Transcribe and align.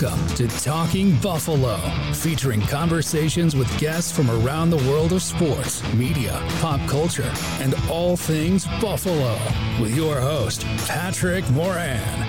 Welcome 0.00 0.28
to 0.36 0.46
Talking 0.46 1.16
Buffalo, 1.16 1.76
featuring 2.12 2.60
conversations 2.60 3.56
with 3.56 3.78
guests 3.80 4.12
from 4.12 4.30
around 4.30 4.70
the 4.70 4.76
world 4.88 5.12
of 5.12 5.22
sports, 5.22 5.82
media, 5.94 6.40
pop 6.60 6.78
culture, 6.88 7.32
and 7.58 7.74
all 7.90 8.16
things 8.16 8.64
Buffalo. 8.80 9.36
With 9.80 9.96
your 9.96 10.20
host, 10.20 10.64
Patrick 10.86 11.48
Moran. 11.50 12.22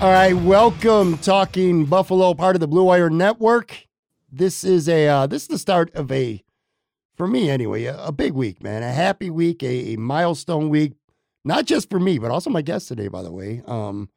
All 0.00 0.12
right, 0.12 0.34
welcome 0.34 1.18
Talking 1.18 1.84
Buffalo, 1.84 2.32
part 2.34 2.54
of 2.54 2.60
the 2.60 2.68
Blue 2.68 2.84
Wire 2.84 3.10
Network. 3.10 3.88
This 4.30 4.62
is 4.62 4.88
a 4.88 5.08
uh, 5.08 5.26
this 5.26 5.42
is 5.42 5.48
the 5.48 5.58
start 5.58 5.92
of 5.96 6.12
a, 6.12 6.44
for 7.16 7.26
me 7.26 7.50
anyway, 7.50 7.86
a, 7.86 7.98
a 8.04 8.12
big 8.12 8.34
week, 8.34 8.62
man. 8.62 8.84
A 8.84 8.92
happy 8.92 9.30
week, 9.30 9.64
a, 9.64 9.94
a 9.94 9.96
milestone 9.96 10.68
week, 10.68 10.92
not 11.44 11.64
just 11.64 11.90
for 11.90 11.98
me, 11.98 12.18
but 12.18 12.30
also 12.30 12.50
my 12.50 12.62
guest 12.62 12.86
today, 12.86 13.08
by 13.08 13.22
the 13.22 13.32
way. 13.32 13.62
Um, 13.66 14.10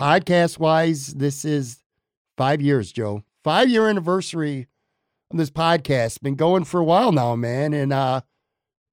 podcast 0.00 0.58
wise, 0.58 1.08
this 1.08 1.44
is 1.44 1.81
five 2.36 2.60
years, 2.60 2.92
Joe. 2.92 3.22
Five 3.44 3.68
year 3.68 3.88
anniversary 3.88 4.68
of 5.30 5.38
this 5.38 5.50
podcast. 5.50 6.20
Been 6.22 6.36
going 6.36 6.64
for 6.64 6.80
a 6.80 6.84
while 6.84 7.12
now, 7.12 7.36
man. 7.36 7.74
And 7.74 7.92
uh 7.92 8.22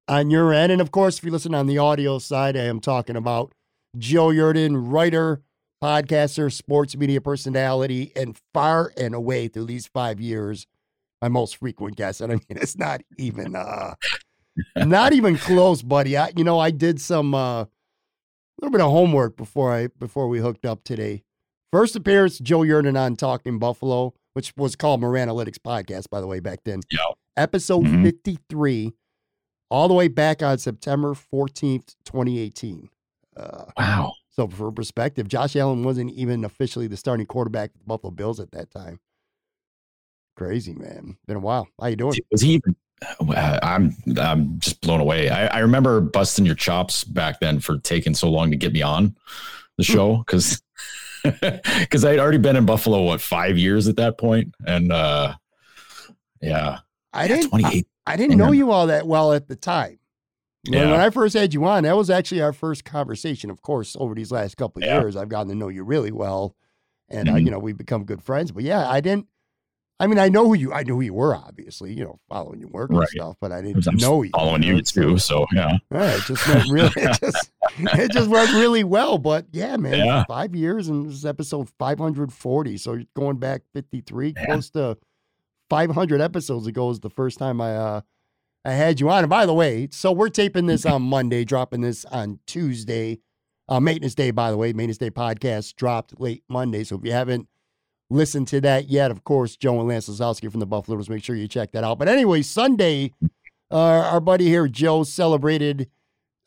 on 0.08 0.28
your 0.28 0.52
end, 0.52 0.72
and 0.72 0.80
of 0.80 0.90
course, 0.90 1.18
if 1.18 1.24
you 1.24 1.30
listen 1.30 1.54
on 1.54 1.68
the 1.68 1.78
audio 1.78 2.18
side, 2.18 2.56
I 2.56 2.64
am 2.64 2.80
talking 2.80 3.14
about 3.14 3.52
Joe 3.96 4.28
Yerdon, 4.28 4.90
writer, 4.90 5.42
podcaster, 5.82 6.52
sports 6.52 6.96
media 6.96 7.20
personality, 7.20 8.10
and 8.16 8.36
far 8.52 8.92
and 8.96 9.14
away 9.14 9.46
through 9.46 9.66
these 9.66 9.86
five 9.86 10.20
years, 10.20 10.66
my 11.22 11.28
most 11.28 11.58
frequent 11.58 11.96
guest. 11.96 12.20
And 12.20 12.32
I 12.32 12.34
mean, 12.36 12.44
it's 12.50 12.76
not 12.76 13.02
even 13.18 13.54
uh 13.54 13.94
not 14.76 15.12
even 15.12 15.38
close, 15.38 15.82
buddy. 15.82 16.16
I 16.16 16.32
you 16.36 16.44
know, 16.44 16.58
I 16.58 16.72
did 16.72 17.00
some 17.00 17.34
uh 17.34 17.66
little 18.60 18.72
bit 18.72 18.80
of 18.80 18.90
homework 18.90 19.36
before 19.36 19.72
I 19.72 19.86
before 19.86 20.28
we 20.28 20.40
hooked 20.40 20.66
up 20.66 20.84
today. 20.84 21.22
First 21.72 21.94
appearance, 21.96 22.38
Joe 22.38 22.60
Yerdon 22.60 22.98
on 22.98 23.16
Talking 23.16 23.58
Buffalo, 23.58 24.14
which 24.32 24.52
was 24.56 24.74
called 24.76 25.00
Moranalytics 25.00 25.58
Podcast, 25.58 26.10
by 26.10 26.20
the 26.20 26.26
way, 26.26 26.40
back 26.40 26.60
then. 26.64 26.80
Yeah. 26.90 26.98
Episode 27.36 27.84
Mhm. 27.84 28.02
53, 28.02 28.92
all 29.70 29.86
the 29.88 29.94
way 29.94 30.08
back 30.08 30.42
on 30.42 30.58
September 30.58 31.14
14th, 31.14 31.94
2018. 32.04 32.88
Uh, 33.36 33.66
Wow. 33.76 34.12
so 34.30 34.48
for 34.48 34.72
perspective, 34.72 35.28
Josh 35.28 35.54
Allen 35.54 35.84
wasn't 35.84 36.10
even 36.12 36.44
officially 36.44 36.88
the 36.88 36.96
starting 36.96 37.26
quarterback 37.26 37.70
of 37.74 37.78
the 37.78 37.84
Buffalo 37.86 38.10
Bills 38.10 38.40
at 38.40 38.50
that 38.50 38.70
time. 38.70 38.98
Crazy, 40.36 40.74
man. 40.74 41.16
Been 41.26 41.36
a 41.36 41.40
while. 41.40 41.68
How 41.80 41.86
you 41.86 41.96
doing? 41.96 42.14
Was 42.32 42.40
he 42.40 42.54
even? 42.54 42.74
uh, 43.20 43.58
I'm 43.62 43.96
I'm 44.18 44.58
just 44.58 44.80
blown 44.82 45.00
away. 45.00 45.30
I, 45.30 45.46
I 45.46 45.58
remember 45.60 46.00
busting 46.00 46.44
your 46.44 46.54
chops 46.54 47.02
back 47.04 47.40
then 47.40 47.60
for 47.60 47.78
taking 47.78 48.14
so 48.14 48.28
long 48.30 48.50
to 48.50 48.56
get 48.56 48.72
me 48.72 48.82
on 48.82 49.16
the 49.78 49.84
Hmm. 49.84 49.92
show 49.92 50.16
because 50.18 50.60
because 51.80 52.04
I 52.04 52.10
had 52.10 52.18
already 52.20 52.38
been 52.38 52.56
in 52.56 52.66
Buffalo 52.66 53.02
what 53.02 53.20
five 53.20 53.58
years 53.58 53.88
at 53.88 53.96
that 53.96 54.18
point, 54.18 54.54
and 54.66 54.90
uh 54.92 55.34
yeah, 56.40 56.78
I 57.12 57.22
yeah, 57.22 57.28
didn't 57.28 57.54
I, 57.54 57.60
28. 57.60 57.86
I 58.06 58.16
didn't 58.16 58.38
know 58.38 58.52
you 58.52 58.70
all 58.70 58.86
that 58.86 59.06
well 59.06 59.32
at 59.32 59.46
the 59.48 59.56
time. 59.56 59.98
When, 60.68 60.78
Yeah. 60.78 60.90
when 60.90 61.00
I 61.00 61.10
first 61.10 61.34
had 61.36 61.54
you 61.54 61.64
on, 61.64 61.84
that 61.84 61.96
was 61.96 62.10
actually 62.10 62.40
our 62.42 62.52
first 62.52 62.84
conversation. 62.84 63.50
Of 63.50 63.62
course, 63.62 63.96
over 63.98 64.14
these 64.14 64.30
last 64.32 64.56
couple 64.56 64.82
of 64.82 64.86
Yeah. 64.88 65.00
years, 65.00 65.16
I've 65.16 65.28
gotten 65.28 65.48
to 65.48 65.54
know 65.54 65.68
you 65.68 65.84
really 65.84 66.12
well, 66.12 66.54
and 67.08 67.28
uh, 67.28 67.32
Mhm. 67.34 67.44
you 67.44 67.50
know 67.50 67.58
we've 67.58 67.76
become 67.78 68.04
good 68.04 68.22
friends. 68.22 68.52
But 68.52 68.64
yeah, 68.64 68.88
I 68.88 69.00
didn't. 69.00 69.26
I 69.98 70.06
mean, 70.06 70.18
I 70.18 70.30
know 70.30 70.46
who 70.46 70.54
you. 70.54 70.72
I 70.72 70.82
knew 70.82 70.94
who 70.94 71.02
you 71.02 71.12
were, 71.12 71.34
obviously. 71.36 71.92
You 71.92 72.04
know, 72.04 72.18
following 72.28 72.58
your 72.60 72.70
work 72.70 72.90
and 72.90 73.06
stuff, 73.08 73.36
but 73.38 73.52
I 73.52 73.58
I'm 73.58 73.64
didn't 73.80 74.00
know 74.00 74.22
you. 74.22 74.30
following 74.34 74.62
you 74.62 74.82
so- 74.82 75.02
too. 75.02 75.18
So 75.18 75.46
yeah, 75.52 75.72
All 75.92 75.98
right, 76.00 76.20
just 76.26 76.48
went 76.48 76.70
really. 76.70 76.90
Just, 77.20 77.49
it 77.94 78.10
just 78.12 78.28
worked 78.28 78.52
really 78.52 78.84
well. 78.84 79.18
But 79.18 79.46
yeah, 79.52 79.76
man, 79.76 79.98
Yeah. 79.98 80.24
five 80.28 80.54
years 80.54 80.88
and 80.88 81.06
this 81.06 81.14
is 81.14 81.26
episode 81.26 81.68
five 81.78 81.98
hundred 81.98 82.32
forty. 82.32 82.76
So 82.76 82.94
you're 82.94 83.04
going 83.14 83.36
back 83.38 83.62
fifty 83.72 84.00
three, 84.00 84.34
Yeah. 84.36 84.46
close 84.46 84.70
to 84.70 84.98
five 85.68 85.90
hundred 85.92 86.20
episodes 86.20 86.66
ago 86.66 86.90
is 86.90 87.00
the 87.00 87.10
first 87.10 87.38
time 87.38 87.60
I 87.60 87.74
uh 87.76 88.00
I 88.64 88.72
had 88.72 89.00
you 89.00 89.08
on. 89.08 89.20
And 89.24 89.30
by 89.30 89.46
the 89.46 89.54
way, 89.54 89.88
so 89.90 90.12
we're 90.12 90.28
taping 90.28 90.66
this 90.66 90.84
on 90.84 91.02
Monday, 91.16 91.44
dropping 91.44 91.80
this 91.80 92.04
on 92.06 92.40
Tuesday. 92.46 93.20
Uh, 93.68 93.78
maintenance 93.78 94.16
day, 94.16 94.32
by 94.32 94.50
the 94.50 94.56
way, 94.56 94.72
maintenance 94.72 94.98
day 94.98 95.10
podcast 95.10 95.76
dropped 95.76 96.20
late 96.20 96.42
Monday. 96.48 96.82
So 96.82 96.96
if 96.96 97.04
you 97.04 97.12
haven't 97.12 97.46
listened 98.10 98.48
to 98.48 98.60
that 98.62 98.88
yet, 98.90 99.12
of 99.12 99.22
course, 99.22 99.56
Joe 99.56 99.78
and 99.78 99.88
Lance 99.88 100.08
Lysowski 100.08 100.50
from 100.50 100.58
the 100.58 100.66
Buffalo 100.66 100.96
Bills, 100.96 101.08
make 101.08 101.22
sure 101.22 101.36
you 101.36 101.46
check 101.46 101.70
that 101.72 101.84
out. 101.84 101.96
But 101.98 102.08
anyway, 102.08 102.42
Sunday, 102.42 103.12
uh, 103.70 103.76
our 103.78 104.18
buddy 104.18 104.46
here, 104.46 104.66
Joe, 104.66 105.04
celebrated 105.04 105.88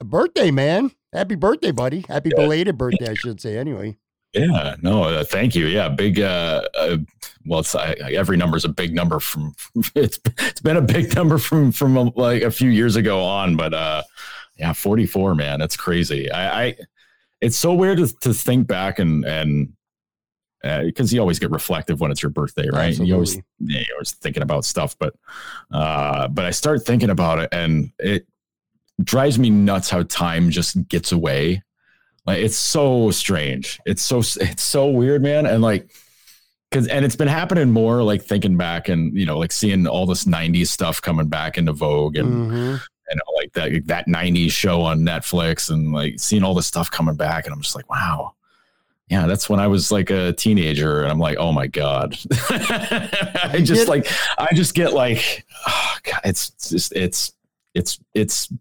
a 0.01 0.03
birthday, 0.03 0.51
man. 0.51 0.91
Happy 1.13 1.35
birthday, 1.35 1.72
buddy. 1.72 2.03
Happy 2.07 2.31
belated 2.35 2.78
birthday, 2.78 3.12
I 3.12 3.13
should 3.13 3.40
say. 3.40 3.57
Anyway, 3.57 3.97
yeah. 4.34 4.75
No, 4.81 5.03
uh, 5.03 5.24
thank 5.24 5.56
you. 5.56 5.68
Yeah, 5.68 5.90
big. 5.90 6.19
uh, 6.19 6.68
uh 6.75 6.97
Well, 7.46 7.59
it's 7.59 7.75
I, 7.75 7.96
I- 8.03 8.13
every 8.13 8.35
number 8.38 8.57
is 8.57 8.66
a 8.66 8.69
big 8.69 8.94
number 8.94 9.19
from. 9.19 9.56
It's 9.96 10.19
it's 10.40 10.62
been 10.62 10.78
a 10.78 10.81
big 10.81 11.16
number 11.16 11.38
from 11.38 11.72
from 11.72 11.97
uh, 11.97 12.09
like 12.16 12.41
a 12.41 12.51
few 12.51 12.69
years 12.69 12.96
ago 12.96 13.22
on, 13.22 13.56
but 13.56 13.74
uh 13.74 14.03
yeah, 14.57 14.74
44, 14.74 15.34
man, 15.34 15.59
that's 15.59 15.75
crazy. 15.75 16.31
I, 16.31 16.66
I 16.66 16.75
it's 17.41 17.57
so 17.57 17.74
weird 17.74 17.97
to, 17.97 18.07
to 18.22 18.34
think 18.34 18.68
back 18.68 19.00
and 19.00 19.25
and 19.25 19.74
because 20.63 21.13
you 21.13 21.19
always 21.19 21.40
get 21.40 21.51
reflective 21.51 22.00
when 22.00 22.09
it's 22.09 22.24
your 22.24 22.30
birthday, 22.30 22.69
right? 22.69 22.97
You 22.97 23.13
always 23.16 23.35
yeah, 23.59 23.81
you're 23.85 23.95
always 23.97 24.13
thinking 24.13 24.44
about 24.44 24.63
stuff, 24.63 24.95
but 24.97 25.13
uh, 25.72 26.28
but 26.30 26.45
I 26.45 26.51
start 26.51 26.85
thinking 26.85 27.09
about 27.09 27.40
it, 27.40 27.50
and 27.51 27.91
it 28.00 28.25
drives 29.02 29.40
me 29.40 29.50
nuts 29.50 29.90
how 29.90 30.04
time 30.04 30.50
just 30.50 30.88
gets 30.88 31.12
away. 31.12 31.64
Like 32.26 32.40
it's 32.40 32.58
so 32.58 33.12
strange. 33.12 33.80
It's 33.86 34.04
so 34.04 34.20
it's 34.20 34.64
so 34.64 34.88
weird, 34.90 35.22
man, 35.24 35.46
and 35.46 35.62
like. 35.62 35.90
Cause, 36.72 36.88
and 36.88 37.06
it's 37.06 37.16
been 37.16 37.28
happening 37.28 37.70
more 37.70 38.02
like 38.02 38.24
thinking 38.24 38.57
back 38.57 38.90
and 38.90 39.16
you 39.16 39.28
know 39.28 39.38
like 39.38 39.51
seeing 39.51 39.86
all 39.86 40.07
this 40.07 40.24
90s 40.25 40.69
stuff 40.69 41.00
coming 41.00 41.28
back 41.28 41.56
into 41.60 41.72
vogue 41.72 42.16
and 42.18 42.51
Mhm. 42.51 42.81
you 42.81 43.16
know, 43.16 43.34
like 43.36 43.54
that 43.54 43.86
that 43.86 44.07
'90s 44.07 44.50
show 44.54 44.81
on 44.81 45.01
Netflix, 45.01 45.69
and 45.69 45.94
like 45.94 46.19
seeing 46.19 46.42
all 46.42 46.56
this 46.56 46.66
stuff 46.66 46.89
coming 46.89 47.13
back, 47.13 47.46
and 47.46 47.54
I'm 47.54 47.62
just 47.62 47.75
like, 47.75 47.88
wow, 47.92 48.34
yeah, 49.07 49.28
that's 49.28 49.48
when 49.48 49.60
I 49.60 49.68
was 49.68 49.92
like 49.92 50.10
a 50.10 50.34
teenager, 50.34 51.04
and 51.04 51.12
I'm 51.12 51.19
like, 51.19 51.38
oh 51.38 51.51
my 51.51 51.68
god, 51.68 52.18
I 52.50 53.62
just 53.63 53.88
like, 53.88 54.07
I 54.39 54.48
just 54.56 54.74
get 54.74 54.94
like, 54.94 55.46
oh 55.68 55.96
god, 56.01 56.22
it's 56.25 56.50
just 56.69 56.92
it's 56.94 57.34
it's 57.75 58.00
it's. 58.16 58.51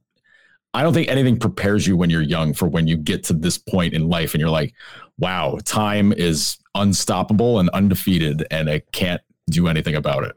I 0.75 0.83
don't 0.83 0.95
think 0.95 1.09
anything 1.09 1.39
prepares 1.39 1.87
you 1.87 1.97
when 1.97 2.09
you're 2.11 2.23
young 2.23 2.55
for 2.55 2.67
when 2.67 2.87
you 2.87 2.97
get 2.97 3.25
to 3.25 3.33
this 3.35 3.59
point 3.59 3.93
in 3.95 4.09
life, 4.09 4.33
and 4.35 4.41
you're 4.41 4.51
like, 4.51 4.73
wow, 5.19 5.59
time 5.65 6.13
is 6.13 6.57
unstoppable 6.75 7.59
and 7.59 7.69
undefeated, 7.71 8.47
and 8.51 8.71
I 8.71 8.81
can't 8.93 9.21
do 9.51 9.69
anything 9.69 9.95
about 9.95 10.25
it. 10.25 10.35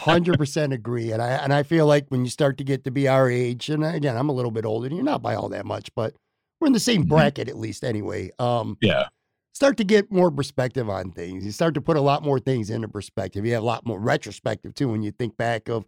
Hundred 0.00 0.36
percent 0.38 0.72
agree, 0.72 1.12
and 1.12 1.22
I 1.22 1.28
and 1.30 1.52
I 1.52 1.62
feel 1.62 1.86
like 1.86 2.06
when 2.08 2.24
you 2.24 2.30
start 2.30 2.58
to 2.58 2.64
get 2.64 2.82
to 2.84 2.90
be 2.90 3.06
our 3.06 3.30
age, 3.30 3.68
and 3.70 3.84
again, 3.84 4.16
I'm 4.16 4.28
a 4.28 4.32
little 4.32 4.50
bit 4.50 4.64
older, 4.64 4.86
and 4.86 4.96
you're 4.96 5.04
not 5.04 5.22
by 5.22 5.34
all 5.36 5.48
that 5.50 5.64
much, 5.64 5.94
but 5.94 6.14
we're 6.60 6.66
in 6.66 6.72
the 6.72 6.80
same 6.80 7.04
Mhm. 7.04 7.08
bracket 7.10 7.48
at 7.48 7.56
least, 7.56 7.84
anyway. 7.84 8.30
Um, 8.40 8.78
Yeah. 8.80 9.04
start 9.52 9.76
to 9.76 9.84
get 9.84 10.10
more 10.10 10.30
perspective 10.32 10.90
on 10.90 11.12
things. 11.12 11.44
You 11.44 11.52
start 11.52 11.74
to 11.74 11.80
put 11.80 11.96
a 11.96 12.00
lot 12.00 12.24
more 12.24 12.40
things 12.40 12.68
into 12.70 12.88
perspective. 12.88 13.46
You 13.46 13.52
have 13.54 13.62
a 13.62 13.66
lot 13.66 13.86
more 13.86 14.00
retrospective 14.00 14.74
too 14.74 14.88
when 14.88 15.02
you 15.04 15.12
think 15.12 15.36
back 15.36 15.68
of, 15.68 15.84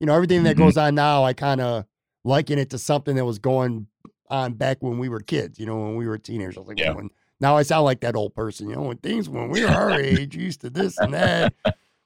you 0.00 0.06
know, 0.06 0.14
everything 0.14 0.44
that 0.44 0.56
Mhm. 0.56 0.60
goes 0.60 0.76
on 0.78 0.94
now. 0.94 1.24
I 1.24 1.34
kind 1.34 1.60
of 1.60 1.84
liken 2.24 2.58
it 2.58 2.70
to 2.70 2.78
something 2.78 3.16
that 3.16 3.24
was 3.24 3.38
going 3.38 3.86
on 4.28 4.54
back 4.54 4.78
when 4.80 4.98
we 4.98 5.08
were 5.08 5.20
kids. 5.20 5.58
You 5.58 5.66
know, 5.66 5.76
when 5.78 5.96
we 5.96 6.06
were 6.06 6.18
teenagers. 6.18 6.56
I 6.56 6.60
was 6.60 6.68
like, 6.68 6.78
Yeah. 6.80 6.92
when, 6.92 7.10
now 7.40 7.56
I 7.56 7.62
sound 7.62 7.84
like 7.84 8.00
that 8.00 8.16
old 8.16 8.34
person. 8.34 8.68
You 8.68 8.76
know, 8.76 8.82
when 8.82 8.96
things 8.98 9.28
when 9.28 9.48
we 9.50 9.62
were 9.62 9.70
our 9.70 9.92
age, 10.00 10.36
used 10.36 10.60
to 10.62 10.70
this 10.70 10.98
and 10.98 11.14
that, 11.14 11.54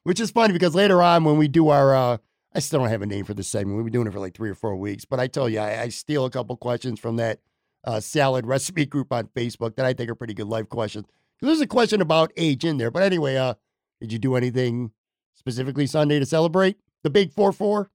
which 0.04 0.20
is 0.20 0.30
funny 0.30 0.52
because 0.52 0.74
later 0.74 1.02
on 1.02 1.24
when 1.24 1.38
we 1.38 1.48
do 1.48 1.68
our, 1.70 1.94
uh, 1.94 2.16
I 2.54 2.58
still 2.58 2.80
don't 2.80 2.90
have 2.90 3.02
a 3.02 3.06
name 3.06 3.24
for 3.24 3.32
this 3.34 3.48
segment. 3.48 3.76
We've 3.78 3.86
been 3.86 3.92
doing 3.94 4.06
it 4.06 4.12
for 4.12 4.20
like 4.20 4.34
three 4.34 4.50
or 4.50 4.54
four 4.54 4.76
weeks, 4.76 5.04
but 5.06 5.18
I 5.18 5.26
tell 5.26 5.48
you, 5.48 5.58
I, 5.58 5.82
I 5.82 5.88
steal 5.88 6.26
a 6.26 6.30
couple 6.30 6.54
questions 6.56 7.00
from 7.00 7.16
that 7.16 7.40
uh, 7.84 7.98
salad 7.98 8.46
recipe 8.46 8.84
group 8.84 9.10
on 9.12 9.26
Facebook 9.28 9.74
that 9.76 9.86
I 9.86 9.94
think 9.94 10.10
are 10.10 10.14
pretty 10.14 10.34
good 10.34 10.46
life 10.48 10.68
questions. 10.68 11.06
There's 11.40 11.60
a 11.62 11.66
question 11.66 12.00
about 12.00 12.30
age 12.36 12.64
in 12.64 12.76
there, 12.76 12.90
but 12.90 13.02
anyway, 13.02 13.36
uh, 13.36 13.54
did 14.00 14.12
you 14.12 14.18
do 14.18 14.36
anything 14.36 14.92
specifically 15.34 15.86
Sunday 15.86 16.18
to 16.20 16.26
celebrate 16.26 16.76
the 17.02 17.10
big 17.10 17.32
four 17.32 17.52
four? 17.52 17.90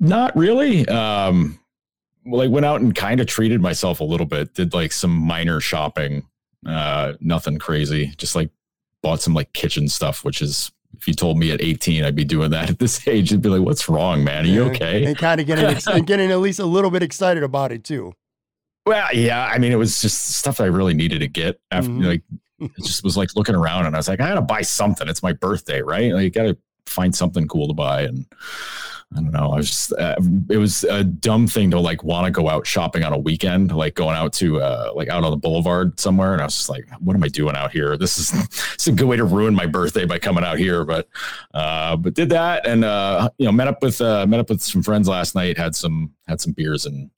Not 0.00 0.36
really. 0.36 0.86
Um, 0.88 1.58
like 2.24 2.50
went 2.50 2.66
out 2.66 2.80
and 2.80 2.94
kind 2.94 3.20
of 3.20 3.26
treated 3.26 3.60
myself 3.60 4.00
a 4.00 4.04
little 4.04 4.26
bit. 4.26 4.54
Did 4.54 4.74
like 4.74 4.92
some 4.92 5.12
minor 5.12 5.60
shopping. 5.60 6.26
Uh, 6.66 7.14
nothing 7.20 7.58
crazy. 7.58 8.12
Just 8.16 8.34
like 8.34 8.50
bought 9.02 9.20
some 9.20 9.34
like 9.34 9.52
kitchen 9.52 9.88
stuff, 9.88 10.24
which 10.24 10.42
is 10.42 10.72
if 10.98 11.06
you 11.06 11.14
told 11.14 11.38
me 11.38 11.50
at 11.52 11.60
18 11.62 12.04
I'd 12.04 12.14
be 12.16 12.24
doing 12.24 12.50
that 12.50 12.68
at 12.70 12.78
this 12.78 13.06
age, 13.06 13.32
I'd 13.32 13.42
be 13.42 13.48
like, 13.48 13.62
"What's 13.62 13.88
wrong, 13.88 14.24
man? 14.24 14.44
Are 14.44 14.48
you 14.48 14.64
okay?" 14.64 15.04
And 15.04 15.16
kind 15.16 15.40
of 15.40 15.46
getting 15.46 15.64
ex- 15.66 15.86
and 15.86 16.06
getting 16.06 16.30
at 16.32 16.38
least 16.40 16.58
a 16.58 16.66
little 16.66 16.90
bit 16.90 17.02
excited 17.02 17.42
about 17.42 17.70
it 17.72 17.84
too. 17.84 18.12
Well, 18.84 19.08
yeah. 19.14 19.44
I 19.46 19.58
mean, 19.58 19.72
it 19.72 19.76
was 19.76 20.00
just 20.00 20.36
stuff 20.36 20.60
I 20.60 20.66
really 20.66 20.94
needed 20.94 21.18
to 21.20 21.28
get. 21.28 21.60
After 21.70 21.90
Mhm. 21.90 22.06
like, 22.06 22.22
it 22.60 22.84
just 22.84 23.02
was 23.04 23.16
like 23.16 23.34
looking 23.36 23.54
around, 23.54 23.86
and 23.86 23.94
I 23.94 23.98
was 23.98 24.08
like, 24.08 24.20
I 24.20 24.28
gotta 24.28 24.42
buy 24.42 24.62
something. 24.62 25.08
It's 25.08 25.22
my 25.22 25.32
birthday, 25.32 25.82
right? 25.82 26.12
Like, 26.12 26.22
you 26.24 26.30
gotta 26.30 26.56
find 26.86 27.14
something 27.14 27.46
cool 27.48 27.68
to 27.68 27.74
buy. 27.74 28.02
And 28.02 28.26
I 29.14 29.20
don't 29.20 29.30
know. 29.30 29.52
I 29.52 29.56
was 29.56 29.68
just, 29.68 29.92
uh, 29.92 30.16
it 30.50 30.56
was 30.56 30.82
a 30.84 31.04
dumb 31.04 31.46
thing 31.46 31.70
to 31.70 31.78
like 31.78 32.02
want 32.02 32.26
to 32.26 32.30
go 32.32 32.48
out 32.48 32.66
shopping 32.66 33.04
on 33.04 33.12
a 33.12 33.18
weekend, 33.18 33.72
like 33.72 33.94
going 33.94 34.16
out 34.16 34.32
to 34.34 34.60
uh, 34.60 34.92
like 34.94 35.08
out 35.08 35.22
on 35.22 35.30
the 35.30 35.36
boulevard 35.36 35.98
somewhere. 36.00 36.32
And 36.32 36.42
I 36.42 36.44
was 36.44 36.56
just 36.56 36.68
like, 36.68 36.88
what 36.98 37.14
am 37.14 37.22
I 37.22 37.28
doing 37.28 37.54
out 37.54 37.70
here? 37.70 37.96
This 37.96 38.18
is, 38.18 38.32
it's 38.74 38.86
a 38.88 38.92
good 38.92 39.06
way 39.06 39.16
to 39.16 39.24
ruin 39.24 39.54
my 39.54 39.66
birthday 39.66 40.06
by 40.06 40.18
coming 40.18 40.42
out 40.42 40.58
here. 40.58 40.84
But, 40.84 41.08
uh, 41.54 41.96
but 41.96 42.14
did 42.14 42.30
that 42.30 42.66
and, 42.66 42.84
uh, 42.84 43.30
you 43.38 43.46
know, 43.46 43.52
met 43.52 43.68
up 43.68 43.80
with, 43.80 44.00
uh, 44.00 44.26
met 44.26 44.40
up 44.40 44.50
with 44.50 44.60
some 44.60 44.82
friends 44.82 45.08
last 45.08 45.36
night, 45.36 45.56
had 45.56 45.76
some, 45.76 46.12
had 46.26 46.40
some 46.40 46.52
beers 46.52 46.84
and, 46.84 47.10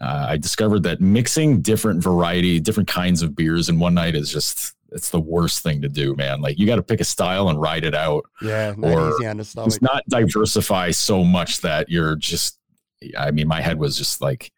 uh, 0.00 0.26
I 0.30 0.38
discovered 0.38 0.84
that 0.84 1.00
mixing 1.02 1.60
different 1.60 2.02
variety, 2.02 2.58
different 2.60 2.88
kinds 2.88 3.20
of 3.20 3.36
beers 3.36 3.68
in 3.68 3.78
one 3.78 3.92
night 3.92 4.14
is 4.14 4.32
just, 4.32 4.74
it's 4.92 5.10
the 5.10 5.20
worst 5.20 5.62
thing 5.62 5.82
to 5.82 5.88
do, 5.88 6.14
man. 6.16 6.40
Like 6.40 6.58
you 6.58 6.66
got 6.66 6.76
to 6.76 6.82
pick 6.82 7.00
a 7.00 7.04
style 7.04 7.48
and 7.48 7.60
ride 7.60 7.84
it 7.84 7.94
out 7.94 8.24
Yeah, 8.42 8.74
not 8.76 8.92
Or 8.92 9.08
easy 9.10 9.26
on 9.26 9.36
the 9.38 9.44
stomach. 9.44 9.68
just 9.70 9.82
not 9.82 10.02
diversify 10.08 10.90
so 10.90 11.24
much 11.24 11.60
that 11.60 11.88
you're 11.88 12.16
just 12.16 12.58
i 13.16 13.30
mean 13.30 13.48
my 13.48 13.62
head 13.62 13.78
was 13.78 13.96
just 13.96 14.20
like 14.20 14.52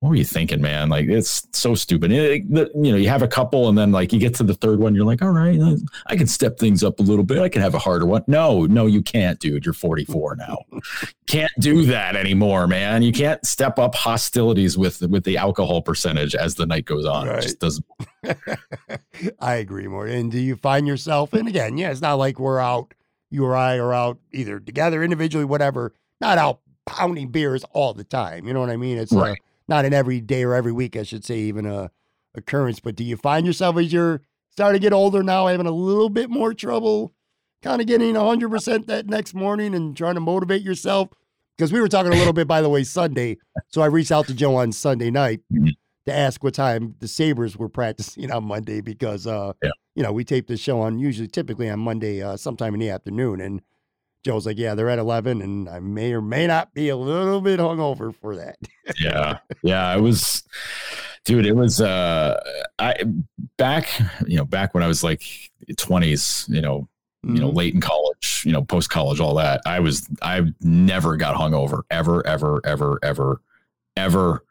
what 0.00 0.08
were 0.10 0.16
you 0.16 0.24
thinking 0.24 0.60
man 0.62 0.88
like 0.88 1.06
it's 1.08 1.46
so 1.52 1.74
stupid 1.74 2.10
It- 2.10 2.50
the- 2.52 2.70
you 2.74 2.90
know 2.90 2.96
you 2.96 3.08
have 3.10 3.20
a 3.22 3.28
couple 3.28 3.68
and 3.68 3.76
then 3.76 3.92
like 3.92 4.12
you 4.14 4.18
get 4.18 4.34
to 4.36 4.42
the 4.42 4.54
third 4.54 4.80
one 4.80 4.94
you're 4.94 5.04
like 5.04 5.20
all 5.22 5.28
right 5.30 5.60
I- 6.06 6.16
can 6.16 6.26
step 6.26 6.58
things 6.58 6.82
up 6.82 7.00
a 7.00 7.02
little 7.02 7.22
bit 7.24 7.38
i 7.38 7.48
can 7.50 7.60
have 7.60 7.74
a 7.74 7.78
harder 7.78 8.06
one 8.06 8.24
no 8.26 8.64
no 8.64 8.86
you 8.86 9.02
can't 9.02 9.38
dude 9.40 9.64
you're 9.66 9.74
44 9.74 10.36
now 10.36 10.56
can't 11.26 11.52
do 11.60 11.84
that 11.86 12.16
anymore 12.16 12.66
man 12.66 13.02
you 13.02 13.12
can't 13.12 13.44
step 13.46 13.78
up 13.78 13.94
hostilities 13.94 14.78
with 14.78 15.02
with 15.02 15.24
the 15.24 15.36
alcohol 15.36 15.82
percentage 15.82 16.34
as 16.34 16.54
the 16.54 16.64
night 16.66 16.86
goes 16.86 17.04
on 17.04 17.26
Right. 17.28 17.38
it 17.38 17.42
just 17.42 17.60
doesn't 17.60 17.84
I 19.38 19.54
agree 19.56 19.86
more. 19.86 20.06
And 20.06 20.30
do 20.30 20.38
you 20.38 20.56
find 20.56 20.86
yourself, 20.86 21.32
and 21.32 21.46
again, 21.48 21.76
yeah, 21.76 21.90
it's 21.90 22.00
not 22.00 22.14
like 22.14 22.38
we're 22.38 22.58
out, 22.58 22.94
you 23.30 23.44
or 23.44 23.56
I 23.56 23.76
are 23.78 23.92
out 23.92 24.18
either 24.32 24.58
together, 24.60 25.02
individually, 25.02 25.44
whatever, 25.44 25.92
not 26.20 26.38
out 26.38 26.60
pounding 26.86 27.28
beers 27.28 27.64
all 27.72 27.92
the 27.94 28.04
time. 28.04 28.46
You 28.46 28.54
know 28.54 28.60
what 28.60 28.70
I 28.70 28.76
mean? 28.76 28.98
It's 28.98 29.12
uh, 29.14 29.20
Right. 29.20 29.38
Not 29.70 29.86
an 29.86 29.94
every 29.94 30.20
day 30.20 30.42
or 30.42 30.52
every 30.54 30.72
week, 30.72 30.96
I 30.96 31.04
should 31.04 31.24
say, 31.24 31.38
even 31.38 31.64
a 31.64 31.90
occurrence. 32.34 32.80
But 32.80 32.96
do 32.96 33.04
you 33.04 33.16
find 33.16 33.46
yourself 33.46 33.78
as 33.78 33.90
you're 33.92 34.20
starting 34.50 34.78
to 34.80 34.84
get 34.84 34.92
older 34.92 35.22
now, 35.22 35.46
having 35.46 35.66
a 35.66 35.70
little 35.72 36.10
bit 36.10 36.28
more 36.28 36.52
trouble 36.52 37.14
kind 37.62 37.80
of 37.80 37.86
getting 37.86 38.14
100% 38.14 38.86
that 38.86 39.06
next 39.06 39.32
morning 39.34 39.74
and 39.74 39.96
trying 39.96 40.14
to 40.14 40.20
motivate 40.20 40.62
yourself? 40.62 41.08
Because 41.56 41.72
we 41.72 41.80
were 41.80 41.88
talking 41.88 42.12
a 42.12 42.16
little 42.16 42.32
bit, 42.32 42.48
by 42.48 42.60
the 42.60 42.68
way, 42.68 42.82
Sunday. 42.84 43.36
So 43.68 43.80
I 43.80 43.86
reached 43.86 44.10
out 44.12 44.26
to 44.26 44.34
Joe 44.34 44.56
on 44.56 44.72
Sunday 44.72 45.10
night 45.10 45.40
Mhm. 45.52 45.70
to 46.06 46.12
ask 46.12 46.42
what 46.42 46.54
time 46.54 46.94
the 46.98 47.08
Sabres 47.08 47.56
were 47.56 47.68
practicing 47.68 48.30
on 48.32 48.44
Monday 48.44 48.80
because, 48.80 49.26
uh, 49.26 49.52
Yeah. 49.62 49.70
you 49.94 50.02
know, 50.02 50.12
we 50.12 50.24
tape 50.24 50.46
the 50.48 50.56
show 50.56 50.80
on 50.80 50.98
usually 50.98 51.28
typically 51.28 51.68
on 51.68 51.78
Monday, 51.80 52.22
uh, 52.22 52.36
sometime 52.36 52.74
in 52.74 52.80
the 52.80 52.88
afternoon. 52.90 53.40
And 53.40 53.60
Joe's 54.24 54.46
like, 54.46 54.58
yeah, 54.58 54.74
they're 54.74 54.90
at 54.90 54.98
11. 54.98 55.40
And 55.42 55.68
I 55.68 55.80
may 55.80 56.12
or 56.12 56.20
may 56.20 56.46
not 56.46 56.74
be 56.74 56.88
a 56.90 56.96
little 56.96 57.40
bit 57.40 57.58
hungover 57.60 58.14
for 58.14 58.36
that. 58.36 58.56
yeah 59.00 59.38
yeah 59.62 59.94
it 59.94 60.00
was 60.00 60.42
dude 61.24 61.46
it 61.46 61.54
was 61.54 61.80
uh 61.80 62.40
i 62.80 62.94
back 63.56 63.88
you 64.26 64.36
know 64.36 64.44
back 64.44 64.74
when 64.74 64.82
i 64.82 64.88
was 64.88 65.04
like 65.04 65.22
20s 65.70 66.48
you 66.48 66.60
know 66.60 66.88
you 67.22 67.38
know 67.38 67.50
late 67.50 67.72
in 67.74 67.80
college 67.80 68.42
you 68.44 68.52
know 68.52 68.62
post 68.64 68.90
college 68.90 69.20
all 69.20 69.34
that 69.34 69.60
i 69.66 69.78
was 69.78 70.08
i 70.22 70.42
never 70.60 71.16
got 71.16 71.36
hungover 71.36 71.82
ever 71.90 72.26
ever 72.26 72.60
ever 72.64 72.98
ever 73.02 73.40
ever 73.96 74.44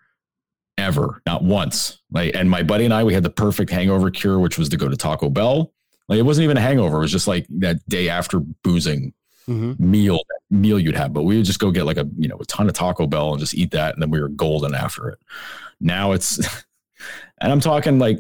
ever 0.78 1.22
not 1.26 1.44
once 1.44 2.00
like 2.12 2.34
and 2.36 2.50
my 2.50 2.64
buddy 2.64 2.86
and 2.86 2.94
i 2.94 3.04
we 3.04 3.14
had 3.14 3.24
the 3.24 3.30
perfect 3.30 3.70
hangover 3.72 4.10
cure 4.10 4.40
which 4.40 4.58
was 4.58 4.70
to 4.70 4.78
go 4.78 4.88
to 4.88 4.96
taco 4.96 5.30
bell 5.30 5.74
like 6.08 6.20
it 6.20 6.24
wasn't 6.24 6.44
even 6.44 6.56
a 6.56 6.62
hangover 6.62 6.98
it 6.98 7.02
was 7.02 7.12
just 7.12 7.28
like 7.28 7.46
that 7.50 7.78
day 7.90 8.08
after 8.08 8.40
boozing 8.64 9.12
Mhm. 9.50 9.80
meal 9.80 10.20
meal 10.52 10.80
you'd 10.80 10.96
have, 10.96 11.12
but 11.14 11.24
we 11.24 11.36
would 11.38 11.46
just 11.46 11.60
go 11.60 11.72
get 11.72 11.86
like 11.86 11.98
a 11.98 12.08
you 12.18 12.28
know 12.28 12.38
a 12.40 12.46
ton 12.46 12.68
of 12.68 12.74
Taco 12.74 13.08
Bell 13.08 13.32
and 13.32 13.40
just 13.40 13.54
eat 13.56 13.72
that, 13.72 13.94
and 13.94 14.02
then 14.02 14.10
we 14.12 14.22
were 14.22 14.30
golden 14.30 14.74
after 14.76 15.10
it. 15.10 15.20
Now 15.82 16.12
it's, 16.12 16.38
and 17.42 17.52
I'm 17.52 17.60
talking 17.60 18.00
like 18.00 18.20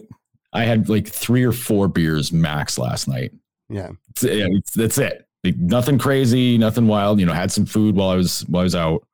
I 0.53 0.63
had 0.63 0.89
like 0.89 1.07
three 1.07 1.43
or 1.43 1.51
four 1.51 1.87
beers 1.87 2.31
max 2.33 2.77
last 2.77 3.07
night. 3.07 3.31
Yeah. 3.69 3.89
It's- 4.09 4.23
it's- 4.23 4.71
that's 4.75 4.97
it. 4.97 5.25
Like, 5.43 5.55
nothing 5.57 5.97
crazy, 5.97 6.57
nothing 6.57 6.87
wild. 6.87 7.19
You 7.19 7.25
know, 7.25 7.31
had 7.33 7.51
some 7.51 7.65
food 7.65 7.95
while 7.95 8.09
I 8.09 8.15
was 8.15 8.41
while 8.47 8.61
I 8.61 8.63
was 8.63 8.75
out, 8.75 9.05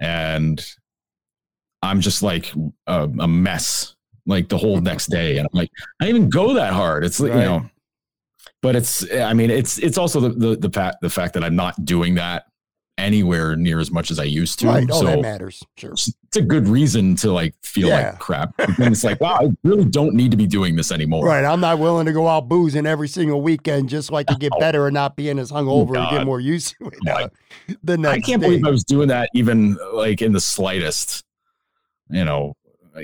and 0.00 0.64
I'm 1.82 2.00
just 2.00 2.22
like 2.22 2.52
a, 2.86 3.04
a 3.18 3.26
mess 3.28 3.94
like 4.26 4.48
the 4.48 4.58
whole 4.58 4.80
next 4.90 5.06
day, 5.06 5.38
and 5.38 5.46
I'm 5.50 5.56
like 5.58 5.70
I 6.00 6.04
didn't 6.06 6.16
even 6.18 6.30
go 6.30 6.54
that 6.54 6.72
hard. 6.72 7.04
It's 7.04 7.18
like 7.20 7.32
Right. 7.32 7.38
you 7.40 7.44
know 7.46 7.70
but 8.62 8.74
it's 8.76 9.10
i 9.12 9.32
mean 9.32 9.50
it's 9.50 9.78
it's 9.78 9.96
also 9.98 10.20
the 10.20 10.28
the 10.30 10.56
the 10.56 10.70
fact 10.70 10.96
the 11.00 11.10
fact 11.10 11.34
that 11.34 11.44
i'm 11.44 11.56
not 11.56 11.84
doing 11.84 12.14
that 12.16 12.44
anywhere 12.96 13.54
near 13.54 13.78
as 13.78 13.92
much 13.92 14.10
as 14.10 14.18
i 14.18 14.24
used 14.24 14.58
to 14.58 14.66
Right. 14.66 14.88
Oh, 14.90 15.04
that 15.04 15.20
matters. 15.20 15.62
Sure. 15.76 15.92
it's 15.92 16.12
a 16.36 16.42
good 16.42 16.66
reason 16.66 17.14
to 17.16 17.30
like 17.32 17.54
feel 17.62 17.86
Yeah. 17.86 18.10
like 18.10 18.18
crap 18.18 18.56
then 18.76 18.90
it's 18.90 19.04
like 19.04 19.20
wow 19.20 19.38
i 19.40 19.48
really 19.62 19.84
don't 19.84 20.14
need 20.14 20.32
to 20.32 20.36
be 20.36 20.48
doing 20.48 20.74
this 20.74 20.90
anymore 20.90 21.24
Right. 21.24 21.44
I'm 21.44 21.60
not 21.60 21.78
willing 21.78 22.06
to 22.06 22.12
go 22.12 22.26
out 22.26 22.48
boozing 22.48 22.86
every 22.86 23.06
single 23.06 23.40
weekend 23.40 23.88
just 23.88 24.08
so 24.08 24.16
I 24.16 24.24
can 24.24 24.38
get 24.38 24.50
Oh. 24.52 24.58
better 24.58 24.88
and 24.88 24.94
not 24.94 25.14
being 25.14 25.38
as 25.38 25.52
hungover 25.52 25.96
and 25.96 26.10
get 26.10 26.26
more 26.26 26.40
used 26.40 26.74
to 26.78 26.88
it. 26.88 26.98
Uh, 27.08 27.28
the 27.84 27.96
next 27.96 28.16
i 28.16 28.20
can't 28.20 28.42
day. 28.42 28.48
believe 28.48 28.64
i 28.66 28.70
was 28.70 28.82
doing 28.82 29.06
that 29.08 29.30
even 29.32 29.76
like 29.94 30.20
in 30.20 30.32
the 30.32 30.40
slightest 30.40 31.22
you 32.10 32.24
know 32.24 32.54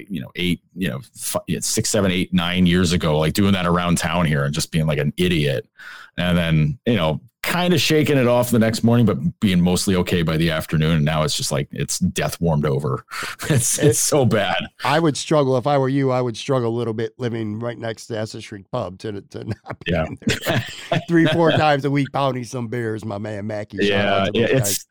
you 0.08 0.20
know 0.20 0.30
eight 0.36 0.60
you 0.74 0.88
know 0.88 1.00
f- 1.16 1.36
six 1.60 1.90
seven 1.90 2.10
eight 2.10 2.32
nine 2.32 2.66
years 2.66 2.92
ago 2.92 3.18
like 3.18 3.32
doing 3.34 3.52
that 3.52 3.66
around 3.66 3.98
town 3.98 4.26
here 4.26 4.44
and 4.44 4.54
just 4.54 4.70
being 4.72 4.86
like 4.86 4.98
an 4.98 5.12
idiot 5.16 5.68
and 6.16 6.36
then 6.38 6.78
you 6.86 6.94
know 6.96 7.20
kind 7.42 7.74
of 7.74 7.80
shaking 7.80 8.16
it 8.16 8.26
off 8.26 8.50
the 8.50 8.58
next 8.58 8.82
morning 8.82 9.04
but 9.04 9.18
being 9.40 9.60
mostly 9.60 9.94
okay 9.94 10.22
by 10.22 10.34
the 10.38 10.50
afternoon 10.50 10.92
and 10.96 11.04
now 11.04 11.22
it's 11.24 11.36
just 11.36 11.52
like 11.52 11.68
it's 11.72 11.98
death 11.98 12.40
warmed 12.40 12.64
over 12.64 13.04
it's 13.50 13.78
it's 13.78 14.00
so 14.00 14.24
bad 14.24 14.64
I 14.82 14.98
would 14.98 15.14
struggle 15.16 15.56
if 15.58 15.66
I 15.66 15.76
were 15.76 15.88
you. 15.90 16.10
I 16.10 16.22
would 16.22 16.36
struggle 16.38 16.70
a 16.70 16.76
little 16.76 16.94
bit 16.94 17.12
living 17.18 17.58
right 17.60 17.76
next 17.78 18.06
to 18.06 18.18
Essex 18.18 18.44
Street 18.44 18.70
Pub 18.72 18.98
to 19.00 19.20
to 19.20 19.44
not 19.44 19.78
be 19.84 19.92
Yeah. 19.92 20.06
in 20.06 20.18
there 20.46 20.64
three 21.06 21.26
four 21.26 21.50
times 21.64 21.84
a 21.84 21.90
week 21.90 22.10
pounding 22.12 22.44
some 22.44 22.68
beers. 22.68 23.04
My 23.04 23.18
man 23.18 23.46
Mackie. 23.46 23.78
Yeah, 23.82 24.14
out 24.24 24.34
to 24.34 24.40
yeah 24.40 24.46
those 24.46 24.60
guys. 24.60 24.86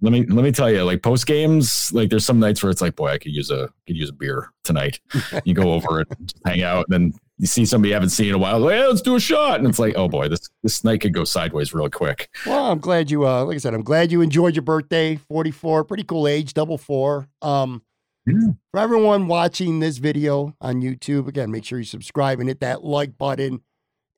Let 0.00 0.12
me 0.12 0.24
let 0.26 0.44
me 0.44 0.52
tell 0.52 0.70
you 0.70 0.82
like 0.84 1.02
post 1.02 1.26
games 1.26 1.92
like 1.92 2.08
there's 2.10 2.24
some 2.24 2.38
nights 2.38 2.62
where 2.62 2.70
it's 2.70 2.80
like 2.80 2.94
boy 2.96 3.08
i 3.08 3.18
could 3.18 3.32
use 3.34 3.50
a 3.50 3.68
could 3.86 3.96
use 3.96 4.10
a 4.10 4.12
beer 4.12 4.48
tonight 4.64 5.00
you 5.44 5.54
go 5.54 5.72
over 5.72 6.00
and 6.00 6.34
hang 6.46 6.62
out 6.62 6.86
and 6.88 6.92
then 7.10 7.12
you 7.38 7.46
see 7.46 7.64
somebody 7.64 7.88
you 7.88 7.94
haven't 7.94 8.10
seen 8.10 8.28
in 8.28 8.34
a 8.34 8.38
while 8.38 8.60
like, 8.60 8.74
hey, 8.76 8.86
let's 8.86 9.02
do 9.02 9.16
a 9.16 9.20
shot 9.20 9.58
and 9.58 9.66
it's 9.68 9.78
like 9.80 9.94
oh 9.96 10.08
boy 10.08 10.28
this 10.28 10.48
this 10.62 10.84
night 10.84 11.00
could 11.00 11.12
go 11.12 11.24
sideways 11.24 11.74
real 11.74 11.90
quick 11.90 12.28
Well, 12.46 12.70
I'm 12.70 12.78
glad 12.78 13.10
you. 13.10 13.26
Uh, 13.26 13.44
like 13.44 13.56
I 13.56 13.58
said, 13.58 13.74
I'm 13.74 13.82
glad 13.82 14.12
you 14.12 14.20
enjoyed 14.20 14.54
your 14.54 14.62
birthday. 14.62 15.16
44, 15.16 15.84
pretty 15.84 16.04
cool 16.04 16.28
age, 16.28 16.54
double 16.54 16.78
four. 16.78 17.28
Um, 17.40 17.82
Yeah. 18.26 18.34
for 18.70 18.78
everyone 18.78 19.26
watching 19.26 19.80
this 19.80 19.98
video 19.98 20.54
on 20.60 20.80
YouTube, 20.82 21.26
again, 21.26 21.50
make 21.50 21.64
sure 21.64 21.78
you 21.80 21.84
subscribe 21.84 22.38
and 22.38 22.48
hit 22.48 22.60
that 22.60 22.84
like 22.84 23.18
button. 23.18 23.62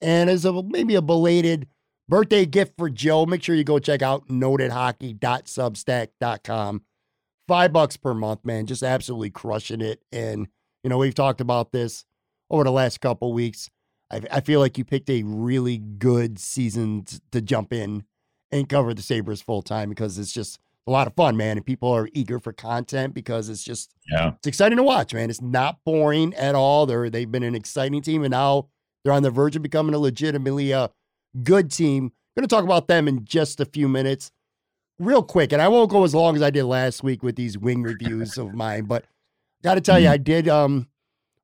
And 0.03 0.29
as 0.29 0.45
a 0.45 0.63
maybe 0.63 0.95
a 0.95 1.01
belated 1.01 1.67
birthday 2.09 2.45
gift 2.47 2.75
for 2.79 2.89
Joe, 2.91 3.27
make 3.27 3.43
sure 3.43 3.55
you 3.55 3.65
go 3.65 3.79
check 3.79 4.03
out 4.03 4.27
notedhockey.substack.com. 4.29 6.83
Five 7.47 7.73
bucks 7.73 7.97
per 7.97 8.15
month, 8.15 8.45
man. 8.45 8.67
Just 8.67 8.83
absolutely 8.83 9.31
crushing 9.31 9.81
it. 9.83 10.03
And, 10.11 10.49
you 10.83 10.91
know, 10.91 10.97
we've 10.99 11.15
talked 11.15 11.41
about 11.43 11.73
this 11.73 12.05
over 12.51 12.65
the 12.65 12.73
last 12.73 13.01
couple 13.01 13.33
weeks. 13.35 13.69
I, 14.11 14.23
I 14.31 14.41
feel 14.41 14.61
like 14.61 14.79
you 14.79 14.85
picked 14.85 15.11
a 15.11 15.23
really 15.25 15.77
good 15.79 16.39
season 16.39 17.03
t- 17.05 17.19
to 17.33 17.43
jump 17.43 17.71
in 17.73 18.05
and 18.51 18.69
cover 18.69 18.95
the 18.95 19.03
Sabres 19.03 19.43
full 19.43 19.61
time 19.63 19.89
because 19.91 20.19
it's 20.19 20.33
just 20.33 20.59
a 20.87 20.91
lot 20.91 21.07
of 21.07 21.15
fun, 21.15 21.37
man. 21.37 21.57
And 21.59 21.67
people 21.67 21.91
are 21.91 22.09
eager 22.15 22.39
for 22.39 22.53
content 22.53 23.13
because 23.15 23.49
it's 23.51 23.65
just 23.65 23.95
Yeah. 24.11 24.33
it's 24.39 24.47
exciting 24.47 24.77
to 24.79 24.83
watch, 24.83 25.13
man. 25.13 25.29
It's 25.29 25.43
not 25.43 25.79
boring 25.85 26.33
at 26.35 26.55
all. 26.55 26.87
They're 26.87 27.11
they've 27.11 27.31
been 27.31 27.43
an 27.43 27.55
exciting 27.55 28.01
team, 28.03 28.23
and 28.23 28.31
now 28.33 28.69
they're 29.03 29.13
on 29.15 29.23
the 29.23 29.31
verge 29.31 29.57
of 29.57 29.63
becoming 29.63 29.95
a 29.95 29.99
legitimately 29.99 30.73
uh, 30.73 30.89
good 31.43 31.71
team. 31.71 32.13
Going 32.37 32.49
to 32.49 32.55
talk 32.55 32.65
about 32.65 32.89
them 32.89 33.07
in 33.07 33.25
just 33.25 33.61
a 33.61 33.65
few 33.65 33.89
minutes, 33.89 34.33
real 34.99 35.23
quick, 35.23 35.53
and 35.53 35.63
I 35.63 35.69
won't 35.69 35.91
go 35.91 36.03
as 36.05 36.15
long 36.15 36.35
as 36.35 36.43
I 36.43 36.51
did 36.51 36.65
last 36.65 37.05
week 37.05 37.23
with 37.23 37.37
these 37.37 37.57
wing 37.57 37.83
reviews 37.83 38.37
of 38.39 38.55
mine. 38.55 38.87
But 38.87 39.05
got 39.63 39.75
to 39.75 39.81
tell 39.81 40.01
you, 40.01 40.09
I 40.09 40.17
did 40.17 40.49
um 40.49 40.89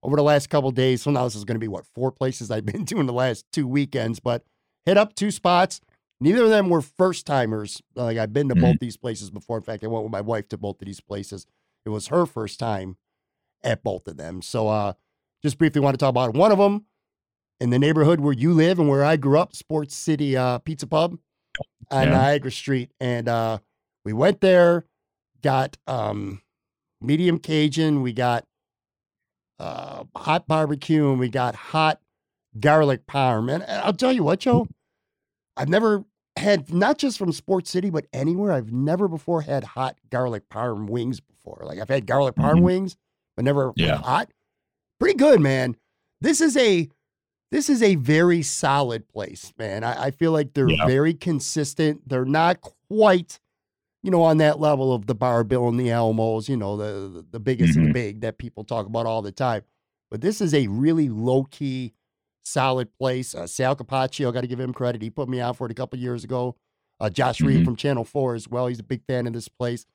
over 0.03 0.17
the 0.17 0.23
last 0.23 0.49
couple 0.49 0.71
days. 0.71 1.03
So 1.03 1.11
now 1.11 1.25
this 1.25 1.37
is 1.37 1.45
going 1.45 1.57
to 1.57 1.61
be 1.61 1.69
what 1.69 1.87
four 1.95 2.11
places 2.11 2.51
I've 2.51 2.67
been 2.67 2.85
to 2.87 2.99
in 2.99 3.07
the 3.07 3.13
last 3.13 3.45
two 3.53 3.69
weekends, 3.69 4.19
but 4.19 4.45
hit 4.85 4.97
up 4.97 5.15
two 5.15 5.31
spots. 5.31 5.81
Neither 6.21 6.45
of 6.45 6.51
them 6.51 6.69
were 6.69 6.83
first 6.83 7.27
timers. 7.27 7.81
Like 7.95 8.19
I've 8.19 8.33
been 8.33 8.49
to 8.49 8.55
both 8.55 8.79
these 8.81 8.97
places 8.97 9.31
before. 9.31 9.57
In 9.57 9.63
fact, 9.63 9.85
I 9.85 9.87
went 9.87 10.05
with 10.05 10.13
my 10.13 10.21
wife 10.21 10.49
to 10.49 10.59
both 10.59 10.83
of 10.83 10.87
these 10.87 11.01
places. 11.01 11.47
It 11.87 11.91
was 11.91 12.09
her 12.09 12.27
first 12.27 12.59
time 12.59 12.97
at 13.63 13.83
both 13.83 14.07
of 14.09 14.17
them. 14.17 14.43
So 14.43 14.69
uh 14.69 14.95
just 15.43 15.57
briefly 15.57 15.81
want 15.81 15.95
to 15.95 15.99
talk 15.99 16.11
about 16.11 16.35
one 16.35 16.53
of 16.53 16.59
them 16.59 16.85
in 17.61 17.71
the 17.71 17.79
neighborhood 17.79 18.21
where 18.21 18.33
you 18.33 18.53
live 18.53 18.79
and 18.79 18.89
where 18.89 19.05
I 19.05 19.17
grew 19.17 19.39
up, 19.39 19.55
Sports 19.55 19.95
City 19.95 20.37
uh 20.37 20.59
Pizza 20.59 20.87
Pub 20.87 21.19
on 21.91 22.05
Yeah. 22.05 22.11
Niagara 22.13 22.51
Street. 22.51 22.91
And 23.01 23.29
uh 23.29 23.59
we 24.05 24.13
went 24.13 24.41
there, 24.41 24.85
got 25.43 25.77
um 25.87 26.41
medium 27.01 27.39
Cajun, 27.39 28.03
we 28.03 28.13
got 28.13 28.45
uh 29.59 30.05
hot 30.17 30.47
barbecue, 30.49 31.11
and 31.11 31.19
we 31.19 31.29
got 31.29 31.55
hot 31.55 32.01
garlic 32.59 33.07
parm. 33.07 33.53
And 33.53 33.63
I'll 33.65 33.93
tell 33.93 34.13
you 34.13 34.25
what, 34.25 34.41
Joe, 34.41 34.67
I've 35.57 35.69
never 35.69 36.05
had 36.37 36.73
not 36.73 36.97
just 36.99 37.19
from 37.19 37.33
Sports 37.33 37.71
City, 37.71 37.91
but 37.91 38.07
anywhere. 38.13 38.53
I've 38.53 38.73
never 38.73 39.09
before 39.09 39.43
had 39.43 39.63
hot 39.65 39.97
garlic 40.11 40.49
parm 40.49 40.89
wings 40.89 41.21
before. 41.21 41.63
Like 41.65 41.79
I've 41.79 41.89
had 41.89 42.07
garlic 42.07 42.35
parm 42.37 42.57
Mhm. 42.61 42.63
wings, 42.63 42.97
but 43.37 43.45
never 43.45 43.73
Yeah. 43.77 43.97
hot. 43.97 44.31
Pretty 44.99 45.17
good, 45.17 45.41
man. 45.41 45.77
This 46.21 46.41
is 46.41 46.57
a 46.57 46.89
this 47.51 47.69
is 47.69 47.83
a 47.83 47.97
very 47.97 48.43
solid 48.43 49.09
place, 49.09 49.53
man. 49.59 49.85
I, 49.85 50.05
I 50.07 50.11
feel 50.11 50.33
like 50.33 50.55
they're 50.55 50.69
Yeah. 50.71 50.87
very 50.87 51.15
consistent. 51.15 52.09
They're 52.09 52.25
not 52.25 52.61
quite, 52.89 53.41
you 54.03 54.11
know, 54.11 54.23
on 54.23 54.39
that 54.39 54.61
level 54.61 54.93
of 54.93 55.07
the 55.07 55.15
Bar 55.15 55.45
Bill 55.45 55.69
and 55.69 55.79
the 55.79 55.89
Elmos, 55.89 56.49
you 56.49 56.57
know, 56.57 56.77
the 56.77 57.09
the, 57.09 57.27
the 57.33 57.41
biggest 57.41 57.77
of 57.77 57.83
the 57.85 57.91
Mhm. 57.91 57.95
big 57.95 58.21
that 58.21 58.39
people 58.39 58.65
talk 58.65 58.87
about 58.87 59.07
all 59.07 59.23
the 59.23 59.33
time. 59.33 59.63
But 60.11 60.21
this 60.21 60.41
is 60.41 60.55
a 60.55 60.67
really 60.69 61.09
low 61.09 61.45
key, 61.45 61.93
solid 62.45 62.93
place. 62.99 63.35
Uh, 63.35 63.47
Sal 63.47 63.77
Capaccio, 63.77 64.29
I 64.29 64.33
got 64.33 64.41
to 64.43 64.47
give 64.49 64.61
him 64.61 64.73
credit. 64.73 65.03
He 65.03 65.11
put 65.11 65.29
me 65.29 65.41
out 65.41 65.57
for 65.57 65.67
it 65.67 65.71
a 65.73 65.75
couple 65.75 65.99
years 65.99 66.25
ago. 66.25 66.57
Uh, 66.99 67.09
Josh 67.11 67.41
Reed 67.41 67.61
Mhm. 67.61 67.65
from 67.65 67.77
Channel 67.77 68.05
4 68.05 68.35
as 68.35 68.49
well. 68.49 68.67
He's 68.67 68.79
a 68.81 68.83
big 68.85 69.03
fan 69.07 69.27
of 69.27 69.33
this 69.33 69.49
place. 69.49 69.87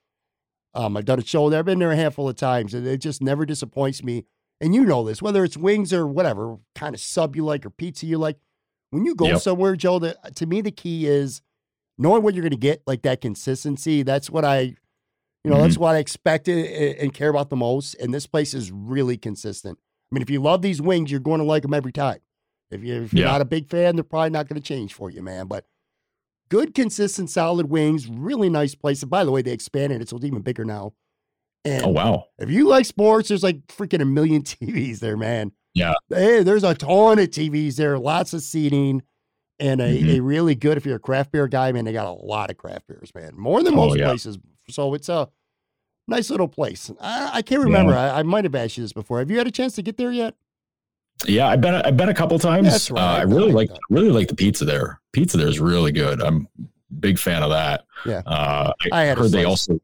Um, 0.73 0.97
I've 0.97 1.05
done 1.05 1.19
a 1.19 1.23
show 1.25 1.49
there. 1.49 1.59
I've 1.59 1.65
been 1.65 1.79
there 1.79 1.91
a 1.91 1.95
handful 1.95 2.27
of 2.27 2.35
times, 2.35 2.73
and 2.73 2.85
it 2.85 2.97
just 2.97 3.21
never 3.21 3.45
disappoints 3.45 4.03
me. 4.03 4.25
And 4.61 4.73
you 4.73 4.85
know 4.85 5.03
this, 5.03 5.21
whether 5.21 5.43
it's 5.43 5.57
wings 5.57 5.91
or 5.91 6.07
whatever 6.07 6.57
kind 6.75 6.95
of 6.95 7.01
sub 7.01 7.35
you 7.35 7.43
like 7.43 7.65
or 7.65 7.69
pizza 7.69 8.05
you 8.05 8.17
like. 8.17 8.37
When 8.91 9.05
you 9.05 9.15
go 9.15 9.27
Yep. 9.27 9.41
somewhere, 9.41 9.75
Joe, 9.75 9.99
the, 9.99 10.17
to 10.35 10.45
me, 10.45 10.61
the 10.61 10.71
key 10.71 11.05
is 11.07 11.41
knowing 11.97 12.23
what 12.23 12.33
you're 12.33 12.43
going 12.43 12.51
to 12.51 12.57
get, 12.57 12.81
like 12.87 13.01
that 13.01 13.19
consistency. 13.19 14.03
That's 14.03 14.29
what 14.29 14.45
I, 14.45 14.59
you 15.43 15.51
know, 15.51 15.61
that's 15.61 15.73
mm-hmm. 15.73 15.83
what 15.83 15.95
I 15.95 15.99
expected 15.99 16.65
and, 16.65 16.97
and 16.99 17.13
care 17.13 17.29
about 17.29 17.49
the 17.49 17.55
most. 17.57 17.95
And 17.95 18.13
this 18.13 18.27
place 18.27 18.53
is 18.53 18.71
really 18.71 19.17
consistent. 19.17 19.77
I 20.11 20.15
mean, 20.15 20.21
if 20.21 20.29
you 20.29 20.41
love 20.41 20.61
these 20.61 20.81
wings, 20.81 21.11
you're 21.11 21.19
going 21.19 21.39
to 21.39 21.45
like 21.45 21.63
them 21.63 21.73
every 21.73 21.91
time. 21.91 22.19
If, 22.71 22.83
you, 22.83 23.03
if 23.03 23.13
you're 23.13 23.25
Yeah. 23.25 23.31
not 23.31 23.41
a 23.41 23.45
big 23.45 23.67
fan, 23.69 23.95
they're 23.95 24.03
probably 24.03 24.29
not 24.29 24.47
going 24.47 24.61
to 24.61 24.65
change 24.65 24.93
for 24.93 25.09
you, 25.09 25.21
man. 25.21 25.47
But 25.47 25.65
good, 26.49 26.73
consistent, 26.73 27.29
solid 27.29 27.69
wings, 27.69 28.07
really 28.07 28.49
nice 28.49 28.75
place. 28.75 29.01
And 29.01 29.09
by 29.11 29.25
the 29.25 29.31
way, 29.31 29.41
they 29.41 29.51
expanded 29.51 30.01
it, 30.01 30.09
so 30.09 30.15
it's 30.15 30.25
even 30.25 30.41
bigger 30.41 30.63
now. 30.63 30.93
And 31.65 31.83
Oh 31.85 31.89
wow. 31.89 32.25
if 32.39 32.49
you 32.49 32.67
like 32.67 32.85
sports, 32.85 33.27
there's 33.29 33.43
like 33.43 33.65
freaking 33.67 34.01
a 34.01 34.05
million 34.05 34.43
TVs 34.43 34.99
there, 34.99 35.17
man. 35.17 35.51
Yeah. 35.73 35.93
Hey, 36.09 36.43
there's 36.43 36.63
a 36.63 36.73
ton 36.75 37.19
of 37.19 37.29
TVs 37.29 37.75
there, 37.75 37.97
lots 37.99 38.33
of 38.33 38.41
seating, 38.41 39.01
and 39.59 39.81
a, 39.81 39.85
Mhm. 40.01 40.17
a 40.17 40.19
really 40.21 40.55
good, 40.55 40.77
if 40.77 40.85
you're 40.85 40.95
a 40.97 40.99
craft 40.99 41.31
beer 41.31 41.47
guy, 41.47 41.71
man, 41.71 41.83
they 41.85 41.91
got 41.93 42.07
a 42.07 42.11
lot 42.25 42.49
of 42.51 42.57
craft 42.57 42.87
beers, 42.87 43.11
man. 43.15 43.31
More 43.35 43.61
than 43.63 43.73
Oh, 43.73 43.77
most 43.87 43.97
yeah. 43.97 44.05
places. 44.07 44.37
So 44.69 44.93
it's 44.93 45.09
a 45.09 45.27
nice 46.07 46.29
little 46.29 46.47
place. 46.47 46.91
I, 47.01 47.31
I 47.35 47.41
can't 47.41 47.63
remember. 47.63 47.93
I, 47.93 48.19
I 48.19 48.23
might 48.23 48.43
have 48.45 48.55
asked 48.55 48.77
you 48.77 48.83
this 48.83 48.93
before. 48.93 49.19
Have 49.19 49.31
you 49.31 49.37
had 49.37 49.47
a 49.47 49.51
chance 49.51 49.73
to 49.75 49.81
get 49.81 49.97
there 49.97 50.11
yet? 50.11 50.35
Yeah, 51.25 51.47
I've 51.47 51.61
been 51.61 51.73
I've 51.75 51.95
been 51.95 52.09
a 52.09 52.13
couple 52.13 52.37
times. 52.39 52.67
That's 52.69 52.91
right. 52.91 53.01
Uh, 53.01 53.17
I 53.19 53.21
really 53.21 53.51
like 53.53 53.69
really 53.89 54.09
like 54.09 54.27
the 54.27 54.35
pizza 54.35 54.65
there. 54.65 54.99
Pizza 55.13 55.37
there 55.37 55.47
is 55.47 55.61
really 55.61 55.93
good. 55.93 56.21
I'm 56.21 56.47
a 56.59 56.93
big 56.99 57.17
fan 57.17 57.41
of 57.41 57.51
that. 57.51 57.85
Yeah. 58.05 58.21
Uh, 58.25 58.73
I, 58.91 59.11
I 59.11 59.15
heard 59.15 59.31
they 59.31 59.45
also. 59.45 59.79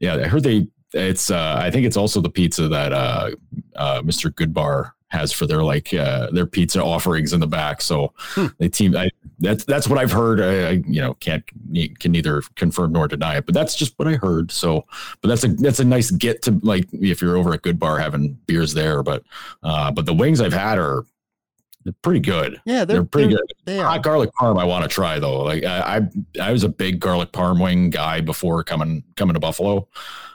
Yeah, 0.00 0.16
I 0.16 0.24
heard 0.28 0.42
they. 0.42 0.68
It's. 0.92 1.30
Uh, 1.30 1.56
I 1.58 1.70
think 1.70 1.86
it's 1.86 1.96
also 1.96 2.20
the 2.20 2.30
pizza 2.30 2.68
that 2.68 2.92
uh, 2.92 3.30
uh, 3.76 4.02
Mr. 4.02 4.30
Goodbar 4.32 4.92
has 5.08 5.32
for 5.32 5.44
their 5.46 5.62
like 5.62 5.92
uh, 5.92 6.30
their 6.30 6.46
pizza 6.46 6.82
offerings 6.82 7.32
in 7.32 7.40
the 7.40 7.46
back. 7.46 7.80
So 7.82 8.12
Hmm. 8.34 8.46
they 8.58 8.68
team. 8.68 8.96
I, 8.96 9.10
that's 9.40 9.64
that's 9.64 9.88
what 9.88 9.98
I've 9.98 10.12
heard. 10.12 10.40
I, 10.40 10.68
I 10.68 10.70
you 10.86 11.00
know 11.00 11.14
can't 11.14 11.44
can 11.98 12.12
neither 12.12 12.42
confirm 12.56 12.92
nor 12.92 13.08
deny 13.08 13.36
it, 13.36 13.46
but 13.46 13.54
that's 13.54 13.74
just 13.74 13.98
what 13.98 14.06
I 14.08 14.14
heard. 14.14 14.50
So, 14.52 14.84
but 15.20 15.28
that's 15.28 15.44
a 15.44 15.48
that's 15.48 15.80
a 15.80 15.84
nice 15.84 16.10
get 16.10 16.42
to 16.42 16.58
like 16.62 16.86
if 16.92 17.20
you're 17.22 17.36
over 17.36 17.52
at 17.54 17.62
Goodbar 17.62 18.00
having 18.00 18.34
beers 18.46 18.74
there. 18.74 19.02
But 19.02 19.22
uh, 19.62 19.90
but 19.92 20.06
the 20.06 20.14
wings 20.14 20.40
I've 20.40 20.52
had 20.52 20.78
are 20.78 21.04
they're 21.84 21.94
pretty 22.02 22.20
good. 22.20 22.60
Yeah, 22.66 22.84
they're, 22.84 22.96
They're 22.98 23.04
pretty 23.04 23.28
they're- 23.28 23.38
good. 23.38 23.52
They. 23.64 23.78
Hot 23.78 24.02
garlic 24.02 24.30
parm 24.38 24.60
I 24.60 24.64
want 24.64 24.82
to 24.84 24.88
try 24.88 25.18
though. 25.18 25.42
Like 25.42 25.64
I, 25.64 25.98
I 26.38 26.48
I 26.48 26.52
was 26.52 26.62
a 26.62 26.68
big 26.68 27.00
garlic 27.00 27.32
parm 27.32 27.60
wing 27.62 27.90
guy 27.90 28.20
before 28.20 28.62
coming 28.64 29.02
coming 29.16 29.34
to 29.34 29.40
Buffalo. 29.40 29.88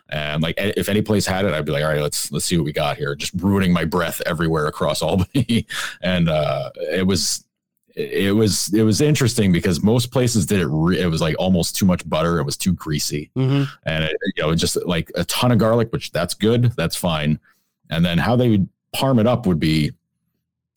And 0.09 0.43
like 0.43 0.55
if 0.57 0.87
any 0.87 1.01
place 1.01 1.25
had 1.25 1.45
it, 1.45 1.53
I'd 1.53 1.65
be 1.65 1.71
like, 1.71 1.83
all 1.83 1.89
right, 1.89 2.01
let's 2.01 2.31
let's 2.31 2.45
see 2.45 2.57
what 2.57 2.65
we 2.65 2.71
got 2.71 2.95
here. 2.97 3.15
Just 3.15 3.33
ruining 3.33 3.73
my 3.73 3.85
breath 3.85 4.21
everywhere 4.25 4.67
across 4.67 5.01
Albany. 5.01 5.65
and 6.01 6.29
uh 6.29 6.69
it 6.75 7.07
was 7.07 7.43
it 7.95 8.35
was 8.35 8.71
it 8.73 8.83
was 8.83 9.01
interesting 9.01 9.51
because 9.51 9.81
most 9.81 10.11
places 10.11 10.45
did 10.45 10.59
it 10.59 10.67
re- 10.67 10.99
it 10.99 11.07
was 11.07 11.21
like 11.21 11.35
almost 11.39 11.75
too 11.75 11.85
much 11.85 12.07
butter. 12.07 12.37
It 12.39 12.43
was 12.43 12.55
too 12.57 12.73
greasy. 12.73 13.31
Mhm. 13.35 13.67
and 13.85 14.03
it, 14.03 14.15
you 14.35 14.43
know 14.43 14.53
just 14.53 14.77
like 14.85 15.11
a 15.15 15.23
ton 15.25 15.51
of 15.51 15.57
garlic 15.57 15.91
which 15.91 16.11
that's 16.11 16.33
good. 16.35 16.71
That's 16.77 16.95
fine. 16.95 17.39
And 17.89 18.05
then 18.05 18.17
how 18.19 18.35
they 18.35 18.49
would 18.49 18.69
parm 18.95 19.19
it 19.19 19.25
up 19.27 19.47
would 19.47 19.59
be 19.59 19.91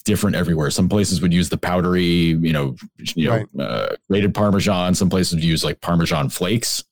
different 0.05 0.37
everywhere. 0.37 0.71
Some 0.71 0.89
places 0.89 1.21
would 1.21 1.35
use 1.35 1.51
the 1.51 1.59
powdery 1.59 2.03
you 2.05 2.53
know 2.53 2.77
you 3.15 3.29
know 3.29 3.63
uh, 3.63 3.95
grated 4.09 4.33
parmesan. 4.35 4.95
Some 4.95 5.11
places 5.11 5.35
would 5.35 5.45
use 5.45 5.63
like 5.65 5.81
parmesan 5.83 6.31
flakes 6.31 6.85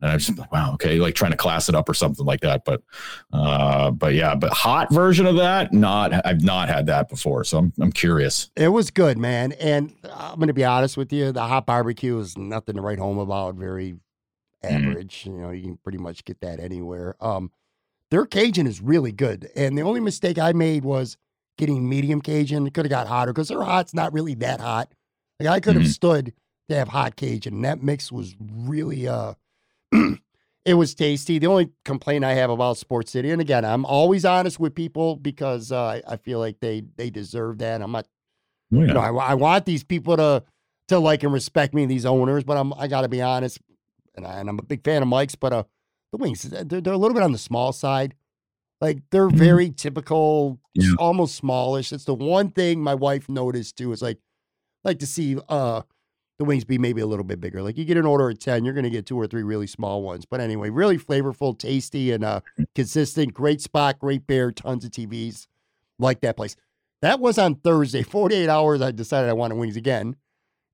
and 0.00 0.10
I 0.10 0.14
was 0.14 0.26
just 0.26 0.38
like, 0.38 0.50
wow, 0.52 0.72
okay, 0.74 0.98
like 0.98 1.14
trying 1.14 1.30
to 1.32 1.36
class 1.36 1.68
it 1.68 1.74
up 1.74 1.88
or 1.88 1.94
something 1.94 2.24
like 2.24 2.40
that. 2.40 2.64
But, 2.64 2.82
uh, 3.32 3.90
but 3.90 4.14
yeah, 4.14 4.34
but 4.34 4.52
hot 4.52 4.92
version 4.92 5.26
of 5.26 5.36
that, 5.36 5.72
not, 5.72 6.24
I've 6.26 6.42
not 6.42 6.68
had 6.68 6.86
that 6.86 7.08
before. 7.08 7.44
So 7.44 7.58
I'm, 7.58 7.72
I'm 7.80 7.92
curious. 7.92 8.50
It 8.56 8.68
was 8.68 8.90
good, 8.90 9.18
man. 9.18 9.52
And 9.52 9.94
I'm 10.12 10.36
going 10.36 10.48
to 10.48 10.54
be 10.54 10.64
honest 10.64 10.96
with 10.96 11.12
you. 11.12 11.32
The 11.32 11.42
hot 11.42 11.66
barbecue 11.66 12.18
is 12.18 12.36
nothing 12.38 12.76
to 12.76 12.82
write 12.82 12.98
home 12.98 13.18
about. 13.18 13.54
Very 13.56 13.96
Mm. 14.62 14.74
average. 14.90 15.24
You 15.24 15.32
know, 15.32 15.50
you 15.52 15.62
can 15.62 15.76
pretty 15.78 15.96
much 15.96 16.22
get 16.26 16.42
that 16.42 16.60
anywhere. 16.60 17.16
Um, 17.18 17.50
their 18.10 18.26
Cajun 18.26 18.66
is 18.66 18.82
really 18.82 19.10
good. 19.10 19.48
And 19.56 19.78
the 19.78 19.80
only 19.80 20.00
mistake 20.00 20.38
I 20.38 20.52
made 20.52 20.84
was 20.84 21.16
getting 21.56 21.88
medium 21.88 22.20
Cajun. 22.20 22.66
It 22.66 22.74
could 22.74 22.84
have 22.84 22.90
got 22.90 23.06
hotter 23.06 23.32
because 23.32 23.48
their 23.48 23.62
hot's 23.62 23.94
not 23.94 24.12
really 24.12 24.34
that 24.34 24.60
hot. 24.60 24.92
Like 25.38 25.48
I 25.48 25.60
could 25.60 25.76
have 25.76 25.84
Mhm. 25.86 25.94
stood 25.94 26.32
to 26.68 26.74
have 26.74 26.88
hot 26.88 27.16
Cajun. 27.16 27.54
And 27.54 27.64
that 27.64 27.82
mix 27.82 28.12
was 28.12 28.34
really 28.38 29.08
uh 29.08 29.32
it 30.64 30.74
was 30.74 30.94
tasty. 30.94 31.38
The 31.38 31.46
only 31.46 31.70
complaint 31.84 32.24
I 32.24 32.34
have 32.34 32.50
about 32.50 32.76
Sports 32.76 33.10
City, 33.12 33.30
and 33.30 33.40
again, 33.40 33.64
I'm 33.64 33.84
always 33.84 34.24
honest 34.24 34.60
with 34.60 34.74
people 34.74 35.16
because 35.16 35.72
uh, 35.72 36.00
I, 36.06 36.16
feel 36.16 36.38
like 36.38 36.60
they 36.60 36.82
they 36.96 37.10
deserve 37.10 37.58
that. 37.58 37.82
I'm 37.82 37.92
not 37.92 38.06
Oh, 38.72 38.80
you 38.82 38.86
know, 38.94 39.00
I, 39.00 39.10
I 39.12 39.34
want 39.34 39.66
these 39.66 39.82
people 39.82 40.16
to 40.16 40.44
to 40.88 40.98
like 40.98 41.22
and 41.24 41.32
respect 41.32 41.74
me, 41.74 41.86
these 41.86 42.06
owners, 42.06 42.44
but 42.44 42.56
I'm 42.56 42.72
I 42.74 42.86
got 42.86 43.02
to 43.02 43.08
be 43.08 43.20
honest, 43.20 43.58
and, 44.14 44.26
I, 44.26 44.38
and 44.38 44.48
I'm 44.48 44.58
a 44.58 44.62
big 44.62 44.84
fan 44.84 45.02
of 45.02 45.08
Mike's, 45.08 45.34
but 45.34 45.52
uh, 45.52 45.64
the 46.12 46.18
wings 46.18 46.42
they're, 46.42 46.64
they're 46.80 46.92
a 46.92 46.96
little 46.98 47.14
bit 47.14 47.22
on 47.24 47.32
the 47.32 47.38
small 47.38 47.72
side. 47.72 48.14
Like 48.80 49.02
they're 49.10 49.28
Mhm. 49.28 49.34
very 49.38 49.70
typical, 49.70 50.58
Yeah. 50.74 50.94
almost 50.98 51.34
smallish. 51.34 51.92
It's 51.92 52.04
the 52.04 52.14
one 52.14 52.50
thing 52.50 52.80
my 52.80 52.94
wife 52.94 53.28
noticed 53.28 53.76
too. 53.76 53.92
Is 53.92 54.02
like 54.02 54.18
like 54.84 54.98
to 55.00 55.06
see 55.06 55.36
uh 55.48 55.82
the 56.40 56.44
wings 56.46 56.64
be 56.64 56.78
maybe 56.78 57.02
a 57.02 57.06
little 57.06 57.24
bit 57.24 57.38
bigger. 57.38 57.62
Like 57.62 57.76
you 57.76 57.84
get 57.84 57.98
an 57.98 58.06
order 58.06 58.30
of 58.30 58.38
ten, 58.38 58.64
you're 58.64 58.72
gonna 58.72 58.88
get 58.88 59.04
two 59.04 59.20
or 59.20 59.26
three 59.26 59.42
really 59.42 59.66
small 59.66 60.02
ones. 60.02 60.24
But 60.24 60.40
anyway, 60.40 60.70
really 60.70 60.96
flavorful, 60.96 61.56
tasty, 61.56 62.12
and 62.12 62.24
uh 62.24 62.40
consistent. 62.74 63.34
Great 63.34 63.60
spot, 63.60 63.98
great 63.98 64.26
beer, 64.26 64.50
tons 64.50 64.84
of 64.84 64.90
TVs. 64.90 65.46
Like 65.98 66.22
that 66.22 66.38
place. 66.38 66.56
That 67.02 67.20
was 67.20 67.38
on 67.38 67.56
Thursday. 67.56 68.02
48 68.10 68.48
hours. 68.48 68.80
I 68.80 68.90
decided 68.90 69.28
I 69.28 69.34
wanted 69.34 69.56
wings 69.56 69.76
again. 69.76 70.16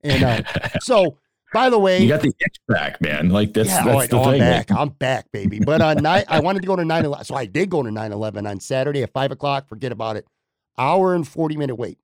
And 0.03 0.23
uh, 0.23 0.41
so, 0.79 1.17
by 1.51 1.69
the 1.69 1.77
way, 1.77 2.01
you 2.01 2.07
got 2.07 2.21
the 2.21 2.33
itch 2.39 2.57
back, 2.69 3.01
man. 3.01 3.29
Like 3.29 3.53
that's, 3.53 3.67
yeah, 3.67 3.83
that's 3.83 3.97
right, 3.97 4.09
the 4.09 4.17
oh, 4.17 4.23
I'm 4.23 4.31
thing. 4.31 4.39
back. 4.39 4.71
I'm 4.71 4.89
back, 4.89 5.29
baby. 5.33 5.59
But 5.59 5.81
on 5.81 5.97
night, 5.97 6.25
I 6.29 6.39
wanted 6.39 6.61
to 6.61 6.67
go 6.67 6.77
to 6.77 6.85
9 6.85 7.05
11. 7.05 7.25
So 7.25 7.35
I 7.35 7.45
did 7.45 7.69
go 7.69 7.83
to 7.83 7.91
9 7.91 8.13
11 8.13 8.47
on 8.47 8.61
Saturday 8.61 9.03
at 9.03 9.11
5 9.11 9.31
o'clock. 9.31 9.67
Forget 9.67 9.91
about 9.91 10.15
it. 10.15 10.25
Hour 10.77 11.13
and 11.13 11.27
40 11.27 11.57
minute 11.57 11.75
wait. 11.75 11.97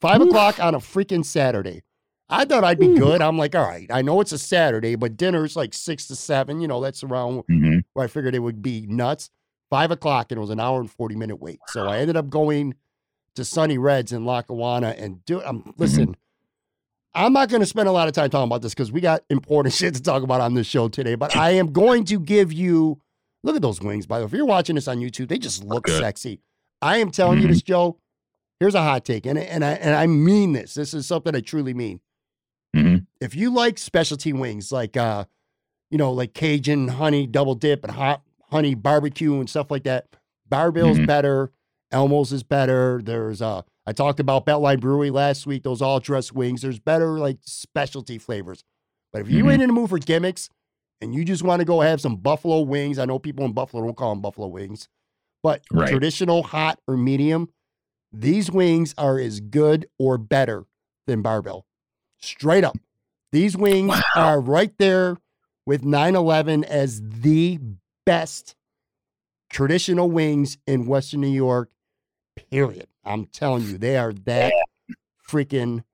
Five 0.00 0.20
Oof. 0.20 0.28
o'clock 0.28 0.60
on 0.60 0.76
a 0.76 0.78
freaking 0.78 1.24
Saturday. 1.24 1.82
I 2.28 2.44
thought 2.44 2.64
I'd 2.64 2.78
be 2.78 2.86
Ooh. 2.86 2.98
good. 2.98 3.20
I'm 3.20 3.36
like, 3.36 3.54
all 3.54 3.66
right, 3.66 3.86
I 3.90 4.02
know 4.02 4.20
it's 4.20 4.32
a 4.32 4.38
Saturday, 4.38 4.94
but 4.94 5.16
dinner's 5.16 5.56
like 5.56 5.74
six 5.74 6.06
to 6.08 6.16
seven. 6.16 6.60
You 6.60 6.68
know, 6.68 6.80
that's 6.80 7.02
around 7.02 7.44
mm-hmm. 7.50 7.80
where 7.92 8.04
I 8.04 8.08
figured 8.08 8.34
it 8.34 8.40
would 8.40 8.62
be 8.62 8.86
nuts. 8.86 9.30
Five 9.70 9.90
o'clock, 9.90 10.30
and 10.30 10.38
it 10.38 10.40
was 10.40 10.50
an 10.50 10.60
hour 10.60 10.80
and 10.80 10.90
40 10.90 11.16
minute 11.16 11.36
wait. 11.36 11.58
So 11.68 11.88
I 11.88 11.98
ended 11.98 12.16
up 12.16 12.30
going 12.30 12.74
to 13.34 13.44
Sonny 13.44 13.78
Red's 13.78 14.12
in 14.12 14.24
Lackawanna 14.24 14.94
and 14.96 15.24
do 15.24 15.42
I'm 15.42 15.60
mm-hmm. 15.60 15.70
listen. 15.76 16.06
Mm-hmm. 16.06 16.12
I'm 17.16 17.32
not 17.32 17.48
going 17.48 17.60
to 17.60 17.66
spend 17.66 17.88
a 17.88 17.92
lot 17.92 18.08
of 18.08 18.14
time 18.14 18.28
talking 18.28 18.48
about 18.48 18.62
this 18.62 18.74
because 18.74 18.90
we 18.90 19.00
got 19.00 19.22
important 19.30 19.72
shit 19.74 19.94
to 19.94 20.02
talk 20.02 20.22
about 20.22 20.40
on 20.40 20.54
this 20.54 20.66
show 20.66 20.88
today. 20.88 21.14
But 21.14 21.36
I 21.36 21.50
am 21.50 21.72
going 21.72 22.04
to 22.06 22.18
give 22.18 22.52
you 22.52 23.00
look 23.42 23.56
at 23.56 23.62
those 23.62 23.80
wings. 23.80 24.06
By 24.06 24.18
the 24.18 24.24
way, 24.24 24.30
if 24.30 24.32
you're 24.32 24.46
watching 24.46 24.74
this 24.74 24.88
on 24.88 24.98
YouTube, 24.98 25.28
they 25.28 25.38
just 25.38 25.62
look 25.62 25.84
Good. 25.84 26.00
sexy. 26.00 26.40
I 26.82 26.98
am 26.98 27.10
telling 27.10 27.38
mm-hmm. 27.38 27.48
you 27.48 27.54
this, 27.54 27.62
Joe. 27.62 27.98
Here's 28.60 28.74
a 28.74 28.82
hot 28.82 29.04
take, 29.04 29.26
and 29.26 29.38
and 29.38 29.64
I 29.64 29.72
and 29.72 29.94
I 29.94 30.06
mean 30.06 30.52
this. 30.52 30.74
This 30.74 30.94
is 30.94 31.06
something 31.06 31.34
I 31.34 31.40
truly 31.40 31.74
mean. 31.74 32.00
Mm-hmm. 32.74 32.96
If 33.20 33.34
you 33.34 33.50
like 33.50 33.78
specialty 33.78 34.32
wings, 34.32 34.72
like 34.72 34.96
uh, 34.96 35.24
you 35.90 35.98
know, 35.98 36.12
like 36.12 36.34
Cajun 36.34 36.88
honey 36.88 37.26
double 37.26 37.54
dip 37.54 37.84
and 37.84 37.92
hot 37.92 38.22
honey 38.50 38.74
barbecue 38.74 39.38
and 39.38 39.48
stuff 39.48 39.70
like 39.70 39.84
that, 39.84 40.08
Bar-Bill's 40.48 40.98
mm-hmm. 40.98 41.06
better. 41.06 41.52
Elmo's 41.92 42.32
is 42.32 42.42
better. 42.42 43.00
There's 43.02 43.40
uh, 43.40 43.62
I 43.86 43.92
talked 43.92 44.18
about 44.18 44.46
Beltline 44.46 44.80
Brewery 44.80 45.10
last 45.10 45.46
week. 45.46 45.62
Those 45.62 45.82
all 45.82 46.00
dress 46.00 46.32
wings. 46.32 46.62
There's 46.62 46.78
better 46.80 47.18
like 47.18 47.38
specialty 47.42 48.18
flavors. 48.18 48.64
But 49.12 49.22
if 49.22 49.30
you 49.30 49.44
mm-hmm. 49.44 49.50
ain't 49.50 49.62
in 49.62 49.68
the 49.68 49.74
mood 49.74 49.90
for 49.90 49.98
gimmicks 49.98 50.50
and 51.00 51.14
you 51.14 51.24
just 51.24 51.44
want 51.44 51.60
to 51.60 51.64
go 51.64 51.80
have 51.80 52.00
some 52.00 52.16
buffalo 52.16 52.60
wings, 52.62 52.98
I 52.98 53.04
know 53.04 53.18
people 53.18 53.44
in 53.44 53.52
Buffalo 53.52 53.84
don't 53.84 53.96
call 53.96 54.10
them 54.10 54.20
buffalo 54.20 54.48
wings, 54.48 54.88
but 55.42 55.62
right. 55.72 55.88
traditional 55.88 56.42
hot 56.42 56.80
or 56.88 56.96
medium, 56.96 57.50
these 58.12 58.50
wings 58.50 58.94
are 58.98 59.18
as 59.18 59.38
good 59.38 59.86
or 59.98 60.18
better 60.18 60.64
than 61.06 61.22
Bar-Bill. 61.22 61.64
Straight 62.24 62.64
up. 62.64 62.76
These 63.32 63.56
wings 63.56 63.88
wow. 63.88 64.02
are 64.16 64.40
right 64.40 64.72
there 64.78 65.18
with 65.66 65.84
911 65.84 66.64
as 66.64 67.02
the 67.02 67.58
best 68.06 68.54
traditional 69.50 70.10
wings 70.10 70.56
in 70.66 70.86
Western 70.86 71.20
New 71.20 71.28
York, 71.28 71.70
period. 72.50 72.86
I'm 73.04 73.26
telling 73.26 73.64
you, 73.64 73.76
they 73.76 73.96
are 73.98 74.12
that 74.24 74.52
freaking 75.28 75.84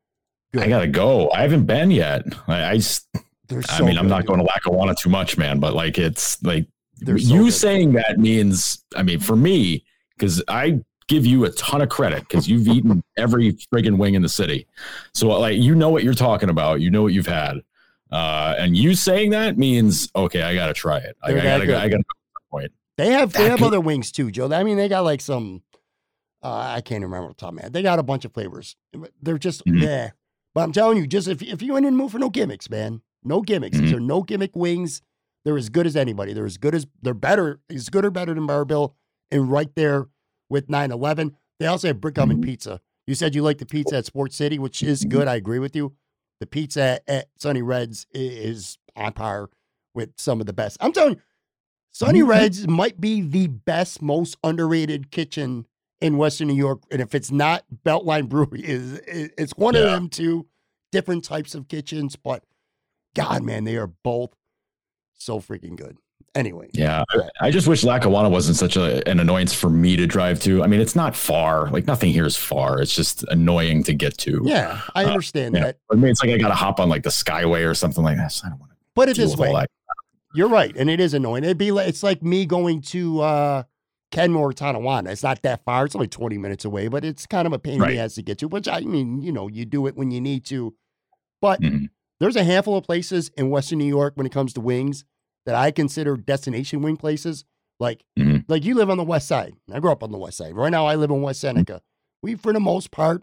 good. 0.53 0.63
I 0.63 0.69
gotta 0.69 0.87
go. 0.87 1.31
I 1.31 1.43
haven't 1.43 1.67
been 1.67 1.91
yet. 1.91 2.23
I, 2.47 2.65
I 2.65 2.77
just, 2.77 3.09
so 3.49 3.61
I 3.69 3.81
mean, 3.83 3.99
I'm 3.99 4.09
not 4.09 4.27
going 4.27 4.39
to 4.39 4.47
Lackawanna 4.47 4.95
too 4.95 5.11
much, 5.11 5.37
man, 5.37 5.59
but 5.59 5.75
like, 5.75 5.99
it's 5.99 6.41
like 6.43 6.67
so 7.05 7.15
you 7.17 7.45
good. 7.45 7.53
saying 7.53 7.93
that 7.95 8.19
means, 8.19 8.85
I 8.95 9.03
mean, 9.03 9.19
for 9.19 9.35
me, 9.35 9.85
because 10.17 10.43
I 10.47 10.81
give 11.11 11.27
you 11.27 11.45
a 11.45 11.51
ton 11.51 11.83
of 11.83 11.89
credit 11.89 12.21
because 12.21 12.49
you've 12.49 12.69
eaten 12.69 13.03
every 13.19 13.53
friggin' 13.53 13.99
wing 13.99 14.15
in 14.15 14.23
the 14.23 14.29
city. 14.29 14.67
So 15.13 15.29
like 15.29 15.57
you 15.57 15.75
know 15.75 15.91
what 15.91 16.05
you're 16.05 16.15
talking 16.15 16.49
about. 16.49 16.81
You 16.81 16.91
know 16.91 17.03
what 17.03 17.13
you've 17.13 17.27
had. 17.27 17.59
Uh, 18.13 18.55
and 18.59 18.77
you 18.77 18.95
saying 18.95 19.31
that 19.31 19.59
means 19.59 20.09
okay, 20.15 20.43
I 20.43 20.55
gotta 20.55 20.73
try 20.73 20.99
it. 20.99 21.17
I, 21.23 21.33
I, 21.33 21.35
gotta, 21.35 21.79
I 21.79 21.89
gotta 21.89 22.05
point. 22.51 22.73
They 22.97 23.11
have 23.11 23.33
they 23.33 23.49
have 23.49 23.63
other 23.63 23.81
wings 23.81 24.13
too, 24.13 24.31
Joe. 24.31 24.53
I 24.53 24.63
mean, 24.63 24.77
they 24.77 24.89
got 24.89 25.05
like 25.05 25.21
some. 25.21 25.63
Uh, 26.43 26.75
I 26.77 26.81
can't 26.81 27.03
remember 27.03 27.27
what 27.27 27.37
the 27.37 27.41
top 27.41 27.55
man. 27.55 27.73
They 27.73 27.83
got 27.83 27.99
a 27.99 28.03
bunch 28.03 28.25
of 28.25 28.33
flavors. 28.33 28.77
They're 29.21 29.37
just 29.37 29.65
mm-hmm. 29.65 29.83
yeah. 29.83 30.11
But 30.55 30.63
I'm 30.63 30.73
telling 30.73 30.97
you, 30.97 31.07
just 31.07 31.29
if 31.29 31.43
if 31.43 31.61
you 31.61 31.77
ain't 31.77 31.87
in 31.87 31.95
the 31.97 32.03
mood 32.03 32.13
for 32.13 32.19
no 32.19 32.31
gimmicks, 32.31 32.71
man, 32.71 33.03
no 33.25 33.43
gimmicks. 33.43 33.77
Mm-hmm. 33.77 33.87
These 33.87 33.95
are 33.95 34.01
no 34.01 34.23
gimmick 34.23 34.55
wings. 34.55 35.03
They're 35.45 35.59
as 35.59 35.71
good 35.71 35.87
as 35.87 35.97
anybody. 35.97 36.35
They're 36.35 36.47
as 36.47 36.59
good 36.59 36.75
as 36.75 36.87
they're 37.03 37.15
better, 37.15 37.61
as 37.69 37.89
good 37.89 38.05
or 38.05 38.11
better 38.11 38.35
than 38.35 38.47
Bar-Bill, 38.47 38.95
and 39.31 39.51
right 39.51 39.75
there 39.75 40.09
with 40.51 40.69
911. 40.69 41.35
They 41.59 41.67
also 41.67 41.89
have 41.89 42.01
brick 42.01 42.19
oven 42.19 42.43
pizza. 42.43 42.81
You 43.07 43.15
said 43.15 43.35
you 43.35 43.43
like 43.43 43.59
the 43.59 43.67
pizza 43.67 43.97
at 43.97 44.07
Sports 44.07 44.37
City, 44.37 44.59
which 44.59 44.83
is 44.83 45.05
good. 45.05 45.27
I 45.27 45.37
agree 45.37 45.59
with 45.59 45.75
you. 45.75 45.95
The 46.41 46.47
pizza 46.47 46.83
at, 46.83 47.03
at 47.09 47.29
Sonny 47.39 47.63
Red's 47.63 48.07
is 48.13 48.79
on 48.97 49.13
par 49.13 49.51
with 49.95 50.11
some 50.17 50.41
of 50.41 50.47
the 50.47 50.53
best. 50.53 50.77
I'm 50.81 50.93
telling 50.93 51.15
you, 51.15 51.21
Sonny 51.93 52.21
mm-hmm. 52.21 52.31
Reds 52.31 52.69
might 52.69 53.01
be 53.01 53.21
the 53.21 53.49
best, 53.49 54.01
most 54.01 54.37
underrated 54.45 55.11
kitchen 55.11 55.67
in 56.01 56.17
Western 56.17 56.49
New 56.49 56.55
York. 56.55 56.83
And 56.91 57.01
if 57.01 57.15
it's 57.15 57.31
not 57.31 57.65
Beltline 57.85 58.29
Brewery, 58.29 58.63
is 58.65 59.01
it's 59.07 59.53
one 59.57 59.75
yeah. 59.75 59.81
of 59.81 59.87
them 59.91 60.09
two 60.09 60.47
different 60.93 61.25
types 61.25 61.55
of 61.55 61.69
kitchens. 61.69 62.17
But 62.17 62.45
God, 63.15 63.43
man, 63.43 63.65
they 63.65 63.77
are 63.77 63.89
both 63.89 64.35
so 65.15 65.41
freaking 65.41 65.77
good. 65.77 65.99
Anyway. 66.35 66.71
Yeah. 66.73 67.03
I 67.41 67.51
just 67.51 67.67
wish 67.67 67.83
Lackawanna 67.83 68.29
wasn't 68.29 68.57
such 68.57 68.77
a, 68.77 69.07
an 69.09 69.19
annoyance 69.19 69.53
for 69.53 69.69
me 69.69 69.97
to 69.97 70.07
drive 70.07 70.41
to. 70.43 70.63
I 70.63 70.69
mean, 70.69 70.81
it's 70.81 70.95
not 70.95 71.17
far. 71.17 71.69
Like 71.71 71.87
nothing 71.87 72.13
here 72.13 72.25
is 72.25 72.37
far. 72.37 72.81
It's 72.81 72.95
just 72.95 73.25
annoying 73.25 73.83
to 73.85 73.95
get 73.95 74.17
to. 74.19 74.41
Yeah, 74.45 74.81
I 74.95 75.05
uh, 75.05 75.09
understand 75.09 75.57
uh, 75.57 75.61
that. 75.61 75.79
Yeah. 75.91 75.97
I 75.97 76.01
mean, 76.01 76.11
it's 76.11 76.23
like 76.23 76.31
I 76.31 76.39
got 76.39 76.49
to 76.49 76.55
hop 76.55 76.79
on 76.79 76.89
like 76.89 77.03
the 77.03 77.11
Skyway 77.11 77.69
or 77.69 77.75
something 77.75 78.05
like 78.05 78.17
that. 78.17 78.33
So 78.33 78.47
I 78.47 78.51
don't 78.51 78.61
want 78.61 78.71
to. 78.71 78.77
Put 78.95 79.09
it 79.09 79.17
this 79.17 79.37
way. 79.37 79.67
You're 80.33 80.49
right, 80.49 80.75
and 80.77 80.89
it 80.89 81.01
is 81.01 81.15
annoying. 81.15 81.43
It'd 81.43 81.59
be 81.59 81.73
like 81.73 81.89
it's 81.89 82.05
like 82.05 82.23
me 82.23 82.47
going 82.47 82.83
to 82.83 83.21
uh 83.21 83.63
Kenmore, 84.13 84.53
Tonawanda. 84.53 85.11
It's 85.11 85.25
not 85.25 85.43
that 85.43 85.65
far. 85.65 85.87
It's 85.87 85.95
only 85.95 86.09
20 86.09 86.39
minutes 86.39 86.65
away, 86.65 86.89
but 86.89 87.05
it's 87.05 87.27
kind 87.27 87.47
of 87.47 87.53
a 87.53 87.59
pain 87.59 87.81
right. 87.81 87.91
in 87.91 87.97
the 87.97 88.03
ass 88.03 88.15
to 88.15 88.23
get 88.23 88.39
to. 88.39 88.49
Which 88.49 88.69
I 88.69 88.81
mean, 88.81 89.23
you 89.23 89.33
know, 89.33 89.49
you 89.49 89.65
do 89.65 89.89
it 89.89 89.97
when 89.97 90.13
you 90.13 90.21
need 90.21 90.45
to. 90.47 90.75
But 91.41 91.61
mm-hmm. 91.61 91.87
there's 92.21 92.37
a 92.37 92.45
handful 92.45 92.77
of 92.77 92.85
places 92.85 93.31
in 93.37 93.51
Western 93.51 93.79
New 93.79 93.87
York 93.87 94.13
when 94.15 94.27
it 94.27 94.33
comes 94.33 94.53
to 94.53 94.61
wings 94.61 95.05
that 95.47 95.55
I 95.55 95.71
consider 95.71 96.17
destination 96.17 96.83
wing 96.83 96.97
places. 96.97 97.45
Like, 97.79 98.05
mm-hmm. 98.19 98.39
like 98.49 98.65
you 98.65 98.75
live 98.75 98.91
on 98.91 98.99
the 98.99 99.05
west 99.05 99.27
side. 99.27 99.55
I 99.73 99.81
grew 99.81 99.91
up 99.91 100.03
on 100.03 100.13
the 100.13 100.19
west 100.19 100.37
side. 100.37 100.55
Right 100.55 100.71
now, 100.71 100.87
I 100.87 100.97
live 100.97 101.11
in 101.11 101.23
West 101.23 101.41
Seneca. 101.41 101.81
We, 102.23 102.35
for 102.35 102.53
the 102.53 102.61
most 102.61 102.91
part, 102.91 103.23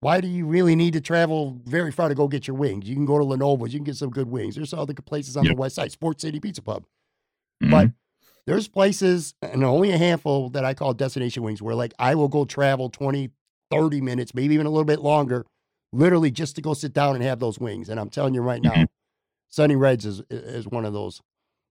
why 0.00 0.20
do 0.20 0.26
you 0.26 0.46
really 0.46 0.74
need 0.74 0.94
to 0.94 1.00
travel 1.00 1.60
very 1.64 1.92
far 1.92 2.08
to 2.08 2.14
go 2.16 2.26
get 2.26 2.48
your 2.48 2.56
wings? 2.56 2.88
You 2.88 2.96
can 2.96 3.06
go 3.06 3.18
to 3.18 3.24
La 3.24 3.36
Nova's. 3.36 3.72
You 3.72 3.78
can 3.78 3.84
get 3.84 3.96
some 3.96 4.10
good 4.10 4.28
wings. 4.28 4.56
There's 4.56 4.74
other 4.74 4.94
places 4.94 5.36
on 5.36 5.44
yep. 5.44 5.54
the 5.54 5.60
west 5.60 5.76
side, 5.76 5.92
Sports 5.92 6.22
City 6.22 6.40
Pizza 6.40 6.60
Pub. 6.60 6.84
Mm-hmm. 7.62 7.70
But 7.70 7.90
there's 8.44 8.66
places, 8.66 9.34
and 9.40 9.62
only 9.62 9.92
a 9.92 9.98
handful 9.98 10.50
that 10.50 10.64
I 10.64 10.74
call 10.74 10.92
destination 10.94 11.44
wings, 11.44 11.62
where 11.62 11.76
like 11.76 11.94
I 12.00 12.16
will 12.16 12.26
go 12.26 12.44
travel 12.44 12.90
20, 12.90 13.30
30 13.70 14.00
minutes, 14.00 14.34
maybe 14.34 14.54
even 14.54 14.66
a 14.66 14.70
little 14.70 14.84
bit 14.84 15.00
longer, 15.00 15.46
literally 15.92 16.32
just 16.32 16.56
to 16.56 16.62
go 16.62 16.74
sit 16.74 16.92
down 16.92 17.14
and 17.14 17.22
have 17.22 17.38
those 17.38 17.60
wings. 17.60 17.88
And 17.88 18.00
I'm 18.00 18.08
telling 18.10 18.34
you 18.34 18.40
right 18.40 18.60
now, 18.60 18.72
mm-hmm. 18.72 18.84
Sonny 19.48 19.76
Red's 19.76 20.04
is 20.04 20.22
is 20.30 20.66
one 20.66 20.84
of 20.84 20.92
those. 20.92 21.20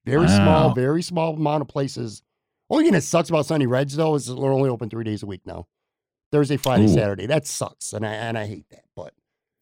Very 0.05 0.25
wow. 0.25 0.37
small, 0.37 0.73
very 0.73 1.01
small 1.01 1.35
amount 1.35 1.61
of 1.61 1.67
places. 1.67 2.23
Only 2.69 2.85
thing 2.85 2.93
that 2.93 3.03
sucks 3.03 3.29
about 3.29 3.45
Sonny 3.45 3.67
Red's 3.67 3.95
though 3.95 4.15
is 4.15 4.27
they're 4.27 4.35
only 4.37 4.69
open 4.69 4.89
three 4.89 5.03
days 5.03 5.23
a 5.23 5.25
week 5.25 5.41
now. 5.45 5.67
Thursday, 6.31 6.57
Friday, 6.57 6.85
Ooh. 6.85 6.93
Saturday. 6.93 7.25
That 7.25 7.45
sucks, 7.45 7.93
and 7.93 8.05
I 8.05 8.13
and 8.13 8.37
I 8.37 8.45
hate 8.45 8.65
that. 8.71 8.83
But 8.95 9.13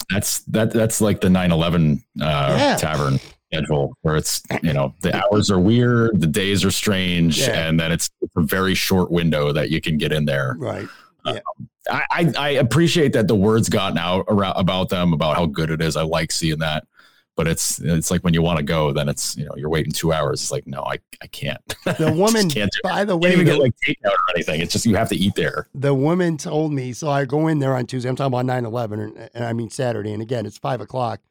that's 0.09 0.41
that 0.41 0.71
that's 0.71 1.01
like 1.01 1.21
the 1.21 1.27
9-11 1.27 2.03
uh, 2.21 2.55
yeah. 2.59 2.75
tavern 2.77 3.19
schedule 3.51 3.97
where 4.01 4.15
it's 4.15 4.41
you 4.61 4.73
know 4.73 4.93
the 5.01 5.15
hours 5.15 5.49
are 5.49 5.59
weird, 5.59 6.21
the 6.21 6.27
days 6.27 6.63
are 6.63 6.71
strange, 6.71 7.39
yeah. 7.39 7.67
and 7.67 7.79
then 7.79 7.91
it's, 7.91 8.09
a 8.35 8.41
very 8.41 8.75
short 8.75 9.09
window 9.09 9.51
that 9.51 9.71
you 9.71 9.81
can 9.81 9.97
get 9.97 10.11
in 10.11 10.23
there. 10.23 10.55
Right. 10.59 10.87
Yeah. 11.25 11.31
Um, 11.33 11.69
I, 11.89 12.31
I 12.37 12.49
appreciate 12.51 13.13
that 13.13 13.27
the 13.27 13.33
word's 13.33 13.67
gotten 13.67 13.97
out 13.97 14.25
around, 14.27 14.53
about 14.55 14.89
them 14.89 15.13
about 15.13 15.35
how 15.35 15.47
good 15.47 15.71
it 15.71 15.81
is. 15.81 15.95
I 15.95 16.03
like 16.03 16.31
seeing 16.31 16.59
that 16.59 16.85
but 17.39 17.47
it's 17.47 17.79
it's 17.79 18.11
like 18.11 18.21
when 18.25 18.33
you 18.33 18.41
want 18.41 18.57
to 18.57 18.63
go, 18.63 18.91
then 18.91 19.07
it's 19.07 19.37
you 19.37 19.45
know 19.45 19.53
you're 19.55 19.69
waiting 19.69 19.93
two 19.93 20.11
hours. 20.11 20.41
It's 20.41 20.51
like 20.51 20.67
no, 20.67 20.81
I 20.81 20.99
I 21.21 21.27
can't. 21.27 21.61
The 21.97 22.11
woman, 22.11 22.49
can't 22.49 22.69
by 22.83 23.05
the 23.05 23.15
way, 23.15 23.29
can't 23.29 23.41
even 23.41 23.53
get 23.53 23.61
like 23.61 23.71
takeout 23.77 24.11
or 24.11 24.35
anything. 24.35 24.59
It's 24.59 24.73
just 24.73 24.85
you 24.85 24.97
have 24.97 25.07
to 25.07 25.15
eat 25.15 25.35
there. 25.35 25.69
The 25.73 25.93
woman 25.93 26.35
told 26.35 26.73
me 26.73 26.91
so. 26.91 27.09
I 27.09 27.23
go 27.23 27.47
in 27.47 27.59
there 27.59 27.77
on 27.77 27.85
Tuesday. 27.85 28.09
I'm 28.09 28.17
talking 28.17 28.37
about 28.37 28.45
9/11, 28.45 28.91
and, 29.01 29.29
and 29.33 29.45
I 29.45 29.53
mean 29.53 29.69
Saturday. 29.69 30.11
And 30.11 30.21
again, 30.21 30.45
it's 30.45 30.57
five 30.57 30.81
o'clock. 30.81 31.21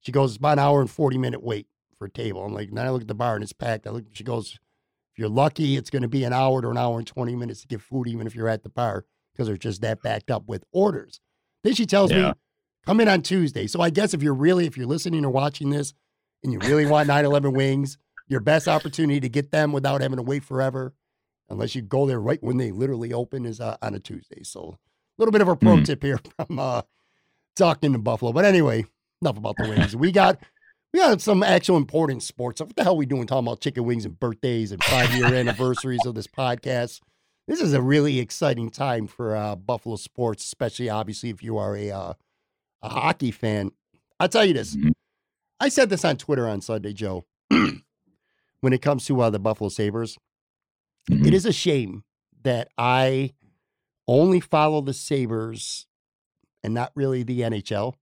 She 0.00 0.10
goes, 0.10 0.30
it's 0.30 0.38
about 0.38 0.54
an 0.54 0.60
hour 0.60 0.80
and 0.80 0.90
40 0.90 1.18
minute 1.18 1.42
wait 1.42 1.66
for 1.98 2.06
a 2.06 2.10
table. 2.10 2.42
I'm 2.46 2.54
like, 2.54 2.70
then 2.72 2.86
I 2.86 2.88
look 2.88 3.02
at 3.02 3.08
the 3.08 3.14
bar 3.14 3.34
and 3.34 3.44
it's 3.44 3.52
packed. 3.52 3.86
I 3.86 3.90
look. 3.90 4.04
She 4.12 4.24
goes, 4.24 4.58
if 5.12 5.18
you're 5.18 5.28
lucky, 5.28 5.76
it's 5.76 5.90
going 5.90 6.00
to 6.00 6.08
be 6.08 6.24
an 6.24 6.32
hour 6.32 6.62
to 6.62 6.70
an 6.70 6.78
hour 6.78 6.96
and 6.96 7.06
20 7.06 7.36
minutes 7.36 7.60
to 7.60 7.66
get 7.66 7.82
food, 7.82 8.08
even 8.08 8.26
if 8.26 8.34
you're 8.34 8.48
at 8.48 8.62
the 8.62 8.70
bar, 8.70 9.04
because 9.34 9.48
they're 9.48 9.58
just 9.58 9.82
that 9.82 10.00
backed 10.00 10.30
up 10.30 10.48
with 10.48 10.64
orders. 10.72 11.20
Then 11.62 11.74
she 11.74 11.84
tells 11.84 12.10
yeah. 12.10 12.28
me, 12.28 12.32
come 12.84 13.00
in 13.00 13.08
on 13.08 13.22
Tuesday. 13.22 13.66
So 13.66 13.80
I 13.80 13.90
guess 13.90 14.14
if 14.14 14.22
you're 14.22 14.34
really, 14.34 14.66
if 14.66 14.76
you're 14.76 14.86
listening 14.86 15.24
or 15.24 15.30
watching 15.30 15.70
this, 15.70 15.94
and 16.42 16.52
you 16.52 16.58
really 16.60 16.86
want 16.86 17.06
911 17.08 17.52
wings, 17.52 17.98
your 18.28 18.40
best 18.40 18.68
opportunity 18.68 19.20
to 19.20 19.28
get 19.28 19.50
them 19.50 19.72
without 19.72 20.00
having 20.00 20.16
to 20.16 20.22
wait 20.22 20.44
forever, 20.44 20.94
unless 21.48 21.74
you 21.74 21.82
go 21.82 22.06
there 22.06 22.20
right 22.20 22.42
when 22.42 22.56
they 22.56 22.70
literally 22.70 23.12
open, 23.12 23.46
is 23.46 23.60
uh, 23.60 23.76
on 23.82 23.94
a 23.94 24.00
Tuesday. 24.00 24.42
So 24.42 24.78
a 24.78 24.78
little 25.18 25.32
bit 25.32 25.42
of 25.42 25.48
a 25.48 25.56
pro 25.56 25.76
mm. 25.76 25.84
tip 25.84 26.02
here 26.02 26.18
from 26.36 26.58
uh, 26.58 26.82
talking 27.56 27.92
to 27.92 27.98
Buffalo. 27.98 28.32
But 28.32 28.44
anyway, 28.44 28.84
enough 29.20 29.36
about 29.36 29.56
the 29.56 29.68
wings. 29.68 29.94
We 29.94 30.12
got 30.12 30.38
we 30.92 31.00
got 31.00 31.20
some 31.20 31.42
actual 31.42 31.76
important 31.76 32.22
sports. 32.22 32.60
What 32.60 32.76
the 32.76 32.82
hell 32.82 32.94
are 32.94 32.96
we 32.96 33.06
doing 33.06 33.26
talking 33.26 33.46
about 33.46 33.60
chicken 33.60 33.84
wings 33.84 34.04
and 34.04 34.18
birthdays 34.18 34.72
and 34.72 34.82
five 34.84 35.14
year 35.14 35.26
anniversaries 35.34 36.04
of 36.04 36.14
this 36.14 36.26
podcast? 36.26 37.00
This 37.48 37.60
is 37.60 37.72
a 37.72 37.82
really 37.82 38.18
exciting 38.18 38.70
time 38.70 39.06
for 39.06 39.34
uh, 39.34 39.56
Buffalo 39.56 39.96
sports, 39.96 40.44
especially 40.44 40.88
obviously 40.88 41.30
if 41.30 41.42
you 41.42 41.58
are 41.58 41.76
a 41.76 41.90
uh, 41.90 42.12
a 42.82 42.88
hockey 42.88 43.30
fan. 43.30 43.72
I'll 44.20 44.28
tell 44.28 44.44
you 44.44 44.54
this. 44.54 44.76
Mm-hmm. 44.76 44.90
I 45.60 45.68
said 45.68 45.90
this 45.90 46.04
on 46.04 46.16
Twitter 46.16 46.48
on 46.48 46.60
Sunday, 46.60 46.92
Joe. 46.92 47.24
when 47.48 48.72
it 48.72 48.82
comes 48.82 49.04
to 49.06 49.20
uh, 49.20 49.30
the 49.30 49.38
Buffalo 49.38 49.68
Sabres, 49.68 50.18
mm-hmm. 51.10 51.24
it 51.26 51.34
is 51.34 51.46
a 51.46 51.52
shame 51.52 52.04
that 52.42 52.68
I 52.76 53.32
only 54.08 54.40
follow 54.40 54.80
the 54.80 54.94
Sabres 54.94 55.86
and 56.62 56.74
not 56.74 56.92
really 56.94 57.22
the 57.22 57.40
NHL. 57.40 57.94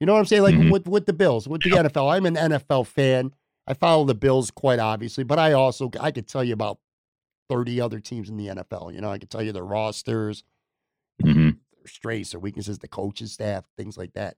You 0.00 0.06
know 0.06 0.12
what 0.12 0.20
I'm 0.20 0.26
saying? 0.26 0.42
Like 0.42 0.54
Mhm. 0.54 0.72
with 0.72 0.86
with 0.86 1.06
the 1.06 1.12
Bills, 1.12 1.48
with 1.48 1.62
the 1.62 1.70
NFL. 1.70 2.14
I'm 2.14 2.26
an 2.26 2.36
NFL 2.36 2.86
fan. 2.86 3.32
I 3.66 3.74
follow 3.74 4.04
the 4.04 4.14
Bills 4.14 4.50
quite 4.50 4.78
obviously, 4.78 5.24
but 5.24 5.38
I 5.38 5.52
also 5.52 5.90
I 6.00 6.10
could 6.10 6.28
tell 6.28 6.44
you 6.44 6.52
about 6.52 6.78
30 7.48 7.80
other 7.80 8.00
teams 8.00 8.28
in 8.28 8.36
the 8.36 8.48
NFL. 8.48 8.92
You 8.92 9.00
know, 9.00 9.10
I 9.10 9.18
could 9.18 9.30
tell 9.30 9.42
you 9.42 9.52
their 9.52 9.64
rosters, 9.64 10.44
hmm 11.22 11.32
their 11.40 11.56
strengths, 11.86 12.34
or 12.34 12.38
weaknesses, 12.38 12.78
the 12.78 12.88
coaches, 12.88 13.32
staff, 13.32 13.64
things 13.76 13.96
like 13.96 14.12
that. 14.14 14.36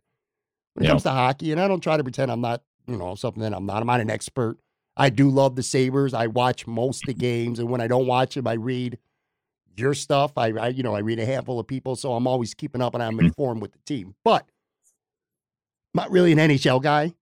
When 0.75 0.85
it 0.85 0.87
Yeah. 0.87 0.93
comes 0.93 1.03
to 1.05 1.11
hockey, 1.11 1.53
and 1.53 1.61
I 1.61 1.69
don't 1.69 1.81
try 1.81 1.97
to 1.97 2.03
pretend 2.03 2.31
I'm 2.31 2.41
not, 2.41 2.63
you 2.87 2.97
know, 2.97 3.15
something 3.15 3.43
that 3.43 3.53
I'm 3.55 3.67
not. 3.67 3.81
I'm 3.81 3.87
not 3.87 4.01
an 4.01 4.11
expert. 4.11 4.59
I 4.97 5.11
do 5.11 5.29
love 5.31 5.57
the 5.57 5.63
Sabres. 5.63 6.15
I 6.15 6.27
watch 6.27 6.67
most 6.67 7.03
of 7.03 7.07
the 7.07 7.15
games, 7.15 7.59
and 7.59 7.69
when 7.71 7.81
I 7.81 7.87
don't 7.87 8.07
watch 8.07 8.35
them, 8.35 8.47
I 8.47 8.55
read 8.55 8.99
your 9.77 9.95
stuff. 9.95 10.33
I, 10.37 10.49
I 10.51 10.69
you 10.69 10.83
know, 10.83 10.95
I 10.95 11.01
read 11.01 11.19
a 11.21 11.27
handful 11.27 11.61
of 11.61 11.67
people, 11.67 11.95
so 11.97 12.15
I'm 12.15 12.27
always 12.27 12.53
keeping 12.55 12.83
up 12.83 12.95
and 12.95 13.03
I'm 13.03 13.17
Mhm. 13.17 13.27
informed 13.29 13.63
with 13.63 13.73
the 13.73 13.79
team. 13.87 14.15
But 14.25 14.43
I'm 15.95 16.03
not 16.03 16.11
really 16.11 16.33
an 16.33 16.39
NHL 16.39 16.81
guy. 16.83 17.15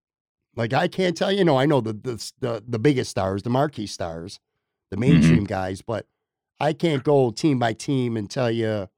Like 0.54 0.72
I 0.72 0.88
can't 0.88 1.16
tell 1.16 1.30
you, 1.30 1.44
know, 1.44 1.58
I 1.58 1.66
know 1.66 1.80
the 1.82 1.92
the 1.92 2.32
the, 2.40 2.64
the 2.66 2.78
biggest 2.78 3.10
stars, 3.10 3.42
the 3.42 3.50
marquee 3.50 3.86
stars, 3.86 4.40
the 4.90 4.96
mainstream 4.96 5.44
guys, 5.44 5.82
but 5.82 6.06
I 6.58 6.72
can't 6.72 7.04
go 7.04 7.30
team 7.30 7.58
by 7.58 7.74
team 7.74 8.16
and 8.16 8.30
tell 8.30 8.50
you, 8.50 8.88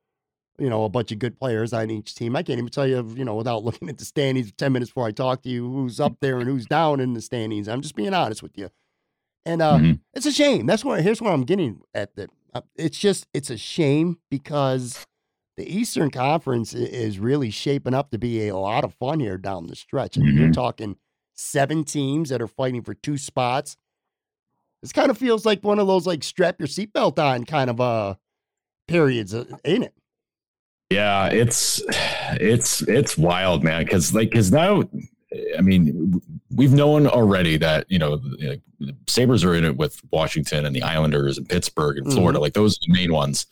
you 0.58 0.68
know, 0.68 0.84
a 0.84 0.88
bunch 0.88 1.12
of 1.12 1.18
good 1.18 1.38
players 1.38 1.72
on 1.72 1.90
each 1.90 2.14
team. 2.14 2.34
I 2.36 2.42
can't 2.42 2.58
even 2.58 2.70
tell 2.70 2.86
you, 2.86 3.06
you 3.16 3.24
know, 3.24 3.34
without 3.36 3.64
looking 3.64 3.88
at 3.88 3.98
the 3.98 4.04
standings 4.04 4.52
10 4.52 4.72
minutes 4.72 4.90
before 4.90 5.06
I 5.06 5.12
talk 5.12 5.42
to 5.42 5.48
you, 5.48 5.70
who's 5.70 6.00
up 6.00 6.16
there 6.20 6.38
and 6.38 6.48
who's 6.48 6.66
down 6.66 7.00
in 7.00 7.14
the 7.14 7.20
standings. 7.20 7.68
I'm 7.68 7.80
just 7.80 7.94
being 7.94 8.14
honest 8.14 8.42
with 8.42 8.56
you. 8.58 8.70
And 9.46 9.62
uh, 9.62 9.78
Mhm. 9.78 10.00
it's 10.14 10.26
a 10.26 10.32
shame. 10.32 10.66
That's 10.66 10.84
where, 10.84 11.00
here's 11.00 11.22
where 11.22 11.32
I'm 11.32 11.44
getting 11.44 11.80
at. 11.94 12.14
The, 12.16 12.28
uh, 12.54 12.62
it's 12.76 12.98
just, 12.98 13.26
it's 13.32 13.50
a 13.50 13.56
shame 13.56 14.18
because 14.30 15.06
the 15.56 15.64
Eastern 15.66 16.10
Conference 16.10 16.74
is 16.74 17.18
really 17.18 17.50
shaping 17.50 17.94
up 17.94 18.10
to 18.10 18.18
be 18.18 18.48
a 18.48 18.56
lot 18.56 18.84
of 18.84 18.94
fun 18.94 19.20
here 19.20 19.38
down 19.38 19.66
the 19.68 19.76
stretch. 19.76 20.18
I 20.18 20.22
mean, 20.22 20.36
you're 20.36 20.48
Mhm. 20.48 20.52
talking 20.54 20.96
seven 21.34 21.84
teams 21.84 22.28
that 22.30 22.42
are 22.42 22.46
fighting 22.48 22.82
for 22.82 22.94
two 22.94 23.16
spots. 23.16 23.76
This 24.82 24.92
kind 24.92 25.10
of 25.10 25.18
feels 25.18 25.44
like 25.46 25.64
one 25.64 25.78
of 25.78 25.86
those 25.86 26.06
like 26.06 26.22
strap 26.22 26.56
your 26.60 26.68
seatbelt 26.68 27.18
on 27.18 27.44
kind 27.44 27.70
of 27.70 27.80
uh 27.80 28.14
periods, 28.86 29.34
uh, 29.34 29.44
ain't 29.64 29.84
it? 29.84 29.94
Yeah, 30.90 31.26
it's 31.26 31.82
it's 32.40 32.82
it's 32.82 33.18
wild, 33.18 33.62
man. 33.62 33.84
Because 33.84 34.14
like, 34.14 34.30
because 34.30 34.50
now, 34.50 34.84
I 35.56 35.60
mean, 35.60 36.20
we've 36.50 36.72
known 36.72 37.06
already 37.06 37.56
that 37.58 37.84
you 37.90 37.98
know 37.98 38.16
the 38.16 38.60
the 38.80 38.96
Sabres 39.06 39.44
are 39.44 39.54
in 39.54 39.64
it 39.64 39.76
with 39.76 40.00
Washington 40.10 40.64
and 40.64 40.74
the 40.74 40.82
Islanders 40.82 41.36
and 41.36 41.48
Pittsburgh 41.48 41.98
and 41.98 42.12
Florida. 42.12 42.38
Like 42.40 42.54
those 42.54 42.76
are 42.76 42.86
the 42.86 42.92
main 42.92 43.12
ones. 43.12 43.46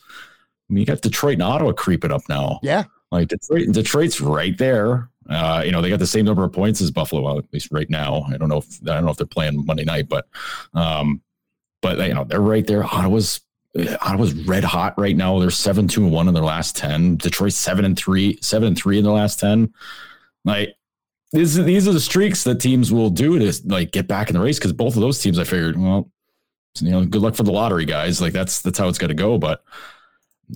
I 0.69 0.73
mean, 0.73 0.81
you 0.81 0.85
got 0.85 1.01
Detroit 1.01 1.33
and 1.33 1.43
Ottawa 1.43 1.73
creeping 1.73 2.11
up 2.11 2.23
now. 2.27 2.59
Yeah. 2.63 2.85
Like 3.11 3.29
Detroit, 3.29 3.71
Detroit's 3.71 4.19
right 4.19 4.57
there. 4.57 5.09
Uh, 5.29 5.61
you 5.65 5.71
know, 5.71 5.81
they 5.81 5.89
got 5.89 5.99
the 5.99 6.07
same 6.07 6.25
number 6.25 6.43
of 6.43 6.51
points 6.51 6.81
as 6.81 6.91
Buffalo, 6.91 7.21
well, 7.21 7.37
at 7.37 7.45
least 7.53 7.69
right 7.71 7.89
now. 7.89 8.25
I 8.29 8.37
don't 8.37 8.49
know 8.49 8.57
if 8.57 8.79
I 8.83 8.95
don't 8.95 9.05
know 9.05 9.11
if 9.11 9.17
they're 9.17 9.27
playing 9.27 9.65
Monday 9.65 9.83
night, 9.83 10.09
but 10.09 10.27
um, 10.73 11.21
but 11.81 11.99
you 12.07 12.13
know, 12.13 12.23
they're 12.23 12.39
right 12.41 12.65
there. 12.65 12.83
Ottawa's 12.83 13.41
Ottawa's 14.01 14.33
red 14.33 14.63
hot 14.63 14.97
right 14.97 15.15
now. 15.15 15.39
They're 15.39 15.49
seven 15.51 15.87
two 15.87 16.03
and 16.03 16.11
one 16.11 16.27
in 16.27 16.33
their 16.33 16.43
last 16.43 16.75
ten. 16.75 17.17
Detroit 17.17 17.53
seven 17.53 17.85
and 17.85 17.97
three, 17.97 18.39
seven 18.41 18.69
and 18.69 18.77
three 18.77 18.97
in 18.97 19.03
the 19.03 19.11
last 19.11 19.39
ten. 19.39 19.73
Like 20.45 20.75
these, 21.31 21.55
these 21.55 21.87
are 21.87 21.93
the 21.93 21.99
streaks 21.99 22.43
that 22.45 22.59
teams 22.59 22.91
will 22.91 23.09
do 23.09 23.37
to 23.39 23.53
like 23.65 23.91
get 23.91 24.07
back 24.07 24.29
in 24.29 24.33
the 24.35 24.39
race 24.41 24.57
because 24.57 24.73
both 24.73 24.95
of 24.95 25.01
those 25.01 25.21
teams, 25.21 25.37
I 25.37 25.43
figured, 25.43 25.77
well, 25.77 26.09
you 26.79 26.91
know, 26.91 27.05
good 27.05 27.21
luck 27.21 27.35
for 27.35 27.43
the 27.43 27.51
lottery 27.51 27.85
guys. 27.85 28.21
Like 28.21 28.33
that's 28.33 28.61
that's 28.61 28.79
how 28.79 28.87
it's 28.87 28.97
got 28.97 29.07
to 29.07 29.13
go. 29.13 29.37
But 29.37 29.63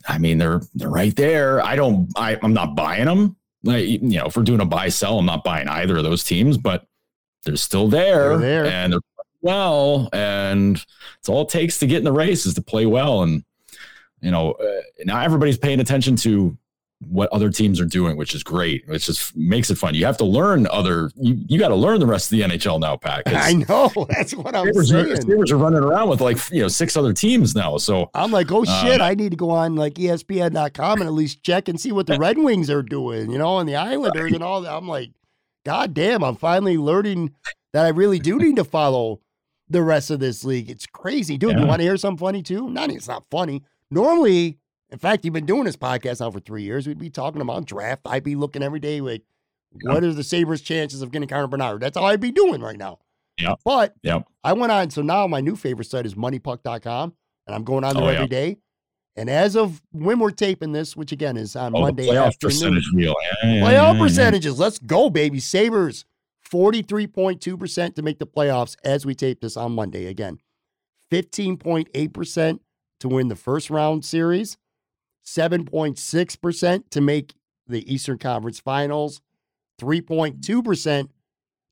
I 0.07 0.17
mean, 0.17 0.37
they're 0.37 0.61
they're 0.73 0.89
right 0.89 1.15
there. 1.15 1.61
I 1.63 1.75
don't. 1.75 2.09
I, 2.15 2.37
I'm 2.41 2.53
not 2.53 2.75
buying 2.75 3.05
them. 3.05 3.35
Like 3.63 3.85
you 3.87 3.99
know, 3.99 4.25
if 4.27 4.37
we're 4.37 4.43
doing 4.43 4.61
a 4.61 4.65
buy 4.65 4.89
sell, 4.89 5.19
I'm 5.19 5.25
not 5.25 5.43
buying 5.43 5.67
either 5.67 5.97
of 5.97 6.03
those 6.03 6.23
teams. 6.23 6.57
But 6.57 6.85
they're 7.43 7.55
still 7.57 7.87
there, 7.87 8.37
They're 8.37 8.63
there. 8.63 8.65
and 8.67 8.93
they're 8.93 8.99
well, 9.41 10.09
and 10.13 10.83
it's 11.19 11.29
all 11.29 11.41
it 11.43 11.49
takes 11.49 11.79
to 11.79 11.87
get 11.87 11.97
in 11.99 12.03
the 12.03 12.11
race 12.11 12.45
is 12.45 12.53
to 12.55 12.61
play 12.61 12.85
well. 12.85 13.23
And 13.23 13.43
you 14.21 14.31
know, 14.31 14.51
uh, 14.53 14.81
now 15.05 15.19
everybody's 15.21 15.57
paying 15.57 15.79
attention 15.79 16.15
to 16.17 16.57
what 17.09 17.27
other 17.33 17.49
teams 17.49 17.79
are 17.81 17.85
doing, 17.85 18.15
which 18.15 18.35
is 18.35 18.43
great. 18.43 18.83
It 18.87 18.99
just 18.99 19.35
makes 19.35 19.71
it 19.71 19.75
fun. 19.79 19.95
You 19.95 20.05
have 20.05 20.17
to 20.17 20.23
learn 20.23 20.67
other. 20.67 21.09
You, 21.15 21.35
you 21.47 21.57
got 21.57 21.69
to 21.69 21.75
learn 21.75 21.99
the 21.99 22.05
rest 22.05 22.31
of 22.31 22.37
the 22.37 22.43
NHL 22.45 22.79
now, 22.79 22.95
Pat. 22.95 23.25
'cause 23.25 23.33
I 23.37 23.53
know. 23.53 23.89
That's 24.09 24.35
what 24.35 24.55
I'm 24.55 24.67
Sabres 24.67 24.91
are. 24.93 25.15
Sabres 25.15 25.51
are 25.51 25.57
running 25.57 25.79
around 25.81 26.09
with 26.09 26.21
like 26.21 26.37
you 26.51 26.61
know 26.61 26.67
six 26.67 26.95
other 26.95 27.11
teams 27.13 27.55
now. 27.55 27.77
So 27.77 28.11
I'm 28.13 28.29
like, 28.31 28.51
oh 28.51 28.59
Um, 28.59 28.65
shit, 28.85 29.01
I 29.01 29.15
need 29.15 29.31
to 29.31 29.35
go 29.37 29.49
on 29.49 29.75
like 29.75 29.95
ESPN.com 29.95 30.99
and 31.01 31.07
at 31.07 31.13
least 31.13 31.41
check 31.41 31.67
and 31.67 31.81
see 31.81 31.91
what 31.91 32.05
the 32.05 32.19
Red 32.19 32.37
Wings 32.37 32.69
are 32.69 32.83
doing, 32.83 33.31
you 33.31 33.39
know, 33.39 33.57
and 33.57 33.67
the 33.67 33.75
Islanders 33.77 34.33
and 34.33 34.43
all 34.43 34.61
that. 34.61 34.71
I'm 34.71 34.87
like, 34.87 35.09
God 35.65 35.95
damn, 35.95 36.23
I'm 36.23 36.35
finally 36.35 36.77
learning 36.77 37.33
that 37.73 37.85
I 37.85 37.89
really 37.89 38.19
do 38.19 38.37
need 38.37 38.57
to 38.57 38.63
follow 38.63 39.21
the 39.71 39.81
rest 39.83 40.09
of 40.11 40.19
this 40.19 40.43
league. 40.43 40.69
It's 40.69 40.85
crazy. 40.85 41.37
Dude, 41.37 41.57
you 41.59 41.65
want 41.65 41.79
to 41.79 41.83
hear 41.83 41.97
something 41.97 42.17
funny 42.25 42.41
too? 42.43 42.69
Not 42.69 42.89
it's 42.91 43.07
not 43.07 43.25
funny. 43.31 43.63
Normally, 43.89 44.57
in 44.89 44.97
fact, 44.99 45.23
you've 45.25 45.33
been 45.33 45.45
doing 45.45 45.63
this 45.65 45.75
podcast 45.77 46.19
now 46.19 46.31
for 46.31 46.39
three 46.39 46.63
years. 46.63 46.87
We'd 46.87 46.97
be 46.99 47.09
talking 47.09 47.41
about 47.41 47.65
draft. 47.65 48.01
I'd 48.05 48.23
be 48.23 48.35
looking 48.35 48.63
every 48.63 48.79
day 48.79 49.01
like, 49.01 49.23
what 49.83 50.03
are 50.03 50.13
the 50.13 50.23
Sabres' 50.23 50.61
chances 50.61 51.01
of 51.01 51.11
getting 51.11 51.27
Connor 51.29 51.47
Bedard? 51.47 51.81
That's 51.81 51.95
all 51.95 52.05
I'd 52.05 52.19
be 52.19 52.31
doing 52.31 52.61
right 52.61 52.77
now. 52.77 52.99
Yep. 53.39 53.59
But 53.63 53.93
Yep. 54.03 54.27
I 54.43 54.53
went 54.53 54.71
on. 54.71 54.89
So 54.89 55.01
now 55.01 55.25
my 55.27 55.39
new 55.41 55.55
favorite 55.55 55.85
site 55.85 56.05
is 56.05 56.15
moneypuck.com, 56.15 57.13
and 57.47 57.55
I'm 57.55 57.63
going 57.63 57.83
on 57.83 57.95
there 57.95 58.03
Oh, 58.03 58.07
every 58.07 58.23
yeah. 58.23 58.27
day. 58.27 58.57
And 59.15 59.29
as 59.29 59.55
of 59.57 59.81
when 59.91 60.19
we're 60.19 60.31
taping 60.31 60.71
this, 60.71 60.95
which 60.95 61.11
again 61.11 61.35
is 61.37 61.55
on 61.55 61.75
oh, 61.75 61.81
Monday 61.81 62.07
playoff 62.07 62.27
afternoon, 62.27 62.51
percentage 62.51 62.89
wheel. 62.93 63.15
Yeah, 63.21 63.49
yeah, 63.53 63.61
playoff 63.61 63.71
yeah, 63.71 63.93
yeah. 63.93 63.99
percentages. 63.99 64.59
Let's 64.59 64.79
go, 64.79 65.09
baby. 65.09 65.39
Sabres, 65.39 66.05
43.2% 66.51 67.95
to 67.95 68.01
make 68.01 68.19
the 68.19 68.27
playoffs 68.27 68.75
as 68.83 69.05
we 69.05 69.15
tape 69.15 69.41
this 69.41 69.55
on 69.55 69.73
Monday. 69.73 70.07
Again, 70.07 70.39
15.8% 71.11 72.59
to 72.99 73.07
win 73.07 73.27
the 73.29 73.35
first 73.35 73.69
round 73.69 74.03
series, 74.03 74.57
7.6% 75.25 76.89
to 76.89 77.01
make 77.01 77.33
the 77.67 77.91
Eastern 77.91 78.17
Conference 78.17 78.59
Finals, 78.59 79.21
3.2% 79.79 81.09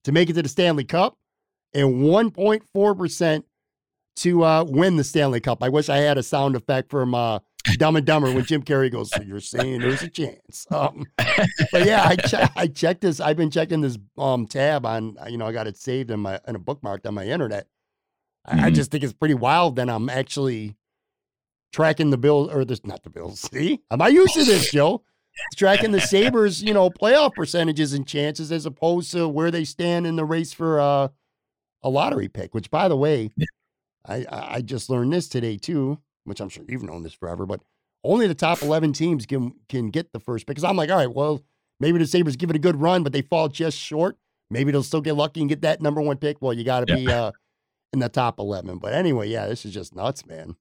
to 0.06 0.12
make 0.12 0.30
it 0.30 0.34
to 0.34 0.42
the 0.42 0.50
Stanley 0.50 0.86
Cup, 0.86 1.18
and 1.74 2.02
1.4% 2.02 3.44
to 4.16 4.44
uh, 4.44 4.64
win 4.64 4.96
the 4.96 5.04
Stanley 5.04 5.40
Cup. 5.40 5.64
I 5.64 5.70
wish 5.70 5.90
I 5.90 5.98
had 5.98 6.18
a 6.18 6.24
sound 6.24 6.56
effect 6.56 6.90
from 6.90 7.14
uh, 7.14 7.40
Dumb 7.78 7.96
and 7.98 8.06
Dumber 8.06 8.32
when 8.32 8.46
Jim 8.46 8.64
Carrey 8.64 8.92
goes, 8.92 9.12
"So 9.12 9.22
you're 9.22 9.40
saying 9.42 9.82
there's 9.82 10.02
a 10.02 10.10
chance?" 10.10 10.66
Um, 10.72 11.06
but 11.72 11.86
yeah, 11.86 12.04
I 12.06 12.16
che- 12.16 12.48
I 12.56 12.68
checked 12.68 13.02
this. 13.02 13.20
I've 13.20 13.38
been 13.38 13.52
checking 13.52 13.82
this 13.82 13.98
um 14.18 14.48
tab 14.48 14.86
on. 14.86 15.18
You 15.30 15.38
know, 15.38 15.46
I 15.46 15.52
got 15.52 15.68
it 15.68 15.78
saved 15.78 16.10
in 16.10 16.22
my 16.22 16.40
in 16.48 16.56
a 16.56 16.60
bookmarked 16.60 17.06
on 17.06 17.14
my 17.14 17.26
internet. 17.26 17.68
I, 18.46 18.68
I 18.68 18.70
Mhm. 18.72 18.76
just 18.76 18.92
think 18.92 19.04
it's 19.04 19.14
pretty 19.14 19.34
wild. 19.36 19.76
Then 19.76 19.90
I'm 19.90 20.10
actually 20.10 20.78
tracking 21.74 22.10
the 22.10 22.18
Bills 22.18 22.50
or 22.52 22.66
this 22.66 22.84
not 22.86 23.04
the 23.04 23.10
Bills. 23.10 23.40
See, 23.54 23.82
am 23.92 24.02
I 24.02 24.08
used 24.08 24.34
to 24.36 24.44
this, 24.46 24.72
Joe? 24.74 25.04
Tracking 25.56 25.92
the 25.92 26.02
Sabres, 26.02 26.62
you 26.64 26.74
know, 26.74 26.90
playoff 26.90 27.34
percentages 27.34 27.94
and 27.94 28.06
chances 28.08 28.52
as 28.52 28.66
opposed 28.66 29.12
to 29.12 29.28
where 29.28 29.52
they 29.52 29.64
stand 29.64 30.06
in 30.08 30.16
the 30.18 30.26
race 30.26 30.52
for 30.54 30.80
uh, 30.82 31.08
a 31.84 31.90
lottery 31.90 32.28
pick. 32.28 32.54
Which, 32.54 32.72
by 32.72 32.88
the 32.88 32.98
way, 32.98 33.32
I 34.06 34.26
I 34.30 34.56
I 34.56 34.62
just 34.62 34.90
learned 34.90 35.14
this 35.14 35.28
today 35.30 35.58
too, 35.58 36.00
which 36.26 36.40
I'm 36.40 36.50
sure 36.50 36.64
you've 36.68 36.84
known 36.84 37.04
this 37.04 37.14
forever, 37.14 37.46
but 37.46 37.62
only 38.04 38.28
the 38.28 38.36
top 38.36 38.62
11 38.62 38.94
teams 38.94 39.26
can 39.26 39.54
can 39.68 39.90
get 39.90 40.12
the 40.14 40.20
first 40.20 40.46
pick. 40.48 40.56
Because 40.56 40.64
I'm 40.64 40.78
like, 40.78 40.90
all 40.90 40.98
right, 40.98 41.14
well, 41.14 41.42
maybe 41.80 41.98
the 42.00 42.08
Sabres 42.08 42.36
give 42.36 42.50
it 42.50 42.56
a 42.56 42.60
good 42.60 42.80
run, 42.80 43.04
but 43.04 43.12
they 43.14 43.22
fall 43.22 43.48
just 43.50 43.78
short. 43.78 44.18
Maybe 44.50 44.72
they'll 44.72 44.84
still 44.84 45.02
get 45.02 45.14
lucky 45.16 45.42
and 45.42 45.50
get 45.50 45.62
that 45.62 45.82
number 45.82 46.02
one 46.02 46.18
pick. 46.18 46.42
Well, 46.42 46.54
you 46.54 46.64
got 46.64 46.88
to 46.88 46.94
Yeah. 46.94 46.96
be 47.00 47.12
uh, 47.12 47.32
in 47.94 48.00
the 48.00 48.10
top 48.10 48.40
11. 48.40 48.78
But 48.80 48.94
anyway, 48.94 49.28
yeah, 49.30 49.48
this 49.48 49.66
is 49.66 49.74
just 49.74 49.96
nuts, 49.96 50.26
man. 50.26 50.56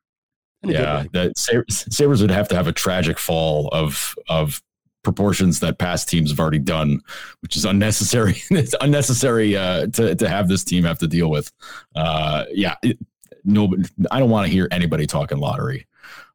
Yeah, 0.65 1.05
the 1.13 1.33
Sabres, 1.37 1.87
Sabres 1.91 2.21
would 2.21 2.33
have 2.33 2.49
to 2.49 2.57
have 2.57 2.67
a 2.67 2.73
tragic 2.73 3.19
fall 3.19 3.69
of 3.69 4.15
of 4.29 4.61
proportions 5.05 5.61
that 5.61 5.79
past 5.79 6.09
teams 6.09 6.31
have 6.31 6.41
already 6.41 6.59
done, 6.59 7.01
which 7.41 7.57
is 7.57 7.65
unnecessary. 7.65 8.43
it's 8.51 8.75
unnecessary 8.81 9.57
uh, 9.57 9.87
to 9.87 10.17
to 10.17 10.29
have 10.29 10.49
this 10.49 10.65
team 10.65 10.83
have 10.83 10.99
to 10.99 11.07
deal 11.07 11.31
with. 11.31 11.53
Uh, 11.95 12.45
yeah, 12.53 12.75
it, 12.83 12.99
no, 13.49 13.75
I 14.11 14.19
don't 14.21 14.31
want 14.31 14.47
to 14.47 14.53
hear 14.53 14.69
anybody 14.71 15.07
talking 15.07 15.39
lottery 15.39 15.87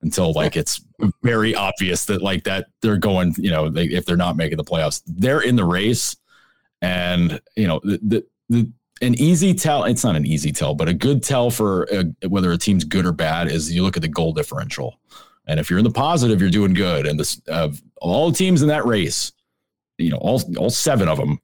until 0.01 0.33
like 0.41 0.57
it's 0.57 0.81
very 1.21 1.55
obvious 1.55 2.05
that 2.05 2.21
like 2.21 2.43
that 2.43 2.67
they're 2.81 2.97
going. 2.97 3.35
You 3.37 3.51
know, 3.51 3.69
they, 3.69 3.85
if 3.85 4.05
they're 4.05 4.17
not 4.17 4.35
making 4.35 4.57
the 4.57 4.63
playoffs, 4.63 5.01
they're 5.05 5.41
in 5.41 5.55
the 5.55 5.65
race, 5.65 6.15
and 6.81 7.39
you 7.55 7.67
know 7.67 7.79
the 7.83 7.99
the. 8.03 8.25
the 8.49 8.71
an 9.01 9.15
easy 9.15 9.53
tell 9.53 9.83
it's 9.83 10.03
not 10.03 10.15
an 10.15 10.25
easy 10.25 10.51
tell 10.51 10.75
but 10.75 10.87
a 10.87 10.93
good 10.93 11.21
tell 11.21 11.49
for 11.49 11.91
uh 11.91 12.03
whether 12.29 12.51
a 12.51 12.57
team's 12.57 12.85
good 12.85 13.05
or 13.05 13.11
bad 13.11 13.51
is 13.51 13.73
you 13.73 13.83
look 13.83 13.97
at 13.97 14.01
the 14.01 14.07
goal 14.07 14.31
differential 14.31 14.97
and 15.45 15.59
if 15.59 15.69
you're 15.69 15.79
in 15.79 15.83
the 15.83 15.91
positive 15.91 16.39
you're 16.39 16.49
doing 16.49 16.73
good 16.73 17.05
and 17.05 17.19
this 17.19 17.41
of 17.47 17.81
all 17.97 18.29
the 18.29 18.37
teams 18.37 18.61
in 18.61 18.69
that 18.69 18.85
race 18.85 19.33
you 19.97 20.09
know 20.09 20.17
all 20.17 20.41
all 20.57 20.69
seven 20.69 21.09
of 21.09 21.17
them 21.17 21.37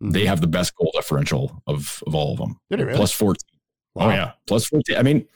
they 0.00 0.24
have 0.24 0.40
the 0.40 0.46
best 0.46 0.74
goal 0.76 0.90
differential 0.94 1.62
of 1.66 2.00
of 2.06 2.14
all 2.14 2.32
of 2.32 2.38
them 2.38 2.60
really? 2.70 2.94
plus 2.94 3.12
14 3.12 3.36
Oh 4.00 4.10
yeah, 4.10 4.32
plus 4.46 4.66
14. 4.66 4.96
I 4.96 5.02
mean, 5.02 5.26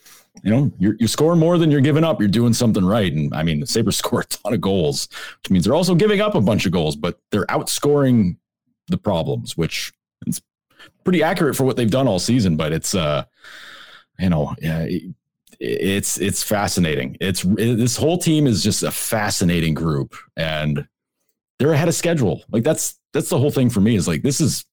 you 0.43 0.51
know, 0.51 0.71
you're, 0.77 0.95
you're 0.99 1.07
scoring 1.07 1.39
more 1.39 1.57
than 1.57 1.71
you're 1.71 1.81
giving 1.81 2.03
up. 2.03 2.19
You're 2.19 2.29
doing 2.29 2.53
something 2.53 2.83
right. 2.83 3.11
And 3.11 3.33
I 3.33 3.43
mean, 3.43 3.59
the 3.59 3.67
Sabres 3.67 3.97
score 3.99 4.21
a 4.21 4.25
ton 4.25 4.53
of 4.53 4.61
goals, 4.61 5.07
which 5.41 5.51
means 5.51 5.65
they're 5.65 5.75
also 5.75 5.95
giving 5.95 6.21
up 6.21 6.35
a 6.35 6.41
bunch 6.41 6.65
of 6.65 6.71
goals, 6.71 6.95
but 6.95 7.19
they're 7.31 7.45
outscoring 7.45 8.37
the 8.87 8.97
problems, 8.97 9.57
which 9.57 9.93
is 10.27 10.41
pretty 11.03 11.23
accurate 11.23 11.55
for 11.55 11.63
what 11.63 11.77
they've 11.77 11.89
done 11.89 12.07
all 12.07 12.19
season. 12.19 12.57
But 12.57 12.73
it's, 12.73 12.93
uh, 12.93 13.25
you 14.19 14.29
know, 14.29 14.55
yeah, 14.61 14.87
it's 15.59 16.19
it's 16.19 16.43
fascinating. 16.43 17.17
It's 17.19 17.43
it, 17.43 17.77
this 17.77 17.97
whole 17.97 18.17
team 18.17 18.47
is 18.47 18.63
just 18.63 18.83
a 18.83 18.91
fascinating 18.91 19.73
group, 19.73 20.15
and 20.35 20.87
they're 21.59 21.71
ahead 21.71 21.87
of 21.87 21.95
schedule. 21.95 22.43
Like 22.49 22.63
that's 22.63 22.99
that's 23.13 23.29
the 23.29 23.37
whole 23.37 23.51
thing 23.51 23.69
for 23.69 23.81
me. 23.81 23.95
Is 23.95 24.07
like 24.07 24.21
this 24.21 24.41
is. 24.41 24.65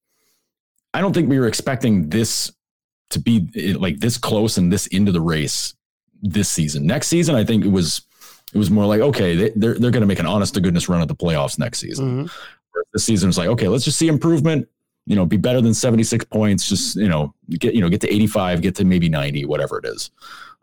I 0.95 1.01
don't 1.01 1.15
think 1.15 1.31
we 1.31 1.39
were 1.39 1.49
expecting 1.49 2.11
this 2.11 2.53
to 3.12 3.20
be 3.20 3.48
eh, 3.57 3.75
like 3.79 3.98
this 3.98 4.18
close 4.18 4.59
and 4.59 4.72
this 4.72 4.87
into 4.88 5.12
the 5.12 5.20
race 5.20 5.75
this 6.22 6.48
season. 6.48 6.87
Next 6.87 7.09
season, 7.09 7.35
I 7.35 7.44
think 7.44 7.64
it 7.64 7.70
was 7.70 8.03
it 8.53 8.59
was 8.59 8.70
more 8.70 8.87
like 8.87 9.01
okay, 9.01 9.35
they, 9.37 9.51
they're 9.57 9.75
they're 9.75 9.90
going 9.90 10.03
to 10.03 10.07
make 10.07 10.18
an 10.18 10.27
honest 10.27 10.55
to 10.55 10.61
goodness 10.61 10.88
run 10.88 11.01
at 11.01 11.09
the 11.09 11.16
playoffs 11.16 11.59
next 11.59 11.79
season. 11.79 12.27
Mm-hmm. 12.27 12.83
This 12.92 13.05
season 13.05 13.29
was 13.29 13.38
like 13.38 13.48
okay, 13.48 13.68
let's 13.68 13.85
just 13.85 13.98
see 13.98 14.09
improvement. 14.09 14.68
You 15.07 15.16
know, 15.16 15.27
be 15.27 15.37
better 15.37 15.61
than 15.61 15.75
seventy 15.75 16.05
six 16.05 16.25
points. 16.25 16.68
Just 16.68 16.96
you 16.96 17.09
know, 17.09 17.35
get 17.48 17.75
you 17.75 17.81
know, 17.81 17.88
get 17.88 18.01
to 18.03 18.12
eighty 18.12 18.27
five, 18.27 18.62
get 18.62 18.75
to 18.77 18.85
maybe 18.85 19.09
ninety, 19.09 19.44
whatever 19.44 19.79
it 19.79 19.85
is, 19.85 20.11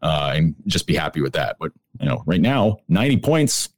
uh, 0.02 0.34
and 0.36 0.56
just 0.66 0.88
be 0.88 0.96
happy 0.96 1.22
with 1.22 1.34
that. 1.34 1.58
But 1.60 1.72
you 2.00 2.08
know, 2.08 2.24
right 2.26 2.42
now, 2.42 2.80
ninety 2.88 3.18
points 3.18 3.70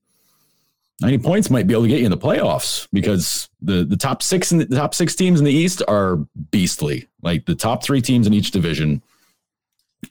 90 1.01 1.17
points 1.17 1.49
might 1.49 1.65
be 1.65 1.73
able 1.73 1.83
to 1.83 1.89
get 1.89 1.99
you 1.99 2.05
in 2.05 2.11
the 2.11 2.17
playoffs 2.17 2.87
because 2.93 3.49
the 3.61 3.83
the 3.83 3.97
top 3.97 4.21
six 4.21 4.51
and 4.51 4.61
the 4.61 4.75
top 4.75 4.93
six 4.93 5.15
teams 5.15 5.39
in 5.39 5.45
the 5.45 5.51
East 5.51 5.81
are 5.87 6.17
beastly. 6.51 7.07
Like 7.21 7.45
the 7.45 7.55
top 7.55 7.83
three 7.83 8.01
teams 8.01 8.27
in 8.27 8.33
each 8.33 8.51
division, 8.51 9.01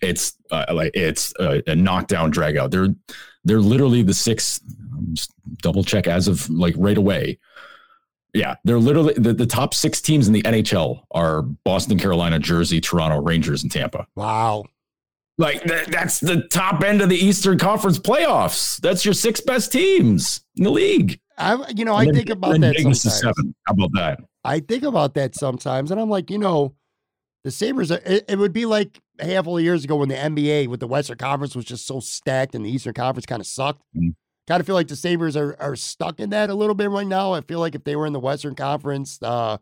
it's 0.03 0.35
uh, 0.51 0.67
like 0.73 0.93
it's 0.95 1.33
a, 1.41 1.63
a 1.67 1.75
knockdown 1.75 2.31
drag 2.31 2.57
out. 2.57 2.71
They're 2.71 2.95
they're 3.45 3.61
literally 3.61 4.03
the 4.03 4.15
six. 4.15 4.61
Double 5.63 5.83
check 5.83 6.07
as 6.07 6.29
of 6.29 6.49
like 6.51 6.75
right 6.77 6.99
away. 6.99 7.39
Yeah, 8.33 8.55
they're 8.65 8.79
literally 8.79 9.15
the, 9.15 9.33
the 9.33 9.47
top 9.47 9.75
six 9.75 10.01
teams 10.01 10.29
in 10.29 10.33
the 10.33 10.43
NHL 10.43 11.03
are 11.11 11.43
Boston, 11.43 11.99
Carolina, 11.99 12.39
Jersey, 12.39 12.81
Toronto, 12.81 13.21
Rangers, 13.21 13.63
and 13.63 13.73
Tampa. 13.73 14.07
Wow. 14.15 14.67
Like 15.39 15.63
th- 15.65 15.87
that's 15.87 16.21
the 16.21 16.43
top 16.49 16.83
end 16.83 17.01
of 17.01 17.09
the 17.09 17.17
Eastern 17.17 17.59
Conference 17.59 17.99
playoffs. 17.99 18.77
That's 18.81 19.05
your 19.05 19.15
six 19.15 19.41
best 19.41 19.73
teams 19.73 20.43
in 20.57 20.65
the 20.65 20.71
league. 20.71 21.19
I, 21.39 21.73
you 21.75 21.87
know, 21.87 21.95
I 21.95 22.05
then, 22.05 22.15
think 22.15 22.29
about 22.29 22.61
that 22.61 22.77
sometimes. 22.77 23.55
How 23.67 23.73
about 23.73 23.91
that? 23.95 24.21
I 24.45 24.61
think 24.61 24.83
about 24.83 25.15
that 25.15 25.35
sometimes, 25.35 25.91
and 25.91 25.99
I'm 25.99 26.11
like, 26.11 26.31
you 26.31 26.39
know, 26.39 26.75
the 27.45 27.51
Sabres. 27.51 27.91
Are, 27.91 28.01
it, 28.05 28.25
it, 28.29 28.39
would 28.39 28.53
be 28.53 28.67
like 28.67 29.01
a 29.19 29.27
handful 29.27 29.59
of 29.59 29.65
years 29.65 29.85
ago 29.85 29.97
when 29.97 30.09
the 30.09 30.15
NBA 30.15 30.69
with 30.69 30.81
the 30.81 30.87
Western 30.87 31.19
Conference 31.19 31.55
was 31.55 31.65
just 31.65 31.87
so 31.87 32.01
stacked, 32.01 32.55
and 32.55 32.65
the 32.65 32.71
Eastern 32.71 32.95
Conference 32.95 33.27
kind 33.27 33.41
of 33.41 33.47
sucked. 33.47 33.83
Mm. 33.97 34.15
Kind 34.47 34.61
of 34.61 34.67
feel 34.67 34.75
like 34.75 34.89
the 34.89 34.97
Sabres 34.97 35.37
are 35.37 35.57
are 35.61 35.77
stuck 35.77 36.21
in 36.21 36.31
that 36.31 36.51
a 36.51 36.55
little 36.55 36.75
bit 36.75 36.91
right 36.91 37.07
now. 37.07 37.33
I 37.33 37.41
feel 37.41 37.61
like 37.61 37.75
if 37.75 37.85
they 37.85 37.97
were 37.97 38.07
in 38.07 38.13
the 38.13 38.21
Western 38.21 38.55
Conference, 38.55 39.19
uh, 39.23 39.59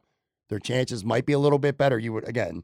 their 0.49 0.59
chances 0.59 1.05
might 1.05 1.27
be 1.27 1.35
a 1.35 1.39
little 1.39 1.59
bit 1.59 1.77
better. 1.77 1.99
You 1.99 2.13
would 2.15 2.29
again, 2.29 2.63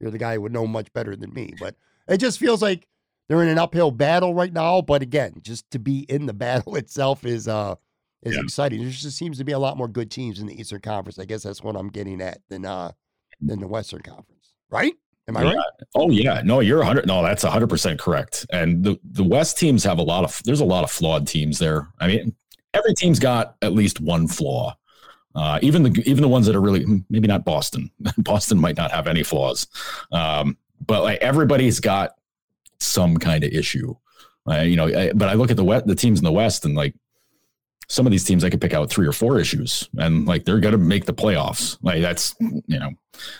you're 0.00 0.10
the 0.10 0.18
guy 0.18 0.34
who 0.34 0.42
would 0.42 0.52
know 0.52 0.66
much 0.66 0.92
better 0.92 1.16
than 1.16 1.32
me, 1.32 1.54
but 1.58 1.74
it 2.06 2.18
just 2.18 2.38
feels 2.38 2.62
like 2.62 2.86
they're 3.28 3.42
in 3.42 3.48
an 3.48 3.58
uphill 3.58 3.90
battle 3.90 4.34
right 4.34 4.52
now. 4.52 4.80
But 4.80 5.02
again, 5.02 5.34
just 5.42 5.70
to 5.72 5.78
be 5.78 6.00
in 6.08 6.26
the 6.26 6.32
battle 6.34 6.76
itself 6.76 7.24
is 7.24 7.48
uh 7.48 7.74
is 8.22 8.34
yeah. 8.34 8.42
exciting. 8.42 8.80
There 8.80 8.90
just 8.90 9.16
seems 9.16 9.38
to 9.38 9.44
be 9.44 9.52
a 9.52 9.58
lot 9.58 9.76
more 9.76 9.88
good 9.88 10.10
teams 10.10 10.40
in 10.40 10.46
the 10.46 10.58
Eastern 10.58 10.80
Conference. 10.80 11.18
I 11.18 11.24
guess 11.24 11.42
that's 11.42 11.62
what 11.62 11.76
I'm 11.76 11.88
getting 11.88 12.20
at 12.20 12.40
than 12.48 12.64
uh 12.64 12.92
than 13.40 13.60
the 13.60 13.68
Western 13.68 14.02
Conference. 14.02 14.37
Right? 14.70 14.94
Am 15.28 15.36
I 15.36 15.42
yeah. 15.42 15.54
right? 15.54 15.64
Oh 15.94 16.10
yeah. 16.10 16.42
No, 16.44 16.60
you're 16.60 16.78
100. 16.78 17.06
No, 17.06 17.22
that's 17.22 17.44
100% 17.44 17.98
correct. 17.98 18.46
And 18.50 18.82
the 18.82 18.98
the 19.04 19.24
West 19.24 19.58
teams 19.58 19.84
have 19.84 19.98
a 19.98 20.02
lot 20.02 20.24
of 20.24 20.40
there's 20.44 20.60
a 20.60 20.64
lot 20.64 20.84
of 20.84 20.90
flawed 20.90 21.26
teams 21.26 21.58
there. 21.58 21.88
I 22.00 22.06
mean, 22.06 22.34
every 22.74 22.94
team's 22.94 23.18
got 23.18 23.56
at 23.62 23.72
least 23.72 24.00
one 24.00 24.26
flaw. 24.26 24.74
Uh, 25.34 25.58
even 25.62 25.82
the 25.82 26.02
even 26.06 26.22
the 26.22 26.28
ones 26.28 26.46
that 26.46 26.56
are 26.56 26.60
really 26.60 26.84
maybe 27.10 27.28
not 27.28 27.44
Boston. 27.44 27.90
Boston 28.18 28.58
might 28.58 28.76
not 28.76 28.90
have 28.90 29.06
any 29.06 29.22
flaws. 29.22 29.66
Um, 30.10 30.56
but 30.86 31.02
like 31.02 31.20
everybody's 31.20 31.80
got 31.80 32.12
some 32.80 33.16
kind 33.16 33.44
of 33.44 33.52
issue. 33.52 33.94
Uh, 34.50 34.60
you 34.60 34.76
know, 34.76 34.86
I, 34.86 35.12
but 35.12 35.28
I 35.28 35.34
look 35.34 35.50
at 35.50 35.56
the 35.56 35.64
West, 35.64 35.86
the 35.86 35.94
teams 35.94 36.18
in 36.18 36.24
the 36.24 36.32
West 36.32 36.64
and 36.64 36.74
like 36.74 36.94
some 37.88 38.06
of 38.06 38.12
these 38.12 38.24
teams 38.24 38.44
I 38.44 38.50
could 38.50 38.60
pick 38.60 38.74
out 38.74 38.90
three 38.90 39.06
or 39.06 39.12
four 39.12 39.38
issues 39.38 39.88
and 39.98 40.26
like 40.26 40.44
they're 40.44 40.60
going 40.60 40.72
to 40.72 40.78
make 40.78 41.06
the 41.06 41.14
playoffs. 41.14 41.78
Like 41.82 42.02
that's, 42.02 42.34
you 42.40 42.78
know, 42.78 42.90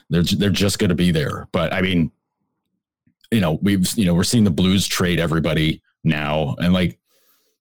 they're, 0.09 0.23
they're 0.23 0.51
just 0.51 0.79
going 0.79 0.89
to 0.89 0.95
be 0.95 1.11
there. 1.11 1.49
But 1.53 1.73
I 1.73 1.83
mean, 1.83 2.11
you 3.31 3.41
know, 3.41 3.59
we've, 3.61 3.87
you 3.95 4.07
know, 4.07 4.15
we're 4.15 4.25
seeing 4.25 4.45
the 4.45 4.51
blues 4.51 4.87
trade 4.87 5.21
everybody 5.21 5.83
now 6.03 6.57
and 6.59 6.73
like 6.73 6.99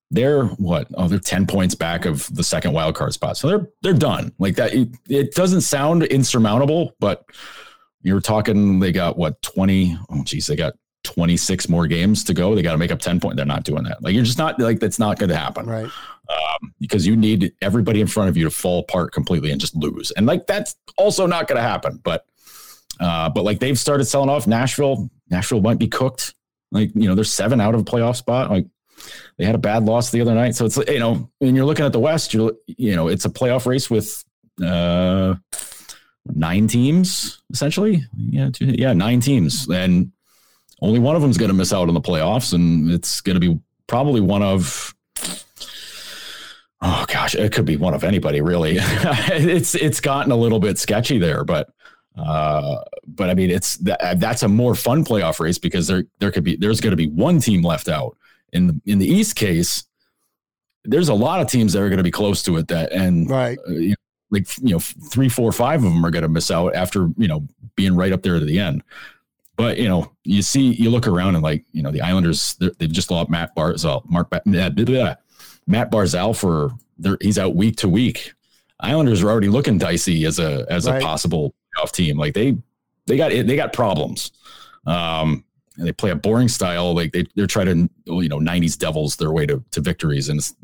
they're 0.10 0.46
what? 0.46 0.88
Oh, 0.96 1.10
they're 1.10 1.20
10 1.20 1.46
points 1.48 1.76
back 1.76 2.06
of 2.06 2.34
the 2.34 2.44
second 2.44 2.72
wild 2.72 2.96
card 2.96 3.14
spot. 3.14 3.36
So 3.36 3.50
they're, 3.50 3.70
they're 3.82 3.94
done 3.94 4.32
like 4.40 4.56
that. 4.56 4.74
It, 4.74 4.90
it 5.10 5.36
doesn't 5.36 5.62
sound 5.62 6.04
insurmountable, 6.04 6.96
but 7.02 7.26
you're 8.02 8.22
talking, 8.22 8.80
they 8.80 8.94
got 8.94 9.18
what, 9.18 9.42
20? 9.42 9.98
Oh, 10.10 10.24
geez, 10.24 10.48
they 10.48 10.56
got 10.56 10.76
26 11.08 11.70
more 11.70 11.88
games 11.88 12.24
to 12.26 12.34
go. 12.34 12.54
They 12.54 12.62
got 12.62 12.74
to 12.74 12.78
make 12.78 12.92
up 12.92 13.00
10 13.00 13.20
points. 13.20 13.38
They're 13.38 13.46
not 13.46 13.64
doing 13.64 13.84
that. 13.84 14.04
Like, 14.04 14.14
you're 14.14 14.26
just 14.26 14.38
not, 14.38 14.60
like, 14.60 14.80
that's 14.80 15.00
not 15.00 15.18
going 15.18 15.30
to 15.30 15.38
happen. 15.38 15.66
Right. 15.66 15.86
Um, 15.86 16.74
because 16.82 17.08
you 17.08 17.16
need 17.16 17.54
everybody 17.62 18.02
in 18.02 18.08
front 18.08 18.30
of 18.30 18.36
you 18.36 18.44
to 18.44 18.50
fall 18.50 18.80
apart 18.80 19.14
completely 19.14 19.52
and 19.52 19.62
just 19.62 19.76
lose. 19.76 20.12
And, 20.12 20.26
like, 20.26 20.46
that's 20.48 20.76
also 20.98 21.26
not 21.26 21.48
going 21.48 21.56
to 21.56 21.62
happen. 21.62 22.02
But, 22.04 22.26
uh, 23.00 23.30
but 23.30 23.46
like, 23.46 23.60
they've 23.60 23.80
started 23.80 24.06
selling 24.06 24.30
off 24.30 24.48
Nashville. 24.48 25.10
Nashville 25.30 25.62
might 25.62 25.80
be 25.80 25.88
cooked. 25.88 26.36
Like, 26.72 26.92
you 26.94 27.08
know, 27.08 27.16
they're 27.16 27.24
seven 27.24 27.62
out 27.62 27.74
of 27.74 27.82
a 27.82 27.86
playoff 27.86 28.18
spot. 28.18 28.52
Like, 28.52 28.68
they 29.38 29.46
had 29.46 29.56
a 29.56 29.60
bad 29.60 29.84
loss 29.84 30.12
the 30.12 30.20
other 30.20 30.36
night. 30.36 30.56
So 30.56 30.66
it's, 30.66 30.76
you 30.76 31.00
know, 31.00 31.30
when 31.40 31.56
you're 31.56 31.66
looking 31.66 31.86
at 31.86 31.94
the 31.94 32.00
West, 32.00 32.34
you're, 32.34 32.52
you 32.68 32.96
know, 32.96 33.08
it's 33.08 33.24
a 33.24 33.30
playoff 33.30 33.66
race 33.66 33.90
with, 33.90 34.26
uh, 34.62 35.36
nine 36.36 36.68
teams 36.68 37.42
essentially. 37.52 38.04
Yeah, 38.18 38.50
two, 38.52 38.66
yeah, 38.66 38.94
nine 38.94 39.22
teams, 39.22 39.68
and 39.70 40.12
only 40.82 41.00
one 41.00 41.16
of 41.16 41.22
them 41.22 41.32
is 41.32 41.38
going 41.38 41.50
to 41.50 41.56
miss 41.56 41.74
out 41.74 41.88
on 41.88 41.94
the 41.94 42.02
playoffs, 42.02 42.54
and 42.54 42.92
it's 42.92 43.22
going 43.22 43.40
to 43.40 43.40
be 43.40 43.60
probably 43.88 44.22
one 44.22 44.44
of. 44.44 44.94
Oh 46.80 47.06
gosh, 47.08 47.34
it 47.34 47.52
could 47.52 47.66
be 47.66 47.76
one 47.76 47.96
of 47.96 48.04
anybody 48.04 48.42
really. 48.42 48.78
it's 48.80 49.74
it's 49.74 50.00
gotten 50.00 50.32
a 50.32 50.36
little 50.36 50.60
bit 50.60 50.78
sketchy 50.78 51.18
there, 51.18 51.44
but 51.44 51.70
uh, 52.16 52.84
but 53.08 53.30
I 53.30 53.34
mean 53.34 53.50
it's 53.50 53.78
that, 53.78 54.20
that's 54.20 54.44
a 54.44 54.48
more 54.48 54.76
fun 54.76 55.04
playoff 55.04 55.40
race 55.40 55.58
because 55.58 55.88
there 55.88 56.04
there 56.20 56.32
could 56.32 56.44
be 56.44 56.56
there's 56.56 56.80
going 56.80 56.92
to 56.92 56.98
be 56.98 57.08
one 57.08 57.40
team 57.40 57.64
left 57.64 57.90
out 57.90 58.16
in 58.54 58.68
the, 58.68 58.82
in 58.86 59.00
the 59.00 59.08
East 59.08 59.36
case. 59.36 59.86
There's 60.84 61.10
a 61.10 61.16
lot 61.16 61.42
of 61.42 61.48
teams 61.48 61.74
that 61.74 61.82
are 61.82 61.90
going 61.90 61.98
to 61.98 62.04
be 62.04 62.12
close 62.12 62.44
to 62.44 62.58
it 62.58 62.68
that 62.68 62.92
and 62.92 63.28
right. 63.28 63.58
Uh, 63.68 63.72
you 63.72 63.90
know, 63.90 63.96
like 64.30 64.48
you 64.62 64.74
know 64.74 64.80
three 64.80 65.30
four 65.30 65.52
five 65.52 65.84
of 65.84 65.92
them 65.92 66.06
are 66.06 66.12
going 66.12 66.24
to 66.24 66.30
miss 66.30 66.52
out 66.52 66.76
after 66.76 67.10
you 67.18 67.28
know 67.28 67.48
being 67.76 67.96
right 67.96 68.12
up 68.12 68.22
there 68.22 68.40
to 68.40 68.46
the 68.46 68.60
end 68.60 68.84
but 69.58 69.78
you 69.78 69.90
know 69.90 70.10
you 70.24 70.42
see 70.42 70.74
you 70.74 70.90
look 70.90 71.08
around 71.08 71.36
and 71.36 71.44
like 71.44 71.66
you 71.74 71.84
know 71.84 71.92
the 71.92 72.02
islanders 72.02 72.56
they've 72.80 72.92
just 72.92 73.12
lost 73.12 73.30
matt 73.30 73.54
barzal 73.56 74.10
mark 74.10 74.30
blah, 74.30 74.40
blah, 74.46 74.70
blah, 74.70 75.16
matt 75.68 75.92
barzal 75.92 76.36
for 76.36 76.72
he's 77.22 77.38
out 77.38 77.56
week 77.56 77.76
to 77.78 77.90
week. 77.90 78.34
Islanders 78.80 79.24
are 79.24 79.30
already 79.30 79.50
looking 79.50 79.78
dicey 79.78 80.26
as 80.26 80.40
a 80.40 80.66
as 80.70 80.88
right. 80.88 81.02
a 81.02 81.06
possible 81.06 81.54
off 81.82 81.92
team. 81.92 82.18
Like 82.18 82.34
they 82.34 82.58
they 83.06 83.18
got 83.18 83.30
they 83.30 83.56
got 83.56 83.74
problems. 83.74 84.32
Um 84.86 85.44
and 85.78 85.88
they 85.88 85.92
play 85.92 86.10
a 86.10 86.16
boring 86.16 86.48
style. 86.48 86.96
Like 86.96 87.12
they, 87.12 87.26
they're 87.36 87.48
trying 87.48 87.68
to 87.68 88.14
you 88.14 88.30
know 88.30 88.40
90s 88.40 88.78
devils 88.78 89.16
their 89.16 89.32
way 89.32 89.46
to, 89.46 89.64
to 89.72 89.82
victories. 89.82 90.30
And 90.30 90.40
it's 90.40 90.56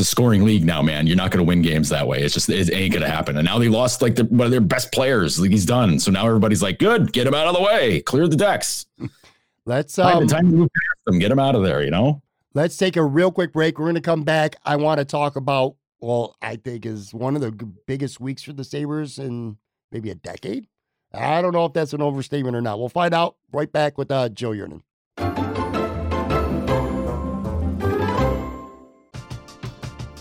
a 0.00 0.04
scoring 0.04 0.44
league 0.44 0.64
now, 0.64 0.82
man. 0.82 1.06
You're 1.06 1.16
not 1.16 1.30
going 1.30 1.38
to 1.38 1.48
win 1.48 1.62
games 1.62 1.88
that 1.88 2.06
way. 2.06 2.20
It's 2.22 2.34
just 2.34 2.48
it 2.50 2.70
ain't 2.72 2.92
going 2.92 3.02
to 3.02 3.10
happen. 3.10 3.36
And 3.38 3.46
now 3.46 3.58
they 3.58 3.68
lost 3.68 4.02
like 4.02 4.16
the, 4.16 4.24
one 4.24 4.44
of 4.44 4.50
their 4.50 4.60
best 4.60 4.92
players. 4.92 5.40
Like 5.40 5.50
he's 5.50 5.64
done. 5.64 5.98
So 5.98 6.10
now 6.10 6.26
everybody's 6.26 6.62
like, 6.62 6.78
good, 6.78 7.12
get 7.12 7.26
him 7.26 7.34
out 7.34 7.46
of 7.46 7.54
the 7.54 7.62
way, 7.62 8.00
clear 8.02 8.28
the 8.28 8.36
decks. 8.36 8.86
Let's 9.64 9.98
um, 9.98 10.26
time, 10.26 10.28
time 10.28 10.50
to 10.50 10.56
move 10.56 10.68
past 10.74 11.04
them, 11.06 11.18
get 11.18 11.30
him 11.30 11.38
out 11.38 11.54
of 11.54 11.62
there. 11.62 11.82
You 11.82 11.90
know. 11.90 12.22
Let's 12.54 12.76
take 12.76 12.96
a 12.96 13.04
real 13.04 13.30
quick 13.30 13.52
break. 13.52 13.78
We're 13.78 13.86
going 13.86 13.94
to 13.94 14.00
come 14.00 14.24
back. 14.24 14.56
I 14.64 14.76
want 14.76 14.98
to 14.98 15.04
talk 15.04 15.36
about 15.36 15.76
well, 16.00 16.36
I 16.40 16.56
think 16.56 16.86
is 16.86 17.12
one 17.12 17.34
of 17.34 17.42
the 17.42 17.52
biggest 17.86 18.20
weeks 18.20 18.42
for 18.42 18.52
the 18.52 18.64
Sabres 18.64 19.18
in 19.18 19.56
maybe 19.90 20.10
a 20.10 20.14
decade. 20.14 20.66
I 21.12 21.40
don't 21.40 21.52
know 21.52 21.64
if 21.64 21.72
that's 21.72 21.94
an 21.94 22.02
overstatement 22.02 22.54
or 22.54 22.60
not. 22.60 22.78
We'll 22.78 22.88
find 22.88 23.14
out 23.14 23.36
right 23.52 23.70
back 23.70 23.96
with 23.96 24.10
uh, 24.10 24.28
Joe 24.28 24.50
Yerdon. 24.50 24.82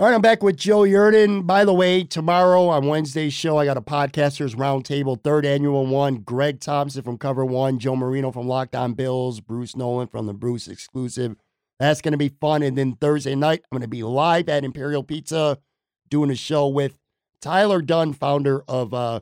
All 0.00 0.06
right, 0.06 0.14
I'm 0.14 0.22
back 0.22 0.44
with 0.44 0.56
Joe 0.56 0.82
Yerdon. 0.82 1.44
By 1.44 1.64
the 1.64 1.74
way, 1.74 2.04
tomorrow 2.04 2.68
on 2.68 2.86
Wednesday's 2.86 3.32
show, 3.32 3.58
I 3.58 3.64
got 3.64 3.76
a 3.76 3.80
podcasters 3.80 4.54
roundtable, 4.54 5.20
third 5.20 5.44
annual 5.44 5.88
one. 5.88 6.18
Greg 6.18 6.60
Thompson 6.60 7.02
from 7.02 7.18
Cover 7.18 7.44
One, 7.44 7.80
Joe 7.80 7.96
Marino 7.96 8.30
from 8.30 8.46
Locked 8.46 8.76
On 8.76 8.92
Bills, 8.92 9.40
Bruce 9.40 9.74
Nolan 9.74 10.06
from 10.06 10.26
the 10.26 10.34
Bruce 10.34 10.68
Exclusive. 10.68 11.34
That's 11.80 12.00
going 12.00 12.12
to 12.12 12.16
be 12.16 12.28
fun. 12.28 12.62
And 12.62 12.78
then 12.78 12.94
Thursday 12.94 13.34
night, 13.34 13.62
I'm 13.64 13.76
going 13.76 13.82
to 13.82 13.88
be 13.88 14.04
live 14.04 14.48
at 14.48 14.62
Imperial 14.62 15.02
Pizza 15.02 15.58
doing 16.08 16.30
a 16.30 16.36
show 16.36 16.68
with 16.68 16.96
Tyler 17.42 17.82
Dunne, 17.82 18.12
founder 18.12 18.62
of 18.68 18.94
uh, 18.94 19.18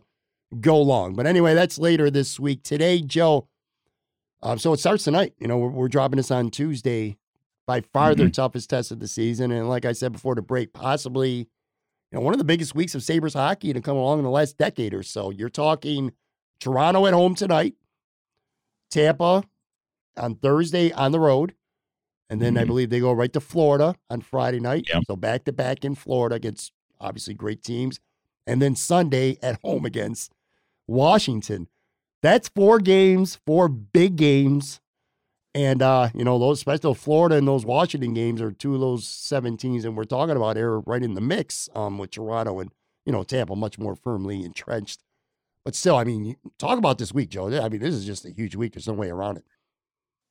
Go 0.60 0.82
Long. 0.82 1.14
But 1.14 1.24
anyway, 1.24 1.54
that's 1.54 1.78
later 1.78 2.10
this 2.10 2.38
week. 2.38 2.62
Today, 2.62 3.00
Joe. 3.00 3.48
Um, 4.42 4.58
so 4.58 4.74
it 4.74 4.80
starts 4.80 5.04
tonight. 5.04 5.32
You 5.38 5.48
know, 5.48 5.56
we're, 5.56 5.70
we're 5.70 5.88
dropping 5.88 6.18
this 6.18 6.30
on 6.30 6.50
Tuesday 6.50 7.16
by 7.66 7.80
far 7.80 8.10
mm-hmm. 8.10 8.20
their 8.20 8.30
toughest 8.30 8.70
test 8.70 8.90
of 8.90 9.00
the 9.00 9.08
season. 9.08 9.50
And 9.50 9.68
like 9.68 9.84
I 9.84 9.92
said 9.92 10.12
before 10.12 10.34
the 10.34 10.42
break, 10.42 10.72
possibly, 10.72 11.38
you 11.38 11.46
know, 12.12 12.20
one 12.20 12.34
of 12.34 12.38
the 12.38 12.44
biggest 12.44 12.74
weeks 12.74 12.94
of 12.94 13.02
Sabres 13.02 13.34
hockey 13.34 13.72
to 13.72 13.80
come 13.80 13.96
along 13.96 14.18
in 14.18 14.24
the 14.24 14.30
last 14.30 14.56
decade 14.56 14.94
or 14.94 15.02
so. 15.02 15.30
You're 15.30 15.48
talking 15.48 16.12
Toronto 16.60 17.06
at 17.06 17.12
home 17.12 17.34
tonight, 17.34 17.74
Tampa 18.90 19.44
on 20.16 20.36
Thursday 20.36 20.92
on 20.92 21.12
the 21.12 21.20
road. 21.20 21.54
And 22.28 22.40
then 22.40 22.54
mm-hmm. 22.54 22.62
I 22.62 22.64
believe 22.64 22.90
they 22.90 23.00
go 23.00 23.12
right 23.12 23.32
to 23.32 23.40
Florida 23.40 23.96
on 24.10 24.20
Friday 24.20 24.60
night. 24.60 24.88
Yep. 24.92 25.04
So 25.06 25.16
back 25.16 25.44
to 25.44 25.52
back 25.52 25.84
in 25.84 25.94
Florida 25.94 26.36
against 26.36 26.72
obviously 27.00 27.34
great 27.34 27.62
teams. 27.62 28.00
And 28.46 28.62
then 28.62 28.76
Sunday 28.76 29.38
at 29.42 29.60
home 29.62 29.84
against 29.84 30.32
Washington. 30.86 31.68
That's 32.22 32.48
four 32.48 32.78
games, 32.78 33.38
four 33.46 33.68
big 33.68 34.16
games 34.16 34.80
and 35.56 35.80
uh, 35.80 36.10
you 36.14 36.22
know, 36.22 36.38
those 36.38 36.58
especially 36.58 36.92
Florida 36.92 37.36
and 37.36 37.48
those 37.48 37.64
Washington 37.64 38.12
games 38.12 38.42
are 38.42 38.52
two 38.52 38.74
of 38.74 38.80
those 38.80 39.06
seven 39.08 39.56
teams, 39.56 39.86
and 39.86 39.96
we're 39.96 40.04
talking 40.04 40.36
about 40.36 40.58
are 40.58 40.80
right 40.80 41.02
in 41.02 41.14
the 41.14 41.22
mix 41.22 41.70
um, 41.74 41.96
with 41.96 42.10
Toronto 42.10 42.60
and 42.60 42.70
you 43.06 43.12
know 43.12 43.22
Tampa 43.22 43.56
much 43.56 43.78
more 43.78 43.96
firmly 43.96 44.44
entrenched. 44.44 45.02
But 45.64 45.74
still, 45.74 45.96
I 45.96 46.04
mean, 46.04 46.36
talk 46.58 46.76
about 46.76 46.98
this 46.98 47.14
week, 47.14 47.30
Joe. 47.30 47.46
I 47.58 47.70
mean, 47.70 47.80
this 47.80 47.94
is 47.94 48.04
just 48.04 48.26
a 48.26 48.30
huge 48.30 48.54
week. 48.54 48.74
There's 48.74 48.86
no 48.86 48.92
way 48.92 49.08
around 49.08 49.38
it. 49.38 49.44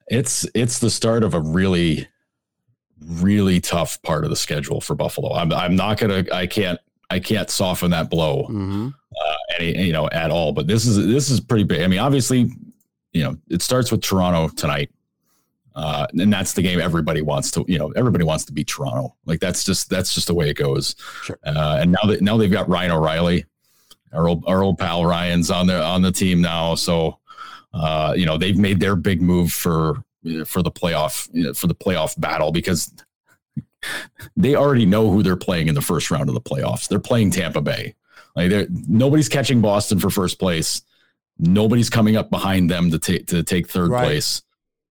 It's 0.07 0.47
it's 0.53 0.77
the 0.77 0.91
start 0.91 1.23
of 1.23 1.33
a 1.33 1.39
really, 1.39 2.07
really 3.03 3.59
tough 3.59 3.99
part 4.03 4.25
of 4.25 4.29
the 4.29 4.35
schedule 4.35 4.79
for 4.79 4.93
Buffalo. 4.93 5.33
I'm 5.33 5.51
I'm 5.51 5.75
not 5.75 5.97
gonna 5.97 6.23
I 6.31 6.45
can't 6.45 6.79
I 7.09 7.19
can't 7.19 7.49
soften 7.49 7.89
that 7.89 8.11
blow 8.11 8.43
mm-hmm. 8.43 8.89
uh, 8.89 9.35
any 9.57 9.85
you 9.85 9.91
know 9.91 10.07
at 10.11 10.29
all. 10.29 10.51
But 10.51 10.67
this 10.67 10.85
is 10.85 11.03
this 11.07 11.31
is 11.31 11.39
pretty 11.39 11.63
big. 11.63 11.81
I 11.81 11.87
mean, 11.87 11.99
obviously, 11.99 12.51
you 13.11 13.23
know, 13.23 13.35
it 13.49 13.63
starts 13.63 13.91
with 13.91 14.03
Toronto 14.03 14.49
tonight. 14.49 14.91
Uh, 15.75 16.07
and 16.17 16.31
that's 16.31 16.53
the 16.53 16.61
game 16.61 16.79
everybody 16.79 17.21
wants 17.21 17.51
to, 17.51 17.65
you 17.67 17.77
know, 17.77 17.91
everybody 17.97 18.23
wants 18.23 18.45
to 18.45 18.53
beat 18.53 18.67
Toronto. 18.67 19.13
Like 19.25 19.41
that's 19.41 19.63
just 19.63 19.89
that's 19.89 20.13
just 20.13 20.27
the 20.27 20.33
way 20.33 20.49
it 20.49 20.55
goes. 20.55 20.95
Sure. 21.23 21.37
Uh, 21.45 21.79
and 21.81 21.91
now 21.91 22.07
that 22.07 22.21
now 22.21 22.37
they've 22.37 22.51
got 22.51 22.69
Ryan 22.69 22.91
O'Reilly, 22.91 23.45
our 24.13 24.27
old 24.27 24.45
our 24.47 24.63
old 24.63 24.77
pal 24.77 25.05
Ryan's 25.05 25.51
on 25.51 25.67
the 25.67 25.83
on 25.83 26.01
the 26.01 26.13
team 26.13 26.41
now. 26.41 26.75
So 26.75 27.19
uh, 27.73 28.13
you 28.15 28.25
know 28.25 28.37
they've 28.37 28.57
made 28.57 28.79
their 28.79 28.95
big 28.95 29.21
move 29.21 29.51
for 29.51 30.01
for 30.45 30.61
the 30.61 30.71
playoff 30.71 31.29
you 31.33 31.43
know, 31.43 31.53
for 31.53 31.67
the 31.67 31.75
playoff 31.75 32.19
battle 32.19 32.51
because 32.53 32.93
they 34.37 34.55
already 34.55 34.85
know 34.85 35.11
who 35.11 35.23
they're 35.23 35.35
playing 35.35 35.67
in 35.67 35.75
the 35.75 35.81
first 35.81 36.09
round 36.09 36.29
of 36.29 36.35
the 36.35 36.41
playoffs. 36.41 36.87
They're 36.87 36.99
playing 36.99 37.31
Tampa 37.31 37.61
Bay. 37.61 37.95
Like 38.33 38.49
they're 38.49 38.67
nobody's 38.69 39.27
catching 39.27 39.59
Boston 39.59 39.99
for 39.99 40.09
first 40.09 40.39
place. 40.39 40.81
Nobody's 41.37 41.89
coming 41.89 42.15
up 42.15 42.29
behind 42.29 42.71
them 42.71 42.91
to 42.91 42.99
take 42.99 43.27
to 43.27 43.43
take 43.43 43.67
third 43.67 43.91
right. 43.91 44.05
place. 44.05 44.41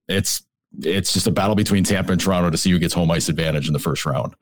It's 0.08 0.42
it's 0.82 1.12
just 1.12 1.26
a 1.26 1.30
battle 1.30 1.54
between 1.54 1.84
Tampa 1.84 2.12
and 2.12 2.20
Toronto 2.20 2.50
to 2.50 2.56
see 2.56 2.70
who 2.70 2.78
gets 2.78 2.94
home 2.94 3.10
ice 3.10 3.28
advantage 3.28 3.66
in 3.66 3.72
the 3.72 3.78
first 3.78 4.04
round. 4.06 4.34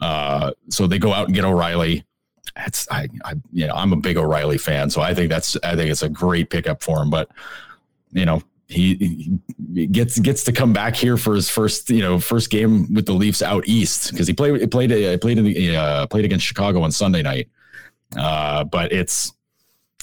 Uh, 0.00 0.52
so 0.68 0.86
they 0.86 0.98
go 0.98 1.12
out 1.12 1.26
and 1.26 1.34
get 1.34 1.44
O'Reilly. 1.44 2.04
That's 2.56 2.88
I, 2.90 3.08
I, 3.24 3.34
you 3.52 3.66
know, 3.66 3.74
I'm 3.74 3.92
a 3.92 3.96
big 3.96 4.16
O'Reilly 4.16 4.58
fan, 4.58 4.90
so 4.90 5.00
I 5.00 5.14
think 5.14 5.28
that's 5.30 5.56
I 5.62 5.76
think 5.76 5.90
it's 5.90 6.02
a 6.02 6.08
great 6.08 6.50
pickup 6.50 6.82
for 6.82 7.02
him. 7.02 7.10
But 7.10 7.30
you 8.12 8.24
know, 8.24 8.42
he, 8.66 9.38
he 9.74 9.86
gets 9.86 10.18
gets 10.18 10.44
to 10.44 10.52
come 10.52 10.72
back 10.72 10.96
here 10.96 11.16
for 11.16 11.34
his 11.34 11.48
first 11.48 11.90
you 11.90 12.00
know 12.00 12.18
first 12.18 12.50
game 12.50 12.92
with 12.92 13.06
the 13.06 13.12
Leafs 13.12 13.42
out 13.42 13.66
east 13.66 14.10
because 14.10 14.26
he 14.26 14.32
played 14.34 14.70
played 14.70 14.90
he 14.90 15.16
played 15.18 15.38
in 15.38 15.44
the, 15.44 15.76
uh, 15.76 16.06
played 16.06 16.24
against 16.24 16.46
Chicago 16.46 16.82
on 16.82 16.90
Sunday 16.92 17.22
night. 17.22 17.48
Uh, 18.16 18.64
but 18.64 18.92
it's 18.92 19.32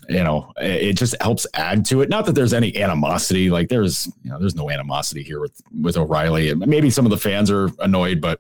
you 0.10 0.24
know, 0.24 0.54
it 0.58 0.94
just 0.94 1.16
helps 1.22 1.48
add 1.54 1.86
to 1.86 2.02
it. 2.02 2.10
Not 2.10 2.26
that 2.26 2.34
there's 2.34 2.54
any 2.54 2.78
animosity, 2.78 3.50
like 3.50 3.70
there's, 3.70 4.08
you 4.24 4.30
know, 4.30 4.40
there's 4.40 4.56
no 4.56 4.70
animosity 4.70 5.24
here 5.24 5.40
with 5.40 5.60
with 5.82 5.98
O'Reilly. 5.98 6.54
Maybe 6.54 6.90
some 6.90 7.06
of 7.06 7.12
the 7.12 7.18
fans 7.18 7.50
are 7.50 7.72
annoyed, 7.80 8.22
but 8.22 8.40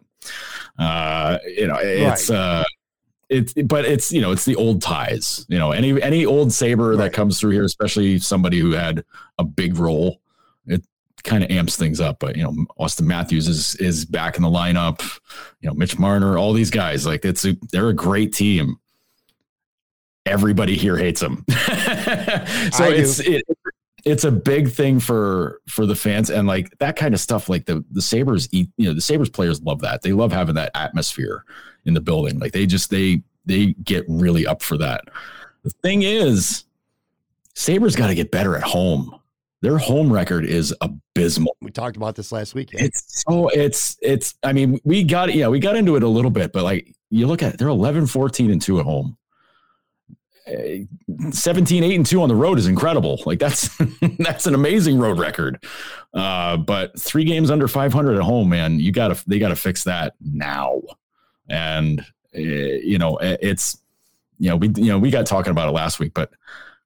uh, 0.77 1.39
you 1.45 1.67
know, 1.67 1.77
it's 1.81 2.29
right. 2.29 2.37
uh 2.37 2.63
it's 3.29 3.53
but 3.53 3.85
it's 3.85 4.11
you 4.11 4.21
know 4.21 4.31
it's 4.31 4.45
the 4.45 4.55
old 4.55 4.81
ties 4.81 5.45
you 5.49 5.57
know 5.57 5.71
any 5.71 6.01
any 6.01 6.25
old 6.25 6.53
saber 6.53 6.91
right. 6.91 6.97
that 6.97 7.13
comes 7.13 7.39
through 7.39 7.51
here 7.51 7.63
especially 7.63 8.19
somebody 8.19 8.59
who 8.59 8.71
had 8.71 9.03
a 9.39 9.43
big 9.43 9.77
role 9.77 10.21
it 10.67 10.83
kind 11.23 11.43
of 11.43 11.49
amps 11.49 11.75
things 11.75 11.99
up 11.99 12.19
but 12.19 12.35
you 12.35 12.43
know 12.43 12.53
Austin 12.77 13.07
matthews 13.07 13.47
is 13.47 13.75
is 13.77 14.05
back 14.05 14.37
in 14.37 14.43
the 14.43 14.49
lineup 14.49 15.01
you 15.59 15.67
know 15.67 15.73
mitch 15.73 15.97
marner 15.97 16.37
all 16.37 16.53
these 16.53 16.69
guys 16.69 17.05
like 17.05 17.25
it's 17.25 17.45
a, 17.45 17.57
they're 17.71 17.89
a 17.89 17.95
great 17.95 18.31
team 18.31 18.77
everybody 20.25 20.75
here 20.75 20.97
hates 20.97 21.21
him. 21.21 21.43
so 21.49 22.85
it's 22.89 23.19
it, 23.19 23.43
it's 24.05 24.23
a 24.23 24.31
big 24.31 24.69
thing 24.69 24.99
for 24.99 25.61
for 25.67 25.85
the 25.85 25.95
fans 25.95 26.29
and 26.29 26.47
like 26.47 26.77
that 26.77 26.95
kind 26.95 27.13
of 27.13 27.19
stuff 27.19 27.49
like 27.49 27.65
the 27.65 27.83
the 27.91 28.01
sabres 28.01 28.47
eat 28.51 28.69
you 28.77 28.87
know 28.87 28.93
the 28.93 29.01
sabres 29.01 29.29
players 29.29 29.61
love 29.61 29.81
that. 29.81 30.01
They 30.03 30.13
love 30.13 30.31
having 30.31 30.55
that 30.55 30.71
atmosphere 30.75 31.43
in 31.85 31.93
the 31.93 32.01
building. 32.01 32.39
Like 32.39 32.51
they 32.51 32.65
just 32.65 32.89
they 32.89 33.21
they 33.45 33.73
get 33.83 34.05
really 34.07 34.45
up 34.45 34.61
for 34.61 34.77
that. 34.77 35.05
The 35.63 35.71
thing 35.71 36.03
is 36.03 36.65
sabres 37.55 37.95
got 37.95 38.07
to 38.07 38.15
get 38.15 38.31
better 38.31 38.55
at 38.55 38.63
home. 38.63 39.19
Their 39.61 39.77
home 39.79 40.13
record 40.13 40.45
is 40.45 40.75
abysmal. 40.81 41.57
We 41.61 41.71
talked 41.71 41.97
about 41.97 42.15
this 42.15 42.31
last 42.31 42.53
week 42.53 42.69
it's 42.73 43.23
so 43.27 43.47
it's 43.49 43.97
it's 44.01 44.35
i 44.43 44.53
mean 44.53 44.79
we 44.83 45.03
got 45.03 45.33
yeah 45.33 45.47
we 45.47 45.59
got 45.59 45.75
into 45.75 45.95
it 45.95 46.03
a 46.03 46.07
little 46.07 46.29
bit 46.29 46.53
but 46.53 46.63
like 46.63 46.93
you 47.09 47.25
look 47.25 47.41
at 47.41 47.53
it, 47.53 47.57
they're 47.57 47.69
11 47.69 48.05
14 48.05 48.51
and 48.51 48.61
2 48.61 48.79
at 48.79 48.85
home 48.85 49.17
17 50.47 51.83
8 51.83 51.95
and 51.95 52.05
2 52.05 52.21
on 52.21 52.29
the 52.29 52.35
road 52.35 52.59
is 52.59 52.67
incredible. 52.67 53.21
Like 53.25 53.39
that's 53.39 53.69
that's 54.19 54.45
an 54.45 54.53
amazing 54.53 54.99
road 54.99 55.17
record. 55.17 55.63
Uh, 56.13 56.57
but 56.57 56.99
three 56.99 57.23
games 57.23 57.49
under 57.49 57.67
500 57.67 58.15
at 58.15 58.21
home 58.21 58.49
man 58.49 58.79
you 58.79 58.91
gotta 58.91 59.21
they 59.27 59.39
gotta 59.39 59.55
fix 59.55 59.83
that 59.83 60.13
now. 60.21 60.81
And 61.49 62.01
uh, 62.35 62.39
you 62.39 62.97
know 62.97 63.17
it's 63.21 63.77
you 64.39 64.49
know 64.49 64.57
we 64.57 64.67
you 64.75 64.87
know 64.87 64.99
we 64.99 65.09
got 65.09 65.25
talking 65.25 65.51
about 65.51 65.69
it 65.69 65.71
last 65.71 65.99
week 65.99 66.13
but 66.13 66.31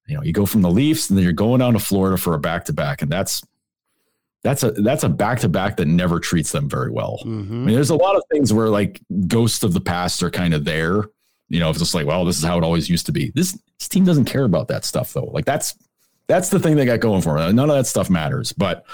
you 0.08 0.16
know 0.16 0.22
you 0.22 0.34
go 0.34 0.46
from 0.46 0.62
the 0.62 0.70
leafs 0.70 1.10
and 1.10 1.18
then 1.18 1.24
you're 1.24 1.34
going 1.34 1.60
down 1.60 1.74
to 1.74 1.80
florida 1.80 2.18
for 2.18 2.34
a 2.34 2.40
back-to-back 2.40 3.02
and 3.02 3.12
that's 3.12 3.42
that's 4.44 4.64
a 4.64 4.72
that's 4.72 5.04
a 5.04 5.10
back-to-back 5.10 5.78
that 5.78 5.88
never 5.88 6.20
treats 6.20 6.52
them 6.52 6.70
very 6.70 6.92
well. 6.92 7.20
Mm-hmm. 7.26 7.54
i 7.54 7.66
mean 7.66 7.76
there's 7.76 7.90
a 7.90 7.96
lot 7.96 8.16
of 8.16 8.24
things 8.32 8.54
where 8.54 8.70
like 8.70 9.02
ghosts 9.28 9.64
of 9.64 9.74
the 9.74 9.82
past 9.82 10.22
are 10.24 10.30
kind 10.30 10.54
of 10.54 10.66
there 10.66 11.06
you 11.50 11.60
know, 11.60 11.70
it's 11.70 11.80
just 11.80 11.94
like, 11.94 12.06
well, 12.08 12.26
this 12.26 12.38
is 12.38 12.44
how 12.44 12.58
it 12.58 12.64
always 12.64 12.90
used 12.90 13.06
to 13.08 13.12
be. 13.12 13.32
This, 13.36 13.58
this 13.80 13.88
team 13.90 14.06
doesn't 14.06 14.26
care 14.26 14.44
about 14.46 14.68
that 14.70 14.86
stuff 14.86 15.14
though. 15.14 15.26
Like 15.26 15.46
that's 15.46 15.76
that's 16.28 16.50
the 16.50 16.60
thing 16.60 16.76
they 16.76 16.86
got 16.86 17.00
going 17.00 17.22
for 17.22 17.40
them. 17.40 17.56
None 17.56 17.70
of 17.70 17.76
that 17.76 17.88
stuff 17.88 18.10
matters. 18.10 18.54
But 18.54 18.86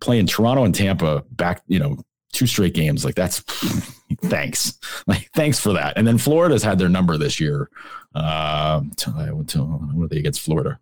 playing 0.00 0.26
Toronto 0.26 0.64
and 0.64 0.74
Tampa 0.74 1.24
back, 1.30 1.62
you 1.68 1.78
know, 1.78 1.96
two 2.32 2.46
straight 2.46 2.74
games, 2.74 3.04
like 3.04 3.14
that's 3.14 3.40
thanks. 4.24 4.78
Like 5.06 5.30
thanks 5.34 5.60
for 5.60 5.72
that. 5.74 5.96
And 5.96 6.06
then 6.06 6.18
Florida's 6.18 6.62
had 6.62 6.78
their 6.78 6.88
number 6.88 7.16
this 7.16 7.38
year. 7.38 7.70
Uh, 8.14 8.80
what 8.80 9.56
are 9.56 10.08
they 10.08 10.18
against 10.18 10.40
Florida? 10.40 10.78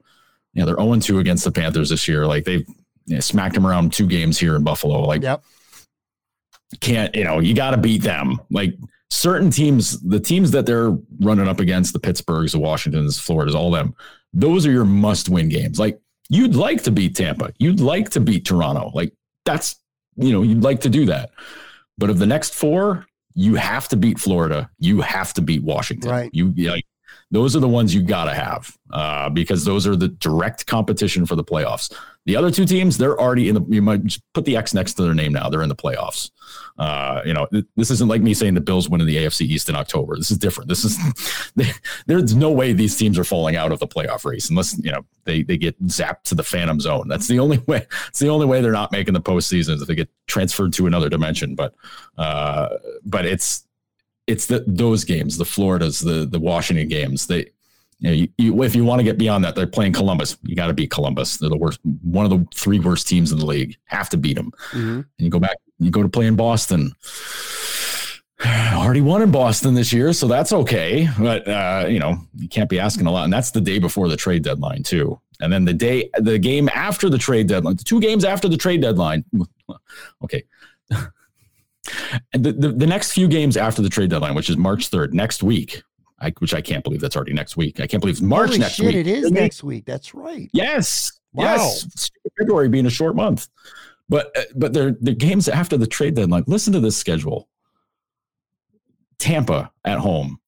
Yeah, 0.55 0.65
they're 0.65 0.77
0 0.77 0.97
2 0.99 1.19
against 1.21 1.45
the 1.45 1.53
Panthers 1.53 1.91
this 1.91 2.09
year. 2.09 2.27
Like 2.27 2.45
they've 2.45 2.67
you 3.07 3.15
know, 3.15 3.21
smacked 3.21 3.55
them 3.55 3.67
around 3.67 3.93
two 3.93 4.07
games 4.07 4.39
here 4.39 4.57
in 4.57 4.65
Buffalo. 4.65 5.03
Like, 5.03 5.23
Yep. 5.23 5.45
can't, 6.81 7.15
you 7.15 7.25
know, 7.25 7.39
you 7.39 7.55
got 7.55 7.71
to 7.71 7.77
beat 7.77 8.03
them. 8.03 8.41
Like 8.51 8.77
certain 9.11 9.51
teams, 9.51 10.01
the 10.01 10.21
teams 10.21 10.51
that 10.53 10.67
they're 10.67 10.97
running 11.21 11.49
up 11.49 11.61
against, 11.61 11.93
the 11.93 12.01
Pittsburghs, 12.01 12.53
the 12.53 12.59
Washingtons, 12.59 13.19
Floridas, 13.19 13.55
all 13.55 13.71
them, 13.71 13.95
those 14.33 14.67
are 14.67 14.71
your 14.71 14.85
must 14.85 15.29
win 15.29 15.49
games. 15.49 15.79
Like 15.79 16.01
you'd 16.29 16.55
like 16.55 16.83
to 16.85 16.91
beat 16.91 17.17
Tampa, 17.17 17.53
you'd 17.59 17.81
like 17.81 18.11
to 18.11 18.21
beat 18.21 18.45
Toronto. 18.45 18.91
Like 18.95 19.13
that's, 19.45 19.77
you 20.17 20.33
know, 20.33 20.43
you'd 20.43 20.63
like 20.63 20.81
to 20.83 20.89
do 20.89 21.07
that. 21.07 21.31
But 21.99 22.11
of 22.11 22.19
the 22.19 22.27
next 22.27 22.55
four, 22.55 23.07
you 23.35 23.55
have 23.57 23.89
to 23.89 23.97
beat 23.97 24.19
Florida. 24.19 24.71
You 24.79 25.01
have 25.01 25.35
to 25.35 25.43
beat 25.43 25.63
Washington. 25.63 26.11
Right. 26.11 26.31
You 26.33 26.53
like 26.53 26.85
those 27.31 27.55
are 27.55 27.61
the 27.61 27.69
ones 27.69 27.95
you 27.95 28.03
got 28.03 28.25
to 28.25 28.35
have 28.35 28.77
uh, 28.93 29.29
because 29.29 29.65
those 29.65 29.87
are 29.87 29.97
the 29.97 30.09
direct 30.09 30.67
competition 30.67 31.27
for 31.27 31.37
the 31.37 31.45
playoffs. 31.45 31.95
The 32.27 32.37
other 32.37 32.51
two 32.51 32.67
teams, 32.67 32.99
they're 32.99 33.19
already 33.19 33.49
in 33.49 33.55
the. 33.55 33.65
You 33.69 33.81
might 33.81 34.19
put 34.35 34.45
the 34.45 34.57
X 34.57 34.75
next 34.75 34.95
to 34.95 35.03
their 35.03 35.15
name 35.15 35.33
now. 35.33 35.49
They're 35.49 35.63
in 35.63 35.71
the 35.71 35.75
playoffs. 35.75 36.31
Uh, 36.79 37.23
you 37.25 37.33
know, 37.33 37.47
th- 37.47 37.65
this 37.77 37.91
isn't 37.91 38.09
like 38.09 38.21
me 38.21 38.35
saying 38.35 38.55
the 38.55 38.61
Bills 38.61 38.89
win 38.91 39.01
in 39.01 39.07
the 39.07 39.17
AFC 39.17 39.43
East 39.43 39.71
in 39.71 39.77
October. 39.77 40.17
This 40.17 40.31
is 40.31 40.37
different. 40.37 40.69
This 40.69 40.85
is 40.85 40.99
there's 42.07 42.35
no 42.35 42.51
way 42.51 42.75
these 42.75 42.97
teams 42.97 43.19
are 43.19 43.25
falling 43.25 43.57
out 43.57 43.73
of 43.73 43.79
the 43.79 43.87
playoff 43.87 44.25
race 44.27 44.51
unless 44.51 44.79
you 44.85 44.93
know 44.93 45.05
they 45.25 45.43
they 45.43 45.57
get 45.57 45.83
zapped 45.87 46.25
to 46.25 46.35
the 46.35 46.45
Phantom 46.45 46.79
Zone. 46.79 47.09
That's 47.09 47.27
the 47.27 47.39
only 47.39 47.59
way. 47.67 47.87
It's 48.09 48.19
the 48.19 48.29
only 48.29 48.47
way 48.47 48.61
they're 48.61 48.73
not 48.73 48.93
making 48.93 49.15
the 49.15 49.21
postseason 49.23 49.75
is 49.75 49.83
if 49.83 49.89
they 49.89 49.95
get 49.95 50.11
transferred 50.27 50.75
to 50.75 50.87
another 50.87 51.09
dimension. 51.09 51.55
But 51.55 51.75
uh, 52.19 52.69
but 53.05 53.25
it's 53.25 53.67
it's 54.27 54.47
the 54.47 54.63
those 54.67 55.05
games, 55.05 55.39
the 55.39 55.47
Floridas, 55.47 56.01
the 56.01 56.27
the 56.27 56.41
Washington 56.41 56.89
games. 56.89 57.27
They 57.27 57.51
you 58.01 58.09
know, 58.09 58.15
you, 58.15 58.29
you, 58.39 58.63
if 58.63 58.75
you 58.75 58.85
want 58.85 58.99
to 59.01 59.05
get 59.05 59.19
beyond 59.19 59.45
that, 59.45 59.55
they're 59.55 59.67
playing 59.67 59.93
Columbus. 59.93 60.37
You 60.43 60.57
got 60.57 60.67
to 60.69 60.73
beat 60.75 60.91
Columbus. 60.91 61.37
They're 61.37 61.51
the 61.51 61.57
worst, 61.57 61.81
one 62.03 62.25
of 62.25 62.31
the 62.31 62.47
three 62.55 62.81
worst 62.81 63.07
teams 63.07 63.31
in 63.31 63.39
the 63.39 63.47
league. 63.47 63.77
Have 63.85 64.09
to 64.11 64.17
beat 64.17 64.35
them. 64.37 64.53
Mhm. 64.73 64.97
And 64.97 65.07
you 65.19 65.29
go 65.31 65.39
back, 65.39 65.57
you 65.79 65.91
go 65.91 66.03
to 66.03 66.09
play 66.09 66.27
in 66.27 66.35
Boston. 66.37 66.93
Already 68.47 69.03
won 69.03 69.21
in 69.21 69.31
Boston 69.31 69.75
this 69.75 69.93
year, 69.93 70.13
so 70.15 70.27
that's 70.27 70.53
okay. 70.53 71.09
But 71.19 71.47
uh, 71.47 71.87
you 71.89 71.99
know, 71.99 72.17
you 72.37 72.49
can't 72.49 72.71
be 72.71 72.81
asking 72.81 73.07
a 73.07 73.11
lot. 73.11 73.25
And 73.25 73.33
that's 73.33 73.51
the 73.51 73.61
day 73.61 73.79
before 73.79 74.09
the 74.09 74.17
trade 74.17 74.43
deadline 74.43 74.83
too. 74.83 75.21
And 75.41 75.53
then 75.53 75.65
the 75.65 75.75
day, 75.75 76.09
the 76.19 76.39
game 76.39 76.69
after 76.75 77.09
the 77.11 77.19
trade 77.19 77.49
deadline, 77.49 77.77
the 77.77 77.85
two 77.85 78.01
games 78.01 78.25
after 78.25 78.49
the 78.49 78.57
trade 78.57 78.81
deadline. 78.83 79.25
Okay. 80.25 80.45
And 82.33 82.45
the, 82.45 82.53
the, 82.53 82.69
the 82.69 82.87
next 82.87 83.13
few 83.13 83.27
games 83.27 83.57
after 83.57 83.81
the 83.83 83.89
trade 83.89 84.11
deadline, 84.11 84.35
which 84.35 84.51
is 84.51 84.57
March 84.57 84.91
3rd, 84.91 85.13
next 85.13 85.43
week, 85.43 85.83
I, 86.21 86.33
which 86.39 86.55
I 86.55 86.61
can't 86.61 86.85
believe 86.85 87.01
that's 87.01 87.17
already 87.17 87.33
next 87.33 87.57
week. 87.57 87.81
I 87.81 87.87
can't 87.87 88.01
believe 88.01 88.15
it's 88.15 88.21
March 88.21 88.49
Holy 88.49 88.59
next 88.59 88.75
shit, 88.75 88.87
week. 88.87 88.97
it 88.97 89.07
is 89.07 89.31
next 89.31 89.65
week. 89.65 89.87
That's 89.87 90.15
right. 90.15 90.51
Yes. 90.53 91.13
Wow. 91.33 91.45
Yes. 91.45 92.11
February 92.39 92.69
being 92.69 92.87
a 92.87 92.91
short 92.91 93.17
month. 93.17 93.49
But 94.09 94.37
uh, 94.37 94.43
but 94.57 94.73
they're 94.73 94.97
the 95.01 95.15
games 95.15 95.49
after 95.49 95.77
the 95.77 95.87
trade 95.87 96.15
deadline. 96.15 96.45
Listen 96.47 96.73
to 96.73 96.81
this 96.81 96.97
schedule. 96.97 97.49
Tampa 99.19 99.71
at 99.85 99.99
home. 99.99 100.41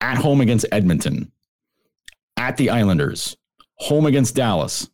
At 0.00 0.18
home 0.18 0.40
against 0.40 0.66
Edmonton. 0.72 1.30
At 2.36 2.56
the 2.56 2.70
Islanders. 2.70 3.36
Home 3.76 4.06
against 4.06 4.34
Dallas. 4.34 4.90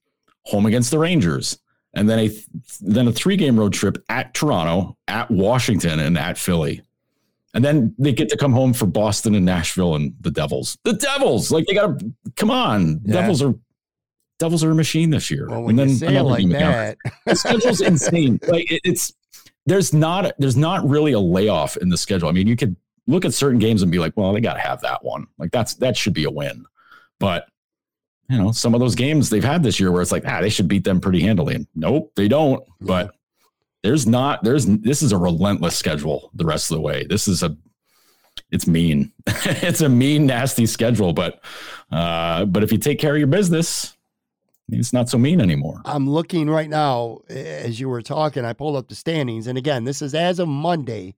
Home 0.47 0.67
against 0.67 0.91
the 0.91 0.99
Rangers. 0.99 1.59
And 1.95 2.09
then 2.11 2.19
a 2.19 2.31
then 2.81 3.09
a 3.09 3.13
three-game 3.13 3.59
road 3.59 3.73
trip 3.73 4.03
at 4.09 4.35
Toronto, 4.35 4.97
at 5.09 5.31
Washington, 5.31 6.01
and 6.01 6.19
at 6.19 6.37
Philly. 6.37 6.83
And 7.55 7.65
then 7.65 7.95
they 7.99 8.13
get 8.13 8.29
to 8.31 8.37
come 8.37 8.53
home 8.53 8.73
for 8.73 8.87
Boston 8.87 9.35
and 9.35 9.47
Nashville 9.47 9.95
and 9.95 10.13
the 10.21 10.31
Devils. 10.31 10.77
The 10.83 10.93
Devils, 10.93 11.53
like 11.53 11.67
they 11.67 11.75
got 11.75 11.99
to 11.99 12.13
come 12.37 12.51
on. 12.51 13.01
Yeah. 13.05 13.21
Devils 13.21 13.43
are 13.43 13.55
Devils 14.41 14.65
are 14.65 14.73
a 14.73 14.75
machine 14.75 15.11
this 15.11 15.31
year. 15.31 15.49
Well, 15.49 15.63
when 15.63 15.79
and 15.79 15.91
you 15.91 15.97
say 15.97 16.07
it 16.07 16.11
another 16.11 16.31
like 16.31 16.49
that, 16.51 16.99
the 17.27 17.37
schedule's 17.37 17.81
insane. 17.81 18.41
Like 18.49 18.71
it, 18.71 18.81
it's 18.85 19.13
there's 19.67 19.95
not 19.95 20.33
there's 20.39 20.57
not 20.57 20.87
really 20.89 21.13
a 21.13 21.21
layoff 21.21 21.77
in 21.77 21.89
the 21.89 21.97
schedule. 21.97 22.29
I 22.29 22.33
mean, 22.33 22.49
you 22.49 22.57
could 22.57 22.75
look 23.07 23.25
at 23.25 23.33
certain 23.33 23.61
games 23.61 23.83
and 23.83 23.93
be 23.93 23.99
like, 23.99 24.17
well, 24.17 24.33
they 24.33 24.41
got 24.41 24.55
to 24.55 24.61
have 24.61 24.81
that 24.81 25.05
one. 25.05 25.27
Like 25.39 25.53
that's 25.53 25.75
that 25.75 25.97
should 25.97 26.15
be 26.15 26.25
a 26.25 26.31
win. 26.31 26.65
But 27.21 27.47
you 28.29 28.39
know, 28.39 28.53
some 28.53 28.75
of 28.75 28.81
those 28.81 28.95
games 28.95 29.31
they've 29.31 29.45
had 29.45 29.63
this 29.63 29.79
year 29.79 29.93
where 29.93 30.03
it's 30.03 30.13
like, 30.13 30.25
ah, 30.27 30.41
they 30.41 30.49
should 30.49 30.69
beat 30.69 30.85
them 30.85 31.01
pretty 31.01 31.21
handily. 31.21 31.55
And 31.55 31.67
nope, 31.75 32.13
they 32.17 32.27
don't. 32.27 32.65
But 32.81 33.15
there's 33.85 34.07
not 34.07 34.43
there's 34.43 34.65
this 34.67 35.03
is 35.03 35.13
a 35.13 35.19
relentless 35.19 35.77
schedule 35.77 36.31
the 36.35 36.47
rest 36.47 36.71
of 36.71 36.77
the 36.77 36.81
way. 36.81 37.05
This 37.09 37.29
is 37.29 37.43
a 37.43 37.55
it's 38.51 38.67
mean. 38.67 39.13
it's 39.27 39.83
a 39.83 39.89
mean, 39.89 40.27
nasty 40.27 40.65
schedule. 40.67 41.13
But 41.13 41.45
uh, 41.93 42.47
but 42.47 42.65
if 42.65 42.73
you 42.73 42.79
take 42.79 42.99
care 42.99 43.13
of 43.13 43.19
your 43.19 43.27
business, 43.27 43.95
it's 44.71 44.93
not 44.95 45.11
so 45.11 45.19
mean 45.19 45.41
anymore. 45.41 45.83
I'm 45.85 46.09
looking 46.09 46.49
right 46.49 46.69
now 46.71 47.19
as 47.29 47.79
you 47.79 47.89
were 47.91 48.01
talking. 48.03 48.45
I 48.45 48.55
pulled 48.55 48.77
up 48.77 48.89
the 48.89 48.95
standings, 48.95 49.47
and 49.47 49.59
again, 49.59 49.85
this 49.85 50.01
is 50.01 50.15
as 50.15 50.39
of 50.39 50.49
Monday. 50.49 51.15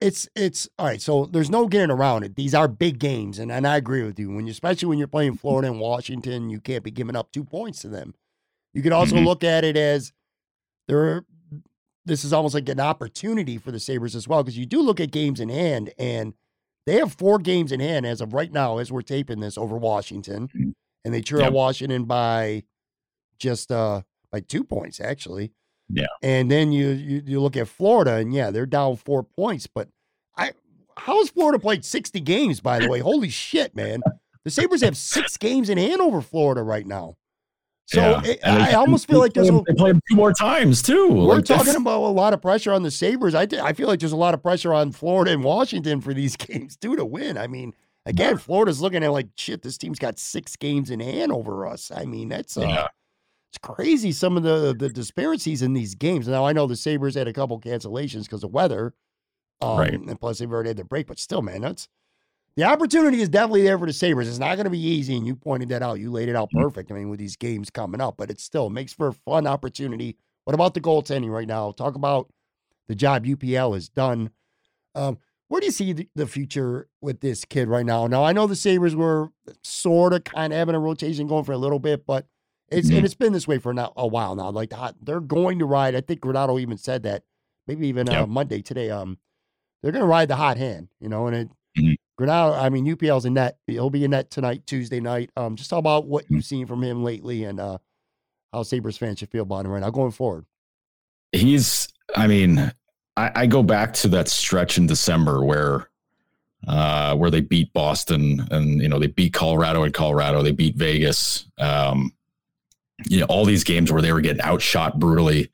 It's 0.00 0.26
it's 0.34 0.68
all 0.78 0.86
right. 0.86 1.02
So 1.02 1.26
there's 1.26 1.50
no 1.50 1.68
getting 1.68 1.90
around 1.90 2.24
it. 2.24 2.34
These 2.34 2.54
are 2.54 2.66
big 2.66 2.98
games, 2.98 3.38
and, 3.38 3.52
and 3.52 3.66
I 3.66 3.76
agree 3.76 4.02
with 4.02 4.18
you. 4.18 4.30
When 4.30 4.46
you, 4.46 4.52
especially 4.52 4.88
when 4.88 4.98
you're 4.98 5.06
playing 5.06 5.36
Florida 5.36 5.68
and 5.68 5.78
Washington, 5.78 6.48
you 6.48 6.60
can't 6.60 6.82
be 6.82 6.90
giving 6.90 7.14
up 7.14 7.30
two 7.30 7.44
points 7.44 7.82
to 7.82 7.88
them. 7.88 8.14
You 8.72 8.82
could 8.82 8.92
also 8.92 9.16
Mhm. 9.16 9.26
look 9.26 9.44
at 9.44 9.64
it 9.64 9.76
as 9.76 10.12
there. 10.88 11.24
This 12.04 12.24
is 12.24 12.32
almost 12.32 12.54
like 12.54 12.68
an 12.68 12.80
opportunity 12.80 13.58
for 13.58 13.70
the 13.70 13.78
Sabres 13.80 14.16
as 14.16 14.26
well, 14.26 14.42
because 14.42 14.58
you 14.58 14.66
do 14.66 14.80
look 14.82 14.98
at 15.00 15.10
games 15.12 15.38
in 15.40 15.48
hand, 15.48 15.92
and 15.98 16.34
they 16.86 16.96
have 16.96 17.12
four 17.12 17.38
games 17.38 17.70
in 17.70 17.78
hand 17.80 18.04
as 18.06 18.20
of 18.20 18.32
right 18.34 18.50
now, 18.52 18.78
as 18.78 18.90
we're 18.90 19.02
taping 19.02 19.38
this 19.40 19.56
over 19.56 19.76
Washington, 19.76 20.48
Mhm. 20.48 20.74
and 21.04 21.14
they 21.14 21.20
trail 21.20 21.44
Yep. 21.44 21.52
Washington 21.52 22.04
by 22.04 22.64
just 23.38 23.70
uh 23.72 24.02
by 24.30 24.40
two 24.40 24.64
points 24.64 25.00
actually. 25.00 25.52
Yeah. 25.88 26.06
And 26.22 26.50
then 26.50 26.72
you 26.72 26.88
you 26.90 27.22
you 27.26 27.40
look 27.40 27.56
at 27.56 27.68
Florida 27.68 28.14
and 28.14 28.32
yeah, 28.32 28.50
they're 28.50 28.66
down 28.66 28.96
four 28.96 29.22
points. 29.22 29.66
But 29.66 29.88
I 30.36 30.52
how's 30.96 31.28
Florida 31.30 31.58
played 31.58 31.84
60 31.84 32.18
games, 32.20 32.60
by 32.60 32.78
the 32.80 32.88
way? 32.88 32.98
Holy 33.00 33.28
shit, 33.28 33.74
man. 33.76 34.00
The 34.44 34.50
Sabres 34.50 34.82
have 34.82 34.96
six 34.96 35.36
games 35.36 35.68
in 35.68 35.78
hand 35.78 36.00
over 36.00 36.20
Florida 36.20 36.62
right 36.62 36.86
now. 36.86 37.16
So 37.86 38.00
Yeah. 38.00 38.22
it- 38.24 38.40
they- 38.42 38.48
I 38.48 38.72
almost 38.74 39.06
feel 39.08 39.18
like 39.18 39.32
there's 39.34 39.48
play 39.50 39.58
a, 39.58 39.62
they 39.66 39.74
play 39.74 39.90
them 39.92 40.00
two 40.08 40.16
more 40.16 40.32
times 40.32 40.82
too. 40.82 41.08
we're 41.08 41.36
Like, 41.36 41.44
talking 41.44 41.74
about 41.76 41.98
a 42.02 42.08
lot 42.08 42.32
of 42.32 42.40
pressure 42.40 42.72
on 42.72 42.82
the 42.82 42.90
Sabres. 42.90 43.34
I, 43.34 43.46
I 43.62 43.72
feel 43.72 43.88
like 43.88 44.00
there's 44.00 44.12
a 44.12 44.16
lot 44.16 44.34
of 44.34 44.42
pressure 44.42 44.72
on 44.72 44.92
Florida 44.92 45.32
and 45.32 45.42
Washington 45.44 46.00
for 46.00 46.14
these 46.14 46.36
games 46.36 46.76
too 46.76 46.96
to 46.96 47.04
win. 47.04 47.36
I 47.36 47.48
mean, 47.48 47.74
again, 48.06 48.38
Florida's 48.38 48.80
looking 48.80 49.02
at 49.04 49.10
like 49.12 49.28
shit, 49.36 49.62
this 49.62 49.76
team's 49.78 49.98
got 49.98 50.18
six 50.18 50.56
games 50.56 50.90
in 50.90 51.00
hand 51.00 51.32
over 51.32 51.66
us. 51.66 51.90
I 51.94 52.04
mean, 52.04 52.28
that's 52.28 52.56
uh, 52.56 52.60
Yeah. 52.62 52.86
it's 53.50 53.58
crazy 53.62 54.12
some 54.12 54.36
of 54.36 54.42
the 54.44 54.74
the 54.78 54.88
disparities 54.88 55.60
in 55.60 55.72
these 55.74 55.94
games. 55.96 56.28
Now 56.28 56.46
I 56.46 56.52
know 56.52 56.66
the 56.66 56.76
Sabres 56.76 57.16
had 57.16 57.28
a 57.28 57.32
couple 57.32 57.60
cancellations 57.60 58.22
because 58.22 58.44
of 58.44 58.52
weather. 58.52 58.94
Um, 59.60 59.78
Right. 59.78 59.92
and 59.92 60.18
plus 60.20 60.38
they've 60.38 60.50
already 60.50 60.70
had 60.70 60.76
their 60.76 60.84
break, 60.84 61.06
but 61.08 61.18
still, 61.18 61.42
man, 61.42 61.60
that's 61.62 61.88
the 62.56 62.64
opportunity 62.64 63.20
is 63.20 63.28
definitely 63.28 63.62
there 63.62 63.78
for 63.78 63.86
the 63.86 63.92
Sabres. 63.92 64.28
It's 64.28 64.38
not 64.38 64.56
going 64.56 64.64
to 64.64 64.70
be 64.70 64.78
easy, 64.78 65.16
and 65.16 65.26
you 65.26 65.34
pointed 65.34 65.68
that 65.70 65.82
out. 65.82 66.00
You 66.00 66.10
laid 66.10 66.28
it 66.28 66.36
out 66.36 66.50
Mhm. 66.52 66.60
perfect. 66.62 66.90
I 66.90 66.94
mean, 66.94 67.08
with 67.10 67.18
these 67.18 67.36
games 67.36 67.70
coming 67.70 68.00
up, 68.00 68.16
but 68.16 68.30
it 68.30 68.40
still 68.40 68.70
makes 68.70 68.92
for 68.92 69.08
a 69.08 69.12
fun 69.12 69.46
opportunity. 69.46 70.16
What 70.44 70.54
about 70.54 70.74
the 70.74 70.80
goaltending 70.80 71.30
right 71.30 71.46
now? 71.48 71.70
Talk 71.72 71.94
about 71.94 72.30
the 72.88 72.94
job 72.94 73.24
UPL 73.26 73.74
has 73.74 73.88
done. 73.88 74.30
Um, 74.94 75.18
where 75.48 75.60
do 75.60 75.66
you 75.66 75.72
see 75.72 76.08
the, 76.14 76.26
future 76.26 76.88
with 77.00 77.20
this 77.20 77.44
kid 77.44 77.68
right 77.68 77.84
now? 77.86 78.06
Now 78.06 78.24
I 78.24 78.32
know 78.32 78.46
the 78.46 78.56
Sabres 78.56 78.96
were 78.96 79.28
sort 79.62 80.12
of 80.14 80.24
kind 80.24 80.52
of 80.52 80.58
having 80.58 80.74
a 80.74 80.80
rotation 80.80 81.26
going 81.26 81.44
for 81.44 81.52
a 81.52 81.58
little 81.58 81.78
bit, 81.78 82.06
but 82.06 82.26
it's 82.70 82.88
and 82.90 83.04
it's 83.04 83.14
been 83.14 83.34
this 83.34 83.46
way 83.46 83.58
for 83.58 83.74
now, 83.74 83.92
a 83.96 84.06
while 84.06 84.34
now. 84.34 84.50
Like 84.50 84.72
they're 85.02 85.20
going 85.20 85.58
to 85.58 85.66
ride. 85.66 85.94
I 85.94 86.00
think 86.00 86.20
Granato 86.20 86.58
even 86.60 86.78
said 86.78 87.02
that. 87.04 87.24
Maybe 87.66 87.86
even 87.88 88.08
uh, 88.08 88.20
Yep. 88.20 88.28
Monday 88.28 88.62
today. 88.62 88.90
Um, 88.90 89.18
they're 89.82 89.92
going 89.92 90.02
to 90.02 90.08
ride 90.08 90.28
the 90.28 90.36
hot 90.36 90.56
hand, 90.56 90.88
you 91.00 91.08
know. 91.08 91.26
And 91.26 91.36
it, 91.36 91.48
Mhm. 91.78 91.96
Granato, 92.20 92.58
I 92.58 92.68
mean, 92.68 92.84
UPL's 92.86 93.24
in 93.24 93.34
net. 93.34 93.58
He'll 93.66 93.90
be 93.90 94.04
in 94.04 94.10
net 94.10 94.30
tonight, 94.30 94.62
Tuesday 94.66 95.00
night. 95.00 95.30
Um, 95.36 95.56
just 95.56 95.70
talk 95.70 95.78
about 95.78 96.06
what 96.06 96.24
Mm-hmm. 96.24 96.34
you've 96.36 96.44
seen 96.44 96.66
from 96.66 96.82
him 96.82 97.02
lately 97.02 97.44
and 97.44 97.58
uh, 97.58 97.78
how 98.52 98.62
Sabres 98.62 98.98
fans 98.98 99.18
should 99.18 99.30
feel 99.30 99.42
about 99.42 99.64
him 99.64 99.72
right 99.72 99.80
now 99.80 99.90
going 99.90 100.12
forward. 100.12 100.44
he's 101.32 101.88
i 102.14 102.26
mean 102.26 102.58
I, 103.16 103.30
I 103.34 103.46
go 103.46 103.62
back 103.62 103.94
to 103.94 104.08
that 104.08 104.28
stretch 104.28 104.76
in 104.76 104.86
december 104.86 105.42
where 105.42 105.88
uh 106.68 107.16
where 107.16 107.30
they 107.30 107.40
beat 107.40 107.72
boston 107.72 108.46
and 108.50 108.82
you 108.82 108.88
know 108.88 108.98
they 108.98 109.06
beat 109.06 109.32
colorado 109.32 109.82
in 109.84 109.92
colorado 109.92 110.42
they 110.42 110.52
beat 110.52 110.76
vegas 110.76 111.46
um 111.58 112.12
you 113.08 113.18
know 113.20 113.26
all 113.30 113.46
these 113.46 113.64
games 113.64 113.90
where 113.90 114.02
they 114.02 114.12
were 114.12 114.20
getting 114.20 114.42
outshot 114.42 114.98
brutally 114.98 115.50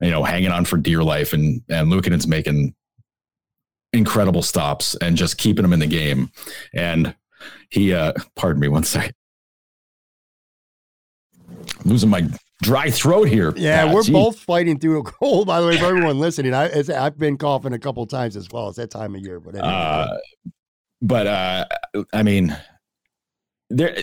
you 0.00 0.10
know 0.12 0.22
hanging 0.22 0.52
on 0.52 0.64
for 0.64 0.76
dear 0.76 1.02
life 1.02 1.32
and 1.32 1.60
and 1.68 1.90
Luukkonen's 1.92 2.28
making 2.28 2.72
incredible 3.92 4.42
stops 4.42 4.94
and 4.96 5.16
just 5.16 5.38
keeping 5.38 5.62
them 5.62 5.72
in 5.72 5.78
the 5.78 5.86
game 5.86 6.30
and 6.74 7.14
he 7.70 7.92
uh 7.94 8.12
pardon 8.34 8.60
me 8.60 8.68
one 8.68 8.84
second 8.84 9.14
losing 11.84 12.10
my 12.10 12.28
dry 12.62 12.90
throat 12.90 13.28
here 13.28 13.52
Yeah, 13.56 13.92
we're 13.92 14.04
both 14.04 14.38
fighting 14.38 14.78
through 14.78 15.00
a 15.00 15.02
cold. 15.02 15.46
By 15.46 15.60
the 15.60 15.66
way, 15.66 15.76
for 15.78 15.84
everyone 15.86 16.18
listening, 16.26 16.54
I, 16.54 16.66
it's, 16.66 16.88
I've 16.88 17.18
been 17.18 17.36
coughing 17.36 17.74
a 17.74 17.78
couple 17.78 18.06
times 18.06 18.34
as 18.36 18.48
well. 18.50 18.68
It's 18.68 18.78
that 18.78 18.90
time 18.90 19.14
of 19.14 19.20
year, 19.20 19.40
but 19.40 19.54
anyway, 19.54 19.68
Uh, 19.68 20.16
but 21.02 21.26
uh, 21.26 21.66
I 22.14 22.22
mean, 22.22 22.56
there 23.68 23.96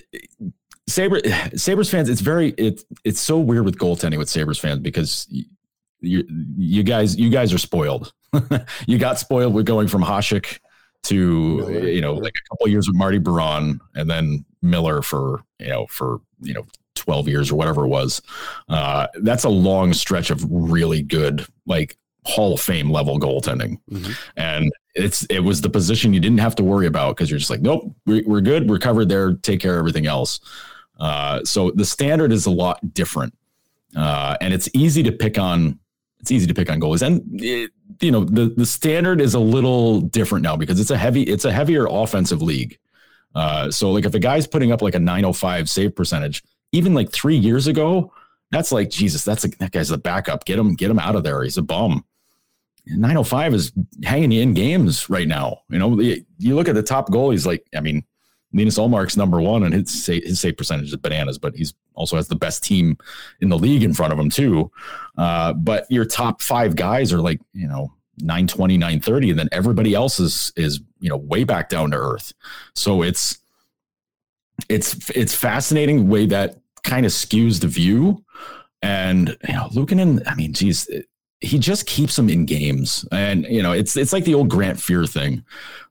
Sabre 0.88 1.20
Sabres 1.56 1.90
fans, 1.90 2.10
it's 2.10 2.22
very 2.22 2.50
it 2.58 2.84
it's 3.04 3.20
so 3.20 3.40
weird 3.40 3.66
with 3.66 3.78
goaltending 3.78 4.18
with 4.18 4.30
Sabres 4.30 4.60
fans 4.60 4.80
because 4.80 5.28
you 6.00 6.24
you 6.56 6.84
guys 6.84 7.16
you 7.18 7.30
guys 7.30 7.54
are 7.54 7.58
spoiled. 7.58 8.14
you 8.88 8.98
got 8.98 9.20
spoiled 9.20 9.54
with 9.54 9.66
going 9.66 9.88
from 9.88 10.04
Hasek 10.04 10.60
to 11.04 11.58
Miller, 11.58 11.88
you 11.88 12.02
know 12.02 12.14
like 12.14 12.34
a 12.34 12.50
couple 12.50 12.68
years 12.68 12.88
with 12.88 12.96
Marty 12.96 13.18
Biron 13.20 13.80
and 13.96 14.10
then 14.10 14.46
Miller 14.62 15.02
for 15.02 15.44
you 15.60 15.68
know 15.68 15.86
for 15.88 16.22
you 16.42 16.54
know 16.54 16.66
12 16.96 17.28
years 17.28 17.52
or 17.52 17.56
whatever 17.56 17.86
it 17.86 17.90
was. 17.90 18.22
Uh, 18.70 19.08
that's 19.22 19.44
a 19.44 19.50
long 19.50 19.94
stretch 19.94 20.30
of 20.30 20.46
really 20.50 21.02
good 21.02 21.46
like 21.66 21.98
Hall 22.26 22.54
of 22.54 22.62
Fame 22.62 22.90
level 22.90 23.20
goaltending. 23.20 23.80
Mm-hmm. 23.92 24.12
And 24.38 24.72
it's 24.96 25.26
it 25.26 25.40
was 25.40 25.62
the 25.62 25.70
position 25.70 26.14
you 26.14 26.20
didn't 26.20 26.38
have 26.40 26.56
to 26.56 26.64
worry 26.64 26.88
about 26.88 27.16
because 27.16 27.30
you're 27.30 27.40
just 27.40 27.50
like, 27.50 27.62
nope, 27.62 27.94
we're, 28.06 28.24
we're 28.26 28.42
good, 28.42 28.70
we're 28.70 28.80
covered 28.80 29.10
there, 29.10 29.34
take 29.34 29.60
care 29.60 29.74
of 29.74 29.80
everything 29.80 30.06
else. 30.06 30.40
Uh, 31.00 31.44
so 31.44 31.72
the 31.72 31.86
standard 31.86 32.32
is 32.32 32.46
a 32.46 32.52
lot 32.52 32.94
different, 32.94 33.34
uh, 33.96 34.38
and 34.42 34.54
it's 34.54 34.70
easy 34.74 35.04
to 35.04 35.12
pick 35.12 35.38
on. 35.38 35.80
It's 36.24 36.32
easy 36.32 36.48
to 36.48 36.54
pick 36.54 36.72
on 36.72 36.80
goalies, 36.80 37.06
and 37.06 37.22
it, 37.34 37.72
you 38.00 38.12
know 38.12 38.24
the 38.24 38.46
the 38.46 38.66
standard 38.66 39.20
is 39.20 39.34
a 39.34 39.40
little 39.40 40.00
different 40.00 40.44
now 40.44 40.56
because 40.56 40.80
it's 40.80 40.90
a 40.90 40.98
heavy, 40.98 41.24
it's 41.24 41.44
a 41.44 41.52
heavier 41.52 41.86
offensive 41.86 42.42
league. 42.42 42.80
Uh, 43.36 43.70
so 43.70 43.92
like 43.92 44.06
if 44.06 44.14
a 44.14 44.20
guy's 44.20 44.48
putting 44.48 44.72
up 44.72 44.82
like 44.82 44.96
a 44.96 45.00
905 45.00 45.70
save 45.70 45.96
percentage, 45.96 46.42
even 46.72 46.94
like 46.94 47.12
three 47.12 47.36
years 47.36 47.68
ago, 47.68 48.14
that's 48.52 48.72
like 48.72 48.90
Jesus. 48.90 49.24
That's 49.24 49.44
a, 49.44 49.50
that 49.60 49.72
guy's 49.72 49.90
the 49.90 49.98
backup. 49.98 50.46
Get 50.46 50.60
him, 50.60 50.76
get 50.76 50.92
him 50.92 51.00
out 51.00 51.16
of 51.16 51.24
there. 51.24 51.44
He's 51.44 51.58
a 51.58 51.62
bum. 51.62 52.06
905 52.86 53.54
is 53.54 53.72
hanging 54.04 54.32
in 54.32 54.54
games 54.54 55.10
right 55.10 55.28
now. 55.28 55.62
You 55.70 55.80
know, 55.80 56.00
you 56.00 56.56
look 56.56 56.68
at 56.68 56.76
the 56.76 56.84
top 56.84 57.10
goalies, 57.10 57.46
like, 57.46 57.66
I 57.76 57.82
mean, 57.82 58.04
Linus 58.54 58.78
Ullmark's 58.78 59.18
number 59.18 59.42
one 59.42 59.64
and 59.64 59.74
his 59.74 60.04
save, 60.04 60.24
his 60.24 60.40
save 60.40 60.58
percentage 60.58 60.90
is 60.90 60.96
bananas, 60.98 61.38
but 61.38 61.56
he's 61.56 61.74
also 61.96 62.16
has 62.16 62.28
the 62.28 62.36
best 62.36 62.64
team 62.64 62.98
in 63.41 63.50
the 63.50 63.58
league 63.58 63.84
in 63.84 63.94
front 63.94 64.14
of 64.14 64.20
him 64.20 64.30
too. 64.30 64.72
Uh, 65.18 65.54
but 65.54 65.86
your 65.89 66.06
top 66.06 66.41
five 66.41 66.76
guys 66.76 67.14
are 67.14 67.22
like, 67.22 67.39
you 67.54 67.68
know, 67.68 67.91
920, 68.20 68.78
930, 68.78 69.32
and 69.32 69.39
then 69.39 69.50
everybody 69.52 69.94
else 69.94 70.20
is, 70.20 70.54
is, 70.56 70.82
you 71.00 71.10
know, 71.10 71.18
way 71.18 71.44
back 71.44 71.70
down 71.70 71.91
to 71.91 71.98
earth. 71.98 72.34
So 72.76 73.02
it's, 73.02 73.39
it's, 74.70 75.10
it's 75.10 75.34
fascinating 75.34 76.08
way 76.08 76.28
that 76.28 76.58
kind 76.84 77.06
of 77.06 77.12
skews 77.12 77.60
the 77.60 77.68
view. 77.68 78.24
And, 78.82 79.38
you 79.48 79.54
know, 79.54 79.70
Luukkonen, 79.70 80.22
I 80.28 80.36
mean, 80.36 80.54
geez, 80.54 80.88
he 81.44 81.60
just 81.60 81.86
keeps 81.86 82.16
them 82.16 82.30
in 82.30 82.46
games. 82.46 83.06
And, 83.12 83.46
you 83.46 83.62
know, 83.62 83.74
it's 83.74 83.98
it's 83.98 84.14
like 84.14 84.24
the 84.24 84.34
old 84.34 84.50
Grant 84.50 84.80
Fuhr 84.80 85.10
thing, 85.10 85.44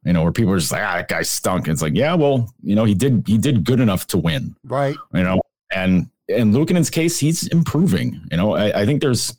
you 0.02 0.14
know, 0.14 0.22
where 0.22 0.32
people 0.32 0.52
are 0.52 0.58
just 0.58 0.72
like, 0.72 0.82
ah, 0.82 0.96
that 0.96 1.08
guy 1.08 1.22
stunk. 1.22 1.66
And 1.66 1.74
it's 1.74 1.82
like, 1.82 1.94
yeah, 1.94 2.14
well, 2.14 2.52
you 2.62 2.74
know, 2.74 2.84
he 2.84 2.94
did 2.94 3.22
he 3.26 3.36
did 3.36 3.64
good 3.64 3.78
enough 3.78 4.06
to 4.08 4.18
win. 4.18 4.56
Right. 4.64 4.96
You 5.12 5.22
know, 5.22 5.41
and 5.74 6.08
in 6.28 6.52
Luukkonen's 6.52 6.90
case, 6.90 7.18
he's 7.18 7.46
improving. 7.48 8.20
You 8.30 8.36
know, 8.36 8.54
I, 8.54 8.82
I 8.82 8.86
think 8.86 9.00
there's 9.00 9.36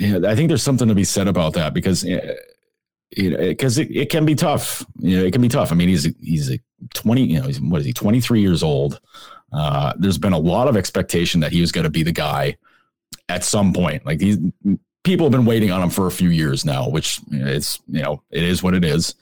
I 0.00 0.34
think 0.34 0.48
there's 0.48 0.62
something 0.62 0.88
to 0.88 0.94
be 0.94 1.04
said 1.04 1.28
about 1.28 1.54
that 1.54 1.74
because 1.74 2.04
uh, 2.04 2.34
you 3.16 3.30
know, 3.30 3.38
because 3.38 3.78
it, 3.78 3.90
it 3.90 4.10
can 4.10 4.26
be 4.26 4.34
tough. 4.34 4.84
You 4.98 5.18
know, 5.18 5.24
it 5.24 5.32
can 5.32 5.42
be 5.42 5.48
tough. 5.48 5.72
I 5.72 5.74
mean, 5.74 5.88
he's 5.88 6.04
he's 6.20 6.50
a 6.50 6.58
20, 6.94 7.22
you 7.22 7.40
know, 7.40 7.46
he's, 7.46 7.60
what 7.60 7.80
is 7.80 7.86
he, 7.86 7.92
23 7.92 8.40
years 8.40 8.62
old. 8.62 9.00
Uh, 9.52 9.92
there's 9.98 10.18
been 10.18 10.32
a 10.32 10.38
lot 10.38 10.68
of 10.68 10.76
expectation 10.76 11.40
that 11.40 11.52
he 11.52 11.60
was 11.60 11.72
going 11.72 11.84
to 11.84 11.90
be 11.90 12.02
the 12.02 12.12
guy 12.12 12.56
at 13.28 13.44
some 13.44 13.72
point. 13.72 14.04
Like 14.04 14.18
these 14.18 14.38
people 15.04 15.26
have 15.26 15.32
been 15.32 15.46
waiting 15.46 15.70
on 15.70 15.82
him 15.82 15.90
for 15.90 16.06
a 16.06 16.10
few 16.10 16.28
years 16.28 16.64
now, 16.64 16.88
which 16.88 17.20
it's 17.30 17.80
you 17.88 18.02
know 18.02 18.22
it 18.30 18.42
is 18.42 18.62
what 18.62 18.74
it 18.74 18.84
is. 18.84 19.14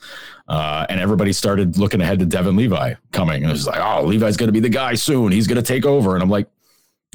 Uh, 0.46 0.84
and 0.88 1.00
everybody 1.00 1.32
started 1.32 1.78
looking 1.78 2.00
ahead 2.00 2.18
to 2.18 2.26
Devon 2.26 2.56
Levi 2.56 2.94
coming, 3.12 3.42
and 3.42 3.50
it 3.50 3.52
was 3.52 3.66
like, 3.66 3.80
oh, 3.80 4.04
Levi's 4.04 4.36
going 4.36 4.48
to 4.48 4.52
be 4.52 4.60
the 4.60 4.68
guy 4.68 4.94
soon. 4.94 5.32
He's 5.32 5.46
going 5.46 5.56
to 5.56 5.62
take 5.62 5.86
over. 5.86 6.14
And 6.14 6.22
I'm 6.22 6.28
like, 6.28 6.46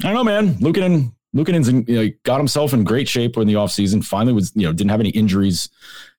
I 0.02 0.08
don't 0.12 0.14
know, 0.14 0.24
man. 0.24 0.54
Luukkonen, 0.54 1.12
Luukkonen's 1.34 1.68
in, 1.68 1.84
you 1.86 1.94
know, 1.94 2.10
got 2.24 2.38
himself 2.38 2.72
in 2.72 2.82
great 2.82 3.08
shape 3.08 3.36
in 3.36 3.46
the 3.46 3.54
offseason. 3.54 4.04
Finally, 4.04 4.32
was 4.32 4.52
you 4.54 4.66
know 4.66 4.72
didn't 4.72 4.90
have 4.90 5.00
any 5.00 5.10
injuries 5.10 5.68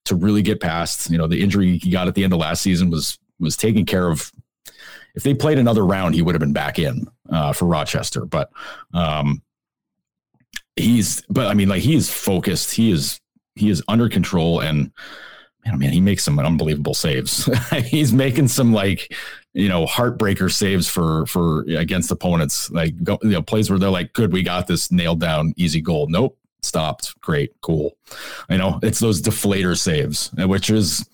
to 0.06 0.16
really 0.16 0.42
get 0.42 0.62
past. 0.62 1.10
You 1.10 1.18
know, 1.18 1.28
the 1.28 1.42
injury 1.42 1.78
he 1.78 1.90
got 1.90 2.08
at 2.08 2.16
the 2.16 2.24
end 2.24 2.32
of 2.34 2.40
last 2.40 2.62
season 2.62 2.90
was 2.90 3.20
was 3.40 3.58
taken 3.58 3.86
care 3.86 4.10
of. 4.10 4.32
If 5.14 5.24
they 5.24 5.34
played 5.34 5.58
another 5.58 5.86
round, 5.86 6.16
he 6.16 6.22
would 6.22 6.36
have 6.36 6.40
been 6.40 6.54
back 6.54 6.80
in 6.80 7.08
uh, 7.30 7.52
for 7.52 7.66
Rochester. 7.66 8.26
But 8.26 8.52
um, 8.94 9.42
he's 10.78 11.22
but 11.30 11.48
I 11.48 11.54
mean 11.54 11.68
like 11.68 11.82
he 11.82 11.96
is 11.96 12.10
focused. 12.10 12.72
He 12.72 12.92
is 12.92 13.20
he 13.56 13.70
is 13.70 13.84
under 13.88 14.08
control 14.08 14.62
and 14.62 14.92
man, 15.66 15.80
man, 15.80 15.92
he 15.92 16.02
makes 16.02 16.24
some 16.24 16.40
unbelievable 16.40 16.94
saves. 16.94 17.50
he's 17.86 18.14
making 18.14 18.48
some 18.48 18.74
like 18.74 19.16
you 19.54 19.68
know 19.68 19.86
heartbreaker 19.86 20.52
saves 20.52 20.88
for 20.88 21.26
for 21.26 21.62
against 21.64 22.12
opponents. 22.12 22.70
Like 22.72 23.02
go, 23.04 23.18
you 23.22 23.30
know 23.30 23.42
plays 23.42 23.70
where 23.70 23.80
they're 23.80 23.90
like, 23.90 24.14
good, 24.14 24.32
we 24.32 24.44
got 24.44 24.68
this 24.68 24.92
nailed 24.92 25.20
down, 25.20 25.54
easy 25.58 25.82
goal. 25.82 26.08
Nope, 26.10 26.38
stopped. 26.62 27.20
Great, 27.22 27.54
cool. 27.62 27.98
You 28.50 28.58
know, 28.58 28.80
it's 28.82 29.00
those 29.00 29.22
deflator 29.22 29.78
saves, 29.78 30.32
which 30.34 30.70
is 30.70 31.08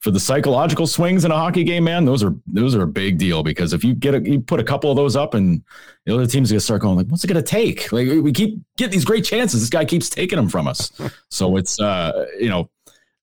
for 0.00 0.10
the 0.10 0.20
psychological 0.20 0.86
swings 0.86 1.26
in 1.26 1.30
a 1.30 1.36
hockey 1.36 1.62
game, 1.62 1.84
man, 1.84 2.06
those 2.06 2.24
are 2.24 2.34
those 2.46 2.74
are 2.74 2.82
a 2.82 2.86
big 2.86 3.18
deal 3.18 3.42
because 3.42 3.74
if 3.74 3.84
you 3.84 3.94
get 3.94 4.14
a, 4.14 4.20
you 4.20 4.40
put 4.40 4.58
a 4.58 4.64
couple 4.64 4.90
of 4.90 4.96
those 4.96 5.14
up 5.14 5.34
and 5.34 5.62
the 6.06 6.14
other 6.14 6.26
team's 6.26 6.50
gonna 6.50 6.60
start 6.60 6.80
going 6.80 6.96
like, 6.96 7.06
what's 7.08 7.22
it 7.22 7.26
gonna 7.26 7.42
take? 7.42 7.92
Like 7.92 8.08
we 8.08 8.32
keep 8.32 8.58
getting 8.78 8.92
these 8.92 9.04
great 9.04 9.24
chances, 9.24 9.60
this 9.60 9.68
guy 9.68 9.84
keeps 9.84 10.08
taking 10.08 10.36
them 10.36 10.48
from 10.48 10.66
us. 10.66 10.90
so 11.28 11.56
it's 11.56 11.78
uh, 11.78 12.26
you 12.38 12.48
know, 12.48 12.70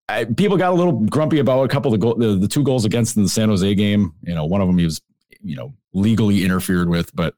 I, 0.10 0.26
people 0.26 0.58
got 0.58 0.72
a 0.72 0.76
little 0.76 0.94
grumpy 0.94 1.40
about 1.40 1.64
a 1.64 1.68
couple 1.68 1.94
of 1.94 2.00
the, 2.00 2.16
the 2.16 2.36
the 2.36 2.48
two 2.48 2.64
goals 2.64 2.86
against 2.86 3.18
in 3.18 3.24
the 3.24 3.30
San 3.30 3.50
Jose 3.50 3.76
game. 3.76 4.14
You 4.24 4.36
know, 4.36 4.46
one 4.46 4.62
of 4.62 4.68
them 4.68 4.78
he 4.78 4.86
was 4.86 5.02
you 5.42 5.56
know 5.56 5.74
legally 5.94 6.44
interfered 6.44 6.90
with, 6.90 7.14
but 7.16 7.36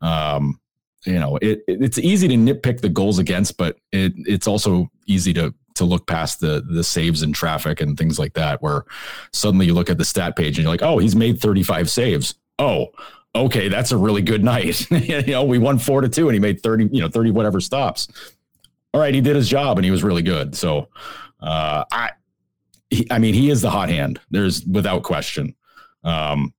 um, 0.00 0.60
you 1.04 1.18
know, 1.18 1.36
it, 1.36 1.64
it, 1.66 1.82
it's 1.82 1.98
easy 1.98 2.28
to 2.28 2.34
nitpick 2.34 2.80
the 2.80 2.88
goals 2.88 3.18
against, 3.18 3.56
but 3.56 3.76
it 3.90 4.12
it's 4.16 4.46
also 4.46 4.88
easy 5.06 5.32
to 5.34 5.54
to 5.74 5.84
look 5.84 6.06
past 6.06 6.40
the 6.40 6.64
the 6.70 6.84
saves 6.84 7.22
in 7.22 7.32
traffic 7.32 7.80
and 7.80 7.96
things 7.96 8.18
like 8.18 8.34
that 8.34 8.62
where 8.62 8.84
suddenly 9.32 9.66
you 9.66 9.74
look 9.74 9.90
at 9.90 9.98
the 9.98 10.04
stat 10.04 10.36
page 10.36 10.58
and 10.58 10.64
you're 10.64 10.72
like 10.72 10.82
oh 10.82 10.98
he's 10.98 11.16
made 11.16 11.40
35 11.40 11.90
saves. 11.90 12.34
Oh 12.58 12.88
okay 13.34 13.68
that's 13.68 13.90
a 13.90 13.96
really 13.96 14.22
good 14.22 14.44
night. 14.52 14.86
You 14.90 15.22
know 15.22 15.44
we 15.44 15.58
won 15.58 15.78
4 15.78 16.02
to 16.02 16.08
2 16.08 16.28
and 16.28 16.34
he 16.34 16.40
made 16.40 16.62
30 16.62 16.88
you 16.92 17.00
know 17.00 17.08
30 17.08 17.30
whatever 17.30 17.60
stops. 17.60 18.06
All 18.94 19.00
right 19.00 19.14
he 19.14 19.20
did 19.20 19.34
his 19.34 19.48
job 19.48 19.78
and 19.78 19.84
he 19.84 19.90
was 19.90 20.04
really 20.04 20.22
good. 20.22 20.54
So 20.54 20.88
uh 21.42 21.84
i 21.92 22.10
he, 22.90 23.06
i 23.10 23.18
mean 23.18 23.34
he 23.34 23.50
is 23.50 23.62
the 23.62 23.70
hot 23.70 23.88
hand 23.88 24.20
there's 24.30 24.64
without 24.66 25.02
question 25.02 25.54
um 26.04 26.52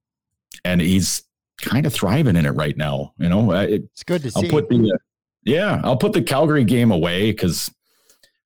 and 0.65 0.81
he's 0.81 1.23
kind 1.59 1.85
of 1.85 1.93
thriving 1.93 2.35
in 2.35 2.45
it 2.45 2.51
right 2.51 2.77
now 2.77 3.13
you 3.17 3.29
know 3.29 3.51
it, 3.51 3.83
it's 3.91 4.03
good 4.03 4.21
to 4.21 4.31
I'll 4.35 4.41
see 4.41 4.49
put 4.49 4.69
the 4.69 4.97
yeah 5.43 5.81
I'll 5.83 5.97
put 5.97 6.13
the 6.13 6.21
Calgary 6.21 6.63
game 6.63 6.91
away 6.91 7.31
because 7.31 7.71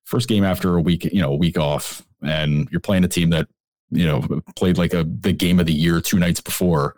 first 0.08 0.26
game 0.26 0.42
after 0.42 0.76
a 0.76 0.80
week, 0.80 1.04
you 1.04 1.20
know, 1.20 1.32
a 1.32 1.36
week 1.36 1.58
off, 1.58 2.02
and 2.22 2.66
you're 2.70 2.80
playing 2.80 3.04
a 3.04 3.08
team 3.08 3.30
that 3.30 3.46
you 3.90 4.06
know 4.06 4.22
played 4.56 4.78
like 4.78 4.94
a 4.94 5.04
the 5.04 5.32
game 5.32 5.60
of 5.60 5.66
the 5.66 5.72
year 5.72 6.00
two 6.00 6.18
nights 6.18 6.40
before. 6.40 6.96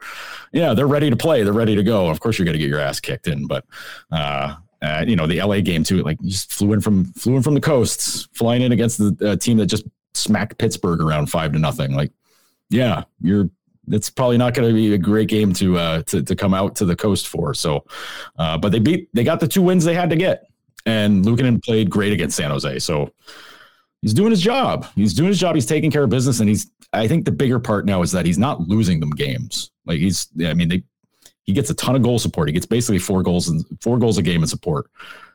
Yeah, 0.52 0.74
they're 0.74 0.86
ready 0.86 1.10
to 1.10 1.16
play. 1.16 1.42
They're 1.42 1.52
ready 1.52 1.74
to 1.74 1.82
go. 1.82 2.08
Of 2.08 2.20
course, 2.20 2.38
you're 2.38 2.44
going 2.44 2.54
to 2.54 2.58
get 2.58 2.68
your 2.68 2.80
ass 2.80 3.00
kicked 3.00 3.26
in, 3.26 3.46
but. 3.46 3.64
uh 4.10 4.56
uh, 4.82 5.04
you 5.06 5.16
know 5.16 5.26
the 5.26 5.42
LA 5.42 5.60
game 5.60 5.84
too. 5.84 6.02
Like 6.02 6.20
just 6.22 6.52
flew 6.52 6.72
in 6.72 6.80
from 6.80 7.04
flew 7.12 7.36
in 7.36 7.42
from 7.42 7.54
the 7.54 7.60
coasts, 7.60 8.28
flying 8.32 8.62
in 8.62 8.72
against 8.72 8.98
the 8.98 9.30
uh, 9.30 9.36
team 9.36 9.56
that 9.58 9.66
just 9.66 9.84
smacked 10.14 10.58
Pittsburgh 10.58 11.00
around 11.00 11.26
five 11.26 11.52
to 11.52 11.58
nothing. 11.58 11.94
Like, 11.94 12.12
yeah, 12.68 13.04
you're. 13.20 13.50
It's 13.92 14.10
probably 14.10 14.38
not 14.38 14.54
going 14.54 14.68
to 14.68 14.74
be 14.74 14.94
a 14.94 14.98
great 14.98 15.28
game 15.28 15.52
to 15.54 15.76
uh 15.76 16.02
to 16.02 16.22
to 16.22 16.36
come 16.36 16.54
out 16.54 16.76
to 16.76 16.84
the 16.84 16.94
coast 16.94 17.26
for. 17.26 17.54
So, 17.54 17.84
uh, 18.38 18.56
but 18.56 18.70
they 18.70 18.78
beat 18.78 19.08
they 19.14 19.24
got 19.24 19.40
the 19.40 19.48
two 19.48 19.62
wins 19.62 19.84
they 19.84 19.94
had 19.94 20.10
to 20.10 20.16
get 20.16 20.50
and 20.86 21.24
Luukkonen 21.24 21.62
played 21.62 21.90
great 21.90 22.12
against 22.12 22.36
San 22.36 22.50
Jose. 22.50 22.78
So 22.80 23.10
he's 24.02 24.14
doing 24.14 24.30
his 24.30 24.40
job. 24.40 24.86
He's 24.94 25.14
doing 25.14 25.28
his 25.28 25.38
job. 25.38 25.54
He's 25.54 25.66
taking 25.66 25.90
care 25.90 26.04
of 26.04 26.10
business, 26.10 26.40
and 26.40 26.48
he's. 26.48 26.70
I 26.92 27.06
think 27.06 27.24
the 27.24 27.32
bigger 27.32 27.60
part 27.60 27.86
now 27.86 28.02
is 28.02 28.10
that 28.12 28.26
he's 28.26 28.38
not 28.38 28.60
losing 28.62 29.00
them 29.00 29.10
games. 29.10 29.70
Like 29.86 29.98
he's. 29.98 30.28
I 30.44 30.54
mean, 30.54 30.68
they. 30.68 30.82
He 31.50 31.54
gets 31.54 31.68
a 31.68 31.74
ton 31.74 31.96
of 31.96 32.02
goal 32.02 32.20
support. 32.20 32.46
He 32.48 32.52
gets 32.52 32.64
basically 32.64 33.00
four 33.00 33.24
goals 33.24 33.48
and 33.48 33.64
four 33.80 33.98
goals 33.98 34.18
a 34.18 34.22
game 34.22 34.40
in 34.40 34.46
support. 34.46 34.88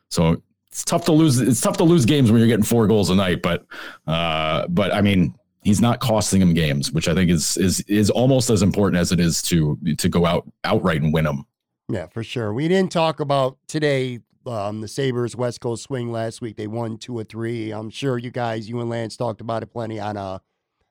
So 0.09 0.41
it's 0.71 0.85
tough 0.85 1.03
to 1.05 1.11
lose. 1.11 1.41
It's 1.41 1.59
tough 1.59 1.75
to 1.77 1.83
lose 1.83 2.05
games 2.05 2.31
when 2.31 2.39
you're 2.39 2.47
getting 2.47 2.63
four 2.63 2.87
goals 2.87 3.09
a 3.09 3.15
night. 3.15 3.41
But, 3.41 3.65
uh, 4.07 4.65
but 4.69 4.93
I 4.93 5.01
mean, 5.01 5.35
he's 5.65 5.81
not 5.81 5.99
costing 5.99 6.41
him 6.41 6.53
games, 6.53 6.93
which 6.93 7.09
I 7.09 7.13
think 7.13 7.29
is 7.29 7.57
is 7.57 7.81
is 7.81 8.09
almost 8.09 8.49
as 8.49 8.61
important 8.61 8.97
as 8.97 9.11
it 9.11 9.19
is 9.19 9.41
to 9.43 9.77
to 9.97 10.07
go 10.07 10.25
out 10.25 10.49
outright 10.63 11.01
and 11.01 11.13
win 11.13 11.25
them. 11.25 11.45
Yeah, 11.89 12.07
for 12.07 12.23
sure. 12.23 12.53
We 12.53 12.69
didn't 12.69 12.93
talk 12.93 13.19
about 13.19 13.57
today 13.67 14.21
um, 14.47 14.79
the 14.79 14.87
Sabres 14.87 15.35
West 15.35 15.59
Coast 15.59 15.83
swing 15.83 16.13
last 16.13 16.39
week. 16.39 16.55
They 16.55 16.67
won 16.67 16.97
two 16.97 17.17
or 17.17 17.25
three. 17.25 17.71
I'm 17.71 17.89
sure 17.89 18.17
you 18.17 18.31
guys, 18.31 18.69
you 18.69 18.79
and 18.79 18.89
Lance 18.89 19.17
talked 19.17 19.41
about 19.41 19.63
it 19.63 19.67
plenty 19.67 19.99
on 19.99 20.15
a 20.15 20.21
uh, 20.21 20.39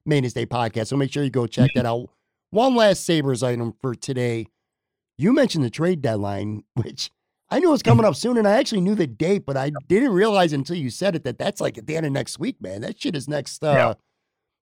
Maintenance 0.05 0.35
Day 0.35 0.45
podcast. 0.45 0.89
So 0.89 0.97
make 0.97 1.11
sure 1.11 1.25
you 1.25 1.31
go 1.31 1.47
check 1.47 1.70
that 1.75 1.87
out. 1.87 2.11
One 2.51 2.77
last 2.77 3.05
Sabres 3.05 3.43
item 3.43 3.75
for 3.81 3.95
today. 3.95 4.47
You 5.17 5.33
mentioned 5.33 5.65
the 5.65 5.71
trade 5.71 6.03
deadline, 6.03 6.65
which 6.75 7.11
I 7.51 7.59
knew 7.61 7.71
was 7.71 7.83
coming 7.83 8.05
up 8.05 8.17
soon, 8.17 8.37
and 8.37 8.49
I 8.49 8.53
actually 8.53 8.81
knew 8.81 8.95
the 8.95 9.07
date, 9.07 9.45
but 9.47 9.57
I 9.57 9.71
didn't 9.89 10.12
realize 10.12 10.53
until 10.53 10.77
you 10.77 10.91
said 10.91 11.15
it 11.15 11.25
that 11.25 11.39
that's 11.39 11.61
like 11.61 11.79
at 11.79 11.87
the 11.87 11.97
end 11.97 12.07
of 12.07 12.12
next 12.12 12.39
week, 12.39 12.61
man. 12.61 12.81
That 12.81 13.01
shit 13.01 13.15
is 13.15 13.29
next. 13.29 13.62
Uh, 13.62 13.73
yeah. 13.73 13.95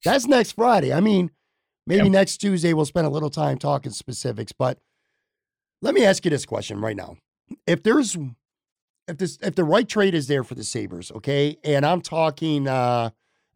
That's 0.05 0.26
next 0.26 0.53
Friday. 0.53 0.92
I 0.92 1.00
mean, 1.00 1.30
maybe 1.86 2.09
next 2.11 2.38
Tuesday 2.38 2.74
we'll 2.74 2.84
spend 2.84 3.07
a 3.07 3.11
little 3.11 3.30
time 3.30 3.57
talking 3.57 3.92
specifics, 3.92 4.53
but 4.53 4.78
Let 5.80 5.94
me 5.94 6.05
ask 6.05 6.24
you 6.24 6.30
this 6.30 6.44
question 6.44 6.80
right 6.80 6.96
now. 6.96 7.16
If 7.66 7.82
there's 7.82 8.16
if 9.09 9.18
this 9.18 9.38
if 9.42 9.55
the 9.55 9.64
right 9.64 9.88
trade 9.88 10.14
is 10.14 10.26
there 10.26 10.44
for 10.44 10.55
the 10.55 10.64
Sabres, 10.64 11.11
okay, 11.12 11.57
and 11.64 11.84
I'm 11.86 12.00
talking 12.00 12.66
uh 12.68 13.11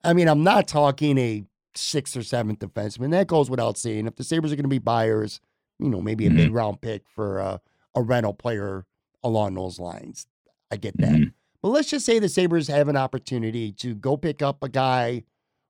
I 0.04 0.12
mean 0.12 0.28
I'm 0.28 0.44
not 0.44 0.68
talking 0.68 1.18
a 1.18 1.44
sixth 1.74 2.16
or 2.16 2.22
seventh 2.22 2.60
defenseman. 2.60 3.10
That 3.10 3.26
goes 3.26 3.50
without 3.50 3.76
saying. 3.76 4.06
If 4.06 4.16
the 4.16 4.24
Sabres 4.24 4.52
are 4.52 4.56
gonna 4.56 4.68
be 4.68 4.78
buyers, 4.78 5.40
you 5.78 5.88
know, 5.88 6.00
maybe 6.00 6.26
a 6.26 6.28
mm-hmm. 6.28 6.38
mid 6.38 6.52
round 6.52 6.80
pick 6.80 7.02
for 7.08 7.40
uh, 7.40 7.58
a 7.94 8.02
rental 8.02 8.34
player 8.34 8.84
along 9.22 9.54
those 9.54 9.78
lines. 9.78 10.26
I 10.70 10.76
get 10.76 10.96
that. 10.98 11.12
Mm-hmm. 11.12 11.28
But 11.62 11.68
let's 11.70 11.90
just 11.90 12.06
say 12.06 12.18
the 12.18 12.28
Sabres 12.28 12.68
have 12.68 12.88
an 12.88 12.96
opportunity 12.96 13.72
to 13.72 13.94
go 13.94 14.16
pick 14.16 14.42
up 14.42 14.62
a 14.62 14.68
guy 14.68 15.24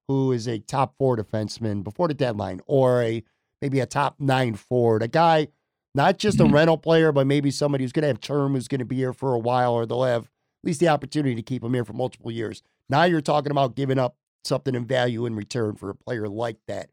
who 0.09 0.33
is 0.33 0.47
a 0.47 0.59
top 0.59 0.95
four 0.99 1.17
defenseman 1.17 1.83
before 1.83 2.09
the 2.09 2.15
deadline, 2.15 2.61
or 2.67 3.03
a 3.03 3.23
maybe 3.61 3.81
a 3.81 3.87
top 3.87 4.17
nine 4.19 4.55
forward, 4.55 5.03
a 5.03 5.09
guy 5.09 5.49
not 5.95 6.19
just 6.19 6.39
mm-hmm. 6.39 6.53
a 6.53 6.55
rental 6.55 6.77
player, 6.77 7.11
but 7.11 7.27
maybe 7.27 7.51
somebody 7.51 7.83
who's 7.83 7.93
going 7.93 8.03
to 8.03 8.09
have 8.09 8.21
term, 8.21 8.53
who's 8.53 8.69
going 8.69 8.81
to 8.81 8.85
be 8.85 8.97
here 8.97 9.15
for 9.15 9.35
a 9.35 9.39
while, 9.39 9.73
or 9.73 9.87
they'll 9.87 10.05
have 10.05 10.25
at 10.25 10.31
least 10.65 10.81
the 10.81 10.89
opportunity 10.89 11.35
to 11.35 11.43
keep 11.43 11.65
him 11.65 11.73
here 11.73 11.85
for 11.85 11.95
multiple 11.95 12.31
years. 12.31 12.63
Now 12.89 13.05
you're 13.05 13.23
talking 13.23 13.51
about 13.51 13.75
giving 13.75 13.99
up 13.99 14.17
something 14.45 14.75
in 14.75 14.85
value 14.85 15.27
in 15.27 15.35
return 15.35 15.75
for 15.75 15.91
a 15.91 15.95
player 15.95 16.29
like 16.29 16.59
that. 16.69 16.91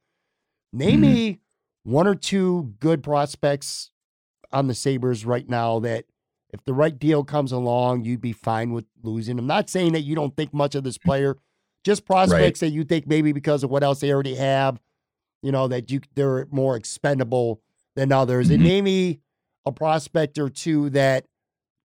Name 0.72 1.02
mm-hmm. 1.02 1.14
me 1.14 1.40
one 1.84 2.08
or 2.08 2.16
two 2.16 2.74
good 2.80 3.04
prospects 3.04 3.92
on 4.52 4.68
the 4.68 4.74
Sabres 4.74 5.26
right 5.26 5.48
now 5.48 5.80
that 5.80 6.06
if 6.54 6.64
the 6.66 6.74
right 6.74 6.98
deal 6.98 7.24
comes 7.24 7.52
along, 7.52 8.06
you'd 8.06 8.22
be 8.22 8.32
fine 8.32 8.72
with 8.72 8.86
losing. 9.02 9.40
I'm 9.40 9.48
not 9.48 9.70
saying 9.70 9.94
that 9.94 10.02
you 10.02 10.16
don't 10.16 10.36
think 10.36 10.54
much 10.54 10.76
of 10.76 10.84
this 10.84 10.98
player, 10.98 11.38
just 11.84 12.06
prospects 12.06 12.62
right. 12.62 12.68
that 12.68 12.74
you 12.74 12.84
think 12.84 13.08
maybe 13.08 13.32
because 13.32 13.64
of 13.64 13.70
what 13.70 13.84
else 13.84 14.00
they 14.00 14.14
already 14.14 14.36
have, 14.36 14.80
you 15.42 15.52
know, 15.52 15.68
that 15.68 15.92
you 15.92 16.02
they're 16.16 16.48
more 16.52 16.76
expendable 16.76 17.62
than 17.96 18.12
others. 18.12 18.50
Mm-hmm. 18.50 18.66
And 18.66 18.84
me 18.84 19.20
a 19.66 19.72
prospect 19.72 20.38
or 20.38 20.50
two 20.50 20.90
that 20.92 21.26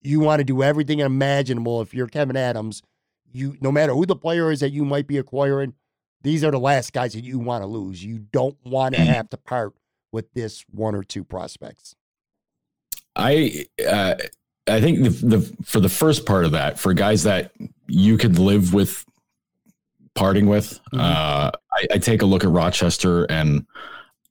you 0.01 0.19
want 0.19 0.39
to 0.39 0.43
do 0.43 0.61
everything 0.61 0.99
imaginable. 0.99 1.81
If 1.81 1.93
you're 1.93 2.07
Kevyn 2.07 2.35
Adams, 2.35 2.83
you 3.31 3.57
no 3.61 3.71
matter 3.71 3.93
who 3.93 4.05
the 4.05 4.15
player 4.15 4.51
is 4.51 4.59
that 4.59 4.71
you 4.71 4.83
might 4.83 5.07
be 5.07 5.17
acquiring, 5.17 5.73
these 6.23 6.43
are 6.43 6.51
the 6.51 6.59
last 6.59 6.91
guys 6.91 7.13
that 7.13 7.23
you 7.23 7.39
want 7.39 7.63
to 7.63 7.67
lose. 7.67 8.03
You 8.03 8.19
don't 8.19 8.57
want 8.65 8.95
to 8.95 9.01
have 9.01 9.29
to 9.29 9.37
part 9.37 9.73
with 10.11 10.31
this 10.33 10.63
one 10.71 10.95
or 10.95 11.03
two 11.03 11.23
prospects. 11.23 11.95
I 13.15 13.65
uh, 13.85 14.15
I 14.67 14.81
think 14.81 15.03
the, 15.03 15.09
the 15.09 15.57
for 15.63 15.79
the 15.79 15.89
first 15.89 16.25
part 16.25 16.45
of 16.45 16.51
that, 16.51 16.79
for 16.79 16.93
guys 16.93 17.23
that 17.23 17.51
you 17.87 18.17
could 18.17 18.37
live 18.37 18.73
with 18.73 19.05
parting 20.13 20.47
with, 20.47 20.79
mm-hmm. 20.93 20.99
uh, 20.99 21.51
I, 21.73 21.87
I, 21.93 21.97
take 21.99 22.21
a 22.21 22.25
look 22.25 22.43
at 22.43 22.49
Rochester 22.49 23.25
and 23.25 23.65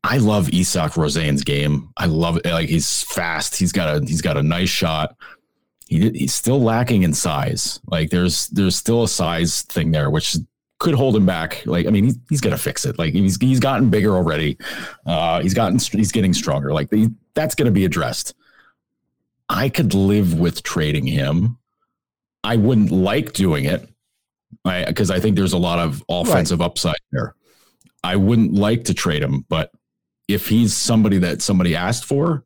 I 0.03 0.18
love 0.18 0.53
Isak 0.53 0.97
Rosen's 0.97 1.43
game. 1.43 1.91
I 1.97 2.07
love 2.07 2.37
it. 2.39 2.47
Like 2.47 2.68
he's 2.68 3.03
fast. 3.05 3.57
He's 3.57 3.72
got 3.72 3.97
a 3.97 4.07
he's 4.07 4.22
got 4.22 4.37
a 4.37 4.43
nice 4.43 4.68
shot. 4.68 5.16
He 5.89 6.11
he's 6.11 6.35
still 6.35 6.61
lacking 6.61 7.03
in 7.03 7.12
size. 7.12 7.81
Like 7.87 8.11
there's 8.11 8.47
there's 8.49 8.77
still 8.77 9.05
a 9.05 9.09
size 9.09 9.62
thing 9.62 9.91
there, 9.91 10.11
which 10.11 10.37
could 10.79 10.95
hold 10.95 11.16
him 11.16 11.27
back. 11.27 11.62
Like 11.66 11.87
I 11.87 11.91
mean, 11.91 12.05
he's, 12.05 12.18
he's 12.29 12.41
gonna 12.41 12.59
fix 12.59 12.85
it. 12.85 12.99
Like 12.99 13.14
he's 13.14 13.37
he's 13.41 13.61
gotten 13.61 13.91
bigger 13.91 14.14
already. 14.14 14.59
Uh, 15.05 15.41
he's 15.41 15.55
gotten 15.55 15.79
he's 15.79 16.12
getting 16.12 16.35
stronger. 16.35 16.72
Like 16.72 16.91
the, 16.91 17.12
that's 17.35 17.55
gonna 17.55 17.70
be 17.70 17.85
addressed. 17.85 18.35
I 19.49 19.68
could 19.68 19.95
live 19.95 20.39
with 20.39 20.62
trading 20.62 21.07
him. 21.07 21.59
I 22.43 22.57
wouldn't 22.57 22.91
like 22.91 23.33
doing 23.33 23.64
it 23.64 23.89
I 24.64 24.85
because 24.85 25.11
I, 25.11 25.16
I, 25.16 25.20
think 25.20 25.37
there's 25.37 25.53
a 25.53 25.59
lot 25.59 25.79
of 25.79 26.03
offensive 26.09 26.61
right. 26.61 26.66
upside 26.66 26.97
there. 27.12 27.35
I 28.05 28.16
wouldn't 28.16 28.55
like 28.55 28.85
to 28.85 28.95
trade 28.95 29.22
him, 29.22 29.45
but 29.49 29.72
if 30.29 30.49
he's 30.49 30.77
somebody 30.77 31.18
that 31.18 31.43
somebody 31.43 31.74
asked 31.77 32.05
for, 32.05 32.45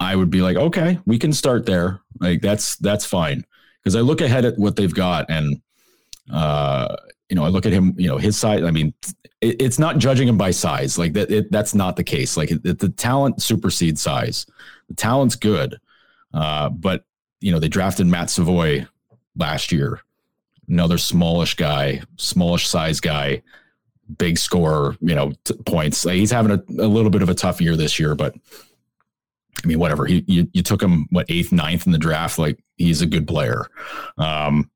I 0.00 0.14
would 0.16 0.30
be 0.30 0.40
like, 0.40 0.56
okay, 0.56 0.98
we 1.06 1.18
can 1.18 1.32
start 1.32 1.66
there. 1.66 2.00
Like 2.20 2.40
that's 2.40 2.76
that's 2.76 3.04
fine. 3.04 3.44
Because 3.82 3.96
I 3.96 4.00
look 4.00 4.20
ahead 4.20 4.44
at 4.44 4.58
what 4.58 4.76
they've 4.76 4.94
got, 4.94 5.26
and 5.30 5.60
uh, 6.32 6.96
you 7.28 7.36
know, 7.36 7.44
I 7.44 7.48
look 7.48 7.66
at 7.66 7.72
him. 7.72 7.94
You 7.96 8.08
know, 8.08 8.18
his 8.18 8.38
size. 8.38 8.62
I 8.62 8.70
mean, 8.70 8.94
it, 9.40 9.60
it's 9.60 9.78
not 9.78 9.98
judging 9.98 10.28
him 10.28 10.38
by 10.38 10.50
size. 10.50 10.98
Like 10.98 11.12
that. 11.14 11.30
It, 11.30 11.50
that's 11.50 11.74
not 11.74 11.96
the 11.96 12.04
case. 12.04 12.36
Like 12.36 12.50
it, 12.50 12.78
the 12.78 12.88
talent 12.88 13.42
supersedes 13.42 14.00
size. 14.00 14.46
The 14.88 14.94
talent's 14.94 15.36
good. 15.36 15.78
Uh, 16.32 16.68
but 16.70 17.04
you 17.40 17.52
know, 17.52 17.58
they 17.58 17.68
drafted 17.68 18.06
Matt 18.06 18.30
Savoy 18.30 18.86
last 19.36 19.72
year, 19.72 20.00
another 20.68 20.98
smallish 20.98 21.54
guy, 21.54 22.02
smallish 22.16 22.66
size 22.66 23.00
guy, 23.00 23.42
big 24.16 24.38
scorer, 24.38 24.96
you 25.00 25.14
know, 25.14 25.32
t- 25.44 25.54
points. 25.66 26.04
Like 26.04 26.16
he's 26.16 26.30
having 26.30 26.52
a, 26.52 26.82
a 26.82 26.88
little 26.88 27.10
bit 27.10 27.22
of 27.22 27.28
a 27.28 27.34
tough 27.34 27.60
year 27.60 27.76
this 27.76 27.98
year, 27.98 28.14
but 28.14 28.34
I 29.62 29.66
mean, 29.66 29.78
whatever. 29.78 30.06
He 30.06 30.24
you, 30.26 30.48
you 30.52 30.62
took 30.62 30.82
him 30.82 31.06
what 31.10 31.26
eighth, 31.28 31.52
ninth 31.52 31.86
in 31.86 31.92
the 31.92 31.98
draft. 31.98 32.38
Like 32.38 32.62
he's 32.76 33.02
a 33.02 33.06
good 33.06 33.26
player. 33.26 33.66
Um, 34.16 34.70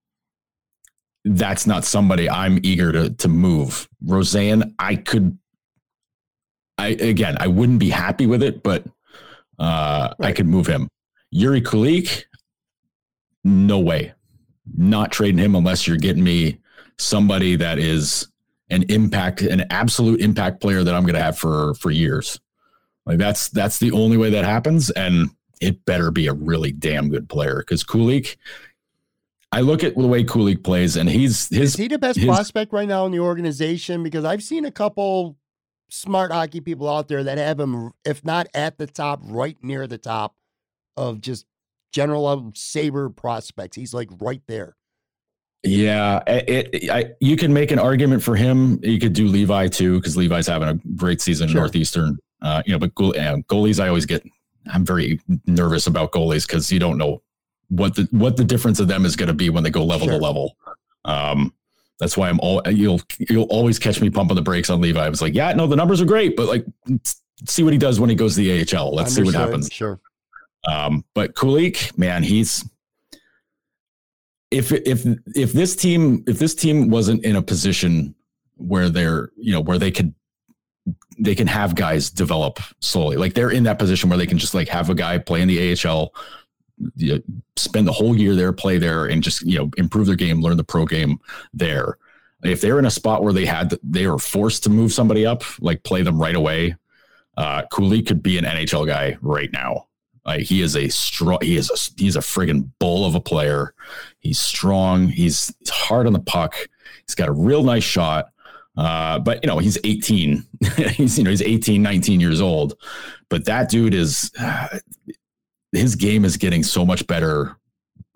that's 1.25 1.67
not 1.67 1.85
somebody 1.85 2.29
I'm 2.29 2.59
eager 2.63 2.93
to 2.93 3.11
to 3.11 3.29
move. 3.29 3.89
Rosen, 4.05 4.75
I 4.79 4.97
could. 4.97 5.39
I 6.79 6.89
again, 6.89 7.37
I 7.39 7.47
wouldn't 7.47 7.79
be 7.79 7.91
happy 7.91 8.27
with 8.27 8.43
it, 8.43 8.63
but 8.63 8.85
uh, 9.59 10.15
right. 10.19 10.29
I 10.29 10.33
could 10.33 10.47
move 10.47 10.67
him. 10.67 10.89
Yuri 11.31 11.63
Kulich, 11.63 12.25
no 13.45 13.79
way. 13.79 14.13
Not 14.77 15.13
trading 15.13 15.39
him 15.39 15.55
unless 15.55 15.87
you're 15.87 15.97
getting 15.97 16.25
me 16.25 16.59
somebody 16.99 17.57
that 17.57 17.79
is 17.79 18.29
an 18.71 18.85
impact, 18.89 19.43
an 19.43 19.65
absolute 19.71 20.21
impact 20.21 20.61
player 20.61 20.83
that 20.83 20.95
I'm 20.95 21.03
going 21.03 21.15
to 21.15 21.23
have 21.23 21.39
for 21.39 21.75
for 21.75 21.91
years. 21.91 22.41
Like 23.07 23.19
that's 23.19 23.49
that's 23.51 23.79
the 23.79 23.93
only 23.93 24.17
way 24.17 24.31
that 24.31 24.45
happens, 24.45 24.91
and 24.91 25.31
it 25.61 25.85
better 25.85 26.11
be 26.11 26.27
a 26.27 26.33
really 26.33 26.73
damn 26.73 27.11
good 27.11 27.29
player 27.29 27.59
because 27.59 27.85
Kulich. 27.85 28.37
I 29.53 29.61
look 29.61 29.85
at 29.85 29.95
the 29.95 30.07
way 30.07 30.25
Kulich 30.25 30.65
plays, 30.65 30.97
and 30.97 31.09
he's 31.09 31.49
his. 31.51 31.75
Is 31.75 31.77
he 31.77 31.87
the 31.87 31.99
best 31.99 32.19
his, 32.19 32.27
prospect 32.27 32.73
right 32.73 32.89
now 32.89 33.05
in 33.05 33.13
the 33.13 33.21
organization? 33.21 34.03
Because 34.03 34.25
I've 34.25 34.43
seen 34.43 34.65
a 34.65 34.71
couple 34.71 35.37
smart 35.91 36.33
hockey 36.33 36.61
people 36.63 36.89
out 36.89 37.09
there 37.09 37.23
that 37.23 37.37
have 37.37 37.61
him, 37.61 37.93
if 38.05 38.25
not 38.25 38.49
at 38.55 38.79
the 38.79 38.87
top, 38.87 39.21
right 39.23 39.57
near 39.63 39.87
the 39.87 39.99
top 39.99 40.35
of 40.97 41.21
just 41.21 41.45
general 41.93 42.51
saber 42.55 43.11
prospects. 43.11 43.77
He's 43.77 43.93
like 43.93 44.09
right 44.21 44.41
there. 44.49 44.75
Yeah, 45.63 46.23
it, 46.27 46.71
it 46.73 46.91
I, 46.91 47.13
you 47.21 47.37
can 47.37 47.53
make 47.53 47.71
an 47.71 47.79
argument 47.79 48.23
for 48.23 48.35
him. 48.35 48.81
You 48.83 48.99
could 48.99 49.13
do 49.13 49.29
Levi 49.29 49.69
too 49.69 50.01
because 50.01 50.17
Levi's 50.17 50.47
having 50.47 50.69
a 50.69 50.75
great 50.97 51.21
season 51.21 51.49
sure. 51.49 51.59
in 51.59 51.63
Northeastern. 51.63 52.19
Uh, 52.41 52.63
you 52.65 52.73
know, 52.73 52.79
but 52.79 52.95
goal, 52.95 53.13
goalies, 53.13 53.79
I 53.79 53.89
always 53.89 54.07
get. 54.07 54.25
I'm 54.73 54.85
very 54.85 55.21
nervous 55.47 55.87
about 55.87 56.13
goalies 56.13 56.47
because 56.47 56.73
you 56.73 56.79
don't 56.79 56.97
know 56.97 57.23
what 57.73 57.95
the 57.95 58.07
what 58.11 58.37
the 58.37 58.45
difference 58.45 58.81
of 58.81 58.89
them 58.89 59.07
is 59.07 59.17
going 59.17 59.29
to 59.29 59.35
be 59.35 59.49
when 59.49 59.65
they 59.65 59.71
go 59.71 59.85
level 59.85 60.07
sure. 60.07 60.19
to 60.19 60.23
level. 60.23 60.57
Um, 61.05 61.55
that's 61.99 62.17
why 62.17 62.29
I'm 62.29 62.39
all 62.41 62.63
you'll 62.69 63.01
you'll 63.19 63.45
always 63.45 63.79
catch 63.79 64.01
me 64.01 64.11
pumping 64.11 64.35
the 64.35 64.43
brakes 64.43 64.69
on 64.69 64.81
Levi. 64.81 65.05
I 65.05 65.09
was 65.09 65.23
like, 65.23 65.35
yeah, 65.35 65.53
no, 65.55 65.67
the 65.67 65.77
numbers 65.77 66.01
are 66.01 66.05
great, 66.05 66.37
but 66.37 66.49
like, 66.49 66.67
see 67.47 67.63
what 67.63 67.73
he 67.73 67.79
does 67.79 67.99
when 67.99 68.11
he 68.11 68.17
goes 68.17 68.35
to 68.35 68.41
the 68.41 68.61
AHL. 68.61 68.95
Let's 68.95 69.17
Understood. 69.17 69.17
see 69.17 69.23
what 69.25 69.35
happens. 69.35 69.73
Sure. 69.73 70.01
Um, 70.69 71.05
but 71.15 71.35
Kulich, 71.35 71.97
man, 71.97 72.23
he's 72.23 72.69
if 74.51 74.71
if 74.71 75.07
if 75.35 75.53
this 75.53 75.75
team 75.75 76.23
if 76.27 76.39
this 76.39 76.55
team 76.55 76.91
wasn't 76.91 77.25
in 77.25 77.37
a 77.37 77.43
position 77.43 78.15
where 78.57 78.91
they're 78.91 79.31
you 79.37 79.53
know 79.53 79.61
where 79.61 79.79
they 79.79 79.91
could 79.91 80.15
they 81.19 81.35
can 81.35 81.47
have 81.47 81.75
guys 81.75 82.11
develop 82.11 82.59
slowly 82.81 83.17
like 83.17 83.35
they're 83.35 83.51
in 83.51 83.63
that 83.63 83.79
position 83.79 84.11
where 84.11 84.19
they 84.19 84.27
can 84.27 84.39
just 84.39 84.55
like 84.55 84.69
have 84.69 84.91
a 84.91 84.95
guy 84.95 85.17
play 85.17 85.41
in 85.41 85.49
the 85.49 85.73
AHL 85.87 86.13
you 86.97 87.15
know, 87.15 87.23
spend 87.57 87.87
the 87.87 87.93
whole 87.93 88.17
year 88.17 88.35
there 88.35 88.53
play 88.53 88.79
there 88.79 89.07
and 89.07 89.23
just 89.23 89.43
you 89.43 89.59
know 89.59 89.71
improve 89.77 90.07
their 90.07 90.17
game 90.17 90.41
learn 90.41 90.57
the 90.57 90.65
pro 90.65 90.85
game 90.85 91.19
there 91.53 91.99
if 92.45 92.61
they're 92.61 92.79
in 92.79 92.87
a 92.87 92.91
spot 92.91 93.23
where 93.23 93.33
they 93.33 93.47
had 93.47 93.75
they 93.83 94.07
were 94.07 94.19
forced 94.19 94.63
to 94.65 94.71
move 94.71 94.93
somebody 94.93 95.25
up 95.25 95.43
like 95.61 95.83
play 95.85 96.03
them 96.03 96.21
right 96.21 96.35
away 96.35 96.75
uh 97.37 97.63
Cooley 97.73 98.03
could 98.03 98.23
be 98.23 98.39
an 98.39 98.45
NHL 98.45 98.87
guy 98.87 99.17
right 99.21 99.53
now 99.53 99.87
like 100.25 100.43
he 100.43 100.63
is 100.63 100.77
a 100.77 100.89
strong, 100.89 101.39
he 101.43 101.57
is 101.57 101.71
a 101.71 102.01
he's 102.01 102.17
a 102.17 102.21
friggin' 102.21 102.71
bull 102.79 103.05
of 103.05 103.15
a 103.15 103.21
player. 103.21 103.75
He's 104.21 104.39
strong. 104.39 105.09
He's, 105.09 105.53
hard 105.69 106.07
on 106.07 106.13
the 106.13 106.21
puck. 106.21 106.55
He's 107.07 107.15
got 107.15 107.29
a 107.29 107.33
real 107.33 107.65
nice 107.65 107.83
shot. 107.83 108.27
Uh, 108.77 109.19
but 109.19 109.43
you 109.43 109.49
know, 109.49 109.59
he's 109.59 109.79
18. 109.83 110.45
he's 110.93 111.19
you 111.19 111.25
know, 111.25 111.31
he's 111.31 111.43
18, 111.43 111.83
19 111.83 112.21
years 112.21 112.41
old. 112.41 112.75
But 113.29 113.47
that 113.47 113.69
dude 113.69 113.95
is 113.95 114.31
uh, 114.41 114.69
his 115.73 115.97
game 115.97 116.25
is 116.25 116.37
getting 116.37 116.63
so 116.63 116.85
much 116.85 117.07
better 117.07 117.57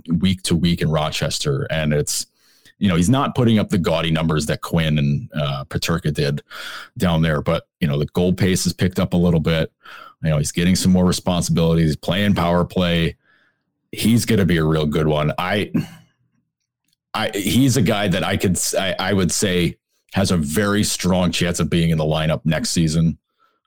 week 0.09 0.42
to 0.42 0.54
week 0.54 0.80
in 0.80 0.90
Rochester, 0.90 1.66
and 1.70 1.92
it's 1.92 2.26
you 2.78 2.88
know 2.88 2.96
he's 2.96 3.11
not 3.11 3.34
putting 3.34 3.59
up 3.59 3.70
the 3.70 3.78
gaudy 3.78 4.11
numbers 4.11 4.46
that 4.46 4.61
Quinn 4.61 4.98
and 4.98 5.30
uh, 5.34 5.64
Peterka 5.64 6.12
did 6.12 6.42
down 6.96 7.22
there, 7.22 7.42
but 7.42 7.66
you 7.80 7.88
know 7.88 7.98
the 7.98 8.07
goal 8.07 8.32
pace 8.32 8.64
has 8.64 8.72
picked 8.72 8.98
up 8.98 9.14
a 9.14 9.16
little 9.16 9.40
bit. 9.40 9.72
You 10.22 10.30
know, 10.30 10.38
he's 10.38 10.52
getting 10.52 10.76
some 10.76 10.92
more 10.92 11.04
responsibilities, 11.04 11.96
playing 11.96 12.34
power 12.34 12.64
play. 12.64 13.16
He's 13.92 14.24
going 14.24 14.38
to 14.38 14.46
be 14.46 14.57
a 14.57 14.64
real 14.64 14.86
good 14.86 15.07
one. 15.07 15.32
I, 15.38 15.72
I, 17.14 17.30
he's 17.34 17.76
a 17.76 17.82
guy 17.82 18.09
that 18.09 18.24
I 18.24 18.36
could, 18.36 18.59
I, 18.78 18.94
I 18.98 19.12
would 19.12 19.30
say 19.30 19.76
has 20.14 20.30
a 20.30 20.36
very 20.36 20.82
strong 20.82 21.30
chance 21.30 21.61
of 21.61 21.70
being 21.70 21.90
in 21.90 21.98
the 21.98 22.04
lineup 22.04 22.40
next 22.44 22.70
season. 22.70 23.18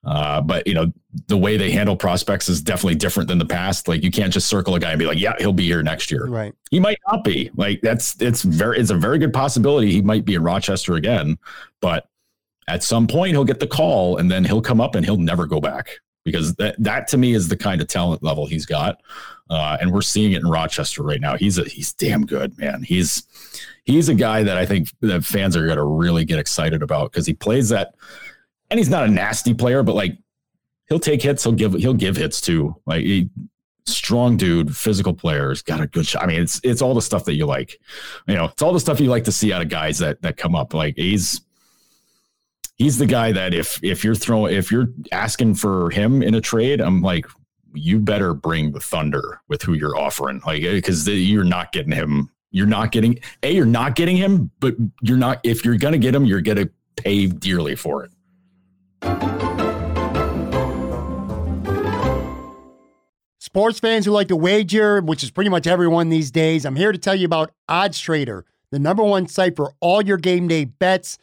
Uh, 0.06 0.42
but 0.42 0.66
you 0.66 0.74
know, 0.74 0.92
the 1.28 1.38
way 1.38 1.58
they 1.58 1.72
handle 1.72 1.96
prospects 1.96 2.48
is 2.48 2.62
definitely 2.62 2.96
different 2.96 3.28
than 3.28 3.38
the 3.38 3.46
past. 3.46 3.88
Like 3.88 4.04
you 4.04 4.12
can't 4.12 4.32
just 4.32 4.48
circle 4.48 4.76
a 4.76 4.80
guy 4.80 4.92
and 4.92 5.00
be 5.00 5.06
like, 5.06 5.20
yeah, 5.20 5.34
he'll 5.40 5.54
be 5.54 5.66
here 5.66 5.84
next 5.84 6.12
year. 6.12 6.28
Right. 6.28 6.54
He 6.72 6.80
might 6.80 7.00
not 7.08 7.24
be. 7.24 7.52
Like 7.56 7.82
that's 7.82 8.20
it's 8.22 8.44
very 8.44 8.80
it's 8.80 8.92
a 8.92 8.96
very 8.96 9.18
good 9.18 9.34
possibility 9.34 9.92
he 9.92 10.02
might 10.02 10.26
be 10.26 10.36
in 10.36 10.44
Rochester 10.44 10.96
again. 10.96 11.38
But 11.82 12.10
at 12.68 12.84
some 12.84 13.08
point 13.08 13.32
he'll 13.32 13.46
get 13.46 13.60
the 13.60 13.68
call 13.68 14.18
and 14.18 14.32
then 14.32 14.46
he'll 14.46 14.62
come 14.62 14.80
up 14.80 14.96
and 14.96 15.04
he'll 15.04 15.18
never 15.18 15.46
go 15.46 15.60
back 15.60 16.00
because 16.24 16.54
that 16.56 16.76
that 16.80 17.08
to 17.10 17.18
me 17.18 17.34
is 17.34 17.48
the 17.48 17.58
kind 17.58 17.82
of 17.82 17.88
talent 17.88 18.24
level 18.24 18.46
he's 18.46 18.66
got. 18.66 19.02
Uh, 19.50 19.78
and 19.82 19.92
we're 19.92 20.02
seeing 20.02 20.34
it 20.34 20.42
in 20.42 20.48
Rochester 20.48 21.02
right 21.02 21.20
now. 21.20 21.36
He's 21.36 21.58
a 21.58 21.64
he's 21.64 21.92
damn 21.94 22.26
good, 22.26 22.58
man. 22.58 22.84
He's 22.84 23.24
he's 23.84 24.08
a 24.08 24.14
guy 24.14 24.44
that 24.44 24.58
I 24.58 24.66
think 24.66 24.90
that 25.02 25.26
fans 25.26 25.58
are 25.58 25.66
going 25.66 25.78
to 25.78 25.84
really 25.84 26.24
get 26.24 26.40
excited 26.40 26.84
about 26.84 27.12
because 27.12 27.26
he 27.26 27.34
plays 27.34 27.70
that 27.70 27.96
and 28.70 28.78
he's 28.78 28.90
not 28.90 29.06
a 29.06 29.12
nasty 29.12 29.54
player, 29.54 29.84
but 29.84 29.96
like 29.96 30.18
he'll 30.88 31.00
take 31.00 31.22
hits, 31.22 31.44
he'll 31.44 31.54
give 31.54 31.74
he'll 31.74 31.94
give 31.94 32.18
hits 32.18 32.42
too. 32.42 32.76
Like 32.86 33.04
he, 33.04 33.30
strong 33.86 34.38
dude, 34.38 34.76
physical 34.76 35.14
players, 35.14 35.62
got 35.62 35.82
a 35.82 35.88
good 35.88 36.06
shot. 36.06 36.24
I 36.24 36.28
mean, 36.28 36.42
it's 36.42 36.60
it's 36.64 36.82
all 36.82 36.94
the 36.94 37.02
stuff 37.02 37.26
that 37.26 37.36
you 37.36 37.46
like. 37.46 37.80
You 38.28 38.36
know, 38.36 38.46
it's 38.46 38.62
all 38.62 38.74
the 38.74 38.80
stuff 38.80 39.00
you 39.00 39.10
like 39.10 39.26
to 39.26 39.32
see 39.32 39.54
out 39.54 39.62
of 39.62 39.70
guys 39.70 40.00
that 40.00 40.22
that 40.22 40.38
come 40.38 40.56
up. 40.56 40.74
Like 40.74 40.96
he's 40.98 41.42
he's 42.78 42.98
the 42.98 43.06
guy 43.06 43.32
that 43.32 43.54
if 43.54 43.80
if 43.84 44.04
you're 44.04 44.16
throwing 44.16 44.56
if 44.56 44.72
you're 44.72 44.88
asking 45.12 45.56
for 45.56 45.90
him 45.90 46.22
in 46.22 46.36
a 46.36 46.42
trade, 46.42 46.82
I'm 46.82 47.02
like 47.02 47.26
you 47.74 48.00
better 48.00 48.34
bring 48.34 48.72
the 48.72 48.80
thunder 48.80 49.42
with 49.48 49.62
who 49.62 49.74
you're 49.74 49.98
offering. 49.98 50.42
Like 50.46 50.64
eh, 50.64 50.74
because 50.74 51.08
you're 51.08 51.44
not 51.44 51.72
getting 51.72 51.92
him. 51.92 52.30
You're 52.52 52.68
not 52.68 52.92
getting 52.92 53.20
a. 53.44 53.52
You're 53.52 53.66
not 53.66 53.96
getting 53.96 54.18
him, 54.18 54.50
but 54.60 54.76
you're 55.02 55.18
not. 55.18 55.40
If 55.44 55.64
you're 55.64 55.78
gonna 55.78 56.00
get 56.00 56.16
him, 56.16 56.26
you're 56.26 56.42
gonna 56.42 56.70
pay 56.96 57.28
dearly 57.28 57.76
for 57.76 58.04
it. 58.04 58.12
Sports 63.42 63.80
fans 63.80 64.06
who 64.06 64.12
like 64.12 64.28
to 64.28 64.36
wager, 64.36 65.02
which 65.02 65.24
is 65.24 65.32
pretty 65.32 65.50
much 65.50 65.66
everyone 65.66 66.10
these 66.10 66.30
days, 66.30 66.66
I'm 66.66 66.76
here 66.76 66.92
to 66.92 66.98
tell 66.98 67.16
you 67.16 67.26
about 67.26 67.52
Odds 67.68 68.00
Trader, 68.00 68.46
the 68.72 68.78
number 68.78 69.04
one 69.04 69.28
site 69.28 69.56
for 69.56 69.74
all 69.80 70.04
your 70.04 70.18
game 70.18 70.48
day 70.48 70.66
bets. 70.66 71.18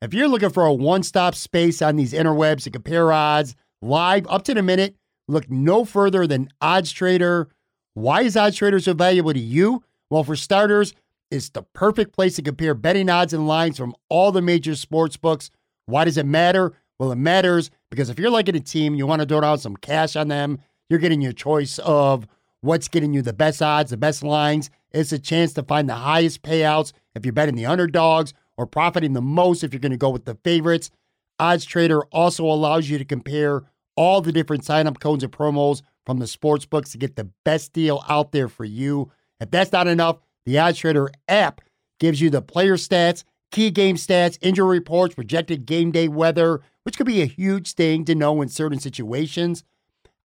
If 0.00 0.14
you're 0.14 0.28
looking 0.28 0.50
for 0.50 0.64
a 0.64 0.72
one 0.72 1.02
stop 1.02 1.34
space 1.34 1.82
on 1.82 1.96
these 1.96 2.14
interwebs 2.14 2.62
to 2.62 2.70
compare 2.70 3.12
odds 3.12 3.56
live 3.82 4.26
up 4.28 4.44
to 4.44 4.54
the 4.54 4.62
minute, 4.62 4.96
look 5.28 5.50
no 5.50 5.84
further 5.84 6.26
than 6.26 6.48
Odds 6.62 6.92
Trader. 6.92 7.48
Why 7.92 8.22
is 8.22 8.36
Odds 8.36 8.56
Trader 8.56 8.80
so 8.80 8.94
valuable 8.94 9.34
to 9.34 9.38
you? 9.38 9.82
Well, 10.08 10.24
for 10.24 10.36
starters, 10.36 10.94
it's 11.30 11.50
the 11.50 11.62
perfect 11.62 12.14
place 12.14 12.36
to 12.36 12.42
compare 12.42 12.74
betting 12.74 13.10
odds 13.10 13.32
and 13.32 13.46
lines 13.46 13.76
from 13.76 13.94
all 14.08 14.32
the 14.32 14.40
major 14.40 14.76
sports 14.76 15.16
books. 15.16 15.50
Why 15.84 16.04
does 16.04 16.16
it 16.16 16.26
matter? 16.26 16.72
Well, 16.98 17.12
it 17.12 17.16
matters 17.16 17.70
because 17.90 18.08
if 18.08 18.18
you're 18.18 18.30
liking 18.30 18.56
a 18.56 18.60
team, 18.60 18.94
you 18.94 19.06
want 19.06 19.20
to 19.20 19.26
throw 19.28 19.40
down 19.40 19.58
some 19.58 19.76
cash 19.76 20.16
on 20.16 20.28
them, 20.28 20.58
you're 20.88 20.98
getting 20.98 21.20
your 21.20 21.32
choice 21.32 21.78
of 21.80 22.26
what's 22.60 22.88
getting 22.88 23.12
you 23.12 23.22
the 23.22 23.32
best 23.32 23.60
odds, 23.60 23.90
the 23.90 23.96
best 23.96 24.22
lines. 24.22 24.70
It's 24.92 25.12
a 25.12 25.18
chance 25.18 25.52
to 25.54 25.62
find 25.62 25.88
the 25.88 25.94
highest 25.94 26.42
payouts 26.42 26.92
if 27.14 27.24
you're 27.24 27.32
betting 27.32 27.54
the 27.54 27.66
underdogs 27.66 28.32
or 28.56 28.66
profiting 28.66 29.12
the 29.12 29.20
most 29.20 29.62
if 29.62 29.72
you're 29.72 29.80
going 29.80 29.90
to 29.92 29.98
go 29.98 30.10
with 30.10 30.24
the 30.24 30.38
favorites. 30.42 30.90
Odds 31.38 31.64
Trader 31.66 32.02
also 32.06 32.44
allows 32.44 32.88
you 32.88 32.96
to 32.96 33.04
compare 33.04 33.62
all 33.96 34.20
the 34.20 34.32
different 34.32 34.64
sign 34.64 34.86
up 34.86 35.00
codes 35.00 35.22
and 35.22 35.32
promos 35.32 35.82
from 36.06 36.18
the 36.18 36.26
sports 36.26 36.64
books 36.64 36.92
to 36.92 36.98
get 36.98 37.16
the 37.16 37.28
best 37.44 37.72
deal 37.72 38.02
out 38.08 38.32
there 38.32 38.48
for 38.48 38.64
you. 38.64 39.10
If 39.40 39.50
that's 39.50 39.72
not 39.72 39.86
enough, 39.86 40.18
the 40.46 40.58
Odds 40.58 40.78
Trader 40.78 41.10
app 41.28 41.60
gives 41.98 42.20
you 42.20 42.30
the 42.30 42.42
player 42.42 42.76
stats, 42.76 43.24
key 43.50 43.70
game 43.70 43.96
stats, 43.96 44.38
injury 44.40 44.78
reports, 44.78 45.14
projected 45.14 45.66
game 45.66 45.90
day 45.90 46.08
weather, 46.08 46.62
which 46.86 46.96
could 46.96 47.06
be 47.06 47.20
a 47.20 47.26
huge 47.26 47.72
thing 47.72 48.04
to 48.04 48.14
know 48.14 48.40
in 48.40 48.48
certain 48.48 48.78
situations. 48.78 49.64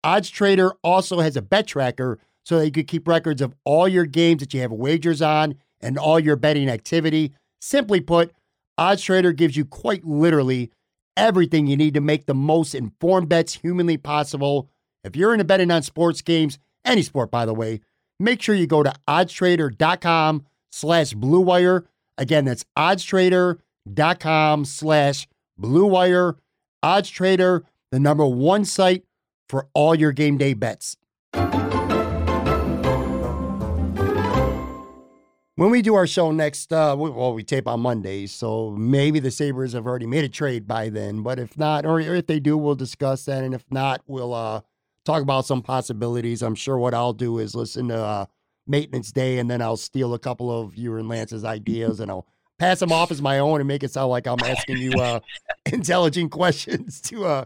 Odds 0.04 0.30
Trader 0.30 0.74
also 0.84 1.22
has 1.22 1.38
a 1.38 1.42
bet 1.42 1.68
tracker 1.68 2.20
so 2.44 2.60
that 2.60 2.66
you 2.66 2.72
can 2.74 2.84
keep 2.84 3.08
records 3.08 3.42
of 3.42 3.56
all 3.64 3.88
your 3.88 4.06
games 4.06 4.42
that 4.42 4.54
you 4.54 4.60
have 4.60 4.74
wagers 4.74 5.22
on 5.22 5.56
and 5.80 5.98
all 5.98 6.20
your 6.20 6.36
betting 6.36 6.70
activity. 6.70 7.32
Simply 7.62 8.02
put, 8.02 8.34
Odds 8.78 9.02
Trader 9.02 9.32
gives 9.32 9.56
you 9.56 9.64
quite 9.64 10.04
literally 10.04 10.70
everything 11.16 11.66
you 11.66 11.78
need 11.78 11.94
to 11.94 12.02
make 12.02 12.26
the 12.26 12.34
most 12.34 12.76
informed 12.76 13.30
bets 13.30 13.54
humanly 13.54 13.96
possible. 13.96 14.70
If 15.06 15.16
you're 15.16 15.32
into 15.34 15.46
betting 15.46 15.72
on 15.72 15.82
sports 15.82 16.22
games, 16.22 16.60
any 16.84 17.04
sport 17.04 17.32
by 17.32 17.46
the 17.46 17.54
way, 17.54 17.80
make 18.20 18.42
sure 18.42 18.54
you 18.54 18.68
go 18.68 18.84
to 18.84 18.94
oddstrader.com 19.08 20.46
slash 20.74 21.14
blue 21.14 21.40
wire. 21.40 21.86
Again, 22.18 22.44
that's 22.44 22.66
oddstrader.com 22.78 24.66
slash 24.66 25.26
blue 25.58 25.86
wire. 25.86 26.36
Odds 26.82 27.10
Trader, 27.10 27.66
the 27.92 28.00
number 28.00 28.26
one 28.26 28.64
site 28.66 29.04
for 29.48 29.68
all 29.74 29.96
your 29.96 30.12
game 30.12 30.38
day 30.38 30.54
bets. 30.54 30.96
When 35.56 35.72
we 35.72 35.82
do 35.82 35.96
our 35.96 36.08
show 36.08 36.32
next, 36.32 36.72
uh, 36.72 36.96
well, 36.98 37.34
we 37.34 37.44
tape 37.44 37.68
on 37.68 37.82
Mondays, 37.82 38.32
so 38.32 38.72
maybe 38.72 39.20
the 39.20 39.30
Sabres 39.30 39.74
have 39.74 39.86
already 39.86 40.06
made 40.06 40.24
a 40.24 40.30
trade 40.30 40.66
by 40.66 40.88
then. 40.88 41.22
But 41.22 41.38
if 41.38 41.58
not, 41.58 41.86
or 41.86 42.00
if 42.00 42.28
they 42.28 42.40
do, 42.40 42.58
we'll 42.58 42.76
discuss 42.76 43.26
that. 43.26 43.44
And 43.44 43.54
if 43.54 43.66
not, 43.70 44.02
we'll 44.08 44.34
uh, 44.34 44.62
talk 45.04 45.22
about 45.22 45.46
some 45.46 45.62
possibilities. 45.62 46.42
I'm 46.42 46.56
sure 46.56 46.78
what 46.78 46.94
I'll 46.94 47.12
do 47.12 47.40
is 47.40 47.56
listen 47.56 47.90
to 47.90 47.98
uh, 47.98 48.26
Maintenance 48.68 49.12
Day, 49.12 49.38
and 49.38 49.52
then 49.52 49.62
I'll 49.62 49.76
steal 49.76 50.14
a 50.14 50.20
couple 50.20 50.50
of 50.50 50.78
you 50.78 50.96
and 50.96 51.10
Lance's 51.10 51.44
ideas, 51.44 52.00
and 52.00 52.10
I'll 52.10 52.26
pass 52.60 52.80
them 52.80 52.92
off 52.92 53.10
as 53.10 53.22
my 53.22 53.40
own 53.40 53.60
and 53.62 53.68
make 53.68 53.84
it 53.84 53.92
sound 53.92 54.10
like 54.10 54.28
I'm 54.28 54.40
asking 54.44 54.78
you 54.78 54.92
uh, 54.92 55.22
intelligent 55.66 56.32
questions 56.32 57.02
to 57.02 57.26
uh, 57.26 57.46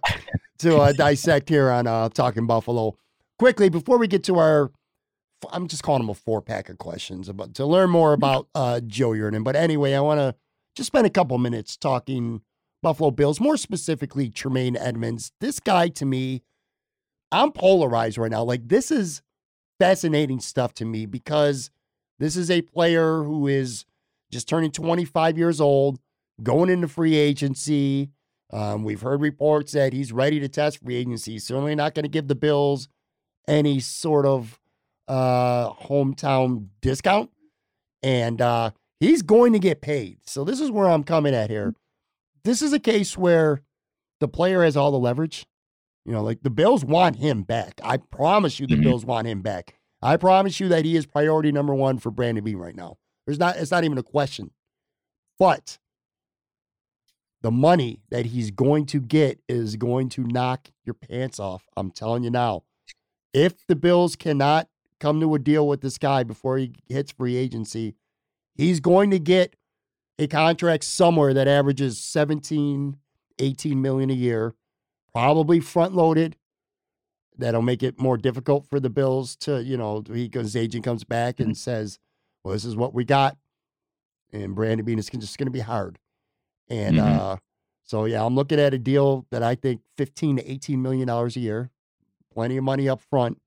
to 0.59 0.77
uh, 0.77 0.91
dissect 0.93 1.47
here 1.47 1.69
on 1.69 1.87
uh, 1.87 2.09
Talking 2.09 2.47
Buffalo. 2.47 2.97
Quickly, 3.39 3.69
before 3.69 3.97
we 3.97 4.07
get 4.07 4.23
to 4.25 4.37
our, 4.37 4.71
I'm 5.51 5.67
just 5.67 5.83
calling 5.83 6.01
them 6.01 6.09
a 6.09 6.13
four 6.13 6.41
pack 6.41 6.69
of 6.69 6.77
questions 6.77 7.29
about 7.29 7.53
to 7.55 7.65
learn 7.65 7.89
more 7.89 8.13
about 8.13 8.47
uh, 8.55 8.81
Joe 8.81 9.11
Yerdon. 9.11 9.43
But 9.43 9.55
anyway, 9.55 9.93
I 9.93 10.01
want 10.01 10.19
to 10.19 10.35
just 10.75 10.87
spend 10.87 11.05
a 11.05 11.11
couple 11.11 11.37
minutes 11.37 11.77
talking 11.77 12.41
Buffalo 12.81 13.11
Bills, 13.11 13.39
more 13.39 13.57
specifically 13.57 14.29
Tremaine 14.29 14.75
Edmunds. 14.75 15.31
This 15.39 15.59
guy 15.59 15.89
to 15.89 16.05
me, 16.05 16.41
I'm 17.31 17.51
polarized 17.51 18.17
right 18.17 18.31
now. 18.31 18.43
Like 18.43 18.67
this 18.67 18.91
is 18.91 19.21
fascinating 19.79 20.39
stuff 20.39 20.73
to 20.75 20.85
me 20.85 21.05
because 21.05 21.69
this 22.19 22.35
is 22.35 22.49
a 22.49 22.61
player 22.61 23.23
who 23.23 23.47
is 23.47 23.85
just 24.33 24.49
turning 24.49 24.71
25 24.71 25.37
years 25.37 25.61
old, 25.61 25.99
going 26.41 26.69
into 26.69 26.87
free 26.87 27.15
agency. 27.15 28.09
Um, 28.51 28.83
we've 28.83 29.01
heard 29.01 29.21
reports 29.21 29.71
that 29.71 29.93
he's 29.93 30.11
ready 30.11 30.39
to 30.39 30.49
test 30.49 30.79
free 30.83 30.95
agency. 30.95 31.39
Certainly 31.39 31.75
not 31.75 31.95
going 31.95 32.03
to 32.03 32.09
give 32.09 32.27
the 32.27 32.35
Bills 32.35 32.89
any 33.47 33.79
sort 33.79 34.25
of 34.25 34.59
uh, 35.07 35.71
hometown 35.71 36.67
discount. 36.81 37.29
And 38.01 38.41
uh, 38.41 38.71
he's 38.99 39.21
going 39.21 39.53
to 39.53 39.59
get 39.59 39.81
paid. 39.81 40.17
So 40.25 40.43
this 40.43 40.59
is 40.59 40.69
where 40.69 40.89
I'm 40.89 41.03
coming 41.03 41.33
at 41.33 41.49
here. 41.49 41.73
This 42.43 42.61
is 42.61 42.73
a 42.73 42.79
case 42.79 43.17
where 43.17 43.61
the 44.19 44.27
player 44.27 44.63
has 44.63 44.75
all 44.75 44.91
the 44.91 44.99
leverage. 44.99 45.45
You 46.05 46.11
know, 46.11 46.21
like 46.21 46.43
the 46.43 46.49
Bills 46.49 46.83
want 46.83 47.15
him 47.15 47.43
back. 47.43 47.79
I 47.83 47.97
promise 47.97 48.59
you 48.59 48.67
the 48.67 48.75
mm-hmm. 48.75 48.83
Bills 48.83 49.05
want 49.05 49.25
him 49.25 49.41
back. 49.41 49.79
I 50.01 50.17
promise 50.17 50.59
you 50.59 50.67
that 50.67 50.83
he 50.83 50.97
is 50.97 51.05
priority 51.05 51.51
number 51.53 51.73
one 51.73 51.97
for 51.97 52.11
Brandon 52.11 52.43
Beane 52.43 52.57
right 52.57 52.75
now. 52.75 52.97
There's 53.25 53.39
not 53.39 53.57
it's 53.57 53.71
not 53.71 53.83
even 53.83 53.97
a 53.97 54.03
question. 54.03 54.51
But 55.39 55.79
the 57.41 57.51
money 57.51 57.99
that 58.09 58.27
he's 58.27 58.51
going 58.51 58.85
to 58.87 59.01
get 59.01 59.39
is 59.49 59.75
going 59.75 60.09
to 60.09 60.23
knock 60.23 60.69
your 60.85 60.93
pants 60.93 61.39
off. 61.39 61.67
I'm 61.75 61.91
telling 61.91 62.23
you 62.23 62.29
now. 62.29 62.63
If 63.33 63.65
the 63.67 63.75
Bills 63.75 64.15
cannot 64.15 64.69
come 64.99 65.19
to 65.19 65.35
a 65.35 65.39
deal 65.39 65.67
with 65.67 65.81
this 65.81 65.97
guy 65.97 66.23
before 66.23 66.57
he 66.57 66.71
hits 66.87 67.11
free 67.11 67.35
agency, 67.35 67.95
he's 68.55 68.79
going 68.79 69.11
to 69.11 69.19
get 69.19 69.55
a 70.17 70.27
contract 70.27 70.83
somewhere 70.83 71.33
that 71.33 71.47
averages 71.47 71.99
17, 71.99 72.97
18 73.39 73.81
million 73.81 74.09
a 74.09 74.13
year, 74.13 74.53
probably 75.11 75.59
front 75.59 75.95
loaded. 75.95 76.37
That'll 77.35 77.63
make 77.63 77.81
it 77.81 77.99
more 77.99 78.15
difficult 78.15 78.67
for 78.67 78.79
the 78.79 78.91
Bills 78.91 79.35
to, 79.37 79.61
you 79.63 79.75
know, 79.75 80.01
because 80.01 80.53
his 80.53 80.55
agent 80.55 80.85
comes 80.85 81.03
back 81.03 81.39
and 81.39 81.49
mm-hmm. 81.49 81.55
says, 81.55 81.97
well, 82.43 82.53
this 82.53 82.65
is 82.65 82.75
what 82.75 82.93
we 82.93 83.03
got. 83.03 83.37
And 84.31 84.55
Brandon 84.55 84.85
Beane 84.85 84.99
is 84.99 85.09
just 85.09 85.37
going 85.37 85.47
to 85.47 85.51
be 85.51 85.59
hard. 85.59 85.99
And 86.69 86.97
mm-hmm. 86.97 87.19
uh, 87.19 87.35
so, 87.83 88.05
yeah, 88.05 88.25
I'm 88.25 88.35
looking 88.35 88.59
at 88.59 88.73
a 88.73 88.79
deal 88.79 89.25
that 89.31 89.43
I 89.43 89.55
think 89.55 89.81
15 89.97 90.37
to 90.37 90.51
18 90.51 90.81
million 90.81 91.07
dollars 91.07 91.35
a 91.35 91.39
year, 91.39 91.69
plenty 92.33 92.57
of 92.57 92.63
money 92.63 92.89
up 92.89 93.01
front. 93.01 93.39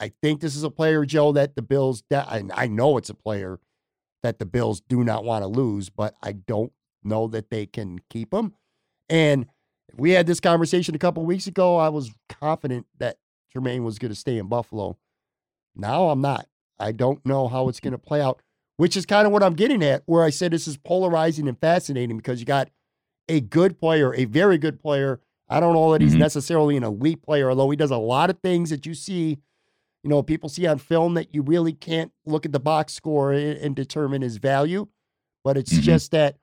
I 0.00 0.12
think 0.22 0.40
this 0.40 0.54
is 0.54 0.62
a 0.62 0.70
player, 0.70 1.04
Joe, 1.04 1.32
that 1.32 1.56
the 1.56 1.62
Bills, 1.62 2.04
I, 2.12 2.44
I 2.54 2.68
know 2.68 2.96
it's 2.98 3.10
a 3.10 3.14
player 3.14 3.58
that 4.22 4.38
the 4.38 4.46
Bills 4.46 4.80
do 4.80 5.02
not 5.02 5.24
want 5.24 5.42
to 5.42 5.48
lose, 5.48 5.90
but 5.90 6.14
I 6.22 6.32
don't 6.32 6.72
know 7.02 7.26
that 7.28 7.50
they 7.50 7.66
can 7.66 7.98
keep 8.08 8.32
him. 8.32 8.54
And 9.08 9.46
we 9.96 10.10
had 10.10 10.26
this 10.26 10.40
conversation 10.40 10.94
a 10.94 10.98
couple 10.98 11.24
weeks 11.24 11.46
ago. 11.46 11.76
I 11.76 11.88
was 11.88 12.12
confident 12.28 12.86
that 12.98 13.16
Tremaine 13.50 13.84
was 13.84 13.98
going 13.98 14.12
to 14.12 14.18
stay 14.18 14.38
in 14.38 14.46
Buffalo. 14.46 14.98
Now 15.74 16.10
I'm 16.10 16.20
not. 16.20 16.46
I 16.80 16.92
don't 16.92 17.24
know 17.26 17.48
how 17.48 17.68
it's 17.68 17.80
going 17.80 17.92
to 17.92 17.98
play 17.98 18.20
out, 18.20 18.40
which 18.76 18.96
is 18.96 19.04
kind 19.06 19.26
of 19.26 19.32
what 19.32 19.42
I'm 19.42 19.54
getting 19.54 19.82
at, 19.82 20.02
where 20.06 20.22
I 20.24 20.30
said 20.30 20.52
this 20.52 20.68
is 20.68 20.76
polarizing 20.76 21.48
and 21.48 21.58
fascinating 21.58 22.16
because 22.16 22.40
you 22.40 22.46
got 22.46 22.68
a 23.28 23.40
good 23.40 23.78
player, 23.78 24.14
a 24.14 24.24
very 24.24 24.58
good 24.58 24.80
player 24.80 25.20
I 25.50 25.60
don't 25.60 25.72
know 25.72 25.92
that 25.92 26.02
he's 26.02 26.14
Mhm. 26.14 26.18
necessarily 26.18 26.76
an 26.76 26.84
elite 26.84 27.22
player, 27.22 27.48
although 27.48 27.70
he 27.70 27.76
does 27.78 27.90
a 27.90 27.96
lot 27.96 28.28
of 28.28 28.38
things 28.40 28.68
that 28.68 28.84
you 28.84 28.92
see, 28.92 29.38
you 30.04 30.10
know, 30.10 30.22
people 30.22 30.50
see 30.50 30.66
on 30.66 30.76
film 30.76 31.14
that 31.14 31.34
you 31.34 31.40
really 31.40 31.72
can't 31.72 32.12
look 32.26 32.44
at 32.44 32.52
the 32.52 32.60
box 32.60 32.92
score 32.92 33.32
and, 33.32 33.56
and 33.56 33.74
determine 33.74 34.20
his 34.20 34.36
value. 34.36 34.88
But 35.42 35.56
it's 35.56 35.72
Mhm. 35.72 35.80
just 35.80 36.10
that, 36.10 36.36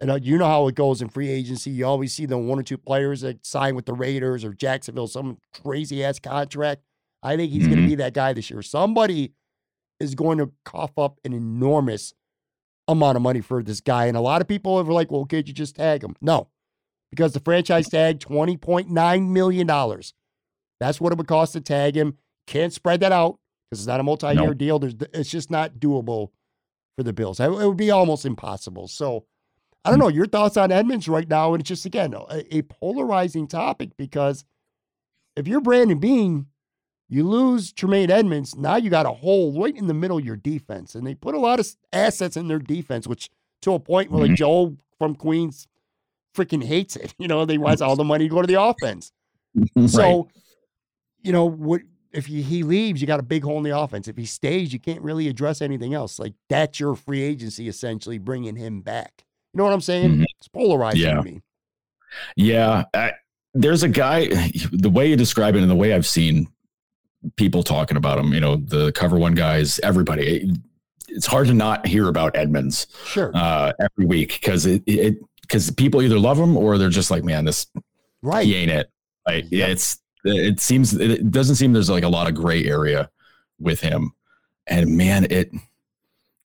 you 0.00 0.08
know, 0.08 0.16
you 0.16 0.38
know 0.38 0.46
how 0.46 0.66
it 0.66 0.74
goes 0.74 1.00
in 1.00 1.08
free 1.08 1.28
agency. 1.28 1.70
You 1.70 1.86
always 1.86 2.12
see 2.12 2.26
the 2.26 2.36
one 2.36 2.58
or 2.58 2.64
two 2.64 2.78
players 2.78 3.20
that 3.20 3.46
sign 3.46 3.76
with 3.76 3.86
the 3.86 3.92
Raiders 3.94 4.44
or 4.44 4.52
Jacksonville, 4.52 5.06
some 5.06 5.38
crazy 5.52 6.02
ass 6.02 6.18
contract. 6.18 6.82
I 7.22 7.36
think 7.36 7.52
he's 7.52 7.68
going 7.68 7.80
to 7.80 7.86
be 7.86 7.94
that 7.94 8.12
guy 8.12 8.32
this 8.32 8.50
year. 8.50 8.62
Somebody 8.62 9.34
is 10.00 10.14
going 10.14 10.38
to 10.38 10.52
cough 10.64 10.96
up 10.98 11.18
an 11.24 11.32
enormous 11.32 12.14
amount 12.86 13.16
of 13.16 13.22
money 13.22 13.40
for 13.40 13.62
this 13.62 13.80
guy. 13.80 14.06
And 14.06 14.16
a 14.16 14.20
lot 14.20 14.40
of 14.40 14.48
people 14.48 14.78
are 14.78 14.84
like, 14.84 15.10
well, 15.10 15.26
could 15.26 15.48
you 15.48 15.54
just 15.54 15.76
tag 15.76 16.02
him? 16.02 16.16
No, 16.20 16.48
because 17.10 17.32
the 17.32 17.40
franchise 17.40 17.88
tag 17.88 18.20
$20.9 18.20 19.28
million. 19.28 19.66
That's 20.80 21.00
what 21.00 21.12
it 21.12 21.18
would 21.18 21.26
cost 21.26 21.52
to 21.54 21.60
tag 21.60 21.96
him. 21.96 22.16
Can't 22.46 22.72
spread 22.72 23.00
that 23.00 23.12
out 23.12 23.38
because 23.68 23.80
it's 23.80 23.88
not 23.88 24.00
a 24.00 24.02
multi 24.02 24.28
year 24.28 24.34
Nope. 24.46 24.58
deal. 24.58 24.78
There's, 24.78 24.94
it's 25.12 25.30
just 25.30 25.50
not 25.50 25.74
doable 25.74 26.30
for 26.96 27.02
the 27.02 27.12
Bills. 27.12 27.40
It 27.40 27.50
would 27.50 27.76
be 27.76 27.90
almost 27.90 28.24
impossible. 28.24 28.88
So 28.88 29.26
I 29.84 29.90
don't 29.90 29.98
mm. 29.98 30.02
know 30.02 30.08
your 30.08 30.26
thoughts 30.26 30.56
on 30.56 30.72
Edmunds 30.72 31.08
right 31.08 31.28
now. 31.28 31.52
And 31.52 31.60
it's 31.60 31.68
just, 31.68 31.84
again, 31.84 32.14
a, 32.14 32.56
a 32.56 32.62
polarizing 32.62 33.46
topic 33.46 33.90
because 33.96 34.44
if 35.36 35.46
you're 35.46 35.60
Brandon 35.60 35.98
Beane, 35.98 36.46
you 37.08 37.26
lose 37.26 37.72
Tremaine 37.72 38.10
Edmunds. 38.10 38.54
Now 38.56 38.76
you 38.76 38.90
got 38.90 39.06
a 39.06 39.10
hole 39.12 39.58
right 39.60 39.74
in 39.74 39.86
the 39.86 39.94
middle 39.94 40.18
of 40.18 40.24
your 40.24 40.36
defense. 40.36 40.94
And 40.94 41.06
they 41.06 41.14
put 41.14 41.34
a 41.34 41.38
lot 41.38 41.58
of 41.60 41.66
assets 41.92 42.36
in 42.36 42.48
their 42.48 42.58
defense, 42.58 43.06
which 43.06 43.30
to 43.62 43.72
a 43.74 43.78
point 43.80 44.10
where 44.10 44.22
like 44.22 44.32
Mhm. 44.32 44.36
Joe 44.36 44.76
from 44.98 45.14
Queens 45.14 45.66
freaking 46.36 46.62
hates 46.64 46.96
it. 46.96 47.14
You 47.18 47.28
know, 47.28 47.44
they 47.44 47.58
wants 47.58 47.80
all 47.82 47.96
the 47.96 48.04
money 48.04 48.28
to 48.28 48.34
go 48.34 48.40
to 48.42 48.46
the 48.46 48.60
offense. 48.60 49.12
right. 49.74 49.88
So, 49.90 50.28
you 51.22 51.32
know, 51.32 51.46
what 51.46 51.80
if 52.12 52.26
he, 52.26 52.42
he 52.42 52.62
leaves, 52.62 53.00
you 53.00 53.06
got 53.06 53.20
a 53.20 53.24
big 53.24 53.42
hole 53.44 53.58
in 53.58 53.64
the 53.64 53.76
offense. 53.78 54.08
If 54.08 54.16
he 54.16 54.24
stays, 54.24 54.72
you 54.72 54.78
can't 54.78 55.02
really 55.02 55.28
address 55.28 55.60
anything 55.62 55.94
else. 55.94 56.18
Like 56.18 56.34
that's 56.48 56.78
your 56.80 56.94
free 56.94 57.22
agency 57.22 57.68
essentially 57.68 58.18
bringing 58.18 58.56
him 58.56 58.80
back. 58.82 59.24
You 59.54 59.58
know 59.58 59.64
what 59.64 59.72
I'm 59.72 59.80
saying? 59.80 60.10
Mhm. 60.18 60.24
It's 60.38 60.48
polarizing 60.48 61.00
Yeah. 61.00 61.14
to 61.14 61.22
me. 61.22 61.40
Yeah, 62.36 62.84
I, 62.94 63.12
there's 63.54 63.82
a 63.82 63.88
guy. 63.88 64.28
The 64.72 64.90
way 64.90 65.08
you 65.10 65.16
describe 65.16 65.54
it, 65.56 65.62
and 65.62 65.70
the 65.70 65.74
way 65.74 65.92
I've 65.94 66.06
seen 66.06 66.46
people 67.36 67.62
talking 67.62 67.96
about 67.96 68.18
him, 68.18 68.32
you 68.32 68.40
know, 68.40 68.56
the 68.56 68.92
cover 68.92 69.18
one 69.18 69.34
guys, 69.34 69.78
everybody. 69.80 70.50
It's 71.08 71.26
hard 71.26 71.46
to 71.48 71.54
not 71.54 71.86
hear 71.86 72.08
about 72.08 72.36
Edmunds 72.36 72.86
Sure. 73.06 73.30
uh, 73.34 73.72
every 73.80 74.04
week 74.04 74.34
because 74.40 74.66
it 74.66 74.82
it 74.86 75.16
because 75.40 75.70
people 75.70 76.02
either 76.02 76.18
love 76.18 76.38
him 76.38 76.56
or 76.56 76.76
they're 76.76 76.90
just 76.90 77.10
like, 77.10 77.24
man, 77.24 77.46
this 77.46 77.66
right. 78.22 78.46
he 78.46 78.54
ain't 78.56 78.70
it. 78.70 78.90
Like, 79.26 79.46
yeah, 79.50 79.66
it's 79.68 79.98
it 80.24 80.60
seems 80.60 80.94
it 80.94 81.30
doesn't 81.30 81.56
seem 81.56 81.72
there's 81.72 81.90
like 81.90 82.04
a 82.04 82.08
lot 82.08 82.28
of 82.28 82.34
gray 82.34 82.64
area 82.64 83.08
with 83.58 83.80
him, 83.80 84.12
and 84.66 84.96
man, 84.96 85.26
it 85.30 85.50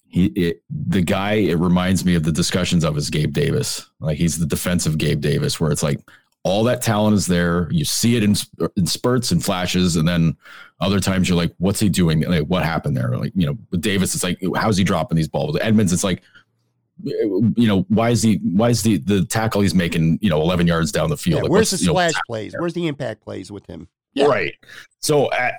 he 0.07 0.27
it 0.27 0.63
the 0.69 1.01
guy 1.01 1.33
it 1.33 1.55
reminds 1.55 2.05
me 2.05 2.15
of 2.15 2.23
the 2.23 2.31
discussions 2.31 2.85
of 2.85 2.95
his 2.95 3.09
Gabe 3.09 3.33
Davis. 3.33 3.89
Like 3.99 4.17
he's 4.17 4.37
the 4.39 4.45
defensive 4.45 4.97
Gabe 4.97 5.19
Davis, 5.21 5.59
where 5.59 5.71
it's 5.71 5.83
like 5.83 5.99
all 6.43 6.63
that 6.65 6.81
talent 6.81 7.15
is 7.15 7.25
there. 7.25 7.69
You 7.71 7.85
see 7.85 8.15
it 8.15 8.23
in, 8.23 8.35
in 8.75 8.85
spurts 8.85 9.31
and 9.31 9.43
flashes, 9.43 9.95
and 9.95 10.07
then 10.07 10.35
other 10.79 10.99
times 10.99 11.29
you're 11.29 11.37
like, 11.37 11.53
what's 11.57 11.79
he 11.79 11.89
doing? 11.89 12.21
Like, 12.21 12.43
what 12.43 12.63
happened 12.63 12.97
there? 12.97 13.17
Like, 13.17 13.31
you 13.35 13.45
know, 13.45 13.57
with 13.71 13.81
Davis, 13.81 14.13
it's 14.13 14.23
like, 14.23 14.39
how's 14.55 14.77
he 14.77 14.83
dropping 14.83 15.15
these 15.15 15.29
balls? 15.29 15.53
With 15.53 15.63
Edmunds, 15.63 15.93
it's 15.93 16.03
like, 16.03 16.21
you 17.03 17.53
know, 17.67 17.85
why 17.87 18.09
is 18.09 18.21
he? 18.21 18.35
Why 18.43 18.69
is 18.69 18.83
the 18.83 18.97
the 18.97 19.25
tackle 19.25 19.61
he's 19.61 19.73
making? 19.73 20.19
You 20.21 20.29
know, 20.29 20.41
11 20.41 20.67
yards 20.67 20.91
down 20.91 21.09
the 21.09 21.17
field. 21.17 21.37
Yeah, 21.37 21.43
Like, 21.43 21.51
where's 21.51 21.71
the 21.71 21.77
you 21.77 21.87
know, 21.87 21.93
splash 21.93 22.13
plays? 22.27 22.55
Where's 22.57 22.73
the 22.73 22.87
impact 22.87 23.21
plays 23.21 23.51
with 23.51 23.65
him? 23.65 23.87
Yeah. 24.13 24.25
Right. 24.25 24.53
So 24.99 25.25
uh, 25.27 25.51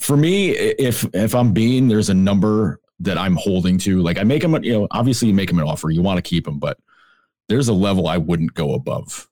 for 0.00 0.16
me, 0.16 0.50
if 0.50 1.04
if 1.14 1.34
I'm 1.34 1.52
being, 1.52 1.88
there's 1.88 2.08
a 2.08 2.14
number 2.14 2.80
that 3.00 3.18
I'm 3.18 3.36
holding 3.36 3.78
to. 3.78 4.00
Like 4.00 4.18
I 4.18 4.24
make 4.24 4.42
him, 4.42 4.54
you 4.64 4.72
know, 4.72 4.88
obviously 4.90 5.28
you 5.28 5.34
make 5.34 5.50
him 5.50 5.58
an 5.58 5.66
offer, 5.66 5.90
you 5.90 6.02
want 6.02 6.18
to 6.18 6.22
keep 6.22 6.46
him, 6.46 6.58
but 6.58 6.78
there's 7.48 7.68
a 7.68 7.72
level 7.72 8.08
I 8.08 8.16
wouldn't 8.16 8.54
go 8.54 8.74
above 8.74 9.28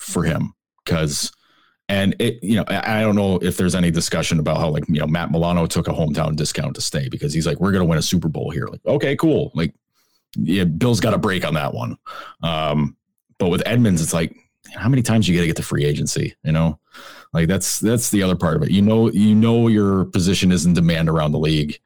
for 0.00 0.24
him 0.24 0.54
because. 0.84 1.32
And 1.88 2.14
it, 2.20 2.38
you 2.40 2.54
know, 2.54 2.64
I 2.68 3.00
don't 3.00 3.16
know 3.16 3.40
if 3.42 3.56
there's 3.56 3.74
any 3.74 3.90
discussion 3.90 4.38
about 4.38 4.58
how 4.58 4.68
like 4.68 4.84
you 4.86 5.00
know 5.00 5.08
Matt 5.08 5.32
Milano 5.32 5.66
took 5.66 5.88
a 5.88 5.90
hometown 5.90 6.36
discount 6.36 6.76
to 6.76 6.80
stay 6.80 7.08
because 7.08 7.34
he's 7.34 7.48
like 7.48 7.58
we're 7.58 7.72
gonna 7.72 7.84
win 7.84 7.98
a 7.98 8.02
Super 8.02 8.28
Bowl 8.28 8.52
here. 8.52 8.68
Like 8.68 8.78
okay, 8.86 9.16
cool. 9.16 9.50
Like 9.56 9.74
yeah, 10.36 10.62
Bill's 10.62 11.00
got 11.00 11.14
a 11.14 11.18
break 11.18 11.44
on 11.44 11.54
that 11.54 11.74
one. 11.74 11.96
Um, 12.44 12.96
but 13.38 13.48
with 13.48 13.66
Edmunds, 13.66 14.00
it's 14.00 14.12
like 14.12 14.36
how 14.74 14.88
many 14.88 15.02
times 15.02 15.28
you 15.28 15.34
got 15.34 15.42
to 15.42 15.46
get 15.46 15.56
to 15.56 15.62
free 15.62 15.84
agency? 15.84 16.34
You 16.44 16.52
know, 16.52 16.78
like 17.32 17.48
that's 17.48 17.80
that's 17.80 18.10
the 18.10 18.22
other 18.22 18.36
part 18.36 18.56
of 18.56 18.62
it. 18.62 18.70
You 18.70 18.82
know, 18.82 19.10
you 19.10 19.34
know 19.34 19.68
your 19.68 20.04
position 20.06 20.52
is 20.52 20.66
in 20.66 20.74
demand 20.74 21.08
around 21.08 21.32
the 21.32 21.38
league. 21.38 21.78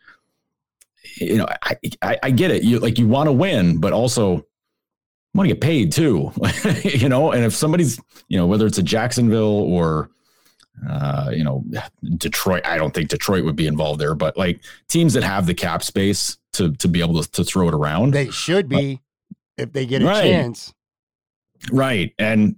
You 1.16 1.38
know, 1.38 1.46
I 1.62 1.76
I, 2.02 2.18
I 2.24 2.30
get 2.30 2.50
it. 2.50 2.62
You 2.62 2.80
like 2.80 2.98
you 2.98 3.06
want 3.06 3.28
to 3.28 3.32
win, 3.32 3.78
but 3.78 3.92
also 3.92 4.46
want 5.34 5.48
to 5.48 5.54
get 5.54 5.60
paid 5.60 5.92
too. 5.92 6.32
you 6.84 7.08
know, 7.08 7.32
and 7.32 7.44
if 7.44 7.54
somebody's 7.54 8.00
you 8.28 8.38
know 8.38 8.46
whether 8.46 8.66
it's 8.66 8.78
a 8.78 8.82
Jacksonville 8.82 9.62
or 9.62 10.10
uh, 10.88 11.30
you 11.32 11.44
know 11.44 11.64
Detroit, 12.16 12.64
I 12.64 12.76
don't 12.76 12.92
think 12.94 13.08
Detroit 13.08 13.44
would 13.44 13.56
be 13.56 13.66
involved 13.66 14.00
there, 14.00 14.14
but 14.14 14.36
like 14.36 14.60
teams 14.88 15.12
that 15.14 15.22
have 15.22 15.46
the 15.46 15.54
cap 15.54 15.82
space 15.82 16.38
to 16.54 16.72
to 16.76 16.88
be 16.88 17.00
able 17.00 17.22
to, 17.22 17.30
to 17.32 17.44
throw 17.44 17.68
it 17.68 17.74
around. 17.74 18.12
They 18.12 18.30
should 18.30 18.68
be 18.68 19.00
if 19.56 19.72
they 19.72 19.86
get 19.86 20.02
a 20.02 20.06
Right. 20.06 20.22
chance. 20.22 20.72
Right. 21.72 22.12
And 22.18 22.56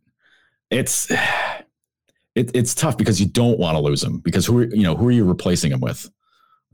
it's 0.71 1.11
it, 2.35 2.51
it's 2.55 2.75
tough 2.75 2.97
because 2.99 3.21
you 3.21 3.27
don't 3.27 3.59
want 3.59 3.77
to 3.77 3.81
lose 3.83 4.01
them 4.01 4.19
because 4.19 4.47
who 4.47 4.61
are, 4.61 4.65
you 4.65 4.83
know 4.83 4.97
who 4.97 5.09
are 5.09 5.13
you 5.13 5.25
replacing 5.25 5.71
them 5.71 5.81
with? 5.81 6.11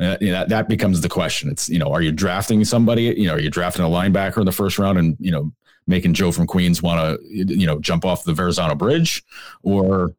Uh, 0.00 0.16
you 0.20 0.28
know, 0.28 0.32
that 0.34 0.48
that 0.48 0.68
becomes 0.68 1.00
the 1.00 1.08
question. 1.08 1.50
It's 1.50 1.68
you 1.68 1.78
know 1.78 1.92
are 1.92 2.02
you 2.02 2.12
drafting 2.12 2.64
somebody? 2.64 3.02
You 3.16 3.26
know 3.26 3.34
are 3.34 3.40
you 3.40 3.50
drafting 3.50 3.84
a 3.84 3.88
linebacker 3.88 4.38
in 4.38 4.46
the 4.46 4.52
first 4.52 4.78
round 4.78 4.98
and 4.98 5.16
you 5.20 5.30
know 5.30 5.52
making 5.86 6.14
Joe 6.14 6.32
from 6.32 6.46
Queens 6.46 6.82
want 6.82 7.20
to 7.20 7.26
you 7.28 7.66
know 7.66 7.80
jump 7.80 8.04
off 8.04 8.24
the 8.24 8.34
Verrazano 8.34 8.74
Bridge 8.74 9.22
or 9.62 10.14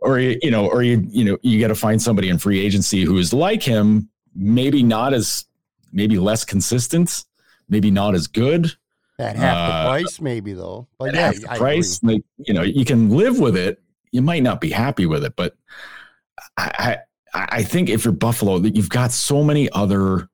or 0.00 0.18
you 0.18 0.50
know 0.50 0.68
or 0.68 0.82
you 0.82 1.06
you 1.08 1.24
know 1.24 1.38
you 1.42 1.60
got 1.60 1.68
to 1.68 1.74
find 1.74 2.00
somebody 2.00 2.28
in 2.28 2.38
free 2.38 2.60
agency 2.60 3.02
who 3.04 3.18
is 3.18 3.32
like 3.32 3.62
him, 3.62 4.08
maybe 4.34 4.82
not 4.82 5.14
as 5.14 5.46
maybe 5.92 6.18
less 6.18 6.44
consistent, 6.44 7.24
maybe 7.68 7.90
not 7.90 8.14
as 8.14 8.26
good, 8.26 8.70
At 9.18 9.36
half 9.36 9.56
Uh, 9.56 9.66
the 9.66 9.88
price, 9.88 10.20
maybe 10.20 10.52
though. 10.52 10.86
But 10.98 11.08
at 11.10 11.14
yeah, 11.14 11.20
half 11.20 11.40
the 11.40 11.52
I 11.52 11.58
price. 11.58 12.02
Like 12.02 12.22
you 12.38 12.54
know, 12.54 12.62
you 12.62 12.84
can 12.84 13.10
live 13.10 13.38
with 13.38 13.56
it. 13.56 13.80
You 14.12 14.22
might 14.22 14.42
not 14.42 14.60
be 14.60 14.70
happy 14.70 15.06
with 15.06 15.24
it, 15.24 15.34
but 15.36 15.56
I 16.56 16.98
I, 17.34 17.46
I 17.58 17.62
think 17.62 17.88
if 17.88 18.04
you're 18.04 18.12
Buffalo, 18.12 18.58
that 18.58 18.76
you've 18.76 18.88
got 18.88 19.12
so 19.12 19.42
many 19.42 19.68
other 19.70 20.28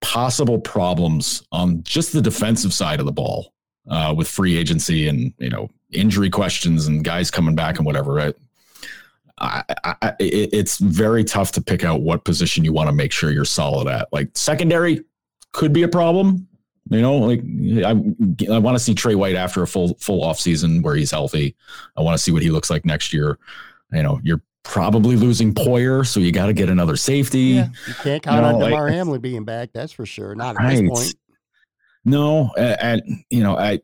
possible 0.00 0.58
problems 0.58 1.44
on 1.52 1.82
just 1.84 2.12
the 2.12 2.20
defensive 2.20 2.72
side 2.74 2.98
of 3.00 3.06
the 3.06 3.12
ball 3.12 3.51
uh, 3.88 4.14
with 4.16 4.28
free 4.28 4.56
agency 4.56 5.08
and 5.08 5.32
you 5.38 5.50
know 5.50 5.68
injury 5.90 6.30
questions 6.30 6.86
and 6.86 7.04
guys 7.04 7.30
coming 7.30 7.54
back 7.54 7.76
and 7.78 7.86
whatever. 7.86 8.12
Right? 8.12 8.34
I, 9.38 9.62
I, 9.84 9.94
I, 10.02 10.12
it's 10.20 10.78
very 10.78 11.24
tough 11.24 11.52
to 11.52 11.60
pick 11.62 11.84
out 11.84 12.02
what 12.02 12.24
position 12.24 12.64
you 12.64 12.72
want 12.72 12.88
to 12.88 12.92
make 12.94 13.10
sure 13.12 13.30
you're 13.30 13.44
solid 13.44 13.88
at. 13.88 14.08
Like 14.12 14.28
secondary 14.34 15.04
could 15.52 15.72
be 15.72 15.82
a 15.82 15.88
problem. 15.88 16.46
You 16.90 17.00
know, 17.00 17.16
like 17.16 17.40
I, 17.84 17.90
I 18.52 18.58
want 18.58 18.76
to 18.76 18.78
see 18.78 18.94
Tre 18.94 19.14
White 19.14 19.36
after 19.36 19.62
a 19.62 19.66
full 19.66 19.94
full 20.00 20.22
off 20.22 20.38
season 20.38 20.82
where 20.82 20.94
he's 20.94 21.10
healthy. 21.10 21.56
I 21.96 22.02
want 22.02 22.16
to 22.16 22.22
see 22.22 22.30
what 22.32 22.42
he 22.42 22.50
looks 22.50 22.70
like 22.70 22.84
next 22.84 23.12
year. 23.12 23.38
You 23.92 24.02
know, 24.02 24.20
you're 24.22 24.42
probably 24.64 25.16
losing 25.16 25.54
Poyer, 25.54 26.06
so 26.06 26.20
you 26.20 26.32
got 26.32 26.46
to 26.46 26.52
get 26.52 26.68
another 26.68 26.96
safety. 26.96 27.38
Yeah, 27.40 27.68
you 27.86 27.94
can't 27.94 28.22
count 28.22 28.42
know, 28.42 28.48
on 28.48 28.54
like- 28.60 28.70
Damar 28.70 28.88
Hamlin 28.88 29.20
being 29.20 29.44
back. 29.44 29.70
That's 29.72 29.92
for 29.92 30.06
sure. 30.06 30.34
Not 30.34 30.56
at 30.56 30.62
Right. 30.62 30.80
this 30.82 30.88
point. 30.88 31.14
No, 32.04 32.50
and 32.56 33.02
you 33.30 33.42
know, 33.42 33.56
I 33.56 33.80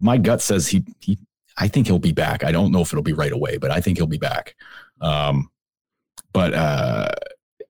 my 0.00 0.18
gut 0.18 0.42
says 0.42 0.66
he 0.66 0.84
he. 1.00 1.18
I 1.56 1.68
think 1.68 1.86
he'll 1.86 1.98
be 1.98 2.12
back. 2.12 2.42
I 2.42 2.52
don't 2.52 2.72
know 2.72 2.80
if 2.80 2.92
it'll 2.92 3.02
be 3.02 3.12
right 3.12 3.32
away, 3.32 3.58
but 3.58 3.70
I 3.70 3.80
think 3.80 3.98
he'll 3.98 4.06
be 4.06 4.18
back. 4.18 4.56
Um, 5.00 5.50
but 6.32 6.54
uh, 6.54 7.08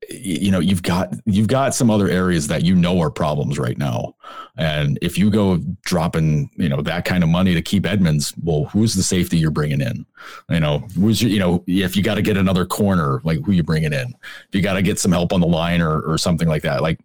you 0.08 0.50
know, 0.50 0.60
you've 0.60 0.82
got 0.82 1.14
you've 1.26 1.48
got 1.48 1.74
some 1.74 1.90
other 1.90 2.08
areas 2.08 2.46
that 2.48 2.62
you 2.62 2.74
know 2.74 3.00
are 3.00 3.10
problems 3.10 3.58
right 3.58 3.76
now, 3.76 4.14
and 4.56 4.98
if 5.02 5.18
you 5.18 5.30
go 5.30 5.58
dropping 5.82 6.50
you 6.56 6.68
know 6.68 6.80
that 6.82 7.04
kind 7.04 7.22
of 7.22 7.28
money 7.28 7.54
to 7.54 7.62
keep 7.62 7.84
Edmunds, 7.84 8.32
well, 8.42 8.64
who's 8.66 8.94
the 8.94 9.02
safety 9.02 9.36
you're 9.36 9.50
bringing 9.50 9.80
in? 9.80 10.06
You 10.48 10.60
know, 10.60 10.78
who's 10.96 11.22
your, 11.22 11.30
you 11.30 11.38
know 11.38 11.62
if 11.66 11.96
you 11.96 12.02
got 12.02 12.14
to 12.14 12.22
get 12.22 12.36
another 12.36 12.64
corner, 12.64 13.20
like 13.24 13.44
who 13.44 13.52
you 13.52 13.62
bringing 13.62 13.92
in? 13.92 14.14
If 14.48 14.54
you 14.54 14.62
got 14.62 14.74
to 14.74 14.82
get 14.82 14.98
some 14.98 15.12
help 15.12 15.32
on 15.32 15.40
the 15.40 15.46
line 15.46 15.82
or 15.82 16.00
or 16.00 16.16
something 16.16 16.48
like 16.48 16.62
that, 16.62 16.82
like 16.82 16.98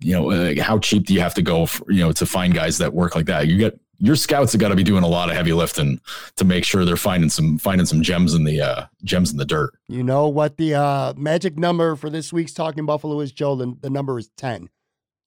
you 0.00 0.12
know, 0.12 0.30
uh, 0.30 0.62
how 0.62 0.78
cheap 0.78 1.06
do 1.06 1.14
you 1.14 1.20
have 1.20 1.34
to 1.34 1.42
go, 1.42 1.66
for, 1.66 1.90
you 1.90 2.00
know, 2.00 2.12
to 2.12 2.26
find 2.26 2.54
guys 2.54 2.78
that 2.78 2.92
work 2.92 3.14
like 3.14 3.26
that? 3.26 3.46
You 3.48 3.58
get 3.58 3.78
your 4.02 4.16
scouts 4.16 4.52
have 4.52 4.60
got 4.60 4.68
to 4.68 4.74
be 4.76 4.82
doing 4.82 5.04
a 5.04 5.06
lot 5.08 5.28
of 5.28 5.36
heavy 5.36 5.52
lifting 5.52 6.00
to 6.36 6.44
make 6.44 6.64
sure 6.64 6.86
they're 6.86 6.96
finding 6.96 7.28
some 7.28 7.58
finding 7.58 7.86
some 7.86 8.00
gems 8.02 8.32
in 8.34 8.44
the 8.44 8.60
uh, 8.60 8.86
gems 9.04 9.30
in 9.30 9.36
the 9.36 9.44
dirt. 9.44 9.74
You 9.88 10.02
know 10.02 10.26
what 10.26 10.56
the 10.56 10.74
uh, 10.74 11.12
magic 11.16 11.58
number 11.58 11.96
for 11.96 12.08
this 12.08 12.32
week's 12.32 12.54
Talking 12.54 12.86
Buffalo 12.86 13.20
is, 13.20 13.30
Joe? 13.30 13.56
The, 13.56 13.76
the 13.80 13.90
number 13.90 14.18
is 14.18 14.30
10. 14.38 14.70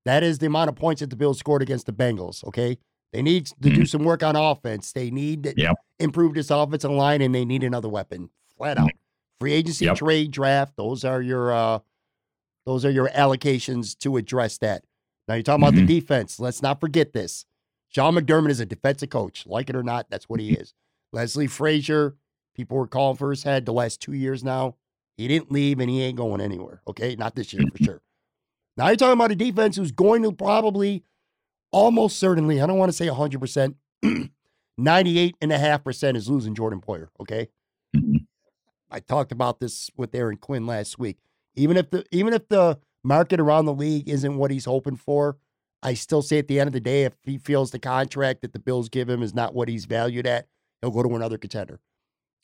That 0.05 0.23
is 0.23 0.39
the 0.39 0.47
amount 0.47 0.69
of 0.69 0.75
points 0.75 1.01
that 1.01 1.11
the 1.11 1.15
Bills 1.15 1.37
scored 1.39 1.61
against 1.61 1.85
the 1.85 1.93
Bengals, 1.93 2.43
okay? 2.45 2.77
They 3.13 3.21
need 3.21 3.45
to 3.61 3.69
do 3.69 3.85
some 3.85 4.03
work 4.03 4.23
on 4.23 4.35
offense. 4.35 4.91
They 4.91 5.11
need 5.11 5.43
to 5.43 5.53
Yep. 5.55 5.75
improve 5.99 6.33
this 6.33 6.49
offensive 6.49 6.89
line, 6.91 7.21
and 7.21 7.33
they 7.33 7.45
need 7.45 7.63
another 7.63 7.87
weapon. 7.87 8.31
Flat 8.57 8.79
out. 8.79 8.89
Free 9.39 9.53
agency, 9.53 9.85
Yep. 9.85 9.97
trade, 9.97 10.31
draft. 10.31 10.73
Those 10.77 11.05
are 11.05 11.21
your 11.21 11.53
uh, 11.53 11.79
those 12.65 12.85
are 12.85 12.91
your 12.91 13.09
allocations 13.09 13.97
to 13.99 14.17
address 14.17 14.57
that. 14.59 14.83
Now 15.27 15.35
you're 15.35 15.43
talking 15.43 15.63
about 15.63 15.75
the 15.75 15.85
defense. 15.85 16.39
Let's 16.39 16.61
not 16.61 16.79
forget 16.79 17.13
this. 17.13 17.45
Sean 17.89 18.15
McDermott 18.15 18.49
is 18.49 18.59
a 18.59 18.65
defensive 18.65 19.09
coach. 19.09 19.45
Like 19.45 19.69
it 19.69 19.75
or 19.75 19.83
not, 19.83 20.09
that's 20.09 20.27
what 20.27 20.39
he 20.39 20.53
is. 20.53 20.73
Leslie 21.11 21.47
Frazier, 21.47 22.15
people 22.55 22.77
were 22.77 22.87
calling 22.87 23.17
for 23.17 23.29
his 23.29 23.43
head 23.43 23.65
the 23.65 23.73
last 23.73 24.01
two 24.01 24.13
years 24.13 24.43
now. 24.43 24.75
He 25.15 25.27
didn't 25.27 25.51
leave 25.51 25.79
and 25.79 25.89
he 25.89 26.01
ain't 26.01 26.17
going 26.17 26.41
anywhere. 26.41 26.81
Okay. 26.87 27.15
Not 27.15 27.35
this 27.35 27.53
year 27.53 27.63
for 27.71 27.83
sure. 27.83 28.01
Now 28.75 28.87
you're 28.87 28.95
talking 28.95 29.13
about 29.13 29.31
a 29.31 29.35
defense 29.35 29.75
who's 29.77 29.91
going 29.91 30.23
to 30.23 30.31
probably 30.31 31.03
almost 31.71 32.17
certainly, 32.17 32.59
I 32.61 32.65
don't 32.65 32.79
want 32.79 32.89
to 32.91 32.97
say 32.97 33.07
100%, 33.07 33.75
98.5% 34.79 36.15
is 36.15 36.29
losing 36.29 36.55
Jordan 36.55 36.81
Poyer. 36.81 37.07
Okay. 37.19 37.49
Mhm. 37.95 38.25
I 38.89 38.99
talked 38.99 39.31
about 39.31 39.59
this 39.59 39.89
with 39.95 40.13
Aaron 40.13 40.37
Quinn 40.37 40.65
last 40.67 40.99
week. 40.99 41.17
Even 41.55 41.77
if 41.77 41.89
the 41.89 42.05
even 42.11 42.33
if 42.33 42.47
the 42.49 42.79
market 43.03 43.39
around 43.39 43.65
the 43.65 43.73
league 43.73 44.09
isn't 44.09 44.37
what 44.37 44.51
he's 44.51 44.65
hoping 44.65 44.95
for, 44.95 45.37
I 45.81 45.93
still 45.93 46.21
say 46.21 46.39
at 46.39 46.47
the 46.47 46.59
end 46.59 46.67
of 46.67 46.73
the 46.73 46.79
day, 46.79 47.03
if 47.03 47.13
he 47.23 47.37
feels 47.37 47.71
the 47.71 47.79
contract 47.79 48.41
that 48.41 48.53
the 48.53 48.59
Bills 48.59 48.89
give 48.89 49.09
him 49.09 49.21
is 49.21 49.33
not 49.33 49.53
what 49.53 49.67
he's 49.67 49.85
valued 49.85 50.25
at, 50.25 50.47
he'll 50.81 50.91
go 50.91 51.03
to 51.03 51.15
another 51.15 51.37
contender. 51.37 51.79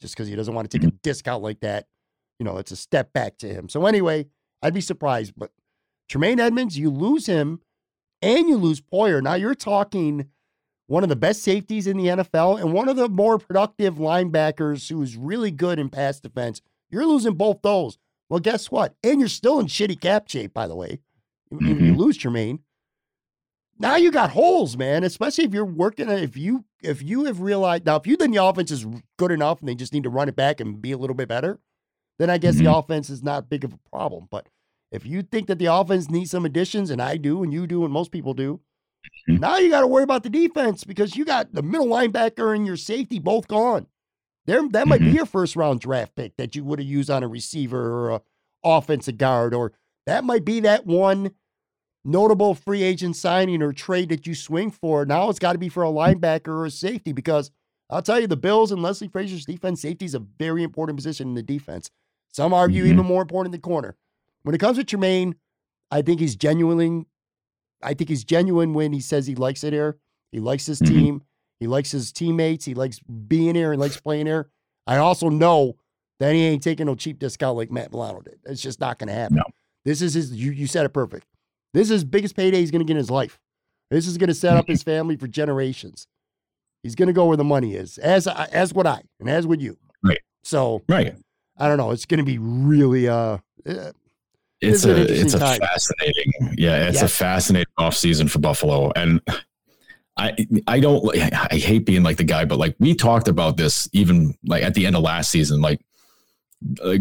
Just 0.01 0.15
because 0.15 0.27
he 0.27 0.35
doesn't 0.35 0.53
want 0.53 0.69
to 0.69 0.77
take 0.77 0.85
a 0.85 0.91
mm-hmm. 0.91 0.97
discount 1.01 1.43
like 1.43 1.61
that, 1.61 1.87
you 2.37 2.45
know, 2.45 2.57
it's 2.57 2.71
a 2.71 2.75
step 2.75 3.13
back 3.13 3.37
to 3.37 3.47
him. 3.47 3.69
So 3.69 3.85
anyway, 3.85 4.27
I'd 4.61 4.73
be 4.73 4.81
surprised. 4.81 5.33
But 5.35 5.51
Tremaine 6.07 6.39
Edmunds, 6.39 6.77
you 6.77 6.89
lose 6.89 7.25
him 7.25 7.61
and 8.21 8.47
you 8.47 8.57
lose 8.57 8.81
Poyer. 8.81 9.21
Now 9.21 9.35
you're 9.35 9.55
talking 9.55 10.29
one 10.87 11.03
of 11.03 11.09
the 11.09 11.15
best 11.15 11.43
safeties 11.43 11.85
in 11.85 11.97
the 11.97 12.07
NFL 12.07 12.59
and 12.59 12.73
one 12.73 12.89
of 12.89 12.95
the 12.95 13.07
more 13.07 13.37
productive 13.37 13.95
linebackers 13.95 14.89
who's 14.89 15.15
really 15.15 15.51
good 15.51 15.79
in 15.79 15.89
pass 15.89 16.19
defense. 16.19 16.61
You're 16.89 17.05
losing 17.05 17.35
both 17.35 17.61
those. 17.61 17.97
Well, 18.29 18.39
guess 18.39 18.69
what? 18.71 18.95
And 19.03 19.19
you're 19.19 19.29
still 19.29 19.59
in 19.59 19.65
shitty 19.67 19.99
cap 19.99 20.29
shape, 20.29 20.53
by 20.53 20.67
the 20.67 20.75
way. 20.75 20.99
If 21.51 21.81
you 21.81 21.95
lose 21.95 22.15
Tremaine. 22.15 22.59
Now 23.79 23.95
you 23.95 24.11
got 24.11 24.29
holes, 24.31 24.77
man. 24.77 25.03
Especially 25.03 25.45
if 25.45 25.53
you're 25.53 25.65
working. 25.65 26.09
If 26.09 26.37
you 26.37 26.65
if 26.83 27.01
you 27.01 27.25
have 27.25 27.41
realized 27.41 27.85
now, 27.85 27.95
if 27.95 28.05
you 28.05 28.15
think 28.15 28.33
the 28.35 28.43
offense 28.43 28.71
is 28.71 28.85
good 29.17 29.31
enough 29.31 29.59
and 29.59 29.67
they 29.69 29.75
just 29.75 29.93
need 29.93 30.03
to 30.03 30.09
run 30.09 30.29
it 30.29 30.35
back 30.35 30.59
and 30.59 30.81
be 30.81 30.91
a 30.91 30.97
little 30.97 31.15
bit 31.15 31.27
better, 31.27 31.59
then 32.19 32.29
I 32.29 32.37
guess 32.37 32.55
the 32.55 32.71
offense 32.73 33.09
is 33.09 33.23
not 33.23 33.49
big 33.49 33.63
of 33.63 33.73
a 33.73 33.79
problem. 33.89 34.27
But 34.29 34.47
if 34.91 35.05
you 35.05 35.23
think 35.23 35.47
that 35.47 35.59
the 35.59 35.67
offense 35.73 36.09
needs 36.09 36.31
some 36.31 36.45
additions, 36.45 36.89
and 36.89 37.01
I 37.01 37.17
do, 37.17 37.41
and 37.41 37.51
you 37.53 37.65
do, 37.67 37.83
and 37.83 37.91
most 37.93 38.11
people 38.11 38.33
do, 38.33 38.59
Mhm. 39.29 39.39
now 39.39 39.57
you 39.57 39.69
got 39.69 39.81
to 39.81 39.87
worry 39.87 40.03
about 40.03 40.23
the 40.23 40.29
defense 40.29 40.83
because 40.83 41.15
you 41.15 41.23
got 41.25 41.53
the 41.53 41.61
middle 41.63 41.87
linebacker 41.87 42.53
and 42.55 42.65
your 42.67 42.75
safety 42.77 43.17
both 43.17 43.47
gone. 43.47 43.87
There, 44.49 44.67
that 44.69 44.87
might 44.87 44.99
be 45.01 45.11
Mhm. 45.11 45.13
your 45.13 45.25
first 45.27 45.55
round 45.55 45.79
draft 45.79 46.15
pick 46.15 46.35
that 46.37 46.55
you 46.55 46.63
would 46.63 46.79
have 46.79 46.87
used 46.87 47.11
on 47.11 47.21
a 47.21 47.27
receiver 47.27 47.79
or 47.93 48.09
a 48.09 48.21
offensive 48.63 49.19
guard, 49.19 49.53
or 49.53 49.73
that 50.07 50.23
might 50.23 50.43
be 50.43 50.59
that 50.61 50.87
one 50.87 51.35
notable 52.03 52.55
free 52.55 52.81
agent 52.81 53.15
signing 53.15 53.61
or 53.61 53.71
trade 53.71 54.09
that 54.09 54.25
you 54.25 54.33
swing 54.33 54.71
for. 54.71 55.05
Now 55.05 55.29
it's 55.29 55.37
got 55.37 55.53
to 55.53 55.59
be 55.59 55.69
for 55.69 55.83
a 55.83 55.89
linebacker 55.91 56.47
or 56.47 56.65
a 56.65 56.71
safety 56.71 57.11
because 57.11 57.51
I'll 57.91 58.01
tell 58.01 58.19
you, 58.19 58.25
the 58.25 58.37
Bills 58.37 58.71
and 58.71 58.81
Leslie 58.81 59.07
Frazier's 59.07 59.45
defense, 59.45 59.81
safety 59.81 60.05
is 60.05 60.15
a 60.15 60.19
very 60.19 60.63
important 60.63 60.97
position 60.97 61.27
in 61.27 61.33
the 61.35 61.43
defense. 61.43 61.91
Some 62.31 62.51
argue 62.51 62.85
Mhm. 62.85 62.89
even 62.89 63.05
more 63.05 63.21
important 63.21 63.51
than 63.51 63.61
corner. 63.61 63.97
When 64.41 64.55
it 64.55 64.59
comes 64.59 64.77
to 64.79 64.83
Tremaine, 64.83 65.35
I 65.91 66.01
think 66.01 66.19
he's 66.19 66.35
genuinely, 66.35 67.05
I 67.83 67.93
think 67.93 68.09
he's 68.09 68.23
genuine 68.23 68.73
when 68.73 68.93
he 68.93 68.99
says 68.99 69.27
he 69.27 69.35
likes 69.35 69.63
it 69.63 69.73
here. 69.73 69.99
He 70.31 70.39
likes 70.39 70.65
his 70.65 70.79
Mhm. 70.81 70.87
team. 70.87 71.23
He 71.59 71.67
likes 71.67 71.91
his 71.91 72.11
teammates. 72.11 72.65
He 72.65 72.73
likes 72.73 72.99
being 72.99 73.55
here. 73.55 73.71
He 73.71 73.77
likes 73.77 73.99
playing 73.99 74.25
here. 74.27 74.49
I 74.87 74.97
also 74.97 75.29
know 75.29 75.75
that 76.19 76.33
he 76.33 76.41
ain't 76.45 76.63
taking 76.63 76.85
no 76.85 76.95
cheap 76.95 77.19
discount 77.19 77.57
like 77.57 77.71
Matt 77.71 77.91
Milano 77.91 78.21
did. 78.21 78.39
It's 78.45 78.61
just 78.61 78.79
not 78.79 78.97
going 78.99 79.07
to 79.07 79.13
happen. 79.13 79.37
No. 79.37 79.43
This 79.85 80.01
is 80.01 80.13
his, 80.13 80.31
you, 80.33 80.51
you 80.51 80.67
said 80.67 80.85
it 80.85 80.89
perfect. 80.89 81.25
This 81.73 81.83
is 81.83 81.89
his 81.89 82.03
biggest 82.03 82.35
payday 82.35 82.59
he's 82.59 82.71
going 82.71 82.79
to 82.79 82.85
get 82.85 82.91
in 82.93 82.97
his 82.97 83.11
life. 83.11 83.39
This 83.91 84.07
is 84.07 84.17
going 84.17 84.27
to 84.27 84.33
set 84.33 84.55
up 84.57 84.67
his 84.67 84.83
family 84.83 85.15
for 85.15 85.27
generations. 85.27 86.07
He's 86.83 86.95
going 86.95 87.07
to 87.07 87.13
go 87.13 87.25
where 87.25 87.37
the 87.37 87.43
money 87.43 87.75
is, 87.75 87.97
as 87.97 88.27
I- 88.27 88.45
as 88.51 88.73
would 88.73 88.87
I, 88.87 89.01
and 89.19 89.29
as 89.29 89.45
would 89.47 89.61
you. 89.61 89.77
Right. 90.03 90.19
So 90.43 90.81
Right. 90.87 91.15
I 91.57 91.67
don't 91.67 91.77
know. 91.77 91.91
It's 91.91 92.05
going 92.05 92.19
to 92.19 92.23
be 92.23 92.37
really 92.37 93.07
uh, 93.09 93.37
uh, 93.67 93.91
It's 94.61 94.85
a 94.85 95.01
it's 95.21 95.33
a 95.33 95.39
time. 95.39 95.59
fascinating 95.59 96.31
yeah 96.57 96.87
it's 96.89 97.01
a 97.01 97.07
fascinating 97.07 97.71
off 97.77 97.95
season 97.95 98.27
for 98.29 98.39
Buffalo 98.39 98.91
and 98.95 99.21
I 100.19 100.47
I 100.67 100.79
don't 100.79 101.03
I 101.51 101.55
hate 101.55 101.85
being 101.85 102.03
like 102.03 102.17
the 102.17 102.23
guy 102.23 102.45
but 102.45 102.59
like 102.59 102.75
we 102.79 102.93
talked 102.93 103.27
about 103.27 103.57
this 103.57 103.87
even 103.93 104.35
like 104.45 104.63
at 104.63 104.73
the 104.73 104.85
end 104.85 104.95
of 104.95 105.01
last 105.01 105.31
season 105.31 105.61
like 105.61 105.79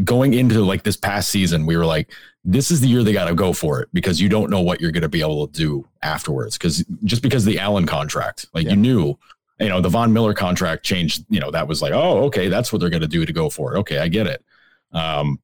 going 0.05 0.35
into 0.35 0.63
like 0.65 0.85
this 0.85 0.97
past 0.97 1.31
season 1.31 1.67
we 1.67 1.77
were 1.77 1.85
like 1.87 2.13
this 2.45 2.71
is 2.71 2.81
the 2.81 2.87
year 2.87 3.03
they 3.03 3.13
got 3.13 3.27
to 3.27 3.35
go 3.35 3.53
for 3.53 3.81
it 3.83 3.89
because 3.93 4.21
you 4.21 4.29
don't 4.29 4.51
know 4.51 4.61
what 4.61 4.81
you're 4.81 4.93
going 4.93 5.03
to 5.03 5.09
be 5.09 5.21
able 5.21 5.49
to 5.49 5.53
do 5.53 5.87
afterwards 6.03 6.57
because 6.57 6.85
just 7.05 7.23
because 7.23 7.45
of 7.45 7.53
the 7.53 7.59
Allen 7.59 7.85
contract 7.87 8.47
like 8.55 8.65
Yeah. 8.65 8.71
you 8.71 8.77
knew 8.77 9.19
you 9.59 9.69
know 9.69 9.81
the 9.81 9.89
Von 9.89 10.13
Miller 10.13 10.33
contract 10.33 10.85
changed 10.85 11.25
you 11.29 11.41
know 11.41 11.51
that 11.51 11.67
was 11.67 11.83
like 11.83 11.93
oh 11.93 12.25
okay 12.27 12.49
that's 12.49 12.73
what 12.73 12.81
they're 12.81 12.91
going 12.91 13.03
to 13.03 13.09
do 13.09 13.27
to 13.27 13.33
go 13.33 13.51
for 13.51 13.75
it 13.75 13.79
okay 13.79 13.99
I 13.99 14.07
get 14.09 14.27
it 14.29 14.45
um 14.93 15.41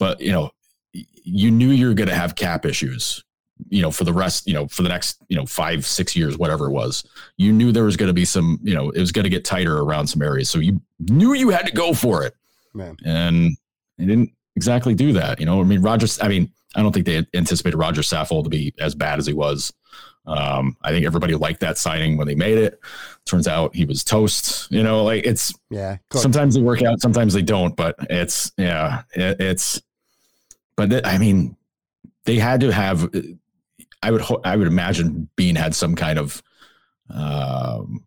but 0.00 0.20
you 0.20 0.32
know 0.32 0.50
you 0.92 1.50
knew 1.50 1.70
you 1.70 1.86
were 1.88 1.94
going 1.94 2.08
to 2.08 2.14
have 2.14 2.34
cap 2.34 2.66
issues 2.66 3.23
you 3.68 3.80
know 3.80 3.90
for 3.90 4.04
the 4.04 4.12
rest 4.12 4.46
you 4.46 4.54
know 4.54 4.66
for 4.66 4.82
the 4.82 4.88
next 4.88 5.22
you 5.28 5.36
know 5.36 5.46
five 5.46 5.86
six 5.86 6.16
years 6.16 6.36
whatever 6.36 6.66
it 6.66 6.72
was 6.72 7.04
you 7.36 7.52
knew 7.52 7.70
there 7.70 7.84
was 7.84 7.96
going 7.96 8.08
to 8.08 8.14
be 8.14 8.24
some 8.24 8.58
you 8.62 8.74
know 8.74 8.90
it 8.90 9.00
was 9.00 9.12
going 9.12 9.22
to 9.22 9.30
get 9.30 9.44
tighter 9.44 9.78
around 9.78 10.06
some 10.06 10.22
areas 10.22 10.50
so 10.50 10.58
you 10.58 10.80
knew 10.98 11.34
you 11.34 11.50
had 11.50 11.66
to 11.66 11.72
go 11.72 11.94
for 11.94 12.24
it 12.24 12.34
Man. 12.72 12.96
and 13.04 13.56
they 13.98 14.06
didn't 14.06 14.30
exactly 14.56 14.94
do 14.94 15.12
that 15.12 15.38
you 15.38 15.46
know 15.46 15.60
i 15.60 15.64
mean 15.64 15.82
rogers 15.82 16.20
i 16.20 16.28
mean 16.28 16.50
i 16.74 16.82
don't 16.82 16.92
think 16.92 17.06
they 17.06 17.24
anticipated 17.34 17.76
roger 17.76 18.02
saffold 18.02 18.44
to 18.44 18.50
be 18.50 18.74
as 18.80 18.94
bad 18.94 19.18
as 19.18 19.26
he 19.26 19.32
was 19.32 19.72
um, 20.26 20.76
I 20.82 20.90
think 20.90 21.04
everybody 21.04 21.34
liked 21.34 21.60
that 21.60 21.76
signing 21.76 22.16
when 22.16 22.26
they 22.26 22.34
made 22.34 22.56
it. 22.56 22.80
Turns 23.26 23.46
out 23.46 23.74
he 23.74 23.84
was 23.84 24.02
toast. 24.02 24.70
You 24.70 24.82
know, 24.82 25.04
like 25.04 25.24
it's 25.26 25.52
yeah. 25.70 25.98
cooked. 26.08 26.22
sometimes 26.22 26.54
they 26.54 26.62
work 26.62 26.82
out, 26.82 27.00
sometimes 27.00 27.34
they 27.34 27.42
don't. 27.42 27.76
But 27.76 27.96
it's 28.08 28.50
yeah, 28.56 29.02
it, 29.14 29.40
it's. 29.40 29.82
But 30.76 30.90
th- 30.90 31.04
I 31.04 31.18
mean, 31.18 31.56
they 32.24 32.36
had 32.36 32.60
to 32.60 32.72
have. 32.72 33.10
I 34.04 34.10
would 34.10 34.20
ho- 34.20 34.40
I 34.44 34.56
would 34.56 34.66
imagine 34.66 35.28
Beane 35.34 35.56
had 35.56 35.74
some 35.74 35.94
kind 35.94 36.18
of, 36.18 36.42
um, 37.08 38.04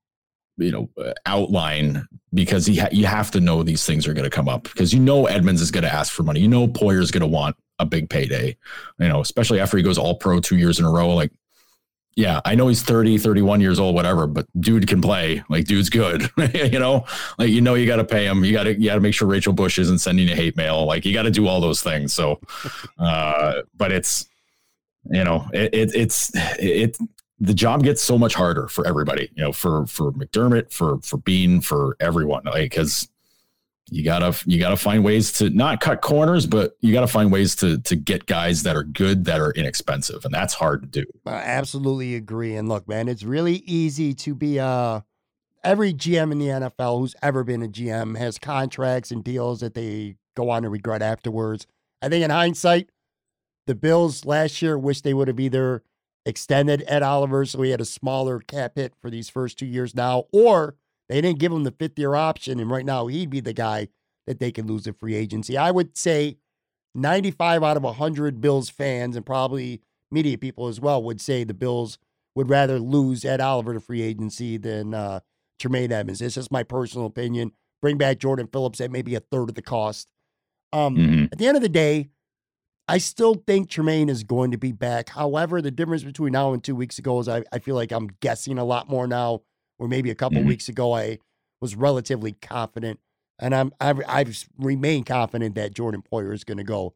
you 0.57 0.71
know, 0.71 0.89
outline 1.25 2.07
because 2.33 2.67
he 2.67 2.77
ha- 2.77 2.89
you 2.91 3.07
have 3.07 3.31
to 3.31 3.39
know 3.39 3.63
these 3.63 3.83
things 3.83 4.07
are 4.07 4.13
going 4.13 4.29
to 4.29 4.29
come 4.29 4.47
up 4.47 4.63
because 4.63 4.93
you 4.93 4.99
know 4.99 5.25
Edmunds 5.25 5.59
is 5.59 5.71
going 5.71 5.83
to 5.83 5.93
ask 5.93 6.13
for 6.13 6.21
money. 6.21 6.39
You 6.39 6.47
know 6.47 6.67
Poyer 6.67 7.01
is 7.01 7.09
going 7.09 7.21
to 7.21 7.27
want 7.27 7.55
a 7.79 7.85
big 7.85 8.11
payday. 8.11 8.55
You 8.99 9.07
know, 9.07 9.21
especially 9.21 9.59
after 9.59 9.75
he 9.75 9.81
goes 9.81 9.97
all 9.97 10.15
pro 10.15 10.39
two 10.39 10.57
years 10.57 10.77
in 10.77 10.85
a 10.85 10.91
row. 10.91 11.09
Like 11.09 11.31
yeah, 12.17 12.41
I 12.45 12.55
know 12.55 12.67
he's 12.67 12.81
30, 12.81 13.19
31 13.19 13.61
years 13.61 13.79
old, 13.79 13.93
whatever, 13.93 14.25
but 14.25 14.47
dude 14.59 14.87
can 14.87 15.01
play. 15.03 15.43
Like, 15.49 15.65
dude's 15.65 15.91
good. 15.91 16.27
you 16.55 16.79
know, 16.79 17.05
like, 17.37 17.49
you 17.49 17.61
know, 17.61 17.75
you 17.75 17.85
got 17.85 17.97
to 17.97 18.03
pay 18.03 18.25
him. 18.25 18.43
You 18.43 18.53
got 18.53 18.63
to, 18.63 18.73
you 18.73 18.89
got 18.89 18.95
to 18.95 19.01
make 19.01 19.13
sure 19.13 19.27
Rachel 19.27 19.53
Bush 19.53 19.77
isn't 19.77 19.99
sending 19.99 20.27
you 20.27 20.35
hate 20.35 20.57
mail. 20.57 20.87
Like, 20.87 21.05
you 21.05 21.13
got 21.13 21.23
to 21.23 21.31
do 21.31 21.47
all 21.47 21.61
those 21.61 21.83
things. 21.83 22.15
So, 22.15 22.39
uh, 22.97 23.61
but 23.75 23.91
it's, 23.91 24.26
you 25.11 25.23
know, 25.23 25.47
it, 25.53 25.73
it, 25.73 25.95
it's, 25.95 26.31
it, 26.35 26.97
the 27.39 27.53
job 27.53 27.83
gets 27.83 28.01
so 28.01 28.17
much 28.17 28.33
harder 28.33 28.67
for 28.67 28.85
everybody, 28.87 29.29
you 29.35 29.43
know, 29.43 29.51
for, 29.51 29.85
for 29.87 30.11
McDermott, 30.13 30.71
for, 30.71 30.99
for 31.01 31.17
Beane, 31.17 31.61
for 31.61 31.95
everyone. 31.99 32.43
Like, 32.45 32.73
cause 32.73 33.07
you 33.89 34.03
gotta, 34.03 34.37
you 34.45 34.59
gotta 34.59 34.75
find 34.75 35.03
ways 35.03 35.31
to 35.33 35.49
not 35.49 35.79
cut 35.79 36.01
corners, 36.01 36.45
but 36.45 36.75
you 36.81 36.91
gotta 36.91 37.07
find 37.07 37.31
ways 37.31 37.55
to, 37.57 37.77
to 37.79 37.95
get 37.95 38.25
guys 38.25 38.63
that 38.63 38.75
are 38.75 38.83
good, 38.83 39.25
that 39.25 39.39
are 39.39 39.51
inexpensive. 39.51 40.25
And 40.25 40.33
that's 40.33 40.53
hard 40.53 40.81
to 40.81 40.87
do. 40.87 41.05
I 41.25 41.35
absolutely 41.35 42.15
agree. 42.15 42.55
And 42.55 42.67
look, 42.67 42.87
man, 42.87 43.07
it's 43.07 43.23
really 43.23 43.57
easy 43.65 44.13
to 44.15 44.35
be 44.35 44.59
uh 44.59 45.01
every 45.63 45.93
GM 45.93 46.31
in 46.31 46.39
the 46.39 46.47
NFL 46.47 46.99
who's 46.99 47.15
ever 47.21 47.43
been 47.43 47.61
a 47.61 47.67
GM 47.67 48.17
has 48.17 48.39
contracts 48.39 49.11
and 49.11 49.23
deals 49.23 49.59
that 49.59 49.73
they 49.73 50.15
go 50.35 50.49
on 50.49 50.63
to 50.63 50.69
regret 50.69 51.01
afterwards. 51.01 51.67
I 52.01 52.09
think 52.09 52.23
in 52.23 52.31
hindsight, 52.31 52.89
the 53.67 53.75
Bills 53.75 54.25
last 54.25 54.61
year 54.61 54.77
wish 54.77 55.01
they 55.01 55.13
would 55.13 55.27
have 55.27 55.39
either 55.39 55.83
extended 56.25 56.83
Ed 56.87 57.03
Oliver 57.03 57.45
so 57.45 57.61
he 57.61 57.71
had 57.71 57.79
a 57.79 57.85
smaller 57.85 58.39
cap 58.39 58.73
hit 58.75 58.93
for 59.01 59.09
these 59.09 59.29
first 59.29 59.57
two 59.59 59.65
years 59.65 59.93
now, 59.95 60.25
or 60.33 60.75
they 61.07 61.21
didn't 61.21 61.39
give 61.39 61.51
him 61.51 61.63
the 61.63 61.71
fifth 61.71 61.97
year 61.99 62.15
option. 62.15 62.59
And 62.59 62.69
right 62.69 62.85
now 62.85 63.07
he'd 63.07 63.29
be 63.29 63.39
the 63.39 63.53
guy 63.53 63.87
that 64.25 64.39
they 64.39 64.51
can 64.51 64.67
lose 64.67 64.85
in 64.87 64.93
free 64.93 65.15
agency. 65.15 65.55
I 65.57 65.71
would 65.71 65.97
say 65.97 66.37
95 66.95 67.63
out 67.63 67.77
of 67.77 67.83
100 67.83 68.41
Bills 68.41 68.69
fans 68.69 69.15
and 69.15 69.25
probably 69.25 69.81
media 70.11 70.37
people 70.37 70.67
as 70.67 70.79
well 70.81 71.01
would 71.03 71.21
say 71.21 71.43
the 71.43 71.53
Bills 71.53 71.97
would 72.35 72.49
rather 72.49 72.79
lose 72.79 73.23
Ed 73.25 73.39
Oliver 73.41 73.73
to 73.73 73.79
free 73.79 74.01
agency 74.01 74.57
than 74.57 74.93
uh, 74.93 75.19
Tremaine 75.59 75.91
Edmunds. 75.91 76.19
This 76.19 76.37
is 76.37 76.51
my 76.51 76.63
personal 76.63 77.05
opinion. 77.07 77.51
Bring 77.81 77.97
back 77.97 78.19
Jordan 78.19 78.47
Phillips 78.51 78.81
at 78.81 78.91
maybe 78.91 79.15
a 79.15 79.19
third 79.19 79.49
of 79.49 79.55
the 79.55 79.61
cost. 79.61 80.07
Um, 80.73 80.95
Mhm. 80.95 81.31
At 81.31 81.37
the 81.37 81.47
end 81.47 81.55
of 81.55 81.63
the 81.63 81.69
day, 81.69 82.09
I 82.87 82.99
still 82.99 83.35
think 83.45 83.69
Tremaine 83.69 84.07
is 84.09 84.23
going 84.23 84.51
to 84.51 84.57
be 84.57 84.71
back. 84.71 85.09
However, 85.09 85.61
the 85.61 85.71
difference 85.71 86.03
between 86.03 86.31
now 86.33 86.53
and 86.53 86.63
two 86.63 86.75
weeks 86.75 86.97
ago 86.99 87.19
is 87.19 87.27
I, 87.27 87.43
I 87.51 87.59
feel 87.59 87.75
like 87.75 87.91
I'm 87.91 88.07
guessing 88.21 88.57
a 88.57 88.63
lot 88.63 88.89
more 88.89 89.07
now, 89.07 89.41
where 89.77 89.89
maybe 89.89 90.09
a 90.09 90.15
couple 90.15 90.41
Mhm. 90.41 90.47
weeks 90.47 90.69
ago 90.69 90.93
I 90.95 91.19
was 91.59 91.75
relatively 91.75 92.31
confident, 92.33 92.99
and 93.39 93.53
I'm 93.53 93.73
I've, 93.81 94.01
I've 94.07 94.47
remained 94.57 95.05
confident 95.05 95.55
that 95.55 95.73
Jordan 95.73 96.01
Poyer 96.09 96.33
is 96.33 96.43
going 96.43 96.59
to 96.59 96.63
go 96.63 96.93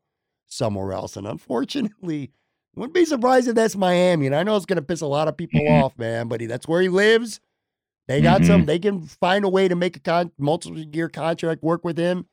somewhere 0.48 0.94
else. 0.94 1.18
And 1.18 1.28
unfortunately, 1.28 2.32
wouldn't 2.76 2.94
be 2.94 3.04
surprised 3.06 3.50
if 3.50 3.56
that's 3.56 3.76
Miami. 3.76 4.28
And 4.28 4.36
I 4.36 4.44
know 4.44 4.56
it's 4.56 4.66
going 4.66 4.78
to 4.78 4.82
piss 4.82 5.02
a 5.02 5.08
lot 5.08 5.28
of 5.28 5.36
people 5.36 5.60
Mhm. 5.60 5.84
off, 5.84 5.98
man, 5.98 6.28
but 6.30 6.40
he, 6.40 6.48
that's 6.48 6.68
where 6.68 6.82
he 6.82 6.88
lives. 6.90 7.42
They 8.08 8.22
got 8.22 8.44
some. 8.46 8.66
They 8.66 8.80
can 8.80 9.04
find 9.06 9.44
a 9.46 9.50
way 9.50 9.68
to 9.68 9.76
make 9.76 9.96
a 9.96 10.00
con- 10.00 10.32
multiple 10.38 10.80
year 10.80 11.08
contract 11.10 11.64
work 11.64 11.84
with 11.84 11.98
him. 11.98 12.26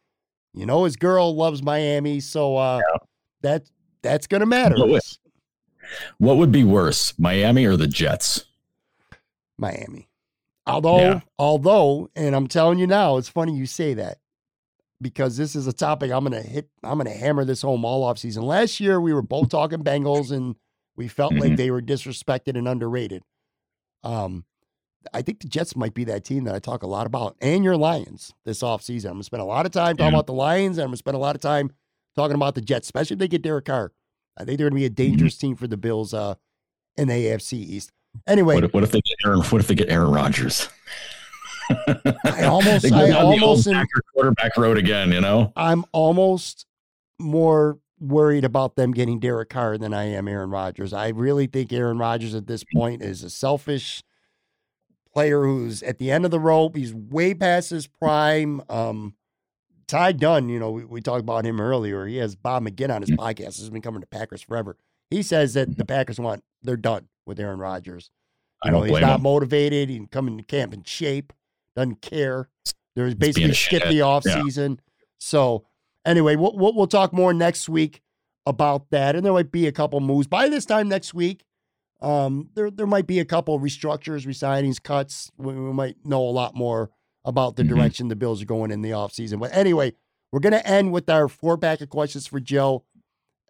You 0.55 0.65
know, 0.67 0.85
his 0.85 0.97
girl 0.97 1.35
loves 1.37 1.63
Miami, 1.63 2.21
so 2.21 2.57
uh, 2.57 2.81
that 3.43 3.65
that's 4.03 4.27
going 4.27 4.41
to 4.41 4.47
matter. 4.47 4.77
What 4.79 4.89
would- 4.89 5.03
What 6.19 6.37
would 6.37 6.53
be 6.53 6.65
worse, 6.65 7.19
Miami 7.19 7.65
or 7.65 7.75
the 7.77 7.87
Jets? 7.87 8.45
Miami. 9.57 10.09
Although, 10.67 10.99
Yeah. 11.01 11.21
although, 11.39 12.11
and 12.15 12.37
I'm 12.37 12.47
telling 12.47 12.79
you 12.79 12.87
now, 12.87 13.17
it's 13.17 13.29
funny 13.29 13.57
you 13.57 13.65
say 13.67 13.95
that 13.95 14.19
because 15.01 15.37
this 15.39 15.57
is 15.57 15.67
a 15.67 15.73
topic 15.73 16.11
I'm 16.11 16.25
gonna 16.25 16.43
hit. 16.43 16.69
I'm 16.83 16.99
gonna 16.99 17.11
hammer 17.15 17.45
this 17.47 17.63
home 17.63 17.85
all 17.87 18.05
off 18.05 18.19
season. 18.19 18.43
Last 18.43 18.81
year 18.81 19.01
we 19.01 19.15
were 19.15 19.23
both 19.23 19.49
talking 19.49 19.83
Bengals, 19.83 20.31
and 20.31 20.57
we 20.95 21.09
felt 21.09 21.33
like 21.35 21.53
Mhm. 21.53 21.57
they 21.57 21.71
were 21.71 21.81
disrespected 21.81 22.59
and 22.59 22.69
underrated. 22.69 23.23
Um, 24.03 24.45
I 25.15 25.23
think 25.23 25.41
the 25.41 25.49
Jets 25.49 25.75
might 25.75 25.95
be 25.95 26.05
that 26.05 26.25
team 26.25 26.45
that 26.45 26.55
I 26.55 26.59
talk 26.59 26.83
a 26.83 26.87
lot 26.87 27.07
about, 27.07 27.35
and 27.41 27.65
your 27.65 27.77
Lions 27.79 28.35
this 28.45 28.61
offseason. 28.63 29.07
I'm 29.07 29.13
gonna 29.13 29.23
spend 29.25 29.41
a 29.43 29.47
lot 29.47 29.65
of 29.65 29.73
time 29.73 29.97
talking 29.97 30.13
Yeah. 30.13 30.19
about 30.19 30.27
the 30.27 30.35
Lions, 30.35 30.77
and 30.77 30.83
I'm 30.85 30.89
gonna 30.91 30.97
spend 30.99 31.15
a 31.17 31.21
lot 31.21 31.35
of 31.35 31.41
time 31.41 31.73
talking 32.19 32.35
about 32.35 32.55
the 32.55 32.61
Jets, 32.61 32.87
especially 32.89 33.15
if 33.15 33.19
they 33.21 33.29
get 33.29 33.43
Derek 33.43 33.65
Carr. 33.67 33.93
I 34.37 34.45
think 34.45 34.59
they're 34.59 34.69
gonna 34.69 34.79
be 34.81 34.85
a 34.87 34.91
dangerous 34.91 35.37
team 35.37 35.57
for 35.57 35.67
the 35.67 35.77
Bills 35.77 36.13
uh, 36.13 36.35
in 36.97 37.09
the 37.09 37.15
AFC 37.15 37.55
East. 37.55 37.93
Anyway, 38.27 38.55
What 38.57 38.65
if, 38.65 38.75
what 38.75 38.83
if 38.85 38.91
they 38.91 39.01
get 39.01 39.17
Aaron? 39.27 39.41
What 39.43 39.61
if 39.61 39.69
they 39.69 39.75
get 39.75 39.89
Aaron 39.91 40.11
Rodgers? 40.11 40.69
I 41.71 42.45
almost- 42.45 42.85
I 42.87 42.89
down 42.89 43.09
the 43.09 43.21
old 43.21 43.43
almost 43.43 43.67
backer- 43.71 44.03
quarterback 44.15 44.57
road 44.57 44.79
again. 44.79 45.13
You 45.13 45.21
know, 45.21 45.53
I'm 45.57 45.85
almost 45.93 46.67
more 47.19 47.79
worried 48.01 48.45
about 48.45 48.77
them 48.77 48.93
getting 48.93 49.19
Derek 49.19 49.51
Carr 49.51 49.77
than 49.77 49.93
I 49.93 50.05
am 50.05 50.29
Aaron 50.29 50.51
Rodgers. 50.51 50.93
I 50.93 51.09
really 51.09 51.47
think 51.47 51.73
Aaron 51.73 51.99
Rodgers 51.99 52.35
at 52.35 52.47
this 52.47 52.65
point 52.75 53.03
is 53.03 53.23
a 53.25 53.31
selfish 53.31 54.03
player 55.13 55.43
who's 55.45 55.83
at 55.83 55.99
the 55.99 56.11
end 56.11 56.25
of 56.25 56.31
the 56.31 56.39
rope. 56.41 56.77
He's 56.77 56.95
way 56.95 57.35
past 57.35 57.71
his 57.71 57.87
prime. 57.87 58.63
Um, 58.69 59.15
Ty 59.89 60.13
Dunne, 60.13 60.49
you 60.49 60.59
know, 60.61 60.71
we, 60.71 60.85
we 60.85 61.01
talked 61.01 61.21
about 61.21 61.45
him 61.45 61.61
earlier. 61.61 62.07
He 62.07 62.17
has 62.19 62.37
Bob 62.37 62.63
McGinn 62.65 62.95
on 62.95 63.01
his 63.03 63.11
Mhm. 63.11 63.17
podcast. 63.17 63.59
He's 63.59 63.71
been 63.71 63.83
coming 63.83 64.01
to 64.03 64.07
Packers 64.07 64.43
forever. 64.43 64.77
He 65.11 65.23
says 65.23 65.55
that 65.55 65.77
the 65.79 65.85
Packers 65.85 66.21
want 66.21 66.45
they're 66.63 66.77
done 66.77 67.09
with 67.27 67.41
Aaron 67.41 67.59
Rodgers. 67.59 68.11
I 68.63 68.69
You 68.69 68.73
know, 68.73 68.81
don't 68.81 68.89
he's 68.91 69.01
not 69.01 69.17
him. 69.17 69.23
motivated. 69.23 69.89
He 69.89 69.97
can 69.97 70.07
come 70.09 70.29
into 70.29 70.45
camp 70.45 70.75
in 70.75 70.83
shape, 70.85 71.33
doesn't 71.75 72.03
care. 72.03 72.49
There's 72.95 73.15
basically 73.15 73.55
skip 73.55 73.85
the 73.89 74.03
off 74.03 74.25
Yeah. 74.27 74.43
season. 74.43 74.81
So 75.19 75.65
anyway, 76.05 76.37
we'll, 76.37 76.57
we'll 76.57 76.75
we'll 76.75 76.87
talk 76.87 77.13
more 77.13 77.33
next 77.33 77.69
week 77.69 78.03
about 78.45 78.91
that, 78.91 79.15
and 79.17 79.25
there 79.25 79.33
might 79.33 79.51
be 79.53 79.67
a 79.67 79.73
couple 79.73 80.01
moves 80.01 80.27
by 80.27 80.49
this 80.49 80.65
time 80.67 80.89
next 80.89 81.15
week. 81.15 81.45
Um, 82.01 82.51
there 82.55 82.71
there 82.71 82.87
might 82.87 83.07
be 83.07 83.19
a 83.21 83.25
couple 83.25 83.59
restructures, 83.59 84.27
resignings, 84.27 84.83
cuts. 84.83 85.31
We, 85.37 85.55
we 85.55 85.73
might 85.73 86.05
know 86.05 86.23
a 86.23 86.31
lot 86.31 86.55
more 86.55 86.91
about 87.25 87.57
the 87.57 87.63
Mhm. 87.63 87.69
direction 87.69 88.09
the 88.09 88.17
Bills 88.17 88.41
are 88.43 88.47
going 88.47 88.71
in 88.71 88.83
the 88.83 88.91
offseason. 88.91 89.39
But 89.41 89.55
anyway, 89.55 89.93
we're 90.33 90.41
gonna 90.41 90.63
end 90.65 90.93
with 90.93 91.09
our 91.11 91.29
four 91.29 91.57
pack 91.59 91.81
of 91.81 91.89
questions 91.91 92.27
for 92.27 92.41
Joe. 92.41 92.85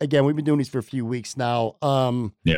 Again, 0.01 0.25
we've 0.25 0.37
been 0.37 0.45
doing 0.45 0.59
these 0.59 0.69
for 0.69 0.79
a 0.79 0.83
few 0.83 1.05
weeks 1.05 1.37
now. 1.37 1.77
Um, 1.83 2.35
Yeah. 2.45 2.57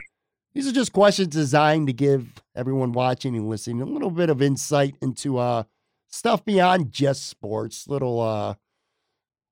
These 0.53 0.67
are 0.67 0.73
just 0.73 0.93
questions 0.93 1.29
designed 1.29 1.87
to 1.87 1.93
give 1.93 2.43
everyone 2.57 2.93
watching 2.93 3.37
and 3.37 3.49
listening 3.49 3.81
a 3.81 3.85
little 3.85 4.11
bit 4.11 4.29
of 4.31 4.43
insight 4.43 4.97
into 5.01 5.39
uh 5.39 5.63
stuff 6.09 6.45
beyond 6.45 6.91
just 6.93 7.27
sports, 7.29 7.87
little 7.87 8.21
uh 8.21 8.55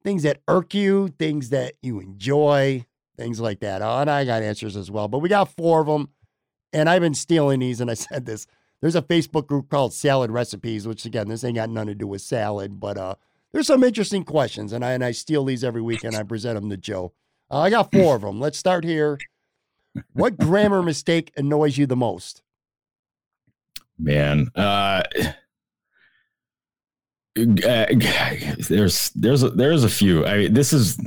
things 0.02 0.22
that 0.24 0.40
irk 0.48 0.74
you, 0.74 1.08
things 1.18 1.50
that 1.50 1.74
you 1.82 2.00
enjoy, 2.00 2.84
things 3.16 3.40
like 3.40 3.60
that. 3.60 3.80
Oh, 3.82 3.98
and 4.00 4.10
I 4.10 4.24
got 4.24 4.42
answers 4.42 4.76
as 4.76 4.90
well, 4.90 5.06
but 5.08 5.18
we 5.20 5.28
got 5.28 5.48
four 5.56 5.80
of 5.80 5.86
them. 5.86 6.08
And 6.72 6.88
I've 6.90 7.00
been 7.02 7.14
stealing 7.14 7.60
these, 7.60 7.80
and 7.80 7.90
I 7.90 7.94
said 7.94 8.26
this. 8.26 8.46
There's 8.80 8.94
a 8.96 9.02
Facebook 9.02 9.46
group 9.46 9.68
called 9.68 9.92
Salad 9.92 10.30
Recipes, 10.30 10.86
which 10.86 11.04
again, 11.04 11.28
this 11.28 11.42
ain't 11.44 11.56
got 11.56 11.68
nothing 11.70 11.88
to 11.88 11.94
do 11.94 12.06
with 12.06 12.22
salad, 12.22 12.78
but 12.80 12.96
uh 12.96 13.14
there's 13.52 13.66
some 13.66 13.82
interesting 13.82 14.24
questions, 14.24 14.72
and 14.74 14.84
I 14.84 14.92
and 14.92 15.02
I 15.04 15.12
steal 15.12 15.44
these 15.44 15.64
every 15.64 15.80
week 15.82 16.04
and 16.04 16.14
I 16.14 16.22
present 16.22 16.60
them 16.60 16.68
to 16.70 16.76
Joe. 16.76 17.12
Uh, 17.50 17.60
I 17.60 17.70
got 17.70 17.90
four 17.90 18.14
of 18.14 18.20
them. 18.22 18.38
Let's 18.38 18.58
start 18.58 18.84
here. 18.84 19.18
What 20.12 20.36
grammar 20.36 20.82
mistake 20.82 21.32
annoys 21.36 21.78
you 21.78 21.86
the 21.86 21.96
most? 21.96 22.42
man. 24.00 24.48
Uh, 24.54 25.02
there's 28.68 29.10
there's 29.10 29.42
a, 29.42 29.50
there's 29.50 29.84
a 29.84 29.88
few. 29.88 30.26
I 30.26 30.38
mean, 30.38 30.54
this 30.54 30.72
is 30.72 30.98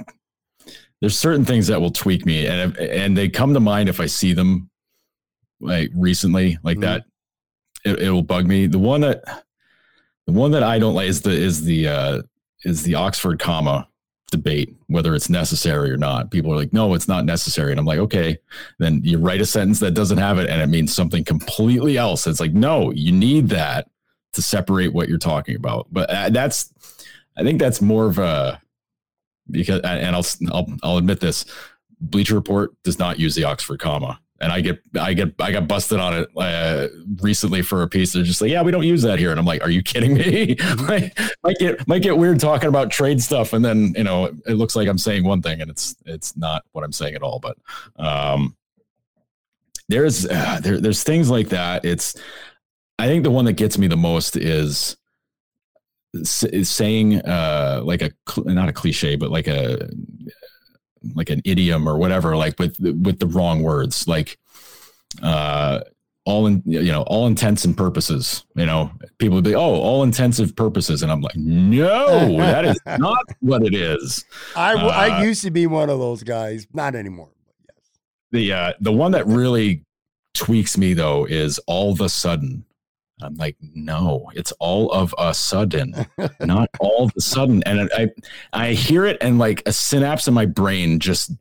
there's 1.00 1.18
certain 1.18 1.46
things 1.46 1.68
that 1.68 1.80
will 1.82 1.92
tweak 1.92 2.26
me, 2.26 2.48
and 2.48 2.76
and 2.78 3.18
they 3.18 3.30
come 3.30 3.54
to 3.54 3.60
mind 3.60 3.90
if 3.90 4.00
I 4.00 4.06
see 4.06 4.34
them 4.34 4.70
like 5.60 5.90
recently, 5.96 6.58
like 6.64 6.78
Mhm. 6.78 6.82
that. 6.82 7.06
It, 7.86 8.00
it 8.00 8.12
will 8.12 8.24
bug 8.24 8.48
me. 8.48 8.68
The 8.68 8.80
one 8.80 9.02
that 9.02 9.24
the 10.28 10.34
one 10.34 10.52
that 10.52 10.64
I 10.64 10.80
don't 10.80 10.94
like 10.94 11.08
is 11.08 11.22
the 11.22 11.32
is 11.32 11.64
the 11.64 11.88
uh, 11.88 12.22
is 12.64 12.84
the 12.84 12.96
Oxford 12.96 13.40
comma 13.40 13.88
debate 14.32 14.74
whether 14.88 15.16
it's 15.16 15.30
necessary 15.30 15.90
or 15.90 15.98
not. 15.98 16.32
People 16.32 16.52
are 16.52 16.58
like, 16.58 16.74
no, 16.74 16.94
it's 16.94 17.08
not 17.08 17.26
necessary, 17.26 17.72
and 17.72 17.80
I'm 17.80 17.86
like, 17.86 18.00
okay. 18.00 18.38
Then 18.78 19.02
you 19.04 19.18
write 19.18 19.40
a 19.40 19.46
sentence 19.46 19.80
that 19.80 19.94
doesn't 19.94 20.18
have 20.18 20.38
it, 20.38 20.50
and 20.50 20.62
it 20.62 20.68
means 20.68 20.94
something 20.94 21.24
completely 21.24 21.98
else. 21.98 22.28
It's 22.28 22.40
like, 22.42 22.54
no, 22.54 22.92
you 22.92 23.12
need 23.12 23.50
that 23.50 23.90
to 24.34 24.42
separate 24.42 24.94
what 24.94 25.08
you're 25.08 25.18
talking 25.18 25.56
about. 25.56 25.88
But 25.92 26.10
uh, 26.10 26.30
that's, 26.30 26.74
I 27.38 27.44
think 27.44 27.60
that's 27.60 27.82
more 27.82 28.06
of 28.06 28.18
a 28.18 28.62
because, 29.50 29.82
and 29.82 30.16
I'll 30.16 30.26
I'll 30.52 30.74
I'll 30.84 30.98
admit 30.98 31.22
this. 31.22 31.46
Bleacher 32.02 32.36
Report 32.36 32.72
does 32.84 33.00
not 33.00 33.20
use 33.20 33.36
the 33.36 33.44
Oxford 33.46 33.80
comma, 33.80 34.20
and 34.42 34.52
I 34.52 34.60
get 34.60 34.82
I 35.00 35.14
get 35.14 35.34
I 35.40 35.52
got 35.52 35.68
busted 35.68 36.00
on 36.00 36.14
it 36.14 36.30
uh, 36.36 36.88
recently 37.22 37.62
for 37.62 37.84
a 37.84 37.88
piece. 37.88 38.14
They're 38.14 38.24
just 38.24 38.42
like, 38.42 38.52
yeah, 38.52 38.62
we 38.64 38.72
don't 38.72 38.86
use 38.86 39.04
that 39.04 39.20
here, 39.20 39.30
and 39.30 39.40
I'm 39.40 39.46
like, 39.46 39.64
are 39.64 39.70
you 39.70 39.84
kidding 39.84 40.16
me? 40.16 40.56
might, 40.78 41.18
might 41.44 41.58
get 41.58 41.88
might 41.88 42.02
get 42.02 42.18
weird 42.18 42.40
talking 42.40 42.68
about 42.68 42.90
trade 42.90 43.22
stuff, 43.22 43.54
and 43.54 43.64
then 43.64 43.94
you 43.96 44.04
know 44.04 44.26
it 44.48 44.56
looks 44.56 44.76
like 44.76 44.88
I'm 44.88 44.98
saying 44.98 45.24
one 45.24 45.42
thing, 45.42 45.62
and 45.62 45.70
it's 45.70 45.96
it's 46.06 46.36
not 46.36 46.64
what 46.72 46.84
I'm 46.84 46.92
saying 46.92 47.16
at 47.16 47.22
all. 47.22 47.40
But 47.40 47.58
um, 47.98 48.56
there's 49.88 50.26
uh, 50.26 50.60
there 50.62 50.82
there's 50.82 51.04
things 51.04 51.30
like 51.30 51.50
that. 51.50 51.86
It's 51.86 52.16
I 52.98 53.08
think 53.08 53.24
the 53.24 53.32
one 53.32 53.46
that 53.46 53.54
gets 53.54 53.78
me 53.78 53.88
the 53.88 53.98
most 53.98 54.36
is 54.36 54.98
is 56.14 56.70
saying 56.70 57.22
uh 57.22 57.82
like 57.86 58.02
a 58.02 58.12
not 58.40 58.68
a 58.68 58.74
cliche 58.74 59.16
but 59.16 59.32
like 59.32 59.48
a 59.48 59.90
like 61.16 61.30
an 61.30 61.42
idiom 61.46 61.88
or 61.88 61.98
whatever 61.98 62.36
like 62.38 62.58
with 62.60 62.80
with 62.80 63.20
the 63.20 63.26
wrong 63.28 63.62
words 63.64 64.08
like 64.08 64.38
uh 65.24 65.80
all 66.26 66.46
in 66.46 66.62
you 66.66 66.92
know 66.92 67.02
all 67.04 67.26
intents 67.26 67.66
and 67.66 67.76
purposes 67.76 68.46
you 68.56 68.66
know 68.66 68.92
people 69.18 69.36
would 69.36 69.44
be 69.44 69.56
oh 69.56 69.60
all 69.62 70.04
intensive 70.04 70.56
purposes 70.56 71.02
and 71.02 71.12
i'm 71.12 71.22
like 71.22 71.36
no 71.36 72.38
that 72.38 72.64
is 72.66 72.78
not 73.00 73.18
what 73.40 73.64
it 73.64 73.74
is. 73.74 74.24
I 74.56 74.76
Uh, 75.20 75.24
used 75.24 75.42
to 75.44 75.52
be 75.52 75.66
one 75.68 75.90
of 75.90 75.98
those 76.00 76.22
guys, 76.24 76.68
not 76.74 76.94
anymore. 76.96 77.30
Yes. 77.68 77.90
the 78.32 78.54
uh 78.54 78.74
the 78.80 78.92
one 78.92 79.12
that 79.14 79.26
really 79.26 79.84
tweaks 80.36 80.78
me 80.78 80.94
though 80.94 81.26
is 81.26 81.60
all 81.68 81.92
of 81.92 82.00
a 82.02 82.08
sudden 82.10 82.64
i'm 83.24 83.36
like 83.36 83.56
no 83.74 84.30
it's 84.36 84.52
all 84.54 84.92
of 84.92 85.14
a 85.18 85.34
sudden 85.34 85.94
not 86.40 86.70
all 86.80 87.06
of 87.06 87.12
a 87.18 87.22
sudden. 87.22 87.64
And 87.66 87.90
i 87.96 88.10
i 88.54 88.72
hear 88.74 89.06
it 89.06 89.18
and 89.22 89.40
like 89.40 89.64
a 89.66 89.72
synapse 89.72 90.28
in 90.28 90.34
my 90.34 90.46
brain 90.46 91.00
just 91.00 91.32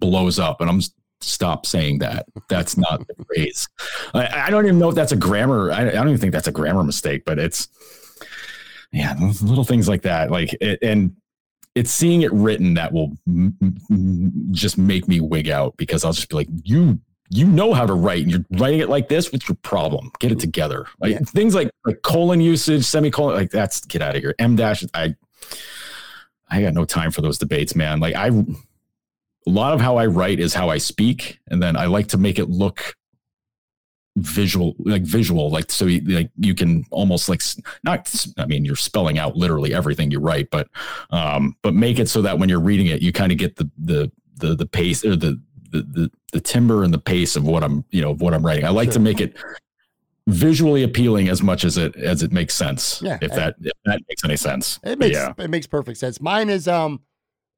blows 0.00 0.38
up 0.38 0.60
and 0.60 0.70
i'm 0.70 0.80
stop 1.20 1.66
saying 1.66 1.98
that. 1.98 2.26
That's 2.48 2.76
not 2.76 3.04
the 3.08 3.24
phrase. 3.24 3.68
I, 4.14 4.46
I 4.46 4.50
don't 4.50 4.64
even 4.66 4.78
know 4.78 4.88
if 4.88 4.94
that's 4.94 5.10
a 5.10 5.16
grammar 5.16 5.72
I, 5.72 5.88
I 5.88 5.90
don't 5.90 6.08
even 6.08 6.20
think 6.20 6.32
that's 6.32 6.46
a 6.46 6.52
grammar 6.52 6.84
mistake 6.84 7.24
but 7.24 7.38
it's 7.38 7.68
yeah 8.92 9.16
little 9.42 9.64
things 9.64 9.88
like 9.88 10.02
that 10.02 10.30
like 10.30 10.54
it, 10.60 10.78
and 10.80 11.14
it's 11.74 11.92
seeing 11.92 12.22
it 12.22 12.32
written 12.32 12.74
that 12.74 12.92
will 12.92 13.16
m- 13.26 13.56
m- 13.90 14.32
just 14.50 14.78
make 14.78 15.06
me 15.06 15.20
wig 15.20 15.48
out 15.48 15.76
because 15.76 16.04
I'll 16.04 16.12
just 16.12 16.28
be 16.28 16.34
like, 16.36 16.48
you 16.64 16.98
you 17.30 17.46
know 17.46 17.74
how 17.74 17.86
to 17.86 17.94
write 17.94 18.22
and 18.22 18.30
you're 18.30 18.44
writing 18.52 18.80
it 18.80 18.88
like 18.88 19.08
this. 19.08 19.32
What's 19.32 19.48
your 19.48 19.56
problem? 19.62 20.10
Get 20.18 20.32
it 20.32 20.40
together. 20.40 20.86
Like 21.00 21.12
Yeah. 21.12 21.18
things 21.20 21.54
like 21.54 21.70
like 21.84 22.02
colon 22.02 22.40
usage, 22.40 22.84
semicolon, 22.84 23.34
like 23.34 23.50
that's 23.50 23.84
get 23.84 24.00
out 24.02 24.16
of 24.16 24.22
here. 24.22 24.34
M 24.38 24.56
dash. 24.56 24.84
I 24.94 25.14
I 26.48 26.62
got 26.62 26.74
no 26.74 26.84
time 26.84 27.10
for 27.10 27.20
those 27.20 27.38
debates, 27.38 27.74
man. 27.74 28.00
Like 28.00 28.14
I 28.14 28.28
a 28.28 29.50
lot 29.50 29.72
of 29.74 29.80
how 29.80 29.96
I 29.96 30.06
write 30.06 30.40
is 30.40 30.54
how 30.54 30.68
I 30.68 30.78
speak, 30.78 31.38
and 31.48 31.62
then 31.62 31.76
I 31.76 31.86
like 31.86 32.08
to 32.08 32.18
make 32.18 32.38
it 32.38 32.48
look 32.48 32.94
visual 34.16 34.74
like 34.80 35.02
visual 35.02 35.48
like 35.48 35.70
so 35.70 35.86
you, 35.86 36.00
like 36.00 36.30
you 36.38 36.52
can 36.52 36.84
almost 36.90 37.28
like 37.28 37.40
not 37.84 38.12
i 38.36 38.46
mean 38.46 38.64
you're 38.64 38.74
spelling 38.74 39.16
out 39.16 39.36
literally 39.36 39.72
everything 39.72 40.10
you 40.10 40.18
write 40.18 40.50
but 40.50 40.68
um 41.10 41.54
but 41.62 41.72
make 41.72 42.00
it 42.00 42.08
so 42.08 42.20
that 42.20 42.36
when 42.36 42.48
you're 42.48 42.58
reading 42.58 42.88
it 42.88 43.00
you 43.00 43.12
kind 43.12 43.30
of 43.30 43.38
get 43.38 43.54
the 43.54 43.70
the 43.78 44.10
the 44.38 44.56
the 44.56 44.66
pace 44.66 45.04
or 45.04 45.14
the 45.14 45.40
the 45.70 45.82
the, 45.82 46.10
the 46.32 46.40
timber 46.40 46.84
and 46.84 46.92
the 46.92 46.98
pace 46.98 47.36
of 47.36 47.44
what 47.44 47.62
I'm 47.64 47.84
you 47.90 48.02
know 48.02 48.10
of 48.10 48.20
what 48.20 48.34
I'm 48.34 48.44
writing. 48.44 48.64
I 48.64 48.70
like 48.70 48.86
sure. 48.86 48.94
to 48.94 49.00
make 49.00 49.20
it 49.20 49.36
visually 50.26 50.82
appealing 50.82 51.28
as 51.28 51.42
much 51.42 51.64
as 51.64 51.78
it 51.78 51.96
as 51.96 52.22
it 52.22 52.32
makes 52.32 52.54
sense. 52.54 53.00
Yeah, 53.02 53.18
if 53.20 53.32
that 53.32 53.56
if 53.60 53.72
that 53.84 54.00
makes 54.08 54.24
any 54.24 54.36
sense. 54.36 54.78
It 54.82 54.98
makes 54.98 55.16
yeah. 55.16 55.32
it 55.38 55.50
makes 55.50 55.66
perfect 55.66 55.98
sense. 55.98 56.20
Mine 56.20 56.50
is 56.50 56.68
um 56.68 57.00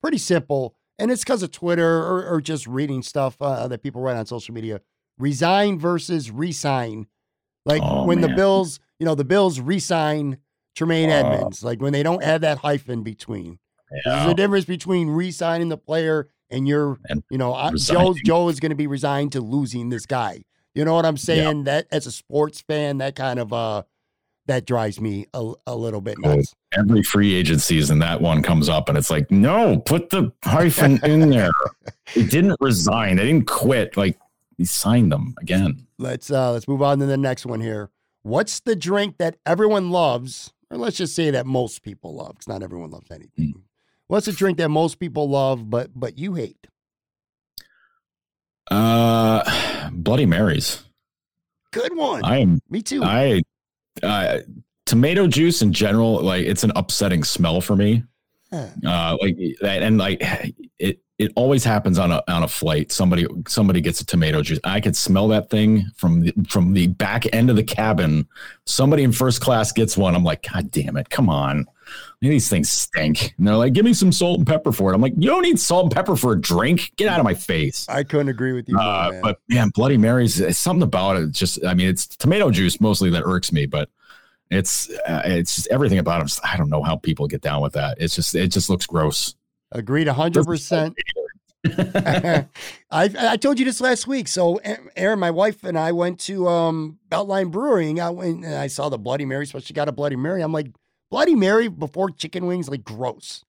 pretty 0.02 0.18
simple, 0.18 0.76
and 0.98 1.10
it's 1.10 1.22
because 1.22 1.42
of 1.42 1.50
Twitter 1.50 1.98
or, 1.98 2.26
or 2.26 2.40
just 2.40 2.66
reading 2.66 3.02
stuff 3.02 3.36
uh, 3.40 3.68
that 3.68 3.82
people 3.82 4.00
write 4.00 4.16
on 4.16 4.26
social 4.26 4.54
media. 4.54 4.80
Resign 5.18 5.78
versus 5.78 6.30
resign. 6.30 7.06
Like 7.66 7.82
oh, 7.84 8.06
when 8.06 8.20
man. 8.20 8.30
the 8.30 8.36
Bills, 8.36 8.80
you 8.98 9.04
know, 9.04 9.14
the 9.14 9.24
Bills 9.24 9.60
resign 9.60 10.38
Tremaine 10.74 11.10
uh, 11.10 11.14
Edmunds. 11.14 11.62
Like 11.62 11.82
when 11.82 11.92
they 11.92 12.02
don't 12.02 12.24
have 12.24 12.40
that 12.40 12.58
hyphen 12.58 13.02
between. 13.02 13.58
Yeah. 14.06 14.20
There's 14.20 14.32
a 14.32 14.34
difference 14.34 14.64
between 14.64 15.08
re-signing 15.08 15.68
the 15.68 15.76
player 15.76 16.28
and 16.50 16.66
you're, 16.66 16.98
and 17.08 17.22
you 17.30 17.38
know, 17.38 17.72
Joe 17.76 18.14
Joe 18.24 18.48
is 18.48 18.60
going 18.60 18.70
to 18.70 18.76
be 18.76 18.86
resigned 18.86 19.32
to 19.32 19.40
losing 19.40 19.88
this 19.88 20.06
guy. 20.06 20.42
You 20.74 20.84
know 20.84 20.94
what 20.94 21.04
I'm 21.04 21.16
saying? 21.16 21.58
Yep. 21.58 21.64
That 21.66 21.86
as 21.90 22.06
a 22.06 22.12
sports 22.12 22.60
fan, 22.60 22.98
that 22.98 23.16
kind 23.16 23.38
of 23.38 23.52
uh 23.52 23.82
that 24.46 24.66
drives 24.66 25.00
me 25.00 25.26
a, 25.32 25.52
a 25.66 25.76
little 25.76 26.00
bit 26.00 26.18
nuts. 26.18 26.54
Every 26.76 27.02
free 27.02 27.34
agent 27.34 27.60
season, 27.60 28.00
that 28.00 28.20
one 28.20 28.42
comes 28.42 28.68
up, 28.68 28.88
and 28.88 28.98
it's 28.98 29.10
like, 29.10 29.30
no, 29.30 29.78
put 29.78 30.10
the 30.10 30.32
hyphen 30.44 30.98
in 31.04 31.30
there. 31.30 31.50
He 32.12 32.24
didn't 32.24 32.56
resign. 32.58 33.18
They 33.18 33.26
didn't 33.26 33.46
quit. 33.46 33.96
Like 33.96 34.18
he 34.56 34.64
signed 34.64 35.12
them 35.12 35.36
again. 35.40 35.86
Let's 35.96 36.28
uh 36.28 36.50
let's 36.50 36.66
move 36.66 36.82
on 36.82 36.98
to 36.98 37.06
the 37.06 37.16
next 37.16 37.46
one 37.46 37.60
here. 37.60 37.90
What's 38.22 38.58
the 38.58 38.74
drink 38.74 39.18
that 39.18 39.36
everyone 39.46 39.90
loves, 39.90 40.52
or 40.70 40.76
let's 40.76 40.96
just 40.96 41.14
say 41.14 41.30
that 41.30 41.46
most 41.46 41.82
people 41.82 42.16
love, 42.16 42.30
because 42.30 42.48
not 42.48 42.64
everyone 42.64 42.90
loves 42.90 43.12
anything. 43.12 43.54
Mm. 43.54 43.62
What's 44.10 44.26
a 44.26 44.32
drink 44.32 44.58
that 44.58 44.70
most 44.70 44.98
people 44.98 45.28
love, 45.28 45.70
but 45.70 45.92
but 45.94 46.18
you 46.18 46.34
hate? 46.34 46.66
Uh, 48.68 49.88
Bloody 49.92 50.26
Marys. 50.26 50.82
Good 51.72 51.96
one. 51.96 52.24
I 52.24 52.38
am. 52.38 52.60
Me 52.68 52.82
too. 52.82 53.04
I, 53.04 53.40
uh, 54.02 54.38
tomato 54.84 55.28
juice 55.28 55.62
in 55.62 55.72
general, 55.72 56.20
like 56.22 56.44
it's 56.44 56.64
an 56.64 56.72
upsetting 56.74 57.22
smell 57.22 57.60
for 57.60 57.76
me. 57.76 58.02
Huh. 58.52 58.66
Uh, 58.84 59.16
like 59.22 59.36
and 59.62 59.98
like 59.98 60.20
it, 60.80 60.98
it 61.20 61.32
always 61.36 61.62
happens 61.62 61.96
on 61.96 62.10
a 62.10 62.20
on 62.26 62.42
a 62.42 62.48
flight. 62.48 62.90
Somebody 62.90 63.28
somebody 63.46 63.80
gets 63.80 64.00
a 64.00 64.04
tomato 64.04 64.42
juice. 64.42 64.58
I 64.64 64.80
could 64.80 64.96
smell 64.96 65.28
that 65.28 65.50
thing 65.50 65.88
from 65.94 66.22
the, 66.22 66.34
from 66.48 66.72
the 66.72 66.88
back 66.88 67.32
end 67.32 67.48
of 67.48 67.54
the 67.54 67.62
cabin. 67.62 68.26
Somebody 68.66 69.04
in 69.04 69.12
first 69.12 69.40
class 69.40 69.70
gets 69.70 69.96
one. 69.96 70.16
I'm 70.16 70.24
like, 70.24 70.44
God 70.52 70.72
damn 70.72 70.96
it! 70.96 71.10
Come 71.10 71.28
on 71.28 71.64
these 72.28 72.50
things 72.50 72.70
stink. 72.70 73.34
And 73.38 73.46
they're 73.46 73.56
like, 73.56 73.72
give 73.72 73.84
me 73.84 73.94
some 73.94 74.12
salt 74.12 74.38
and 74.38 74.46
pepper 74.46 74.72
for 74.72 74.92
it. 74.92 74.94
I'm 74.94 75.00
like, 75.00 75.14
you 75.16 75.28
don't 75.28 75.42
need 75.42 75.58
salt 75.58 75.84
and 75.84 75.92
pepper 75.92 76.16
for 76.16 76.32
a 76.32 76.40
drink. 76.40 76.92
Get 76.96 77.08
out 77.08 77.18
of 77.18 77.24
my 77.24 77.34
face. 77.34 77.88
I 77.88 78.04
couldn't 78.04 78.28
agree 78.28 78.52
with 78.52 78.68
you. 78.68 78.78
Uh, 78.78 79.08
man. 79.10 79.22
But 79.22 79.40
man, 79.48 79.68
Bloody 79.70 79.96
Marys, 79.96 80.58
something 80.58 80.82
about 80.82 81.16
it. 81.16 81.30
Just, 81.30 81.64
I 81.64 81.72
mean, 81.72 81.88
it's 81.88 82.06
tomato 82.06 82.50
juice 82.50 82.80
mostly 82.80 83.08
that 83.10 83.22
irks 83.24 83.52
me, 83.52 83.64
but 83.64 83.88
it's, 84.50 84.90
uh, 85.08 85.22
it's 85.24 85.54
just 85.54 85.68
everything 85.68 85.98
about 85.98 86.22
it. 86.22 86.38
I 86.44 86.56
don't 86.56 86.68
know 86.68 86.82
how 86.82 86.96
people 86.96 87.26
get 87.26 87.40
down 87.40 87.62
with 87.62 87.72
that. 87.72 87.96
It's 87.98 88.14
just, 88.14 88.34
it 88.34 88.48
just 88.48 88.68
looks 88.68 88.86
gross. 88.86 89.34
Agreed 89.72 90.06
100%. 90.06 90.94
I 91.70 92.46
I 92.90 93.36
told 93.36 93.58
you 93.58 93.66
this 93.66 93.82
last 93.82 94.06
week. 94.06 94.28
So 94.28 94.60
Aaron, 94.96 95.18
my 95.18 95.30
wife 95.30 95.62
and 95.62 95.78
I 95.78 95.92
went 95.92 96.18
to 96.20 96.48
um, 96.48 96.98
Beltline 97.10 97.50
Brewing. 97.50 98.00
I 98.00 98.08
went 98.08 98.46
and 98.46 98.54
I 98.54 98.66
saw 98.66 98.88
the 98.88 98.96
Bloody 98.96 99.26
Mary. 99.26 99.46
So 99.46 99.58
she 99.58 99.74
got 99.74 99.86
a 99.86 99.92
Bloody 99.92 100.16
Mary. 100.16 100.40
I'm 100.40 100.54
like, 100.54 100.68
Bloody 101.10 101.34
Mary 101.34 101.68
before 101.68 102.10
chicken 102.10 102.46
wings, 102.46 102.68
like 102.68 102.84
gross. 102.84 103.44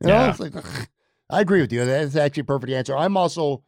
You 0.00 0.08
know, 0.08 0.14
yeah. 0.14 0.30
it's 0.30 0.40
like 0.40 0.56
ugh. 0.56 0.88
I 1.30 1.40
agree 1.40 1.60
with 1.60 1.72
you. 1.72 1.84
That's 1.84 2.16
actually 2.16 2.42
a 2.42 2.44
perfect 2.44 2.72
answer. 2.72 2.96
I'm 2.96 3.16
also, 3.16 3.62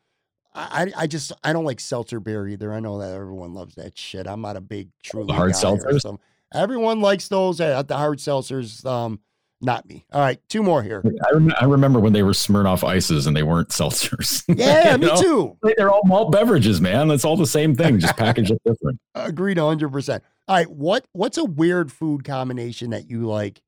I, 0.55 0.90
I 0.97 1.07
just, 1.07 1.32
I 1.44 1.52
don't 1.52 1.65
like 1.65 1.78
seltzer 1.78 2.19
beer 2.19 2.48
either. 2.48 2.73
I 2.73 2.81
know 2.81 2.98
that 2.98 3.15
everyone 3.15 3.55
loves 3.55 3.74
that 3.74 3.98
shit. 3.98 4.27
I'm 4.27 4.40
not 4.40 4.57
a 4.57 4.61
big 4.61 4.89
truly 5.02 5.35
hard 5.35 5.52
seltzers. 5.52 6.19
Everyone 6.52 7.01
likes 7.01 7.28
those 7.28 7.61
at 7.61 7.86
the 7.86 7.97
hard 7.97 8.19
seltzers. 8.19 8.85
Um, 8.85 9.20
not 9.61 9.86
me. 9.86 10.07
All 10.12 10.20
right, 10.20 10.40
two 10.48 10.62
more 10.62 10.82
here. 10.82 11.02
I, 11.05 11.35
rem- 11.35 11.52
I 11.61 11.65
remember 11.66 12.01
when 12.01 12.12
they 12.12 12.23
were 12.23 12.32
Smirnoff 12.32 12.82
ices 12.82 13.27
and 13.27 13.36
they 13.36 13.43
weren't 13.43 13.69
seltzers. 13.70 14.43
Yeah, 14.48 14.97
me 14.97 15.07
know? 15.07 15.20
too. 15.20 15.57
They're 15.77 15.90
all 15.90 16.02
malt 16.05 16.32
beverages, 16.32 16.81
man. 16.81 17.11
It's 17.11 17.24
all 17.24 17.36
the 17.36 17.47
same 17.47 17.77
thing, 17.77 17.98
just 18.01 18.16
packaged 18.16 18.52
different. 18.65 18.98
Agreed, 19.15 19.59
hundred 19.59 19.90
percent. 19.90 20.24
All 20.51 20.56
right, 20.56 20.68
what 20.68 21.06
what's 21.12 21.39
a 21.39 21.44
weird 21.44 21.93
food 21.93 22.24
combination 22.24 22.90
that 22.90 23.09
you 23.09 23.24
like 23.24 23.62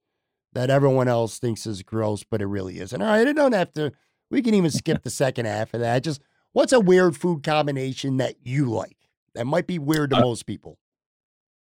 that 0.53 0.69
everyone 0.69 1.07
else 1.07 1.39
thinks 1.39 1.65
is 1.65 1.81
gross, 1.81 2.25
but 2.25 2.43
it 2.43 2.47
really 2.47 2.81
isn't? 2.81 3.01
All 3.01 3.07
right, 3.07 3.29
I 3.29 3.33
don't 3.33 3.53
have 3.53 3.73
to. 3.75 3.93
We 4.33 4.43
can 4.43 4.53
even 4.55 4.73
skip 4.73 5.05
the 5.05 5.11
second 5.11 5.47
half 5.47 5.75
of 5.75 5.81
that. 5.81 6.03
Just 6.03 6.23
what's 6.55 6.73
a 6.73 6.81
weird 6.81 7.17
food 7.17 7.45
combination 7.45 8.17
that 8.17 8.35
you 8.43 8.69
like 8.69 8.97
that 9.37 9.45
might 9.45 9.69
be 9.69 9.79
weird 9.79 10.11
to 10.11 10.17
uh, 10.17 10.23
most 10.23 10.45
people? 10.45 10.77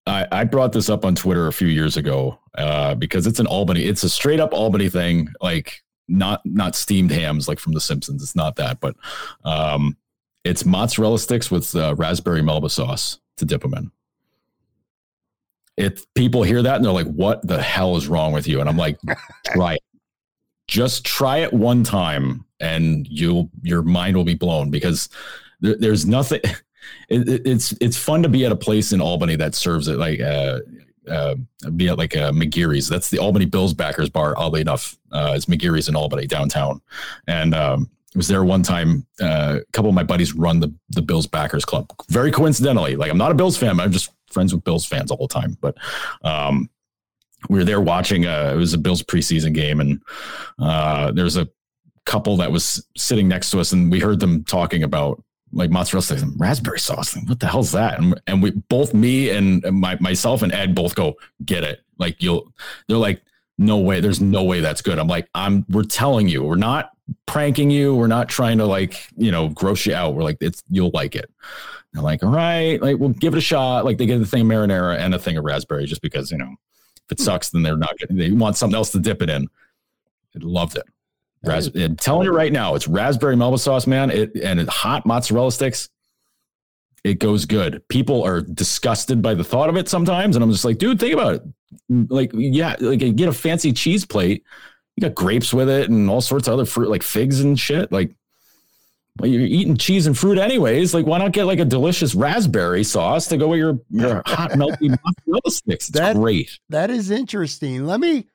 I, 0.08 0.26
I 0.32 0.44
brought 0.46 0.72
this 0.72 0.90
up 0.90 1.04
on 1.04 1.16
Twitter 1.16 1.48
a 1.48 1.54
few 1.54 1.68
years 1.68 1.98
ago 1.98 2.40
uh, 2.58 2.96
because 2.96 3.28
it's 3.28 3.42
an 3.42 3.48
Albany. 3.48 3.84
It's 3.84 4.04
a 4.04 4.10
straight 4.10 4.40
up 4.40 4.54
Albany 4.54 4.88
thing, 4.88 5.28
like 5.42 5.84
not 6.08 6.40
not 6.46 6.78
steamed 6.78 7.12
hams 7.12 7.46
like 7.50 7.60
from 7.60 7.74
The 7.74 7.82
Simpsons. 7.82 8.24
It's 8.24 8.38
not 8.38 8.56
that, 8.56 8.80
but 8.80 8.96
um, 9.44 9.98
it's 10.46 10.64
mozzarella 10.64 11.20
sticks 11.20 11.52
with 11.52 11.76
uh, 11.76 11.94
raspberry 11.98 12.42
Melba 12.42 12.70
sauce 12.70 13.20
to 13.36 13.44
dip 13.44 13.64
them 13.64 13.74
in 13.74 13.92
if 15.80 16.06
people 16.14 16.44
hear 16.44 16.62
that 16.62 16.76
and 16.76 16.86
they're 16.86 16.92
like, 16.92 17.08
what 17.08 17.46
the 17.48 17.62
hell 17.62 17.96
is 17.96 18.08
wrong 18.08 18.34
with 18.34 18.48
you? 18.48 18.60
And 18.60 18.70
I'm 18.70 18.78
like, 18.78 19.00
try 19.46 19.76
it. 19.76 19.82
Just 20.68 21.06
try 21.06 21.38
it 21.38 21.52
one 21.52 21.84
time 21.84 22.46
and 22.60 23.08
you'll, 23.08 23.50
your 23.64 23.82
mind 23.82 24.16
will 24.16 24.26
be 24.26 24.36
blown 24.36 24.70
because 24.70 25.10
there, 25.62 25.78
there's 25.78 26.06
nothing. 26.06 26.42
It, 27.08 27.46
it's, 27.46 27.72
it's 27.82 27.98
fun 27.98 28.24
to 28.24 28.30
be 28.30 28.46
at 28.46 28.52
a 28.52 28.56
place 28.56 28.94
in 28.94 29.02
Albany 29.02 29.36
that 29.36 29.54
serves 29.54 29.88
it 29.88 29.98
like, 29.98 30.20
uh, 30.22 30.60
uh, 31.08 31.36
be 31.76 31.90
at 31.90 31.98
like 31.98 32.16
a 32.16 32.32
McGeary's. 32.32 32.88
That's 32.88 33.10
the 33.10 33.20
Albany 33.20 33.46
Bills 33.46 33.74
backers 33.74 34.10
bar. 34.10 34.36
Oddly 34.38 34.62
enough, 34.62 34.98
uh, 35.12 35.34
it's 35.36 35.46
McGeary's 35.46 35.90
in 35.90 35.96
Albany 35.96 36.26
downtown, 36.26 36.82
and 37.28 37.54
um, 37.54 37.90
was 38.16 38.28
there 38.28 38.44
one 38.44 38.64
time. 38.64 39.06
Uh, 39.20 39.60
a 39.62 39.72
couple 39.72 39.90
of 39.90 39.96
my 39.96 40.04
buddies 40.04 40.34
run 40.34 40.60
the 40.60 40.74
the 40.90 41.02
Bills 41.02 41.28
backers 41.28 41.66
club. 41.66 41.92
Very 42.10 42.32
coincidentally, 42.32 42.96
like 42.96 43.12
I'm 43.12 43.18
not 43.18 43.32
a 43.32 43.36
Bills 43.36 43.58
fan. 43.58 43.80
I'm 43.80 43.92
just 43.92 44.12
friends 44.32 44.54
with 44.54 44.64
Bills 44.64 44.86
fans 44.86 45.12
all 45.12 45.28
the 45.28 45.34
time, 45.34 45.58
but 45.62 45.78
um, 46.24 46.70
we 47.50 47.60
were 47.60 47.66
there 47.66 47.82
watching. 47.82 48.26
A, 48.26 48.54
it 48.54 48.58
was 48.58 48.74
a 48.74 48.78
Bills 48.78 49.04
preseason 49.04 49.54
game, 49.54 49.80
and 49.80 50.02
uh, 50.60 51.12
there's 51.12 51.38
a 51.38 51.48
couple 52.06 52.38
that 52.38 52.52
was 52.52 52.86
sitting 52.98 53.28
next 53.28 53.52
to 53.52 53.60
us, 53.60 53.72
and 53.72 53.92
we 53.92 54.00
heard 54.00 54.20
them 54.20 54.44
talking 54.44 54.84
about 54.84 55.24
like 55.52 55.72
mozzarella 55.72 56.04
sticks 56.04 56.22
and 56.22 56.40
raspberry 56.40 56.80
sauce. 56.80 57.18
What 57.28 57.40
the 57.40 57.48
hell's 57.48 57.72
that? 57.72 58.00
And, 58.00 58.20
and 58.28 58.44
we 58.44 58.52
both, 58.52 58.94
me 58.94 59.30
and 59.30 59.64
my 59.72 59.98
myself 60.00 60.42
and 60.42 60.52
Ed, 60.54 60.76
both 60.76 60.96
go 60.96 61.16
get 61.44 61.64
it. 61.64 61.82
Like 61.98 62.22
you'll, 62.22 62.54
they're 62.88 62.98
like, 62.98 63.22
no 63.58 63.78
way. 63.78 64.00
There's 64.00 64.22
no 64.22 64.44
way 64.44 64.62
that's 64.62 64.82
good. 64.82 64.98
I'm 64.98 65.08
like, 65.08 65.30
I'm. 65.36 65.66
We're 65.70 65.84
telling 65.84 66.30
you, 66.30 66.44
we're 66.44 66.56
not 66.56 66.92
pranking 67.26 67.70
you. 67.70 67.94
We're 67.94 68.08
not 68.08 68.30
trying 68.30 68.58
to 68.60 68.66
like, 68.66 68.96
you 69.18 69.32
know, 69.32 69.50
gross 69.50 69.86
you 69.86 69.94
out. 69.94 70.16
We're 70.16 70.24
like, 70.24 70.38
it's 70.40 70.64
you'll 70.70 70.92
like 70.94 71.16
it. 71.16 71.30
They're 71.94 72.04
like, 72.04 72.24
all 72.24 72.30
right, 72.30 72.82
like 72.82 72.98
we'll 72.98 73.10
give 73.10 73.34
it 73.34 73.38
a 73.38 73.42
shot. 73.42 73.86
Like 73.86 73.98
they 73.98 74.06
get 74.06 74.22
a 74.22 74.26
thing 74.26 74.42
of 74.42 74.48
marinara 74.48 74.98
and 74.98 75.14
a 75.16 75.20
thing 75.20 75.38
of 75.38 75.44
raspberry 75.44 75.86
just 75.86 76.02
because, 76.02 76.32
you 76.32 76.38
know, 76.38 76.56
if 77.06 77.12
it 77.12 77.18
hmm. 77.18 77.24
sucks, 77.24 77.50
then 77.50 77.64
they're 77.64 77.78
not 77.78 77.98
getting, 77.98 78.18
they 78.18 78.32
want 78.32 78.58
something 78.58 78.76
else 78.76 78.92
to 78.92 79.00
dip 79.00 79.22
it 79.22 79.30
in. 79.30 79.48
It 80.36 80.44
loved 80.44 80.78
it. 80.78 80.86
Ras- 81.44 81.72
I'm 81.76 81.96
telling 81.96 82.26
you 82.26 82.32
right 82.32 82.52
now, 82.52 82.76
it's 82.76 82.88
raspberry 82.88 83.36
melba 83.36 83.58
sauce, 83.58 83.88
man. 83.88 84.12
It 84.12 84.36
and 84.44 84.60
it, 84.60 84.68
hot 84.68 85.06
mozzarella 85.06 85.52
sticks. 85.52 85.90
It 87.04 87.20
goes 87.20 87.46
good. 87.46 87.82
People 87.88 88.24
are 88.24 88.42
disgusted 88.42 89.22
by 89.22 89.34
the 89.34 89.44
thought 89.44 89.70
of 89.70 89.78
it 89.78 89.88
sometimes, 89.88 90.36
and 90.36 90.44
I'm 90.44 90.52
just 90.52 90.66
like, 90.66 90.78
dude, 90.78 91.00
think 91.00 91.14
about 91.14 91.36
it. 91.36 91.44
Like, 91.90 92.32
yeah, 92.34 92.76
like 92.82 93.02
you 93.02 93.14
get 93.14 93.30
a 93.30 93.34
fancy 93.34 93.72
cheese 93.72 94.06
plate, 94.06 94.44
you 94.98 95.02
got 95.02 95.16
grapes 95.16 95.54
with 95.54 95.70
it 95.70 95.90
and 95.90 96.10
all 96.10 96.20
sorts 96.20 96.50
of 96.50 96.54
other 96.54 96.66
fruit, 96.66 96.90
like 96.90 97.04
figs 97.04 97.40
and 97.40 97.58
shit. 97.58 97.90
Like, 97.90 98.14
well, 99.18 99.30
you're 99.30 99.42
eating 99.42 99.78
cheese 99.78 100.08
and 100.08 100.18
fruit 100.18 100.38
anyways. 100.38 100.94
Like, 100.94 101.06
why 101.06 101.18
not 101.18 101.34
get 101.34 101.46
like 101.46 101.60
a 101.60 101.66
delicious 101.66 102.16
raspberry 102.16 102.84
sauce 102.84 103.28
to 103.28 103.38
go 103.38 103.50
with 103.50 103.60
your, 103.60 103.80
your 103.90 104.22
hot 104.26 104.52
melty 104.52 104.90
mozzarella 104.90 105.42
sticks? 105.50 105.90
It's 105.90 105.98
that, 105.98 106.16
great. 106.16 106.60
That 106.70 106.90
is 106.90 107.12
interesting. 107.12 107.86
Let 107.86 108.00
me 108.00 108.28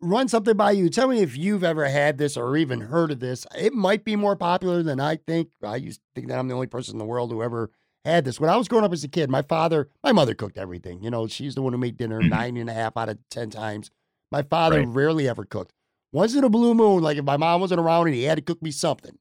run 0.00 0.28
something 0.28 0.56
by 0.56 0.72
you. 0.72 0.88
Tell 0.90 1.08
me 1.08 1.20
if 1.20 1.36
you've 1.36 1.64
ever 1.64 1.88
had 1.88 2.18
this 2.18 2.36
or 2.36 2.56
even 2.56 2.80
heard 2.80 3.10
of 3.10 3.20
this. 3.20 3.46
It 3.56 3.72
might 3.72 4.04
be 4.04 4.16
more 4.16 4.36
popular 4.36 4.82
than 4.82 5.00
I 5.00 5.16
think. 5.16 5.48
I 5.62 5.76
used 5.76 6.00
to 6.00 6.06
think 6.14 6.28
that 6.28 6.38
I'm 6.38 6.48
the 6.48 6.54
only 6.54 6.66
person 6.66 6.94
in 6.94 6.98
the 6.98 7.04
world 7.04 7.30
who 7.30 7.42
ever 7.42 7.70
had 8.04 8.24
this. 8.24 8.40
When 8.40 8.50
I 8.50 8.56
was 8.56 8.68
growing 8.68 8.84
up 8.84 8.92
as 8.92 9.04
a 9.04 9.08
kid, 9.08 9.30
my 9.30 9.42
father, 9.42 9.88
my 10.02 10.12
mother 10.12 10.34
cooked 10.34 10.58
everything. 10.58 11.02
You 11.02 11.10
know, 11.10 11.26
she's 11.26 11.54
the 11.54 11.62
one 11.62 11.72
who 11.72 11.78
made 11.78 11.96
dinner 11.96 12.20
mm-hmm. 12.20 12.30
nine 12.30 12.56
and 12.56 12.70
a 12.70 12.74
half 12.74 12.96
out 12.96 13.08
of 13.08 13.18
10 13.30 13.50
times. 13.50 13.90
My 14.30 14.42
father 14.42 14.78
right. 14.78 14.88
rarely 14.88 15.28
ever 15.28 15.44
cooked. 15.44 15.72
Once 16.12 16.34
in 16.34 16.44
a 16.44 16.48
blue 16.48 16.74
moon, 16.74 17.02
like 17.02 17.18
if 17.18 17.24
my 17.24 17.36
mom 17.36 17.60
wasn't 17.60 17.80
around 17.80 18.06
and 18.06 18.14
he 18.14 18.24
had 18.24 18.36
to 18.36 18.42
cook 18.42 18.62
me 18.62 18.70
something, 18.70 19.18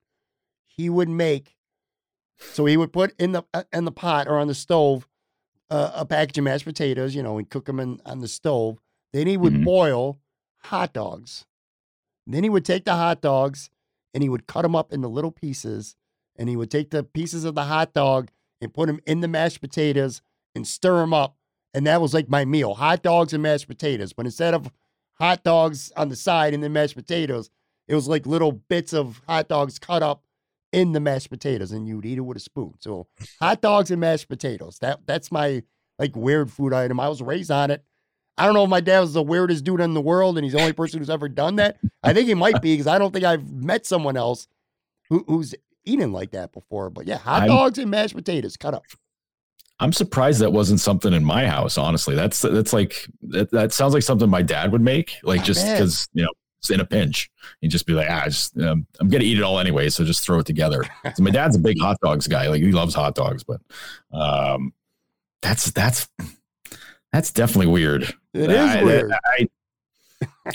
he 0.77 0.89
would 0.89 1.09
make. 1.09 1.55
So 2.39 2.65
he 2.65 2.77
would 2.77 2.93
put 2.93 3.19
in 3.19 3.31
the 3.31 3.43
uh, 3.53 3.63
in 3.73 3.85
the 3.85 3.91
pot 3.91 4.27
or 4.27 4.37
on 4.37 4.47
the 4.47 4.53
stove 4.53 5.07
uh, 5.69 5.91
a 5.95 6.05
package 6.05 6.37
of 6.37 6.43
mashed 6.43 6.65
potatoes, 6.65 7.15
you 7.15 7.23
know, 7.23 7.37
and 7.37 7.49
cook 7.49 7.65
them 7.65 7.79
in, 7.79 7.99
on 8.05 8.19
the 8.19 8.27
stove. 8.27 8.79
Then 9.11 9.27
he 9.27 9.37
would 9.37 9.53
mm-hmm. 9.53 9.63
boil 9.63 10.19
hot 10.63 10.93
dogs. 10.93 11.45
Then 12.25 12.43
he 12.43 12.49
would 12.49 12.65
take 12.65 12.85
the 12.85 12.95
hot 12.95 13.21
dogs 13.21 13.69
and 14.13 14.21
he 14.21 14.29
would 14.29 14.47
cut 14.47 14.63
them 14.63 14.75
up 14.75 14.91
into 14.91 15.07
little 15.07 15.31
pieces, 15.31 15.95
and 16.35 16.49
he 16.49 16.55
would 16.55 16.71
take 16.71 16.91
the 16.91 17.03
pieces 17.03 17.43
of 17.43 17.55
the 17.55 17.65
hot 17.65 17.93
dog 17.93 18.29
and 18.61 18.73
put 18.73 18.87
them 18.87 18.99
in 19.05 19.21
the 19.21 19.27
mashed 19.27 19.61
potatoes 19.61 20.21
and 20.55 20.67
stir 20.67 20.97
them 20.99 21.13
up, 21.13 21.37
and 21.73 21.85
that 21.85 22.01
was 22.01 22.13
like 22.13 22.29
my 22.29 22.45
meal: 22.45 22.75
hot 22.75 23.01
dogs 23.03 23.33
and 23.33 23.43
mashed 23.43 23.67
potatoes. 23.67 24.13
But 24.13 24.25
instead 24.25 24.53
of 24.53 24.71
hot 25.13 25.43
dogs 25.43 25.91
on 25.95 26.09
the 26.09 26.15
side 26.15 26.53
and 26.53 26.63
then 26.63 26.73
mashed 26.73 26.95
potatoes, 26.95 27.49
it 27.87 27.95
was 27.95 28.07
like 28.07 28.25
little 28.25 28.51
bits 28.51 28.93
of 28.93 29.21
hot 29.27 29.47
dogs 29.47 29.79
cut 29.79 30.03
up 30.03 30.23
in 30.72 30.91
the 30.91 30.99
mashed 30.99 31.30
potatoes, 31.30 31.72
and 31.72 31.88
you'd 31.88 32.06
eat 32.06 32.18
it 32.18 32.22
with 32.22 32.38
a 32.38 32.41
spoon. 32.41 32.73
So 32.80 33.07
hot 33.39 33.61
dogs 33.61 33.91
and 33.91 34.02
mashed 34.02 34.27
potatoes. 34.27 34.80
That 34.80 34.99
that's 35.06 35.31
my 35.31 35.64
like 35.99 36.15
weird 36.15 36.52
food 36.52 36.73
item. 36.73 36.99
I 36.99 37.10
was 37.10 37.22
raised 37.22 37.52
on 37.52 37.72
it. 37.72 37.84
I 38.38 38.45
don't 38.45 38.53
know 38.53 38.64
if 38.65 38.69
my 38.69 38.81
dad 38.81 38.99
was 38.99 39.14
the 39.14 39.23
weirdest 39.23 39.64
dude 39.64 39.81
in 39.81 39.95
the 39.95 40.02
world 40.02 40.38
and 40.38 40.45
he's 40.45 40.53
the 40.53 40.60
only 40.60 40.73
person 40.81 40.99
who's 40.99 41.10
ever 41.10 41.27
done 41.27 41.56
that. 41.56 41.77
I 42.03 42.14
think 42.14 42.27
he 42.27 42.35
might 42.35 42.61
be 42.61 42.73
because 42.73 42.85
I 42.88 42.99
don't 42.99 43.11
think 43.11 43.26
I've 43.26 43.52
met 43.52 43.85
someone 43.88 44.15
else 44.15 44.48
who, 45.10 45.26
who's 45.27 45.56
eaten 45.85 46.11
like 46.11 46.31
that 46.31 46.53
before. 46.53 46.91
But 46.91 47.07
yeah, 47.07 47.18
hot 47.18 47.44
I'm- 47.44 47.49
dogs 47.49 47.80
and 47.80 47.89
mashed 47.89 48.15
potatoes 48.15 48.56
cut 48.57 48.73
up. 48.73 48.84
I'm 49.80 49.94
surprised 49.94 50.39
that 50.41 50.52
wasn't 50.52 50.80
something 50.80 51.14
in 51.14 51.23
my 51.23 51.45
house. 51.45 51.77
Honestly, 51.77 52.15
that's 52.15 52.41
that's 52.41 52.73
like 52.73 53.07
that, 53.30 53.52
that 53.52 53.73
sounds 53.73 53.94
like 53.94 54.02
something 54.02 54.27
my 54.27 54.41
dad 54.41 54.72
would 54.72 54.81
make. 54.81 55.14
Like 55.22 55.41
I 55.41 55.44
just 55.44 55.64
because 55.68 56.07
you 56.14 56.23
know 56.23 56.31
in 56.69 56.79
a 56.79 56.85
pinch, 56.85 57.29
he'd 57.61 57.69
just 57.69 57.85
be 57.85 57.93
like, 57.93 58.09
ah, 58.09 58.25
just 58.25 58.57
um, 58.59 58.85
I'm 58.99 59.09
gonna 59.09 59.23
eat 59.23 59.38
it 59.38 59.43
all 59.43 59.59
anyway, 59.59 59.89
so 59.89 60.03
just 60.03 60.23
throw 60.23 60.39
it 60.39 60.45
together. 60.45 60.84
so 61.15 61.23
my 61.23 61.29
dad's 61.29 61.55
a 61.55 61.59
big 61.59 61.79
hot 61.79 61.97
dogs 62.01 62.27
guy. 62.27 62.47
Like 62.47 62.61
he 62.61 62.71
loves 62.71 62.93
hot 62.93 63.15
dogs, 63.15 63.43
but 63.43 63.61
um, 64.11 64.73
that's 65.41 65.71
that's 65.71 66.09
that's 67.11 67.31
definitely 67.31 67.71
weird. 67.71 68.03
It 68.34 68.51
is 68.51 68.57
I, 68.57 68.84
weird. 68.84 69.11
I, 69.11 69.47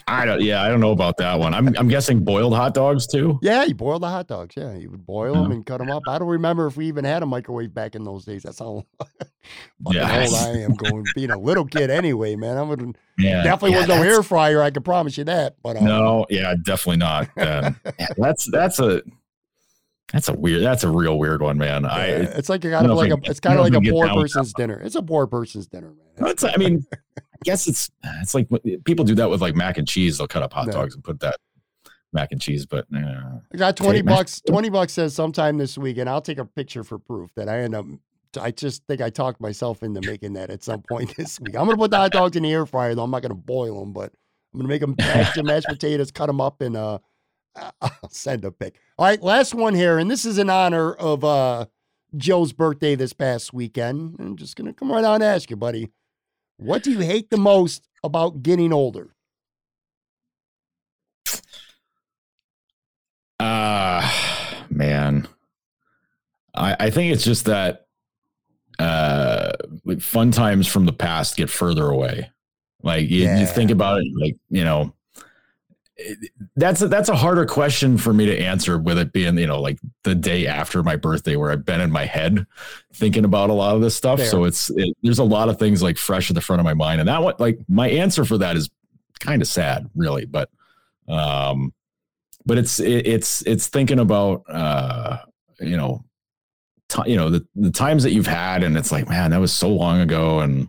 I 0.06 0.24
don't. 0.24 0.40
Yeah, 0.40 0.62
I 0.62 0.69
don't 0.69 0.81
know 0.81 0.93
about 0.93 1.16
that 1.19 1.39
one. 1.39 1.55
I'm 1.55 1.69
I'm 1.77 1.89
guessing 1.89 2.24
boiled 2.24 2.55
hot 2.55 2.74
dogs 2.74 3.06
too. 3.06 3.39
Yeah, 3.43 3.64
you 3.64 3.74
boil 3.74 3.98
the 3.98 4.09
hot 4.09 4.27
dogs. 4.28 4.55
Yeah, 4.56 4.74
you 4.74 4.90
would 4.90 5.05
boil 5.06 5.35
them 5.43 5.52
and 5.52 5.64
cut 5.66 5.78
them 5.78 5.90
up. 5.90 6.02
I 6.06 6.19
don't 6.19 6.28
remember 6.28 6.66
if 6.66 6.77
we 6.77 6.86
even 6.86 7.05
had 7.05 7.23
a 7.23 7.27
microwave 7.27 7.73
back 7.74 7.94
in 7.94 8.05
those 8.05 8.24
days. 8.24 8.43
That's 8.43 8.59
how 8.59 8.86
Yeah. 9.90 10.24
old 10.24 10.35
I 10.35 10.59
am. 10.60 10.74
Going 10.77 11.05
being 11.14 11.31
a 11.31 11.39
little 11.39 11.64
kid 11.66 11.90
anyway, 11.90 12.36
man. 12.36 12.56
I 12.59 12.62
would 12.62 12.97
Yeah, 13.19 13.43
definitely 13.43 13.73
yeah, 13.73 13.78
was 13.81 13.89
no 13.89 14.02
air 14.02 14.23
fryer. 14.23 14.62
I 14.62 14.70
can 14.70 14.82
promise 14.82 15.19
you 15.19 15.24
that. 15.24 15.56
But 15.62 15.77
um, 15.77 15.85
No, 15.85 16.27
yeah, 16.31 16.55
definitely 16.62 16.98
not. 16.98 17.28
Um, 17.36 17.77
yeah, 17.98 18.09
that's 18.16 18.51
that's 18.51 18.78
a 18.78 19.02
that's 20.12 20.28
a 20.28 20.35
weird. 20.35 20.62
That's 20.62 20.85
a 20.85 20.90
real 20.90 21.19
weird 21.19 21.40
one, 21.43 21.56
man. 21.59 21.85
yeah, 21.85 21.90
I 21.90 22.05
it's 22.06 22.48
like 22.48 22.62
kind 22.62 22.86
of 22.86 22.97
like 22.97 23.10
a 23.10 23.19
it's 23.24 23.40
kind 23.40 23.59
of 23.59 23.64
like 23.64 23.74
a 23.74 23.81
poor 23.81 24.06
down 24.06 24.16
with 24.19 24.32
that 24.32 24.39
person's 24.39 24.52
dinner. 24.52 24.81
It's 24.81 24.94
a 24.94 25.02
poor 25.02 25.27
person's 25.27 25.66
dinner, 25.66 25.89
man. 25.89 26.01
It's, 26.18 26.44
I 26.44 26.56
mean, 26.56 26.86
I 26.93 27.20
guess 27.44 27.66
it's 27.66 27.90
it's 28.20 28.34
like 28.34 28.48
people 28.84 29.05
do 29.05 29.14
that 29.16 29.30
with 29.30 29.40
like 29.40 29.55
mac 29.55 29.78
and 29.78 29.89
cheese. 29.89 30.18
They'll 30.18 30.28
cut 30.28 30.43
up 30.43 30.52
hot 30.52 30.70
dogs 30.70 30.94
and 30.94 31.02
put 31.02 31.20
that 31.20 31.36
mac 32.12 32.32
and 32.32 32.40
cheese. 32.40 32.66
But 32.66 32.86
I 32.93 33.56
got 33.56 33.76
20 33.76 33.98
Take 33.98 34.05
mashed 34.05 34.18
bucks. 34.18 34.43
20 34.47 34.68
bucks 34.70 34.93
says 34.93 35.14
sometime 35.14 35.59
this 35.59 35.76
week, 35.76 35.98
and 35.98 36.09
I'll 36.09 36.22
take 36.22 36.39
a 36.39 36.44
picture 36.44 36.84
for 36.84 36.98
proof 36.98 37.30
that 37.36 37.48
I 37.48 37.60
end 37.60 37.74
up. 37.74 37.86
I 38.40 38.51
just 38.51 38.86
think 38.86 39.02
I 39.02 39.10
talked 39.10 39.40
myself 39.40 39.82
into 39.82 40.01
making 40.01 40.34
that 40.34 40.51
at 40.51 40.62
some 40.62 40.82
point 40.82 41.14
this 41.18 41.39
week. 41.40 41.55
I'm 41.55 41.66
going 41.66 41.76
to 41.76 41.80
put 41.80 41.90
the 41.90 41.98
hot 41.98 42.12
dogs 42.12 42.36
in 42.36 42.44
the 42.44 42.52
air 42.52 42.64
fryer, 42.64 42.94
though. 42.94 43.02
I'm 43.02 43.10
not 43.10 43.22
going 43.22 43.30
to 43.30 43.34
boil 43.34 43.80
them, 43.80 43.93
but 43.93 44.12
I'm 44.52 44.60
going 44.60 44.64
to 44.64 44.68
make 44.68 44.80
them 44.80 44.94
mashed, 44.98 45.43
mashed 45.43 45.66
potatoes, 45.66 46.10
cut 46.10 46.26
them 46.26 46.40
up, 46.40 46.60
and 46.62 46.76
uh, 46.76 46.98
I'll 47.80 48.10
send 48.10 48.44
a 48.44 48.51
pic. 48.51 48.76
All 48.98 49.06
right, 49.06 49.22
last 49.22 49.55
one 49.55 49.74
here, 49.74 49.98
and 49.98 50.10
this 50.10 50.24
is 50.24 50.39
in 50.39 50.48
honor 50.48 50.93
of 50.94 51.24
uh, 51.24 51.66
Joe's 52.16 52.52
birthday 52.52 52.94
this 52.94 53.12
past 53.12 53.52
weekend. 53.52 54.16
I'm 54.18 54.36
just 54.36 54.56
going 54.56 54.66
to 54.66 54.72
come 54.72 54.90
right 54.90 55.05
out 55.05 55.16
and 55.16 55.24
ask 55.24 55.51
you, 55.51 55.56
buddy, 55.56 55.90
what 56.56 56.82
do 56.82 56.90
you 56.92 57.00
hate 57.00 57.30
the 57.30 57.36
most 57.38 57.86
about 58.04 58.42
getting 58.42 58.72
older? 58.72 59.14
uh 63.40 64.08
man, 64.70 65.26
I 66.54 66.76
I 66.78 66.90
think 66.90 67.12
it's 67.12 67.24
just 67.24 67.46
that 67.46 67.86
uh 68.78 69.52
fun 70.00 70.30
times 70.30 70.66
from 70.66 70.86
the 70.86 70.92
past 70.92 71.36
get 71.36 71.50
further 71.50 71.86
away. 71.88 72.30
Like 72.82 73.08
you, 73.08 73.24
Yeah. 73.24 73.40
you 73.40 73.46
think 73.46 73.70
about 73.70 74.00
it, 74.00 74.06
like 74.18 74.36
you 74.50 74.64
know. 74.64 74.94
That's 76.56 76.81
a, 76.81 76.89
that's 76.89 77.09
a 77.09 77.16
harder 77.16 77.44
question 77.44 77.98
for 77.98 78.12
me 78.12 78.27
to 78.27 78.39
answer 78.39 78.78
with 78.78 78.98
it 78.98 79.12
being 79.12 79.36
you 79.39 79.47
know 79.47 79.60
like 79.60 79.78
the 80.05 80.14
day 80.14 80.47
after 80.47 80.82
my 80.82 80.97
birthday 80.97 81.36
where 81.36 81.51
I've 81.51 81.64
been 81.64 81.81
in 81.81 81.90
my 81.90 82.06
head 82.06 82.47
thinking 82.94 83.24
about 83.24 83.51
a 83.51 83.52
lot 83.52 83.74
of 83.74 83.82
this 83.82 83.94
stuff. 83.94 84.19
Fair. 84.19 84.28
So 84.28 84.44
it's 84.44 84.70
it, 84.70 84.97
there's 85.02 85.19
a 85.19 85.24
lot 85.24 85.48
of 85.48 85.59
things 85.59 85.82
like 85.82 85.98
fresh 85.98 86.31
at 86.31 86.35
the 86.35 86.40
front 86.40 86.60
of 86.60 86.64
my 86.64 86.74
mind, 86.74 87.01
and 87.01 87.09
that 87.09 87.23
one 87.23 87.35
like 87.39 87.59
my 87.69 87.89
answer 87.89 88.24
for 88.24 88.39
that 88.39 88.56
is 88.56 88.70
kind 89.20 89.43
of 89.43 89.48
sad, 89.48 89.89
really. 89.94 90.24
But 90.24 90.51
um, 91.09 91.73
but 92.47 92.59
it's 92.59 92.81
it, 92.81 93.06
it's 93.06 93.43
it's 93.47 93.69
thinking 93.69 93.98
about 93.98 94.44
uh 94.48 95.19
you 95.60 95.77
know 95.77 96.05
ti 96.89 97.02
you 97.10 97.16
know 97.16 97.31
the 97.31 97.47
the 97.55 97.70
times 97.70 98.02
that 98.02 98.12
you've 98.12 98.27
had, 98.27 98.62
and 98.62 98.77
it's 98.77 98.93
like 98.93 99.09
man, 99.09 99.31
that 99.31 99.40
was 99.40 99.52
so 99.52 99.69
long 99.69 100.01
ago, 100.01 100.40
and 100.40 100.69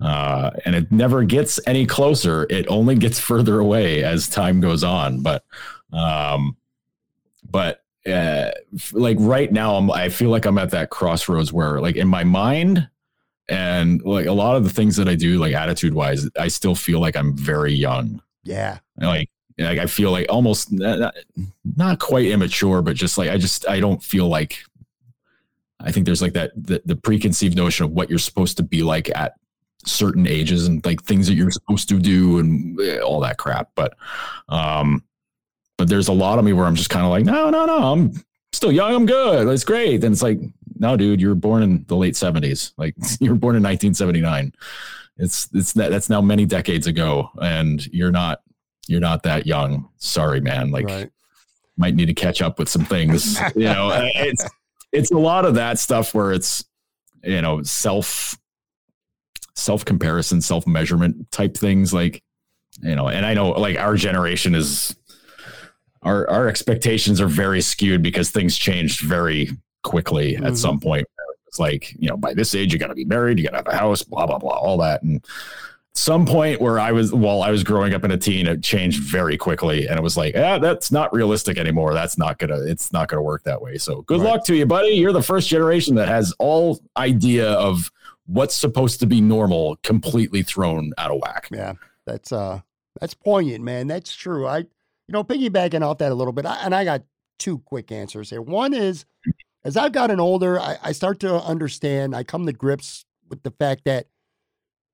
uh, 0.00 0.50
and 0.64 0.74
it 0.74 0.90
never 0.92 1.24
gets 1.24 1.58
any 1.66 1.86
closer. 1.86 2.46
It 2.50 2.66
only 2.68 2.96
gets 2.96 3.18
further 3.30 3.60
away 3.60 4.04
as 4.04 4.28
time 4.28 4.60
goes 4.60 4.84
on. 4.84 5.22
But, 5.22 5.44
um, 5.92 6.56
but 7.50 7.82
uh, 8.06 8.50
like 8.92 9.16
right 9.20 9.50
now, 9.50 9.76
I'm, 9.76 9.90
I 9.90 10.08
feel 10.08 10.30
like 10.30 10.44
I'm 10.44 10.58
at 10.58 10.70
that 10.70 10.90
crossroads 10.90 11.52
where, 11.52 11.80
like, 11.80 11.96
in 11.96 12.08
my 12.08 12.24
mind, 12.24 12.88
and 13.48 14.02
like 14.02 14.26
a 14.26 14.32
lot 14.32 14.56
of 14.56 14.64
the 14.64 14.70
things 14.70 14.96
that 14.96 15.08
I 15.08 15.14
do, 15.14 15.38
like 15.38 15.54
attitude 15.54 15.94
wise, 15.94 16.28
I 16.38 16.48
still 16.48 16.74
feel 16.74 17.00
like 17.00 17.16
I'm 17.16 17.36
very 17.36 17.72
young. 17.72 18.20
Yeah. 18.42 18.78
Like, 19.00 19.30
like 19.58 19.78
I 19.78 19.86
feel 19.86 20.10
like 20.10 20.26
almost 20.28 20.72
not, 20.72 20.98
not- 20.98 21.16
not 21.76 21.98
quite 21.98 22.26
immature, 22.26 22.82
but 22.82 22.96
just 22.96 23.18
like 23.18 23.30
I 23.30 23.38
just 23.38 23.68
I 23.68 23.80
don't 23.80 24.02
feel 24.02 24.28
like. 24.28 24.58
I 25.78 25.92
think 25.92 26.06
there's 26.06 26.22
like 26.22 26.32
that 26.32 26.52
the, 26.56 26.80
the 26.86 26.96
preconceived 26.96 27.54
notion 27.54 27.84
of 27.84 27.92
what 27.92 28.08
you're 28.08 28.18
supposed 28.18 28.56
to 28.56 28.62
be 28.62 28.82
like 28.82 29.14
at 29.14 29.34
certain 29.86 30.26
ages 30.26 30.66
and 30.66 30.84
like 30.84 31.02
things 31.02 31.26
that 31.26 31.34
you're 31.34 31.50
supposed 31.50 31.88
to 31.88 31.98
do 31.98 32.38
and 32.38 32.78
eh, 32.80 32.98
all 32.98 33.20
that 33.20 33.38
crap. 33.38 33.70
But 33.74 33.96
um, 34.48 35.02
but 35.78 35.88
there's 35.88 36.08
a 36.08 36.12
lot 36.12 36.38
of 36.38 36.44
me 36.44 36.52
where 36.52 36.66
I'm 36.66 36.74
just 36.74 36.90
kind 36.90 37.04
of 37.04 37.10
like, 37.10 37.24
no, 37.24 37.50
no, 37.50 37.66
no, 37.66 37.92
I'm 37.92 38.12
still 38.52 38.72
young, 38.72 38.94
I'm 38.94 39.06
good, 39.06 39.48
it's 39.48 39.64
great. 39.64 39.98
Then 39.98 40.12
it's 40.12 40.22
like, 40.22 40.40
no, 40.78 40.96
dude, 40.96 41.20
you 41.20 41.28
were 41.28 41.34
born 41.34 41.62
in 41.62 41.84
the 41.88 41.96
late 41.96 42.14
'70s, 42.14 42.72
like 42.76 42.94
you 43.20 43.30
were 43.30 43.38
born 43.38 43.56
in 43.56 43.62
1979. 43.62 44.52
It's 45.18 45.48
it's 45.54 45.72
that 45.74 45.90
that's 45.90 46.10
now 46.10 46.20
many 46.20 46.44
decades 46.44 46.86
ago, 46.86 47.30
and 47.40 47.86
you're 47.86 48.10
not 48.10 48.40
you're 48.86 49.00
not 49.00 49.22
that 49.22 49.46
young. 49.46 49.88
Sorry, 49.96 50.40
man. 50.40 50.70
Like 50.70 50.86
right. 50.86 51.10
might 51.76 51.94
need 51.94 52.06
to 52.06 52.14
catch 52.14 52.42
up 52.42 52.58
with 52.58 52.68
some 52.68 52.84
things. 52.84 53.40
you 53.54 53.64
know, 53.64 53.90
it's 54.14 54.46
it's 54.92 55.10
a 55.10 55.18
lot 55.18 55.44
of 55.44 55.54
that 55.54 55.78
stuff 55.78 56.14
where 56.14 56.32
it's 56.32 56.64
you 57.24 57.40
know 57.40 57.62
self 57.62 58.36
self 59.56 59.84
comparison, 59.84 60.40
self 60.40 60.66
measurement 60.66 61.30
type 61.32 61.56
things. 61.56 61.92
Like 61.92 62.22
you 62.82 62.94
know, 62.94 63.08
and 63.08 63.24
I 63.26 63.34
know 63.34 63.50
like 63.50 63.76
our 63.78 63.96
generation 63.96 64.54
is 64.54 64.94
our 66.02 66.28
our 66.30 66.48
expectations 66.48 67.20
are 67.20 67.26
very 67.26 67.60
skewed 67.60 68.02
because 68.02 68.30
things 68.30 68.56
changed 68.56 69.00
very 69.00 69.50
quickly 69.82 70.34
Mhm. 70.36 70.46
at 70.46 70.56
some 70.56 70.78
point. 70.80 71.06
It's 71.48 71.58
like 71.58 71.94
you 71.98 72.08
know, 72.08 72.16
by 72.16 72.34
this 72.34 72.54
age, 72.54 72.72
you 72.72 72.78
got 72.78 72.88
to 72.88 72.94
be 72.94 73.04
married, 73.04 73.38
you 73.38 73.44
got 73.44 73.50
to 73.52 73.56
have 73.58 73.68
a 73.68 73.76
house, 73.76 74.02
blah 74.02 74.26
blah 74.26 74.38
blah, 74.38 74.56
all 74.56 74.78
that, 74.78 75.02
and 75.02 75.24
some 75.94 76.26
point 76.26 76.60
where 76.60 76.78
I 76.78 76.92
was 76.92 77.12
while 77.14 77.42
I 77.42 77.50
was 77.50 77.64
growing 77.64 77.94
up 77.94 78.04
in 78.04 78.10
a 78.10 78.18
teen, 78.18 78.46
it 78.46 78.62
changed 78.62 79.02
very 79.02 79.38
quickly, 79.38 79.86
and 79.88 79.98
it 79.98 80.02
was 80.02 80.14
like, 80.16 80.34
yeah, 80.34 80.58
that's 80.58 80.92
not 80.92 81.10
realistic 81.14 81.56
anymore. 81.56 81.94
That's 81.94 82.18
not 82.18 82.38
gonna, 82.38 82.60
it's 82.60 82.92
not 82.92 83.08
gonna 83.08 83.22
work 83.22 83.44
that 83.44 83.62
way. 83.62 83.78
So 83.78 84.02
good 84.02 84.20
Right. 84.20 84.32
luck 84.32 84.44
to 84.46 84.54
you, 84.54 84.66
buddy. 84.66 84.88
You're 84.90 85.14
the 85.14 85.22
first 85.22 85.48
generation 85.48 85.94
that 85.94 86.08
has 86.08 86.34
all 86.38 86.80
idea 86.98 87.50
of 87.52 87.90
what's 88.26 88.56
supposed 88.56 89.00
to 89.00 89.06
be 89.06 89.20
normal 89.20 89.76
completely 89.82 90.42
thrown 90.42 90.92
out 90.98 91.10
of 91.10 91.20
whack. 91.20 91.48
Yeah, 91.50 91.74
that's 92.04 92.32
uh 92.32 92.60
that's 93.00 93.14
poignant, 93.14 93.64
man. 93.64 93.86
That's 93.86 94.14
true. 94.14 94.46
I 94.46 94.58
you 94.58 95.12
know, 95.12 95.24
piggybacking 95.24 95.82
off 95.82 95.98
that 95.98 96.10
a 96.10 96.14
little 96.14 96.32
bit, 96.32 96.46
I, 96.46 96.56
and 96.56 96.74
I 96.74 96.84
got 96.84 97.02
two 97.38 97.58
quick 97.58 97.92
answers 97.92 98.30
here. 98.30 98.42
One 98.42 98.74
is 98.74 99.04
as 99.64 99.76
I've 99.76 99.92
gotten 99.92 100.20
older, 100.20 100.60
I, 100.60 100.78
I 100.82 100.92
start 100.92 101.20
to 101.20 101.42
understand, 101.42 102.14
I 102.14 102.22
come 102.22 102.46
to 102.46 102.52
grips 102.52 103.04
with 103.28 103.42
the 103.42 103.50
fact 103.50 103.82
that 103.84 104.06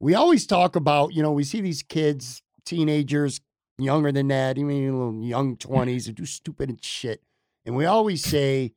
we 0.01 0.15
always 0.15 0.47
talk 0.47 0.77
about, 0.77 1.13
you 1.13 1.23
know, 1.23 1.33
we 1.33 1.45
see 1.45 1.61
these 1.61 1.83
kids, 1.83 2.43
teenagers, 2.65 3.41
younger 3.79 4.13
than 4.13 4.29
that, 4.29 4.59
even 4.59 5.23
young 5.23 5.57
20s 5.57 6.07
who 6.07 6.13
do 6.13 6.27
stupid 6.27 6.69
and 6.69 6.83
shit. 6.83 7.23
And 7.65 7.77
we 7.77 7.85
always 7.85 8.25
say, 8.25 8.73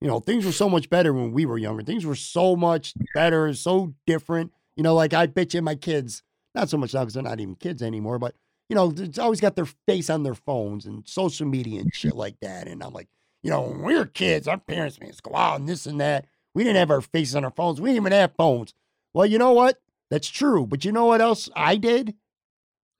you 0.00 0.08
know, 0.08 0.20
things 0.20 0.44
were 0.44 0.52
so 0.52 0.68
much 0.68 0.88
better 0.90 1.12
when 1.12 1.32
we 1.32 1.46
were 1.46 1.58
younger. 1.58 1.82
Things 1.82 2.06
were 2.06 2.14
so 2.14 2.54
much 2.54 2.94
better, 3.14 3.52
so 3.54 3.94
different. 4.06 4.52
You 4.76 4.82
know, 4.82 4.94
like 4.94 5.12
I 5.12 5.26
bet 5.26 5.54
you 5.54 5.62
my 5.62 5.74
kids, 5.74 6.22
not 6.54 6.68
so 6.68 6.76
much 6.76 6.94
now 6.94 7.00
because 7.00 7.14
they're 7.14 7.22
not 7.22 7.40
even 7.40 7.56
kids 7.56 7.82
anymore, 7.82 8.18
but 8.18 8.34
you 8.68 8.76
know, 8.76 8.92
it's 8.96 9.18
always 9.18 9.40
got 9.40 9.56
their 9.56 9.68
face 9.86 10.10
on 10.10 10.22
their 10.22 10.34
phones 10.34 10.86
and 10.86 11.06
social 11.08 11.46
media 11.46 11.80
and 11.80 11.94
shit 11.94 12.14
like 12.14 12.36
that. 12.40 12.68
And 12.68 12.82
I'm 12.82 12.92
like, 12.92 13.08
you 13.42 13.50
know, 13.50 13.62
when 13.62 13.82
we 13.82 13.96
were 13.96 14.04
kids, 14.04 14.46
our 14.46 14.58
parents 14.58 15.00
made 15.00 15.10
us 15.10 15.20
go 15.20 15.34
out 15.34 15.58
and 15.58 15.68
this 15.68 15.86
and 15.86 16.00
that. 16.00 16.26
We 16.54 16.64
didn't 16.64 16.76
have 16.76 16.90
our 16.90 17.00
faces 17.00 17.34
on 17.34 17.44
our 17.44 17.50
phones. 17.50 17.80
We 17.80 17.90
didn't 17.90 18.02
even 18.02 18.12
have 18.12 18.34
phones. 18.36 18.74
Well, 19.14 19.26
you 19.26 19.38
know 19.38 19.52
what? 19.52 19.80
That's 20.10 20.28
true. 20.28 20.66
But 20.66 20.84
you 20.84 20.92
know 20.92 21.06
what 21.06 21.20
else 21.20 21.48
I 21.56 21.76
did? 21.76 22.14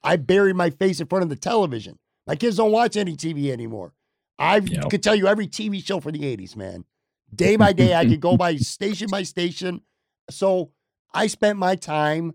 I 0.02 0.16
buried 0.16 0.56
my 0.56 0.70
face 0.70 1.00
in 1.00 1.06
front 1.06 1.24
of 1.24 1.28
the 1.28 1.36
television. 1.36 1.98
My 2.26 2.36
kids 2.36 2.56
don't 2.56 2.72
watch 2.72 2.96
any 2.96 3.16
TV 3.16 3.50
anymore. 3.50 3.92
I 4.38 4.58
Yep. 4.58 4.90
could 4.90 5.02
tell 5.02 5.14
you 5.14 5.26
every 5.26 5.46
TV 5.48 5.84
show 5.84 6.00
for 6.00 6.12
the 6.12 6.24
80s, 6.24 6.54
man. 6.56 6.84
Day 7.34 7.56
by 7.56 7.72
day, 7.72 7.94
I 7.94 8.04
could 8.06 8.20
go 8.20 8.36
by 8.36 8.56
station 8.56 9.08
by 9.10 9.22
station. 9.22 9.82
So 10.30 10.72
I 11.12 11.26
spent 11.26 11.58
my 11.58 11.74
time 11.76 12.34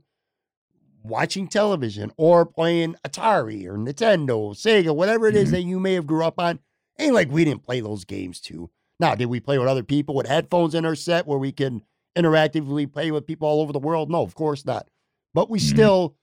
watching 1.03 1.47
television 1.47 2.11
or 2.17 2.45
playing 2.45 2.95
Atari 3.05 3.65
or 3.65 3.77
Nintendo, 3.77 4.51
Sega, 4.55 4.95
whatever 4.95 5.27
it 5.27 5.35
is 5.35 5.49
Mhm. 5.49 5.51
that 5.51 5.61
you 5.63 5.79
may 5.79 5.93
have 5.93 6.07
grew 6.07 6.23
up 6.25 6.39
on. 6.39 6.59
Ain't 6.99 7.13
like 7.13 7.31
we 7.31 7.43
didn't 7.43 7.63
play 7.63 7.79
those 7.81 8.05
games 8.05 8.39
too. 8.39 8.69
Now, 8.99 9.15
did 9.15 9.25
we 9.25 9.39
play 9.39 9.57
with 9.57 9.67
other 9.67 9.83
people 9.83 10.15
with 10.15 10.27
headphones 10.27 10.75
in 10.75 10.85
our 10.85 10.95
set 10.95 11.27
where 11.27 11.39
we 11.39 11.51
can 11.51 11.81
interactively 12.15 12.91
play 12.91 13.11
with 13.11 13.25
people 13.25 13.47
all 13.47 13.61
over 13.61 13.73
the 13.73 13.79
world? 13.79 14.09
No, 14.09 14.21
of 14.21 14.35
course 14.35 14.65
not. 14.65 14.87
But 15.33 15.49
we 15.49 15.59
Mhm. 15.59 15.69
still 15.73 16.15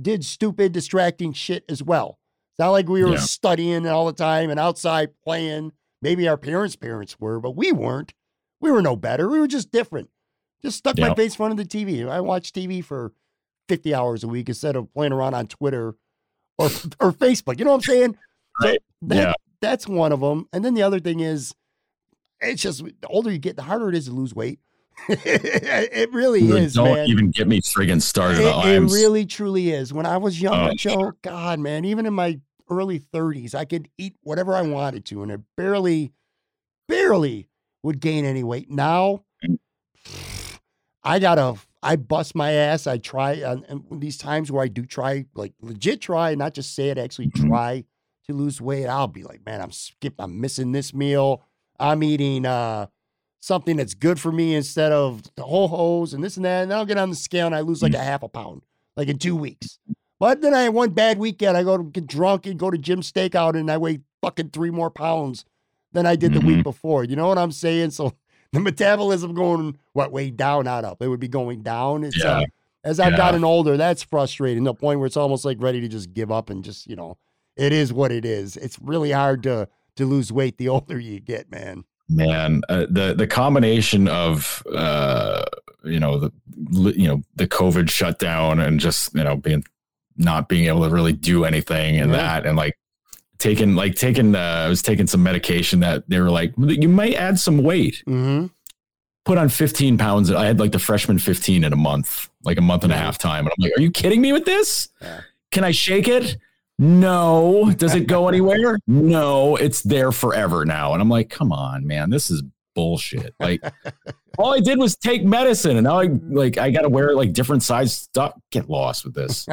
did 0.00 0.24
stupid, 0.24 0.72
distracting 0.72 1.32
shit 1.32 1.64
as 1.68 1.82
well. 1.82 2.18
It's 2.52 2.58
not 2.58 2.70
like 2.70 2.88
we 2.88 3.02
were 3.04 3.12
Yeah. 3.12 3.20
studying 3.20 3.86
all 3.86 4.06
the 4.06 4.12
time 4.12 4.50
and 4.50 4.60
outside 4.60 5.10
playing. 5.24 5.72
Maybe 6.02 6.28
our 6.28 6.36
parents' 6.36 6.76
parents 6.76 7.18
were, 7.18 7.40
but 7.40 7.52
we 7.56 7.72
weren't. 7.72 8.12
We 8.60 8.70
were 8.70 8.82
no 8.82 8.96
better. 8.96 9.28
We 9.28 9.40
were 9.40 9.46
just 9.48 9.70
different. 9.70 10.10
Just 10.62 10.78
stuck 10.78 10.98
my 10.98 11.14
face 11.14 11.32
in 11.32 11.36
front 11.36 11.52
of 11.52 11.56
the 11.58 11.64
TV. 11.64 12.08
I 12.08 12.20
watched 12.20 12.54
TV 12.54 12.84
for 12.84 13.12
50 13.68 13.94
hours 13.94 14.22
a 14.22 14.28
week 14.28 14.48
instead 14.48 14.76
of 14.76 14.92
playing 14.94 15.12
around 15.12 15.34
on 15.34 15.46
Twitter 15.46 15.96
or 16.58 16.66
or 17.00 17.12
Facebook. 17.12 17.58
You 17.58 17.64
know 17.64 17.70
what 17.72 17.76
I'm 17.88 17.92
saying? 17.94 18.18
So 18.60 18.68
Right. 18.68 18.82
that, 19.02 19.16
Yeah. 19.16 19.32
That's 19.60 19.86
one 19.88 20.12
of 20.12 20.20
them. 20.20 20.48
And 20.52 20.64
then 20.64 20.74
the 20.74 20.82
other 20.82 20.98
thing 21.00 21.20
is, 21.20 21.54
it's 22.40 22.62
just 22.62 22.84
the 22.84 23.06
older 23.06 23.30
you 23.30 23.38
get, 23.38 23.54
the 23.56 23.62
harder 23.62 23.88
it 23.88 23.94
is 23.94 24.06
to 24.06 24.12
lose 24.12 24.34
weight. 24.34 24.58
it 25.08 26.12
really 26.12 26.40
Dude, 26.40 26.62
is, 26.62 26.74
Don't 26.74 26.94
man. 26.94 27.08
even 27.08 27.30
get 27.30 27.48
me 27.48 27.60
friggin' 27.60 28.00
started. 28.00 28.40
It, 28.42 28.66
it 28.66 28.80
really 28.92 29.26
truly 29.26 29.70
is. 29.70 29.92
When 29.92 30.06
I 30.06 30.16
was 30.16 30.40
younger, 30.40 30.70
Oh, 30.70 30.74
Joe, 30.74 31.12
God, 31.22 31.58
man, 31.58 31.84
even 31.84 32.06
in 32.06 32.14
my 32.14 32.40
early 32.70 33.00
30s, 33.00 33.54
I 33.54 33.64
could 33.64 33.88
eat 33.98 34.14
whatever 34.22 34.54
I 34.54 34.62
wanted 34.62 35.04
to, 35.06 35.22
and 35.22 35.30
it 35.32 35.40
barely, 35.56 36.12
barely 36.88 37.48
would 37.82 38.00
gain 38.00 38.24
any 38.24 38.42
weight. 38.44 38.70
Now, 38.70 39.24
Mm. 39.44 39.58
I 41.02 41.18
gotta, 41.18 41.56
I 41.82 41.96
bust 41.96 42.34
my 42.36 42.52
ass. 42.52 42.86
I 42.86 42.98
try, 42.98 43.32
and, 43.32 43.84
these 43.90 44.16
times 44.16 44.52
where 44.52 44.62
I 44.62 44.68
do 44.68 44.86
try, 44.86 45.24
like 45.34 45.52
legit 45.60 46.00
try, 46.00 46.34
not 46.36 46.54
just 46.54 46.74
say 46.76 46.90
it, 46.90 46.98
actually 46.98 47.26
Mhm. 47.28 47.48
try 47.48 47.84
to 48.28 48.32
lose 48.32 48.60
weight. 48.60 48.86
I'll 48.86 49.08
be 49.08 49.24
like, 49.24 49.44
man, 49.44 49.60
I'm 49.60 49.72
skip, 49.72 50.14
I'm 50.20 50.40
missing 50.40 50.70
this 50.70 50.94
meal. 50.94 51.42
I'm 51.80 52.04
eating 52.04 52.46
uh 52.46 52.86
something 53.42 53.76
that's 53.76 53.94
good 53.94 54.20
for 54.20 54.30
me 54.30 54.54
instead 54.54 54.92
of 54.92 55.20
the 55.34 55.42
whole 55.42 55.66
hose 55.66 56.14
and 56.14 56.22
this 56.22 56.36
and 56.36 56.44
that. 56.46 56.62
And 56.62 56.70
then 56.70 56.78
I'll 56.78 56.86
get 56.86 56.96
on 56.96 57.10
the 57.10 57.16
scale 57.16 57.46
and 57.46 57.54
I 57.54 57.60
lose 57.60 57.82
like 57.82 57.92
a 57.94 57.98
half 57.98 58.22
a 58.22 58.28
pound, 58.28 58.62
like 58.96 59.08
in 59.08 59.18
two 59.18 59.34
weeks. 59.34 59.80
But 60.20 60.40
then 60.42 60.54
I 60.54 60.62
have 60.62 60.74
one 60.74 60.90
bad 60.90 61.18
weekend. 61.18 61.56
I 61.56 61.64
go 61.64 61.76
to 61.76 61.82
get 61.82 62.06
drunk 62.06 62.46
and 62.46 62.56
go 62.56 62.70
to 62.70 62.78
Jim's 62.78 63.10
Steakout 63.10 63.56
and 63.58 63.68
I 63.68 63.78
weigh 63.78 63.98
fucking 64.22 64.50
three 64.50 64.70
more 64.70 64.90
pounds 64.90 65.44
than 65.90 66.06
I 66.06 66.14
did 66.14 66.32
the 66.34 66.40
week 66.40 66.62
before. 66.62 67.02
You 67.02 67.16
know 67.16 67.26
what 67.26 67.36
I'm 67.38 67.50
saying? 67.50 67.90
So 67.90 68.12
the 68.52 68.60
metabolism 68.60 69.34
going 69.34 69.76
what 69.92 70.12
way 70.12 70.30
down, 70.30 70.66
not 70.66 70.84
up. 70.84 71.02
It 71.02 71.08
would 71.08 71.18
be 71.18 71.26
going 71.26 71.62
down. 71.62 72.04
It's 72.04 72.24
uh, 72.24 72.38
Yeah. 72.42 72.44
as 72.84 73.00
I've 73.00 73.12
Yeah. 73.14 73.16
gotten 73.16 73.42
older, 73.42 73.76
that's 73.76 74.04
frustrating. 74.04 74.62
The 74.62 74.72
point 74.74 75.00
where 75.00 75.08
it's 75.08 75.16
almost 75.16 75.44
like 75.44 75.60
ready 75.60 75.80
to 75.80 75.88
just 75.88 76.12
give 76.14 76.30
up 76.30 76.48
and 76.48 76.62
just, 76.62 76.86
you 76.86 76.94
know, 76.94 77.18
it 77.56 77.72
is 77.72 77.92
what 77.92 78.12
it 78.12 78.24
is. 78.24 78.56
It's 78.56 78.78
really 78.80 79.10
hard 79.10 79.42
to 79.42 79.68
to 79.96 80.06
lose 80.06 80.30
weight 80.32 80.56
the 80.58 80.68
older 80.68 81.00
you 81.00 81.18
get, 81.18 81.50
man. 81.50 81.82
Man 82.16 82.62
uh, 82.68 82.86
the 82.90 83.14
the 83.16 83.26
combination 83.26 84.08
of 84.08 84.62
uh 84.74 85.44
you 85.84 85.98
know 85.98 86.18
the 86.18 86.30
you 86.96 87.08
know 87.08 87.22
the 87.36 87.46
covid 87.48 87.90
shutdown 87.90 88.60
and 88.60 88.78
just 88.80 89.14
you 89.14 89.24
know 89.24 89.36
being 89.36 89.64
not 90.16 90.48
being 90.48 90.66
able 90.66 90.82
to 90.86 90.90
really 90.94 91.12
do 91.12 91.44
anything 91.44 91.98
and 91.98 92.10
Yeah. 92.10 92.16
that 92.18 92.46
and 92.46 92.56
like 92.56 92.76
taking 93.38 93.74
like 93.74 93.94
taking 93.96 94.34
uh, 94.36 94.64
i 94.66 94.68
was 94.68 94.82
taking 94.82 95.06
some 95.06 95.22
medication 95.22 95.80
that 95.80 96.08
they 96.08 96.20
were 96.20 96.30
like 96.30 96.52
you 96.58 96.88
might 96.88 97.14
add 97.14 97.38
some 97.38 97.62
weight 97.62 98.02
Mm-hmm. 98.06 98.46
put 99.24 99.38
on 99.38 99.48
15 99.48 99.98
pounds 99.98 100.30
i 100.30 100.44
had 100.46 100.60
like 100.60 100.72
the 100.72 100.78
freshman 100.78 101.18
15 101.18 101.64
in 101.64 101.72
a 101.72 101.76
month 101.76 102.28
like 102.44 102.58
a 102.58 102.62
month 102.62 102.84
and 102.84 102.92
a 102.92 102.96
half 102.96 103.18
time 103.18 103.46
and 103.46 103.52
i'm 103.58 103.62
like 103.62 103.72
are 103.76 103.80
you 103.82 103.90
kidding 103.90 104.20
me 104.20 104.32
with 104.32 104.44
this 104.44 104.88
Yeah. 105.00 105.20
can 105.50 105.64
i 105.64 105.70
shake 105.72 106.06
it 106.08 106.36
no. 106.82 107.72
Does 107.76 107.94
it 107.94 108.08
go 108.08 108.26
anywhere? 108.26 108.78
No. 108.88 109.54
It's 109.54 109.82
there 109.82 110.10
forever 110.10 110.64
now. 110.64 110.92
And 110.92 111.00
i'm 111.00 111.08
like 111.08 111.30
come 111.30 111.52
on 111.52 111.86
man. 111.86 112.10
This 112.10 112.30
is 112.30 112.42
bullshit. 112.74 113.34
Like 113.38 113.62
all 114.38 114.52
i 114.52 114.60
did 114.60 114.78
was 114.78 114.96
take 114.96 115.24
medicine 115.24 115.76
and 115.76 115.84
now 115.84 116.00
i 116.00 116.08
like 116.28 116.58
i 116.58 116.70
gotta 116.70 116.88
wear 116.88 117.14
like 117.14 117.32
different 117.32 117.62
size 117.62 117.96
stuff. 117.96 118.32
Get 118.50 118.68
lost 118.68 119.04
with 119.04 119.14
this. 119.14 119.46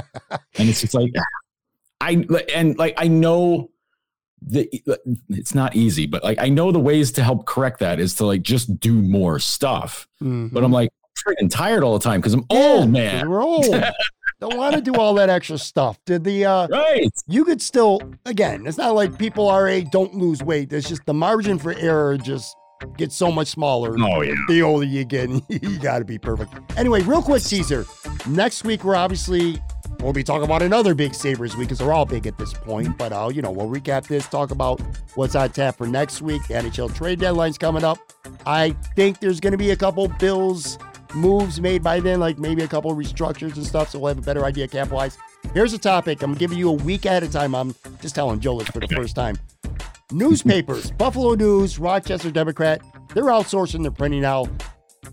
And 0.57 0.69
it's 0.69 0.81
just 0.81 0.95
like 0.95 1.11
i 2.01 2.25
and 2.55 2.77
like 2.77 2.95
i 2.97 3.07
know 3.07 3.69
the 4.41 4.69
it's 5.27 5.53
not 5.53 5.75
easy 5.75 6.07
but 6.07 6.23
like 6.23 6.39
i 6.39 6.47
know 6.47 6.71
the 6.71 6.79
ways 6.79 7.11
to 7.11 7.23
help 7.23 7.45
correct 7.45 7.79
that 7.79 7.99
is 7.99 8.15
to 8.15 8.25
like 8.25 8.41
just 8.41 8.79
do 8.79 8.93
more 8.93 9.37
stuff. 9.37 10.07
But 10.19 10.25
i'm 10.25 10.49
mm-hmm. 10.49 10.73
like 10.73 10.89
freaking 11.15 11.51
tired 11.51 11.83
all 11.83 11.93
the 11.97 12.03
time 12.03 12.21
because 12.21 12.33
i'm 12.33 12.45
old 12.49 12.89
man. 12.89 13.29
We're 13.29 13.43
old. 13.43 13.65
Don't 14.41 14.55
want 14.57 14.73
to 14.75 14.81
do 14.81 14.93
all 14.95 15.13
that 15.15 15.29
extra 15.29 15.57
stuff. 15.57 15.99
Did 16.05 16.23
the 16.23 16.45
uh 16.45 16.67
right 16.67 17.09
you 17.27 17.43
could 17.43 17.61
still 17.61 17.99
again, 18.25 18.65
it's 18.65 18.77
not 18.77 18.95
like 18.95 19.17
people 19.19 19.49
our 19.49 19.67
age 19.67 19.87
don't 19.91 20.13
lose 20.15 20.41
weight. 20.41 20.71
It's 20.71 20.87
just 20.87 21.05
the 21.05 21.13
margin 21.13 21.57
for 21.59 21.73
error 21.73 22.17
just 22.17 22.55
gets 22.97 23.15
so 23.15 23.29
much 23.29 23.49
smaller. 23.49 23.95
oh 23.99 24.21
yeah 24.21 24.35
The 24.47 24.61
older 24.61 24.85
you 24.85 25.03
get, 25.03 25.29
you 25.49 25.77
gotta 25.79 26.05
be 26.05 26.17
perfect. 26.17 26.53
Anyway, 26.77 27.01
real 27.01 27.21
quick, 27.21 27.41
Caesar. 27.41 27.85
Next 28.27 28.63
week 28.63 28.85
we're 28.85 28.95
obviously 28.95 29.61
we'll 29.99 30.13
be 30.13 30.23
talking 30.23 30.45
about 30.45 30.61
another 30.61 30.95
big 30.95 31.13
Sabres 31.13 31.57
week 31.57 31.67
because 31.67 31.79
they're 31.79 31.91
all 31.91 32.05
big 32.05 32.25
at 32.25 32.37
this 32.37 32.53
point. 32.53 32.97
But 32.97 33.11
uh, 33.11 33.29
you 33.33 33.41
know, 33.41 33.51
we'll 33.51 33.67
recap 33.67 34.07
this, 34.07 34.25
talk 34.29 34.51
about 34.51 34.79
what's 35.15 35.35
on 35.35 35.49
tap 35.49 35.77
for 35.77 35.87
next 35.87 36.21
week. 36.21 36.47
The 36.47 36.53
NHL 36.53 36.95
trade 36.95 37.19
deadline's 37.19 37.57
coming 37.57 37.83
up. 37.83 37.97
I 38.45 38.71
think 38.95 39.19
there's 39.19 39.41
gonna 39.41 39.57
be 39.57 39.71
a 39.71 39.75
couple 39.75 40.07
Bills 40.07 40.77
moves 41.13 41.59
made 41.59 41.83
by 41.83 41.99
then, 41.99 42.19
like 42.19 42.37
maybe 42.37 42.63
a 42.63 42.67
couple 42.67 42.93
restructures 42.95 43.55
and 43.55 43.65
stuff, 43.65 43.89
so 43.89 43.99
we'll 43.99 44.09
have 44.09 44.17
a 44.17 44.21
better 44.21 44.45
idea 44.45 44.67
cap 44.67 44.89
wise. 44.89 45.17
Here's 45.53 45.73
a 45.73 45.77
topic. 45.77 46.21
I'm 46.21 46.33
giving 46.33 46.57
you 46.57 46.69
a 46.69 46.73
week 46.73 47.05
at 47.05 47.23
a 47.23 47.29
time. 47.29 47.55
I'm 47.55 47.75
just 48.01 48.15
telling 48.15 48.39
Joe 48.39 48.59
this 48.59 48.69
for 48.69 48.79
the 48.79 48.87
first 48.87 49.15
time. 49.15 49.37
Newspapers, 50.11 50.91
Buffalo 50.97 51.35
News, 51.35 51.79
Rochester 51.79 52.31
Democrat, 52.31 52.81
they're 53.13 53.25
outsourcing 53.25 53.83
their 53.83 53.91
printing 53.91 54.21
now. 54.21 54.45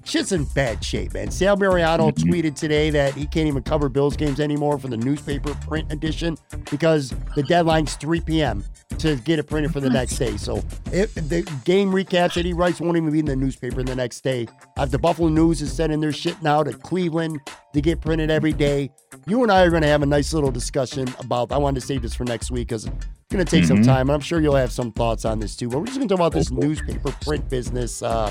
Shit's 0.05 0.33
in 0.33 0.45
bad 0.55 0.85
shape, 0.85 1.15
man. 1.15 1.31
Sal 1.31 1.57
Maiorana 1.57 2.13
tweeted 2.13 2.55
today 2.55 2.91
that 2.91 3.15
he 3.15 3.27
can't 3.27 3.49
even 3.49 3.63
cover 3.63 3.89
Bills 3.89 4.17
games 4.17 4.39
anymore 4.41 4.79
for 4.79 4.89
the 4.89 4.97
newspaper 4.97 5.55
print 5.67 5.91
edition 5.93 6.37
because 6.71 7.13
the 7.35 7.43
deadline's 7.43 7.95
3 7.97 8.21
p.m. 8.21 8.65
to 8.99 9.17
get 9.17 9.39
it 9.39 9.45
printed 9.45 9.73
for 9.73 9.81
the 9.81 9.91
next 9.91 10.17
day. 10.19 10.37
So 10.37 10.59
it, 10.93 11.13
the 11.15 11.43
game 11.65 11.91
recaps 11.91 12.35
that 12.35 12.45
he 12.45 12.53
writes 12.53 12.81
won't 12.81 12.97
even 12.97 13.11
be 13.11 13.19
in 13.21 13.25
the 13.25 13.37
newspaper 13.37 13.83
the 13.83 13.97
next 13.97 14.23
day. 14.23 14.47
Uh, 14.77 14.85
the 14.87 14.99
Buffalo 14.99 15.29
News 15.29 15.61
is 15.63 15.73
sending 15.73 16.01
their 16.01 16.13
shit 16.13 16.41
now 16.43 16.63
to 16.63 16.73
Cleveland 16.73 17.41
to 17.73 17.81
get 17.81 18.01
printed 18.01 18.31
every 18.31 18.53
day. 18.53 18.91
You 19.27 19.43
and 19.43 19.51
I 19.51 19.63
are 19.63 19.71
going 19.71 19.83
to 19.83 19.89
have 19.89 20.03
a 20.03 20.07
nice 20.07 20.33
little 20.33 20.51
discussion 20.53 21.09
about. 21.19 21.51
I 21.53 21.59
wanted 21.59 21.81
to 21.81 21.87
save 21.87 22.03
this 22.03 22.15
for 22.15 22.25
next 22.25 22.51
week 22.51 22.69
because 22.69 22.87
it's 22.87 23.07
going 23.31 23.45
to 23.45 23.51
take 23.51 23.65
some 23.65 23.79
Mhm. 23.79 23.85
time, 23.87 24.09
and 24.09 24.13
I'm 24.15 24.21
sure 24.21 24.41
you'll 24.41 24.55
have 24.55 24.71
some 24.73 24.93
thoughts 24.93 25.25
on 25.25 25.41
this 25.41 25.57
too. 25.57 25.69
But 25.69 25.79
we're 25.81 25.87
just 25.87 25.99
going 25.99 26.09
to 26.09 26.15
talk 26.15 26.21
about 26.21 26.33
this 26.33 26.51
newspaper 26.51 27.11
print 27.23 27.49
business. 27.49 28.03
Uh, 28.03 28.31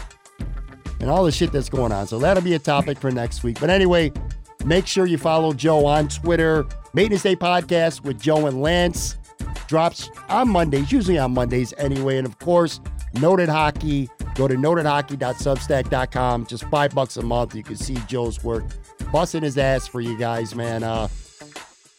and 1.05 1.11
all 1.11 1.23
the 1.23 1.31
shit 1.31 1.51
that's 1.51 1.69
going 1.69 1.91
on. 1.91 2.07
So 2.07 2.17
that'll 2.17 2.41
be 2.41 2.55
a 2.55 2.59
topic 2.59 2.97
for 2.97 3.11
next 3.11 3.43
week. 3.43 3.59
But 3.59 3.69
anyway, 3.69 4.11
make 4.65 4.87
sure 4.87 5.05
you 5.05 5.19
follow 5.19 5.53
Joe 5.53 5.85
on 5.85 6.07
Twitter. 6.07 6.65
Maintenance 6.95 7.21
Day 7.21 7.35
Podcast 7.35 8.03
with 8.03 8.19
Joe 8.19 8.47
and 8.47 8.59
Lance 8.59 9.15
drops 9.67 10.09
on 10.29 10.49
Mondays, 10.49 10.91
usually 10.91 11.19
on 11.19 11.31
Mondays 11.31 11.75
anyway. 11.77 12.17
And 12.17 12.25
of 12.25 12.39
course, 12.39 12.79
Noted 13.21 13.49
Hockey. 13.49 14.09
Go 14.33 14.47
to 14.47 14.55
notedhockey.substack.com. 14.55 16.47
Just 16.47 16.63
five 16.69 16.95
bucks 16.95 17.17
a 17.17 17.21
month. 17.21 17.53
You 17.53 17.61
can 17.61 17.75
see 17.75 17.97
Joe's 18.07 18.43
work 18.43 18.63
busting 19.11 19.43
his 19.43 19.59
ass 19.59 19.87
for 19.87 20.01
you 20.01 20.17
guys, 20.17 20.55
man. 20.55 20.81
Uh, 20.81 21.07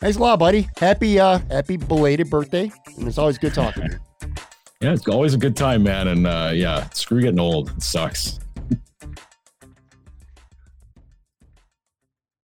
thanks 0.00 0.16
a 0.16 0.20
lot, 0.20 0.40
buddy. 0.40 0.68
Happy, 0.78 1.20
uh, 1.20 1.38
happy 1.48 1.76
belated 1.76 2.28
birthday. 2.28 2.72
And 2.98 3.06
it's 3.06 3.18
always 3.18 3.38
good 3.38 3.54
talking 3.54 3.84
to 3.84 3.92
you. 3.92 4.00
yeah 4.82 4.92
it's 4.92 5.08
always 5.08 5.32
a 5.32 5.38
good 5.38 5.56
time 5.56 5.82
man 5.82 6.06
and 6.08 6.26
uh 6.26 6.50
yeah 6.52 6.86
screw 6.90 7.22
getting 7.22 7.40
old 7.40 7.70
it 7.70 7.82
sucks 7.82 8.38